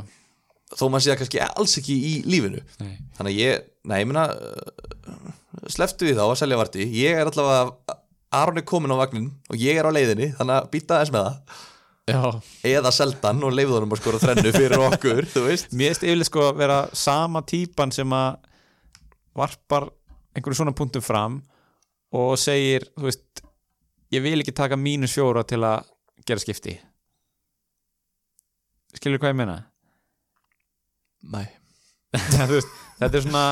Þó 0.77 0.83
maður 0.91 1.05
sé 1.05 1.13
það 1.13 1.21
kannski 1.21 1.43
alls 1.47 1.77
ekki 1.81 1.97
í 1.97 2.13
lífinu. 2.27 2.63
Nei. 2.83 2.97
þannig 3.19 3.31
að 3.31 3.39
ég, 3.39 3.69
nei, 3.87 3.97
ég 4.01 4.11
meina 4.11 4.27
uh, 4.35 5.31
sleftu 5.71 6.09
við 6.09 6.19
þá 6.19 6.25
að 6.27 6.41
selja 6.43 6.59
varti 6.59 6.89
ég 6.91 7.21
er 7.21 7.31
allavega, 7.31 7.97
Aron 8.37 8.59
er 8.59 8.67
komin 8.67 8.91
á 8.93 8.99
vagnin 8.99 9.31
og 9.47 9.63
ég 9.63 9.79
er 9.79 9.87
á 9.87 9.95
leiðinni, 9.95 10.33
þannig 10.37 10.59
að 10.59 10.71
býta 10.75 11.01
þess 11.01 11.15
með 11.15 11.29
það. 11.29 11.63
Já, 12.07 12.23
eða 12.71 12.91
seldan 12.95 13.43
og 13.43 13.55
leifðu 13.55 13.79
honum 13.81 13.95
að 13.97 14.01
skora 14.03 14.21
þrennu 14.23 14.51
fyrir 14.55 14.83
okkur, 14.91 15.25
þú 15.33 15.41
veist. 15.49 15.73
Mér 15.75 15.95
finnst 15.95 16.05
yfirlega 16.07 16.29
sko 16.29 16.45
að 16.47 16.61
vera 16.61 16.77
sama 16.95 17.43
típan 17.47 17.95
sem 17.95 18.13
að 18.15 18.37
varpar 19.37 19.89
einhverju 20.37 20.61
svona 20.61 20.75
punktum 20.77 21.03
fram 21.03 21.41
og 22.15 22.37
segir, 22.39 22.87
þú 22.95 23.09
veist 23.09 23.43
ég 24.15 24.23
vil 24.23 24.39
ekki 24.39 24.55
taka 24.55 24.79
mínus 24.79 25.17
fjóra 25.17 25.43
til 25.49 25.63
að 25.67 25.87
gera 26.27 26.43
skipti 26.43 26.77
skilur 28.97 29.21
hvað 29.23 29.35
ég 29.35 29.41
meina? 29.43 29.57
nei, 31.27 31.47
veist, 32.53 32.71
þetta 33.01 33.13
er 33.13 33.25
svona 33.25 33.47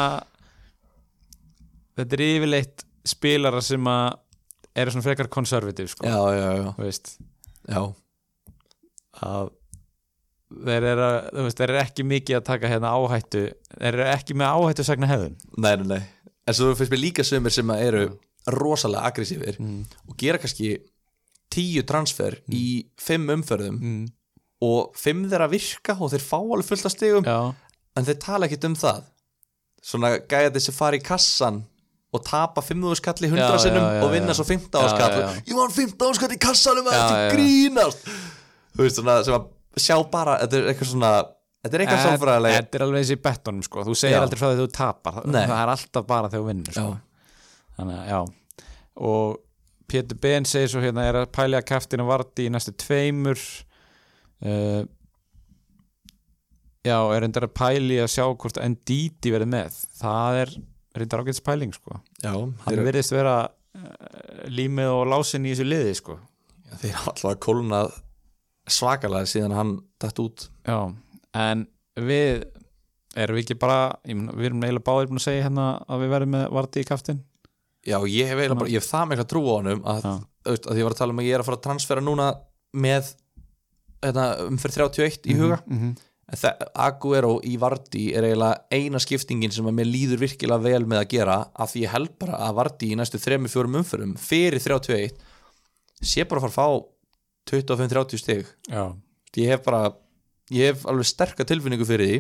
þetta 1.99 2.17
er 2.19 2.25
yfirleitt 2.29 2.87
spilara 3.05 3.61
sem 3.65 3.91
að 3.91 4.21
eru 4.75 4.95
svona 4.95 5.07
frekar 5.07 5.31
konservativ 5.33 5.91
sko, 5.93 6.07
já, 6.09 6.19
já, 6.35 6.49
já, 6.59 6.71
þú 6.75 6.87
veist. 6.87 7.13
Já. 7.71 7.81
Að 9.25 9.53
þeir 10.65 10.89
eru, 10.91 11.09
veist, 11.47 11.61
þeir 11.61 11.73
eru 11.73 11.83
ekki 11.83 12.07
mikið 12.11 12.39
að 12.39 12.47
taka 12.51 12.71
hérna 12.71 12.95
áhættu 12.95 13.45
þeir 13.75 13.91
eru 13.93 14.07
ekki 14.11 14.39
með 14.39 14.59
áhættu 14.59 14.87
sagna 14.87 15.11
hefðun. 15.11 15.37
Nei, 15.57 15.75
nei, 15.83 15.87
nei, 15.95 16.33
en 16.45 16.59
svo 16.59 16.73
finnst 16.79 16.95
mér 16.95 17.03
líka 17.03 17.27
sömur 17.27 17.55
sem 17.55 17.75
að 17.75 17.85
eru 17.89 18.05
rosalega 18.55 19.09
aggressífir 19.09 19.61
mm. 19.63 19.79
og 20.11 20.19
gera 20.21 20.41
kannski 20.43 20.75
tíu 21.53 21.83
transfer 21.87 22.39
í 22.53 22.87
fimm 23.01 23.29
umferðum 23.35 23.77
Mm. 23.81 24.07
og 24.65 24.95
fimm 24.97 25.27
þeirra 25.31 25.49
virka 25.53 25.97
og 26.01 26.11
þeir 26.15 26.25
fá 26.25 26.39
alveg 26.41 26.65
fullt 26.71 26.87
af 26.89 26.93
stigum 26.95 27.25
Já, 27.29 27.55
en 27.97 28.05
þeir 28.09 28.19
tala 28.23 28.47
ekkit 28.49 28.65
um 28.71 28.75
það 28.81 29.03
svona 29.85 30.15
gæði 30.25 30.55
þessi 30.57 30.73
fara 30.75 30.97
í 30.97 31.03
kassan 31.05 31.63
og 32.15 32.23
tapa 32.25 32.63
5.000 32.63 32.97
skall 33.01 33.27
í 33.27 33.31
100 33.31 33.43
Já, 33.43 33.59
sinnum 33.59 33.83
já, 33.85 33.95
já, 33.99 34.03
og 34.07 34.13
vinna 34.15 34.35
svo 34.39 34.45
15 34.47 34.81
Já, 34.81 34.89
skall 34.95 35.17
já, 35.19 35.21
já. 35.27 35.43
ég 35.51 35.57
var 35.59 35.71
15 35.75 36.15
skall 36.21 36.33
í 36.37 36.41
kassanum 36.41 36.87
að 36.89 36.99
þetta 37.01 37.33
grínast 37.35 38.05
þú 38.75 38.85
veist 38.87 39.01
svona 39.01 39.17
sem 39.27 39.35
að 39.35 39.49
sjá 39.83 39.97
bara 40.11 40.37
þetta 40.45 40.61
er 40.61 40.69
eitthvað 40.73 40.91
svona 40.95 41.11
þetta 41.65 41.75
er 41.79 41.83
eitthvað 41.85 42.05
sálfræðilega 42.07 42.61
Þetta 42.61 42.79
er 42.79 42.85
alveg 42.87 43.03
eins 43.03 43.11
í 43.11 43.19
bettunum 43.25 43.63
sko 43.67 43.85
Þú 43.89 43.95
segir 43.99 44.15
Já. 44.17 44.23
aldrei 44.23 44.39
frá 44.41 44.49
því 44.53 44.59
þú 44.63 44.69
tapar 44.79 45.19
Nei. 45.27 45.43
það 45.49 45.59
er 45.65 45.73
alltaf 45.75 46.07
bara 46.07 46.29
þegar 46.31 46.43
þú 46.45 46.49
vinnur 46.53 46.77
sko. 46.79 46.97
Þannig 47.79 47.99
að 47.99 48.09
já 48.15 48.19
Og 49.11 49.39
Pétur 49.95 50.19
Ben 50.19 50.47
segir 50.49 50.73
svo 50.73 50.83
hérna 50.83 51.07
er 51.07 51.21
að 51.23 51.31
pælja 51.35 51.63
kæftinu 51.63 52.09
varti 52.09 52.49
í 52.49 52.53
næstu 52.53 52.75
tveimur. 52.83 53.41
Uh, 54.45 54.83
Já, 56.85 56.99
er 57.15 57.23
reyndar 57.25 57.47
að 57.47 57.55
pæli 57.57 57.97
að 58.03 58.11
sjá 58.13 58.25
hvort 58.29 58.59
Ndidi 58.61 59.31
verið 59.33 59.49
með. 59.55 59.77
Það 59.97 60.41
er 60.43 60.51
reyndar 60.99 61.23
ágætis 61.23 61.45
pæling 61.45 61.73
sko. 61.73 62.01
Já, 62.21 62.35
Hann 62.35 62.67
þeir, 62.67 62.83
virðist 62.91 63.15
vera 63.15 63.37
uh, 63.49 64.43
límið 64.53 64.91
og 64.93 65.05
lásin 65.09 65.47
í 65.49 65.55
þessu 65.55 65.65
liði 65.71 65.95
sko. 65.97 66.19
Þeir 66.83 66.99
hafa 66.99 67.15
alltaf 67.15 67.39
kólnað 67.47 67.95
svakalega 68.69 69.31
síðan 69.31 69.57
hann 69.57 69.73
dætt 70.03 70.21
út. 70.21 70.45
Já, 70.69 70.77
en 71.47 71.65
við 71.97 72.45
erum 73.17 73.39
við 73.39 73.47
ekki 73.47 73.57
bara, 73.63 73.81
við 74.05 74.51
erum 74.51 74.67
eiginlega 74.67 74.85
báðir 74.91 75.09
búin 75.09 75.23
að 75.23 75.29
segja 75.31 75.47
hérna 75.47 75.69
að 75.89 76.05
við 76.05 76.15
verðum 76.19 76.37
með 76.37 76.47
varti 76.59 76.85
í 76.85 76.89
kaftin 76.89 77.25
já, 77.87 77.99
ég 78.11 78.33
hef, 78.33 78.41
bara, 78.55 78.71
ég 78.71 78.81
hef 78.81 78.89
það 78.89 79.11
mikla 79.11 79.29
trú 79.29 79.45
á 79.49 79.55
honum 79.59 79.85
að, 79.85 80.09
að 80.55 80.81
ég 80.81 80.87
var 80.87 80.97
að 80.97 81.03
tala 81.03 81.15
um 81.15 81.23
að 81.23 81.29
ég 81.29 81.37
er 81.37 81.45
að 81.45 81.49
fara 81.51 81.61
að 81.61 81.67
transfera 81.69 82.05
núna 82.05 82.33
með 82.75 83.13
hérna, 84.05 84.27
umferð 84.49 84.81
31 84.81 85.31
í 85.31 85.39
huga. 85.39 85.61
mm 85.67 85.79
-hmm. 85.79 85.95
Aguero 86.75 87.37
í 87.45 87.59
Vardí 87.61 88.15
er 88.17 88.25
eiginlega 88.25 88.65
eina 88.73 88.99
skiptingin 88.99 89.53
sem 89.53 89.67
að 89.67 89.77
mér 89.77 89.91
líður 89.91 90.23
virkilega 90.23 90.63
vel 90.63 90.87
með 90.87 90.99
að 91.03 91.11
gera 91.13 91.37
af 91.53 91.71
því 91.71 91.83
ég 91.83 91.93
held 91.93 92.19
bara 92.19 92.39
að 92.47 92.55
Vardí 92.55 92.89
í 92.93 92.97
næstu 92.97 93.19
3-4 93.21 93.77
umförum 93.81 94.17
fyrir 94.17 94.59
31 94.59 95.13
sé 96.01 96.25
bara 96.25 96.41
að 96.41 96.47
fara 96.49 96.53
að 96.53 96.57
fá 96.57 96.69
25-30 97.51 98.19
stig. 98.19 98.47
Já, 98.69 98.97
ég 99.37 99.53
hef 99.53 99.65
bara, 99.67 99.93
ég 100.51 100.73
hef 100.73 100.87
alveg 100.89 101.09
sterka 101.09 101.45
tilfinningu 101.45 101.85
fyrir 101.85 102.09
því. 102.09 102.19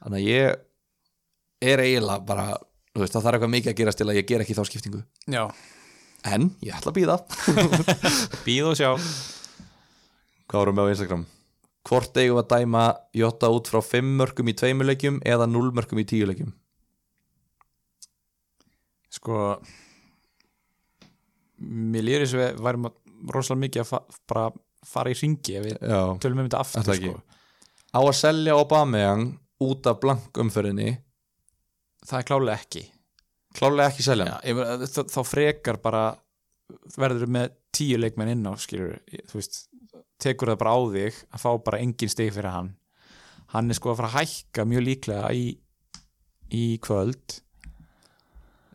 Þannig 0.00 0.20
að 0.20 0.28
ég 0.30 1.70
er 1.70 1.82
eiginlega 1.84 2.24
bara, 2.24 2.46
þú 2.94 3.02
veist, 3.04 3.14
það 3.14 3.26
þarf 3.26 3.36
eitthvað 3.38 3.52
mikið 3.56 3.72
að 3.72 3.78
gerast 3.80 4.00
til 4.00 4.08
að 4.08 4.18
ég 4.20 4.28
ger 4.30 4.44
ekki 4.44 4.56
þá 4.58 4.64
skiptingu 4.68 5.02
já 5.30 5.44
en 6.30 6.48
ég 6.64 6.76
ætla 6.76 6.92
að 6.92 6.98
býða 6.98 7.18
Býð 8.46 8.70
og 8.72 8.78
sjá 8.78 8.90
Hvað 10.50 10.58
vorum 10.60 10.80
við 10.80 10.88
á 10.88 10.92
Instagram? 10.92 11.26
Hvort 11.86 12.18
eigum 12.20 12.36
við 12.36 12.42
að 12.42 12.50
dæma 12.52 12.82
Jota 13.16 13.50
út 13.54 13.70
frá 13.70 13.80
5 13.86 14.10
mörgum 14.18 14.50
í 14.50 14.56
2 14.58 14.88
leikjum 14.88 15.20
eða 15.24 15.46
0 15.48 15.70
mörgum 15.76 16.02
í 16.02 16.06
10 16.10 16.28
leikjum? 16.28 16.50
Sko 19.14 19.38
Mér 21.60 22.04
líður 22.06 22.26
eins 22.26 22.34
og 22.36 22.42
við 22.42 22.60
værum 22.66 22.88
að 22.90 22.98
rosalega 23.36 23.64
mikið 23.66 23.82
að 23.84 23.88
fa 23.90 24.02
bara 24.32 24.44
fara 24.90 25.12
í 25.12 25.16
ringi 25.16 25.56
ef 25.58 25.66
við 25.66 25.74
Já 25.76 26.00
tölum 26.24 26.40
um 26.40 26.46
þetta 26.48 26.60
aftur 26.64 26.96
sko. 26.96 27.16
Á 27.92 28.00
að 28.00 28.14
selja 28.16 28.54
Aubameyang 28.56 29.26
út 29.60 29.88
af 29.90 29.98
blank 30.00 30.40
umferðinni 30.40 30.94
Það 32.06 32.18
er 32.18 32.26
klálega 32.30 32.56
ekki. 32.58 32.84
Klálega 33.58 33.90
ekki 33.90 34.04
selja 34.06 34.26
Já, 34.30 34.54
hann 34.54 34.84
þá, 34.86 35.00
þá 35.10 35.20
frekar 35.26 35.80
bara 35.82 36.04
verður 36.94 37.32
með 37.34 37.56
tíu 37.74 37.98
leikmenn 37.98 38.30
inn 38.36 38.46
á 38.46 38.54
skilur, 38.62 39.00
þú 39.26 39.40
veist 39.40 39.64
tekur 40.22 40.52
það 40.52 40.60
bara 40.60 40.74
á 40.76 40.80
þig 40.94 41.18
að 41.34 41.42
fá 41.42 41.50
bara 41.66 41.80
engin 41.82 42.12
stig 42.12 42.32
fyrir 42.34 42.54
hann. 42.54 42.72
Hann 43.50 43.70
er 43.72 43.78
sko 43.78 43.90
að 43.92 44.02
fara 44.02 44.10
að 44.12 44.18
hækka 44.20 44.66
mjög 44.70 44.84
líklega 44.86 45.30
í, 45.34 45.46
í 46.54 46.64
kvöld. 46.84 47.40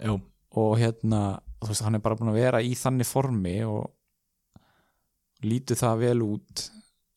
Já 0.03 0.15
og 0.55 0.77
hérna, 0.79 1.21
þú 1.59 1.71
veist, 1.71 1.83
hann 1.83 1.97
er 1.97 2.03
bara 2.03 2.17
búin 2.19 2.31
að 2.31 2.39
vera 2.39 2.63
í 2.63 2.71
þannig 2.79 3.07
formi 3.09 3.57
og 3.67 3.91
lítur 5.45 5.79
það 5.79 6.01
vel 6.05 6.23
út. 6.25 6.65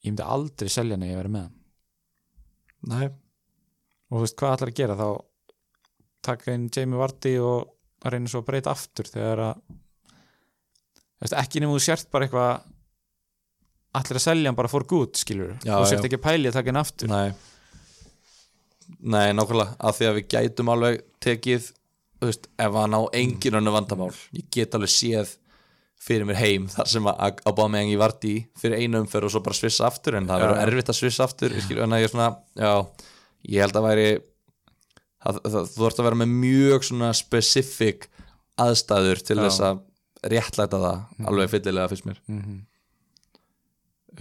Ég 0.02 0.12
myndi 0.12 0.26
aldrei 0.26 0.70
selja 0.72 0.97
hann 0.97 1.06
ef 1.06 1.12
ég 1.12 1.20
verið 1.20 1.35
með 1.36 1.47
hann. 1.47 1.56
Nei. 2.89 3.06
Og 4.09 4.16
þú 4.16 4.24
veist, 4.24 4.39
hvað 4.40 4.55
ætlar 4.56 4.72
að 4.72 4.80
gera 4.80 4.98
þá 4.98 5.09
taka 6.24 6.54
inn 6.54 6.68
Jamie 6.74 6.98
Vardy 6.98 7.34
og 7.42 8.08
reyna 8.08 8.30
svo 8.30 8.42
að 8.42 8.48
breyta 8.50 8.72
aftur 8.74 9.08
þegar 9.10 9.44
að 9.48 11.36
ekki 11.42 11.60
nefnum 11.62 11.76
þú 11.78 11.82
sért 11.82 12.10
bara 12.14 12.28
eitthvað 12.28 12.66
ætlar 13.98 14.20
að 14.20 14.24
selja 14.28 14.50
hann 14.50 14.58
bara 14.58 14.70
for 14.70 14.84
good 14.86 15.16
skilur, 15.18 15.56
Já, 15.64 15.74
þú 15.80 15.88
sért 15.90 16.04
já. 16.04 16.06
ekki 16.10 16.18
að 16.20 16.26
pæli 16.28 16.50
að 16.50 16.58
taka 16.58 16.70
hann 16.72 16.80
aftur. 16.82 17.10
Nei. 17.10 17.32
Nei, 18.98 19.26
nákvæmlega 19.36 19.74
af 19.88 19.98
því 19.98 20.06
að 20.08 20.16
við 20.18 20.28
gætum 20.34 20.70
alveg 20.72 21.02
tekið 21.24 21.66
veist, 22.22 22.48
ef 22.58 22.78
hann 22.78 22.96
á 22.96 23.00
engin 23.18 23.58
önnu 23.58 23.74
vandamál. 23.74 24.12
Ég 24.36 24.46
get 24.54 24.74
alveg 24.78 24.92
séð 24.94 25.34
fyrir 25.98 26.28
mér 26.28 26.38
heim 26.38 26.68
þar 26.70 26.88
sem 26.92 27.08
að 27.10 27.40
Aubameyang 27.50 27.90
í 27.90 27.98
Vardí 27.98 28.34
fyrir 28.60 28.78
einu 28.84 29.00
umferð 29.02 29.26
og 29.28 29.34
svo 29.34 29.42
bara 29.42 29.58
svissa 29.58 29.88
aftur 29.88 30.14
en 30.18 30.28
það 30.30 30.44
verður 30.44 30.60
erfitt 30.68 30.92
að 30.92 30.98
svissa 31.00 31.26
aftur 31.26 31.56
skilur, 31.58 31.82
en 31.88 31.96
að 31.96 32.04
ég 32.04 32.06
er 32.08 32.12
svona, 32.14 32.28
já 32.54 32.72
ég 33.50 33.64
held 33.64 33.80
að 33.80 33.86
væri 33.88 34.06
það, 35.24 35.40
það, 35.44 35.68
þú 35.74 35.88
ert 35.88 36.00
að 36.00 36.08
vera 36.08 36.20
með 36.22 36.34
mjög 36.44 36.86
svona 36.88 37.10
specific 37.16 38.08
aðstæður 38.58 39.22
til 39.24 39.38
Já. 39.38 39.42
þess 39.46 39.64
að 39.68 39.82
réttlæta 40.34 40.80
það 40.82 41.26
alveg 41.30 41.52
fyllilega 41.52 41.90
fyrst 41.92 42.06
mér. 42.08 42.22
Mm 42.26 42.40
-hmm. 42.44 42.60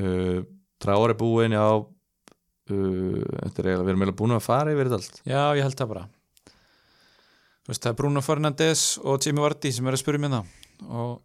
uh, 0.02 0.42
Traore 0.78 1.16
búin, 1.18 1.52
já. 1.58 1.86
Uh, 2.70 3.24
þetta 3.44 3.62
er 3.62 3.68
eiginlega, 3.68 3.84
við 3.84 3.90
erum 3.90 4.02
eiginlega 4.02 4.22
búin 4.22 4.36
að 4.38 4.46
fara 4.46 4.74
yfir 4.74 4.90
þetta 4.90 5.00
allt. 5.00 5.22
Já, 5.26 5.56
ég 5.58 5.64
held 5.64 5.78
það 5.80 5.94
bara. 5.94 6.10
Þú 7.64 7.72
veist, 7.72 7.84
það 7.84 7.92
er 7.92 8.00
Bruno 8.02 8.22
Fernandes 8.22 8.84
og 9.04 9.26
Jamie 9.26 9.42
Vardy 9.42 9.72
sem 9.72 9.88
er 9.88 9.94
að 9.94 10.04
spyrja 10.04 10.20
mér 10.20 10.36
það 10.38 10.46
og 10.88 11.22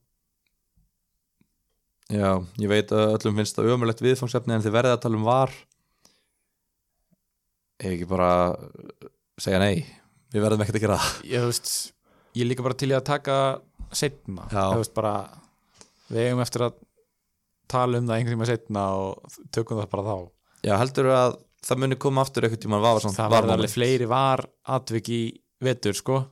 Já, 2.12 2.44
ég 2.60 2.68
veit 2.68 2.90
að 2.92 3.14
öllum 3.14 3.38
finnst 3.40 3.56
það 3.56 3.70
ömulegt 3.72 4.02
viðfangsefni 4.04 4.52
en 4.52 4.64
þið 4.64 4.74
verðið 4.74 4.94
að 4.96 5.02
tala 5.04 5.16
um 5.16 5.24
var. 5.24 5.52
Ekki 7.80 8.08
bara 8.10 8.32
segja 9.40 9.60
nei 9.62 9.84
Við 10.32 10.40
verðum 10.46 10.62
ekkert 10.64 10.78
að 10.78 10.84
gera 10.86 10.96
það. 10.96 11.16
Ég, 11.28 11.42
þú 11.42 11.48
veist, 11.50 11.70
ég 12.40 12.48
líka 12.48 12.64
bara 12.64 12.76
til 12.80 12.88
í 12.88 12.96
að 12.96 13.04
taka 13.04 13.34
setna, 13.92 14.46
þú 14.48 14.78
veist 14.80 14.94
bara 14.96 15.12
við 16.08 16.28
eigum 16.28 16.40
eftir 16.44 16.64
að 16.64 16.78
tala 17.72 18.00
um 18.00 18.06
það 18.08 18.16
einhvern 18.16 18.36
tíma 18.38 18.48
setna 18.48 18.84
og 18.96 19.34
tökum 19.52 19.80
það 19.80 19.90
bara 19.92 20.04
þá. 20.06 20.16
Já, 20.64 20.72
heldur 20.80 21.10
að 21.12 21.36
það 21.68 21.82
muni 21.82 21.98
koma 22.00 22.24
aftur 22.24 22.46
einhvern 22.46 22.62
tímann 22.64 22.84
var 22.84 23.02
það 23.04 23.34
verður 23.34 23.54
alveg 23.56 23.74
fleiri 23.74 24.08
var 24.08 24.44
atvik 24.78 25.12
í 25.12 25.22
vetur 25.62 25.98
sko. 25.98 26.22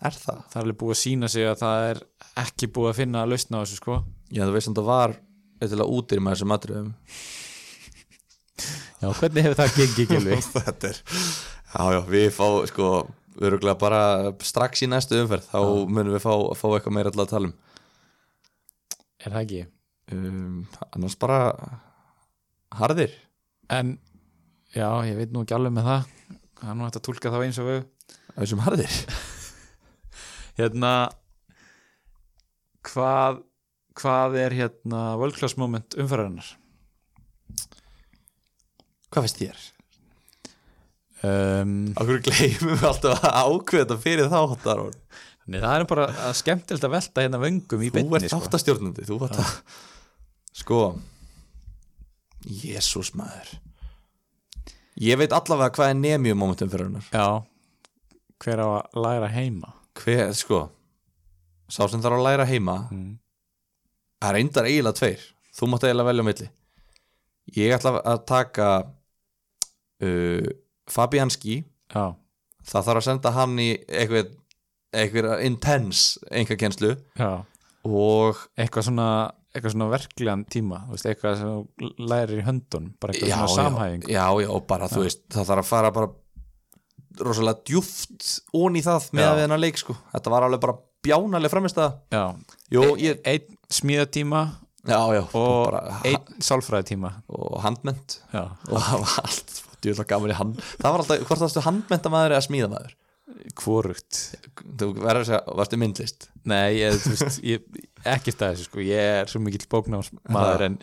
Er 0.00 0.16
það? 0.16 0.42
það 0.50 0.58
er 0.58 0.64
alveg 0.64 0.80
búið 0.80 0.94
að 0.96 1.00
sína 1.04 1.30
sig 1.30 1.46
að 1.46 1.58
það 1.60 1.86
er 1.90 2.02
ekki 2.40 2.70
búið 2.72 2.90
að 2.90 2.98
finna 2.98 3.22
að 3.22 3.34
lausna 3.34 3.60
á 3.60 3.62
þessu 3.62 3.78
sko. 3.78 4.00
Já, 4.30 4.42
þú 4.42 4.56
veist 4.56 4.72
að 4.72 4.80
það 4.80 4.90
var 4.90 5.16
eitthvað 5.60 5.94
útir 6.00 6.24
með 6.24 6.36
þessum 6.36 6.56
atriðum. 6.56 6.92
Já, 9.00 9.08
hvernig 9.16 9.46
hefur 9.46 9.58
það 9.60 9.76
gengið 9.78 10.10
gilvi? 10.14 10.38
Þetta 10.66 10.90
er 10.90 11.02
Já, 11.70 11.82
já, 11.94 12.00
við 12.10 12.28
fá 12.34 12.46
sko 12.70 12.86
öruglega 13.40 13.78
bara 13.78 14.00
strax 14.44 14.82
í 14.84 14.88
næstu 14.90 15.20
umferð 15.22 15.46
þá 15.52 15.60
munum 15.86 16.14
við 16.16 16.24
fá, 16.24 16.32
fá 16.58 16.66
eitthvað 16.74 16.96
meira 16.96 17.12
alltaf 17.12 17.28
að 17.28 17.34
tala 17.34 17.50
um. 17.50 17.54
Er 19.20 19.34
það 19.34 19.44
ekki? 19.44 19.62
um, 20.10 20.64
annars 20.90 21.16
bara 21.20 21.40
harðir. 22.74 23.14
En 23.70 23.94
já, 24.74 24.88
ég 25.06 25.18
veit 25.18 25.34
nú 25.34 25.44
ekki 25.44 25.54
alveg 25.56 25.76
með 25.76 25.90
það. 25.90 26.08
Það 26.60 26.72
er 26.72 26.76
nú 26.76 26.86
hægt 26.86 26.98
að 26.98 27.06
tólka 27.06 27.32
þá 27.32 27.38
eins 27.44 27.60
og 27.62 27.70
við. 27.70 27.84
Þessum 28.34 28.64
harðir. 28.66 28.98
Hérna 30.58 30.92
hvað 32.86 33.44
hvað 34.00 34.36
er 34.40 34.54
hérna 34.56 35.00
world 35.20 35.36
class 35.36 35.58
moment 35.60 35.96
umfærarinnar 35.98 36.46
hvað 39.10 39.26
finnst 39.26 39.40
þér? 39.40 39.64
Um, 41.26 41.76
Akkur 42.00 42.20
gleymum 42.26 42.74
við 42.76 42.88
alltaf 42.90 43.24
að 43.28 43.38
ákveða 43.44 44.00
fyrir 44.00 44.32
þáttar 44.32 44.84
Nei, 45.50 45.58
það 45.58 45.72
er 45.74 45.86
bara 45.90 46.34
skemmtilegt 46.36 46.84
að 46.86 46.92
velta 46.94 47.24
hérna 47.24 47.40
vöngum 47.42 47.80
í 47.82 47.88
Þú 47.90 47.96
beinni 47.96 48.18
ert 48.20 48.28
sko. 48.30 48.38
þáttastjórnandi 48.38 49.06
Þú 49.08 49.16
ert 49.26 49.40
að 49.40 49.54
Sko 50.60 50.82
Jésús 52.40 53.12
maður. 53.12 53.58
Ég 55.00 55.18
veit 55.20 55.32
allavega 55.32 55.74
hvað 55.76 55.90
er 55.92 55.98
nemium 55.98 56.38
momentum 56.40 56.70
fyrir 56.72 56.88
hennar. 56.88 57.08
Já, 57.12 57.44
hver 58.40 58.62
á 58.64 58.68
að 58.80 59.00
læra 59.04 59.28
heima? 59.32 59.74
Hver, 60.00 60.32
sko 60.36 60.62
Sá 61.70 61.84
sem 61.86 62.00
þarf 62.02 62.18
að 62.18 62.24
læra 62.24 62.46
heima 62.48 62.76
mm. 62.90 63.10
Það 64.20 64.28
er 64.30 64.36
reyndar 64.36 64.68
eiginlega 64.68 64.98
tveir. 64.98 65.26
Þú 65.56 65.68
mátt 65.70 65.84
eiginlega 65.86 66.08
velja 66.10 66.24
á 66.24 66.28
milli. 66.28 66.48
Ég 67.56 67.74
ætla 67.76 67.92
að 68.04 68.18
taka 68.28 68.66
uh, 70.04 70.48
Fabianski 70.92 71.60
Já, 71.94 72.14
Það 72.70 72.84
þarf 72.86 73.00
að 73.00 73.06
senda 73.06 73.30
hann 73.34 73.58
í 73.62 73.68
eitthvað 73.88 74.32
eitthvað 74.92 75.42
intense 75.46 76.20
já. 77.16 77.30
Og 77.88 78.40
eitthvað 78.58 78.84
svona, 78.90 79.06
eitthvað 79.54 79.72
svona 79.74 79.88
verklegan 79.94 80.42
tíma 80.50 80.82
veist, 80.90 81.06
eitthvað 81.08 81.38
sem 81.40 81.94
lærir 82.10 82.42
í 82.42 82.44
höndun 82.46 82.90
bara 83.00 83.14
eitthvað 83.14 83.30
já, 83.30 83.36
svona 83.38 83.48
já, 83.48 83.70
samhæfing. 83.70 84.02
Já, 84.10 84.24
já, 84.44 84.48
og 84.52 84.66
bara 84.68 84.88
þú 84.92 85.04
veist 85.06 85.22
það 85.32 85.48
þarf 85.52 85.62
að 85.64 85.70
fara 85.70 85.92
bara 85.96 86.10
rosalega 87.20 87.64
djúft 87.70 88.28
ón 88.56 88.76
í 88.78 88.82
það 88.84 89.08
með 89.16 89.24
Já. 89.24 89.28
að 89.30 89.38
við 89.40 89.44
hennar 89.46 89.62
leik 89.64 89.80
sko. 89.80 89.96
þetta 90.12 90.32
var 90.34 90.46
alveg 90.46 90.62
bara 90.66 90.76
bjánaleg 91.06 91.52
framist 91.52 91.80
að 91.80 91.96
Já, 92.12 92.24
E- 92.70 93.00
ég, 93.06 93.22
einn 93.24 93.56
smíðatíma 93.72 94.42
já, 94.86 95.00
já, 95.16 95.22
og 95.36 95.70
bara, 95.70 95.82
einn 96.08 96.38
sálfræðitíma. 96.40 97.10
Og 97.36 97.58
handment. 97.64 98.20
Já, 98.32 98.44
og 98.70 99.16
allt 99.24 99.58
gaman 100.10 100.32
í 100.32 100.38
hand 100.38 100.60
það 100.80 100.90
var 100.90 101.04
alltaf, 101.04 101.22
hvort 101.28 101.44
varstu 101.46 101.64
handmentamæður 101.66 102.36
eða 102.36 102.46
smíðamæður 102.48 102.98
hvorugt. 103.60 104.18
Þú 104.58 104.88
verður 104.96 105.20
að 105.22 105.28
segja, 105.28 105.40
varstu 105.60 105.78
myndlist? 105.80 106.26
Nei, 106.50 106.80
ég, 106.80 106.96
veist, 107.04 107.38
ég, 107.46 107.66
ekkert 108.02 108.42
að 108.42 108.54
þessu 108.54 108.66
sko. 108.68 108.82
Ég 108.84 109.20
er 109.20 109.30
svo 109.30 109.42
mikill 109.44 109.66
bóknámsmaður 109.70 110.66
en 110.66 110.78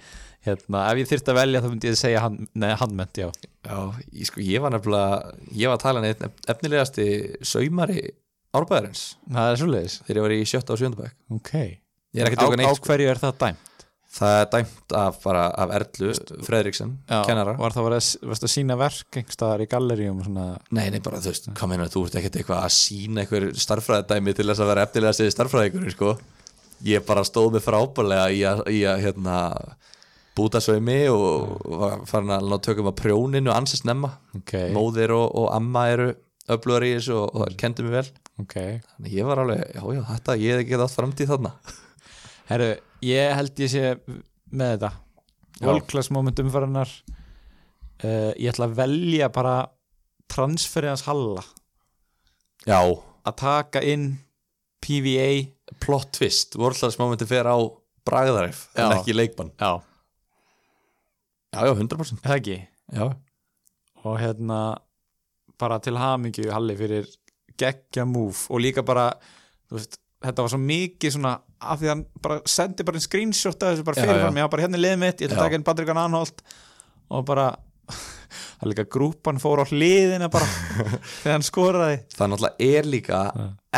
hérna, 0.48 0.84
ef 0.92 1.02
ég 1.02 1.10
þyrfti 1.12 1.34
að 1.34 1.40
velja 1.42 1.64
þá 1.64 1.68
myndi 1.72 1.90
ég 1.90 2.00
segja 2.00 2.24
hand, 2.24 2.46
nei, 2.56 2.70
handment, 2.80 3.20
já. 3.20 3.28
Já, 3.68 3.80
ég, 4.14 4.30
sko, 4.30 4.44
ég 4.48 4.64
var 4.64 4.74
nefnilega 4.76 5.36
ég 5.52 5.72
var 5.72 5.80
að 5.80 5.84
tala 5.84 6.04
einn 6.08 6.28
efnilegasti 6.54 7.08
saumari 7.46 8.06
árbæðarins 8.56 9.08
Það 9.28 9.52
er 9.52 9.62
svoleiðis. 9.64 10.00
Þegar 10.06 10.20
ég 10.22 10.28
var 10.28 10.36
í 10.38 10.44
sjötta 10.48 10.76
og 10.76 10.82
sjöndabæk 10.82 11.18
Ok. 11.36 11.54
Ég 12.16 12.30
ekki 12.30 12.40
á, 12.40 12.48
á 12.48 12.56
neitt 12.56 12.80
sko. 12.80 12.88
hverju 12.88 13.12
er 13.12 13.20
það 13.22 13.42
dæmt? 13.44 13.67
Það 14.18 14.38
er 14.40 14.48
dæmt 14.54 14.96
af, 14.98 15.20
bara, 15.24 15.44
af 15.54 15.74
Erlu 15.78 16.12
Fredriksen, 16.46 16.94
Já, 17.10 17.20
kennara. 17.28 17.56
Var 17.60 17.76
það 17.76 17.90
að, 17.98 18.10
að 18.34 18.52
sína 18.52 18.78
verk 18.80 19.20
einhverstaðar 19.20 19.64
í 19.64 19.70
galleríum 19.72 20.24
Nei, 20.28 20.88
nei, 20.94 21.00
bara 21.04 21.22
þú 21.22 21.34
veist, 21.34 21.50
hvað 21.58 21.72
meina, 21.72 21.90
þú 21.94 22.06
ert 22.08 22.20
ekkert 22.22 22.40
eitthvað 22.42 22.64
að 22.64 22.76
sína 22.78 23.24
einhver 23.24 23.48
starffræðidæmi 23.66 24.36
til 24.38 24.48
þess 24.50 24.64
að 24.64 24.72
vera 24.74 24.86
efnilega 24.88 25.14
að 25.14 25.20
segja 25.22 25.36
starffræðingur, 25.38 25.96
sko. 25.96 26.14
Ég 26.88 27.06
bara 27.08 27.26
stóð 27.26 27.58
mig 27.58 27.66
frábælega 27.66 28.28
í 28.34 28.44
að, 28.46 28.64
í 28.74 28.84
að 28.90 29.02
hérna, 29.08 29.40
búta 30.38 30.62
saumi 30.62 31.00
og 31.10 31.58
var 31.82 32.06
farin 32.10 32.36
að 32.36 32.52
ná 32.52 32.60
tökum 32.62 32.92
að 32.92 33.00
prjóninu 33.02 33.54
ansist 33.54 33.86
snemma. 33.86 34.14
Ok, 34.38 34.54
Móðir 34.76 35.16
og, 35.18 35.28
og 35.42 35.52
amma 35.56 35.88
eru 35.94 36.12
öflugar 36.54 36.86
í 36.86 36.94
þessu 36.96 37.18
og, 37.18 37.34
og 37.34 37.58
kendi 37.60 37.86
mig 37.86 37.98
vel. 37.98 38.08
Ok. 38.38 38.56
Þannig 38.94 39.18
ég 39.18 39.26
var 39.28 39.42
alveg, 39.42 39.66
já, 39.74 39.82
já, 39.98 40.02
þetta, 40.14 40.38
ég 40.38 40.54
hef 40.54 40.64
ekki 40.64 40.78
átt 40.86 40.94
framtíð 40.94 41.34
þarna 41.34 41.54
Herru, 42.48 42.70
ég 43.04 43.34
held 43.36 43.60
ég 43.60 43.72
sé 43.72 43.84
með 44.56 44.78
þetta. 44.78 44.92
Class 45.90 46.12
moment 46.14 46.38
umfærarinnar 46.38 46.92
uh, 48.06 48.32
Ég 48.38 48.52
ætla 48.52 48.68
að 48.70 48.76
velja 48.78 49.30
bara 49.34 49.56
transferið 50.30 50.94
hans 50.94 51.06
Halla. 51.08 51.44
Já, 52.68 52.78
að 53.26 53.38
taka 53.42 53.82
inn 53.82 54.12
PVA 54.84 55.30
plot 55.84 56.12
twist, 56.20 56.56
vorðlags 56.60 57.00
momenti 57.02 57.26
fer 57.28 57.48
á 57.50 57.58
bragðarif, 58.08 58.68
en 58.78 58.92
Já. 58.92 58.98
ekki 59.00 59.16
leikmann 59.16 59.50
Já, 59.60 59.82
Já, 61.56 61.64
já, 61.66 61.74
100% 61.74 62.22
það 62.24 62.36
ekki? 62.38 62.58
Já, 62.94 63.06
og 64.06 64.20
hérna 64.22 64.60
bara 65.60 65.80
til 65.84 65.98
hamingju 65.98 66.52
Halli 66.54 66.76
fyrir 66.78 67.08
geggja 67.58 68.06
move. 68.06 68.38
Og 68.54 68.62
líka 68.62 68.84
bara 68.86 69.10
veist, 69.74 69.98
þetta 70.24 70.44
var 70.46 70.54
svo 70.54 70.60
mikið 70.62 71.16
svona 71.16 71.34
af 71.58 71.80
því 71.80 71.88
að 71.88 71.94
hann 71.94 72.04
bara 72.24 72.40
sendi 72.50 72.86
bara 72.88 73.00
einn 73.00 73.06
screenshot 73.06 73.64
af 73.64 73.74
þessu 73.74 73.86
bara 73.88 74.02
fyrirfram, 74.02 74.38
já. 74.38 74.44
já, 74.44 74.50
bara 74.54 74.66
hérna 74.66 74.82
liðið 74.82 75.00
mitt 75.04 75.22
ég 75.22 75.30
ætla 75.30 75.40
að 75.40 75.48
taka 75.48 75.60
inn 75.60 75.66
Patrikan 75.68 76.02
Anholt 76.02 76.44
og 77.14 77.24
bara 77.28 77.48
það 78.58 78.66
er 78.66 78.72
líka 78.74 78.88
grúpan 78.98 79.42
fór 79.42 79.64
á 79.64 79.66
hliðina 79.70 80.30
bara 80.34 80.48
þegar 81.22 81.38
hann 81.38 81.48
skoraði. 81.48 82.02
Það 82.14 82.34
náttúrulega 82.34 82.70
er 82.78 82.92
líka 82.92 83.24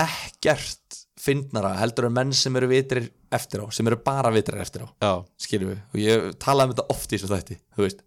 ekkert 0.03 0.99
fyndnara 1.19 1.73
heldur 1.81 2.07
en 2.07 2.15
menn 2.15 2.35
sem 2.35 2.55
eru 2.55 2.69
vitrir 2.71 3.09
eftir 3.35 3.63
á 3.63 3.65
sem 3.75 3.87
eru 3.91 3.99
bara 4.03 4.31
vitrir 4.33 4.61
eftir 4.63 4.85
á. 4.85 4.89
Já, 5.03 5.13
skiljum 5.43 5.73
við, 5.73 5.81
og 5.91 6.03
ég 6.03 6.29
talaði 6.41 6.71
um 6.71 6.75
þetta 6.77 6.95
oft 6.95 7.11
í 7.11 7.17
þessu 7.17 7.31
þætti 7.33 7.59
þú 7.75 7.85
veist, 7.85 8.03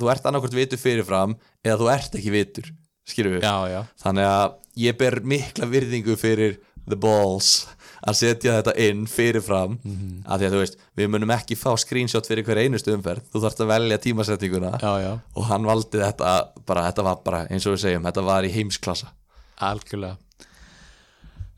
þú 0.00 0.10
ert 0.12 0.28
annarkvort 0.28 0.56
vitur 0.58 0.80
fyrirfram 0.80 1.36
eða 1.64 1.78
þú 1.80 1.90
ert 1.96 2.18
ekki 2.20 2.34
vitur 2.34 2.72
skiljum 3.08 3.38
við, 3.38 3.46
já, 3.48 3.56
já, 3.72 3.80
þannig 4.04 4.28
að 4.28 4.58
ég 4.84 4.98
ber 5.00 5.18
mikla 5.32 5.70
virðingu 5.72 6.16
fyrir 6.20 6.58
the 6.84 6.98
balls 7.00 7.64
að 8.06 8.16
setja 8.16 8.54
þetta 8.58 8.74
inn 8.86 9.06
fyrirfram. 9.06 9.78
Mhm. 9.84 10.22
af 10.26 10.40
því 10.40 10.46
að 10.48 10.54
þú 10.54 10.60
veist, 10.62 10.76
við 10.96 11.08
munum 11.12 11.30
ekki 11.34 11.56
fá 11.56 11.70
screenshot 11.78 12.26
fyrir 12.26 12.44
hver 12.44 12.60
einustu 12.62 12.94
umferð, 12.96 13.22
þú 13.32 13.42
þarfst 13.44 13.60
að 13.60 13.70
velja 13.74 13.98
tímasetninguna. 13.98 14.72
Já, 14.80 14.92
já. 15.04 15.12
Og 15.36 15.44
hann 15.50 15.64
valdi 15.68 15.98
þetta 16.00 16.34
bara, 16.66 16.86
þetta 16.90 17.02
var 17.04 17.16
bara, 17.24 17.46
eins 17.50 17.66
og 17.66 17.74
við 17.76 17.84
segjum, 17.84 18.06
þetta 18.08 18.24
var 18.24 18.42
í 18.48 18.52
heimsklassa. 18.54 19.10
Algjörlega. 19.60 20.16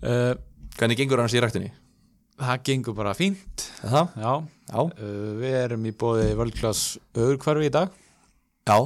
Uh, 0.02 0.34
hvernig 0.78 0.98
gengur 0.98 1.20
hans 1.22 1.34
í 1.34 1.40
ræktinni? 1.42 1.70
það 2.42 2.62
gengur 2.66 2.94
bara 2.96 3.12
fínt. 3.14 3.68
Já, 3.84 4.08
Já, 4.18 4.32
uh, 4.80 4.88
við 5.38 5.54
erum 5.60 5.84
í 5.86 5.92
bóði 5.94 6.32
völdklass 6.34 6.96
öðurkvarfi 7.14 7.68
í 7.68 7.74
dag. 7.74 7.92
Já, 8.66 8.78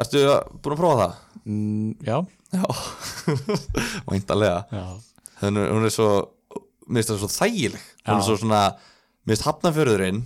ertu 0.00 0.22
búin 0.62 0.74
að 0.74 0.80
prófa 0.80 0.96
það? 1.02 1.14
mm, 1.44 1.92
já, 2.06 2.18
Já, 2.56 2.62
væntalega 4.10 4.64
hún 5.42 5.84
er 5.84 5.92
svo, 5.92 6.08
mér 6.86 7.02
finnst 7.02 7.12
það 7.12 7.22
svo 7.22 7.32
þægileg. 7.34 7.84
Hún 8.06 8.14
er 8.14 8.22
Já. 8.22 8.26
svo 8.26 8.38
svona, 8.40 8.62
mér 9.26 9.34
finnst 9.34 9.46
hafnafjörðurinn 9.48 10.22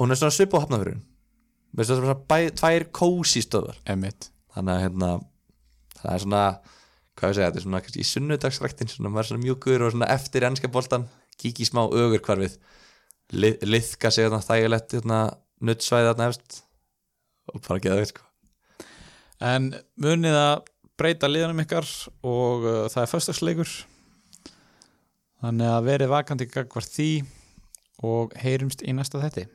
hún 0.00 0.12
er 0.12 0.20
svona 0.20 0.34
svipu 0.34 0.60
á 0.60 0.64
hafnafjörðurinn 0.64 1.04
mér 1.04 1.82
finnst 1.82 1.92
það 1.92 2.02
svona 2.02 2.18
bæ, 2.28 2.38
tvær 2.60 2.86
kósi 2.96 3.42
stöðar 3.44 3.80
emitt 3.92 4.30
þannig 4.56 4.74
að 4.74 4.82
hérna 4.84 5.10
það 5.96 6.10
er 6.12 6.22
svona, 6.24 6.42
hvað 7.16 7.30
ég 7.30 7.36
segja, 7.38 7.48
þetta 7.48 7.60
er 7.60 7.66
svona 7.66 7.82
kannski 7.84 8.02
í 8.02 8.08
sunnudagsræktin, 8.10 8.92
svona 8.92 9.12
maður 9.12 9.24
er 9.24 9.30
svona 9.30 9.44
mjúkur 9.44 9.84
og 9.84 9.92
svona 9.94 10.10
eftir 10.14 10.46
ennska 10.48 10.70
boltan, 10.72 11.08
kíkja 11.40 11.64
í 11.64 11.68
smá 11.70 11.82
ögur 11.86 12.22
hvarfið, 12.24 12.56
Lið, 13.34 13.56
liðka 13.66 14.12
sig 14.14 14.28
þarna 14.28 14.38
þægilegt, 14.46 14.92
hérna 14.94 15.18
nuttsvæði 15.66 16.10
þarna 16.12 16.26
efst 16.30 16.60
og 17.50 17.62
bara 17.64 17.82
geða 17.82 17.96
veit 17.98 18.12
sko. 18.12 18.22
En 19.42 19.72
munið 19.98 20.36
að 20.38 20.68
breyta 20.96 21.26
liðanum 21.26 21.64
ykkar 21.64 21.88
og 22.22 22.68
uh, 22.68 22.76
það 22.92 23.02
er 23.02 23.10
föstagsleikur 23.10 23.72
þannig 25.46 25.70
að 25.70 25.84
verið 25.86 26.10
vakandi 26.10 26.48
gagvart 26.50 26.90
því 26.90 27.10
og 28.06 28.32
heyrumst 28.42 28.82
í 28.82 28.94
næsta 28.96 29.20
þetti 29.22 29.46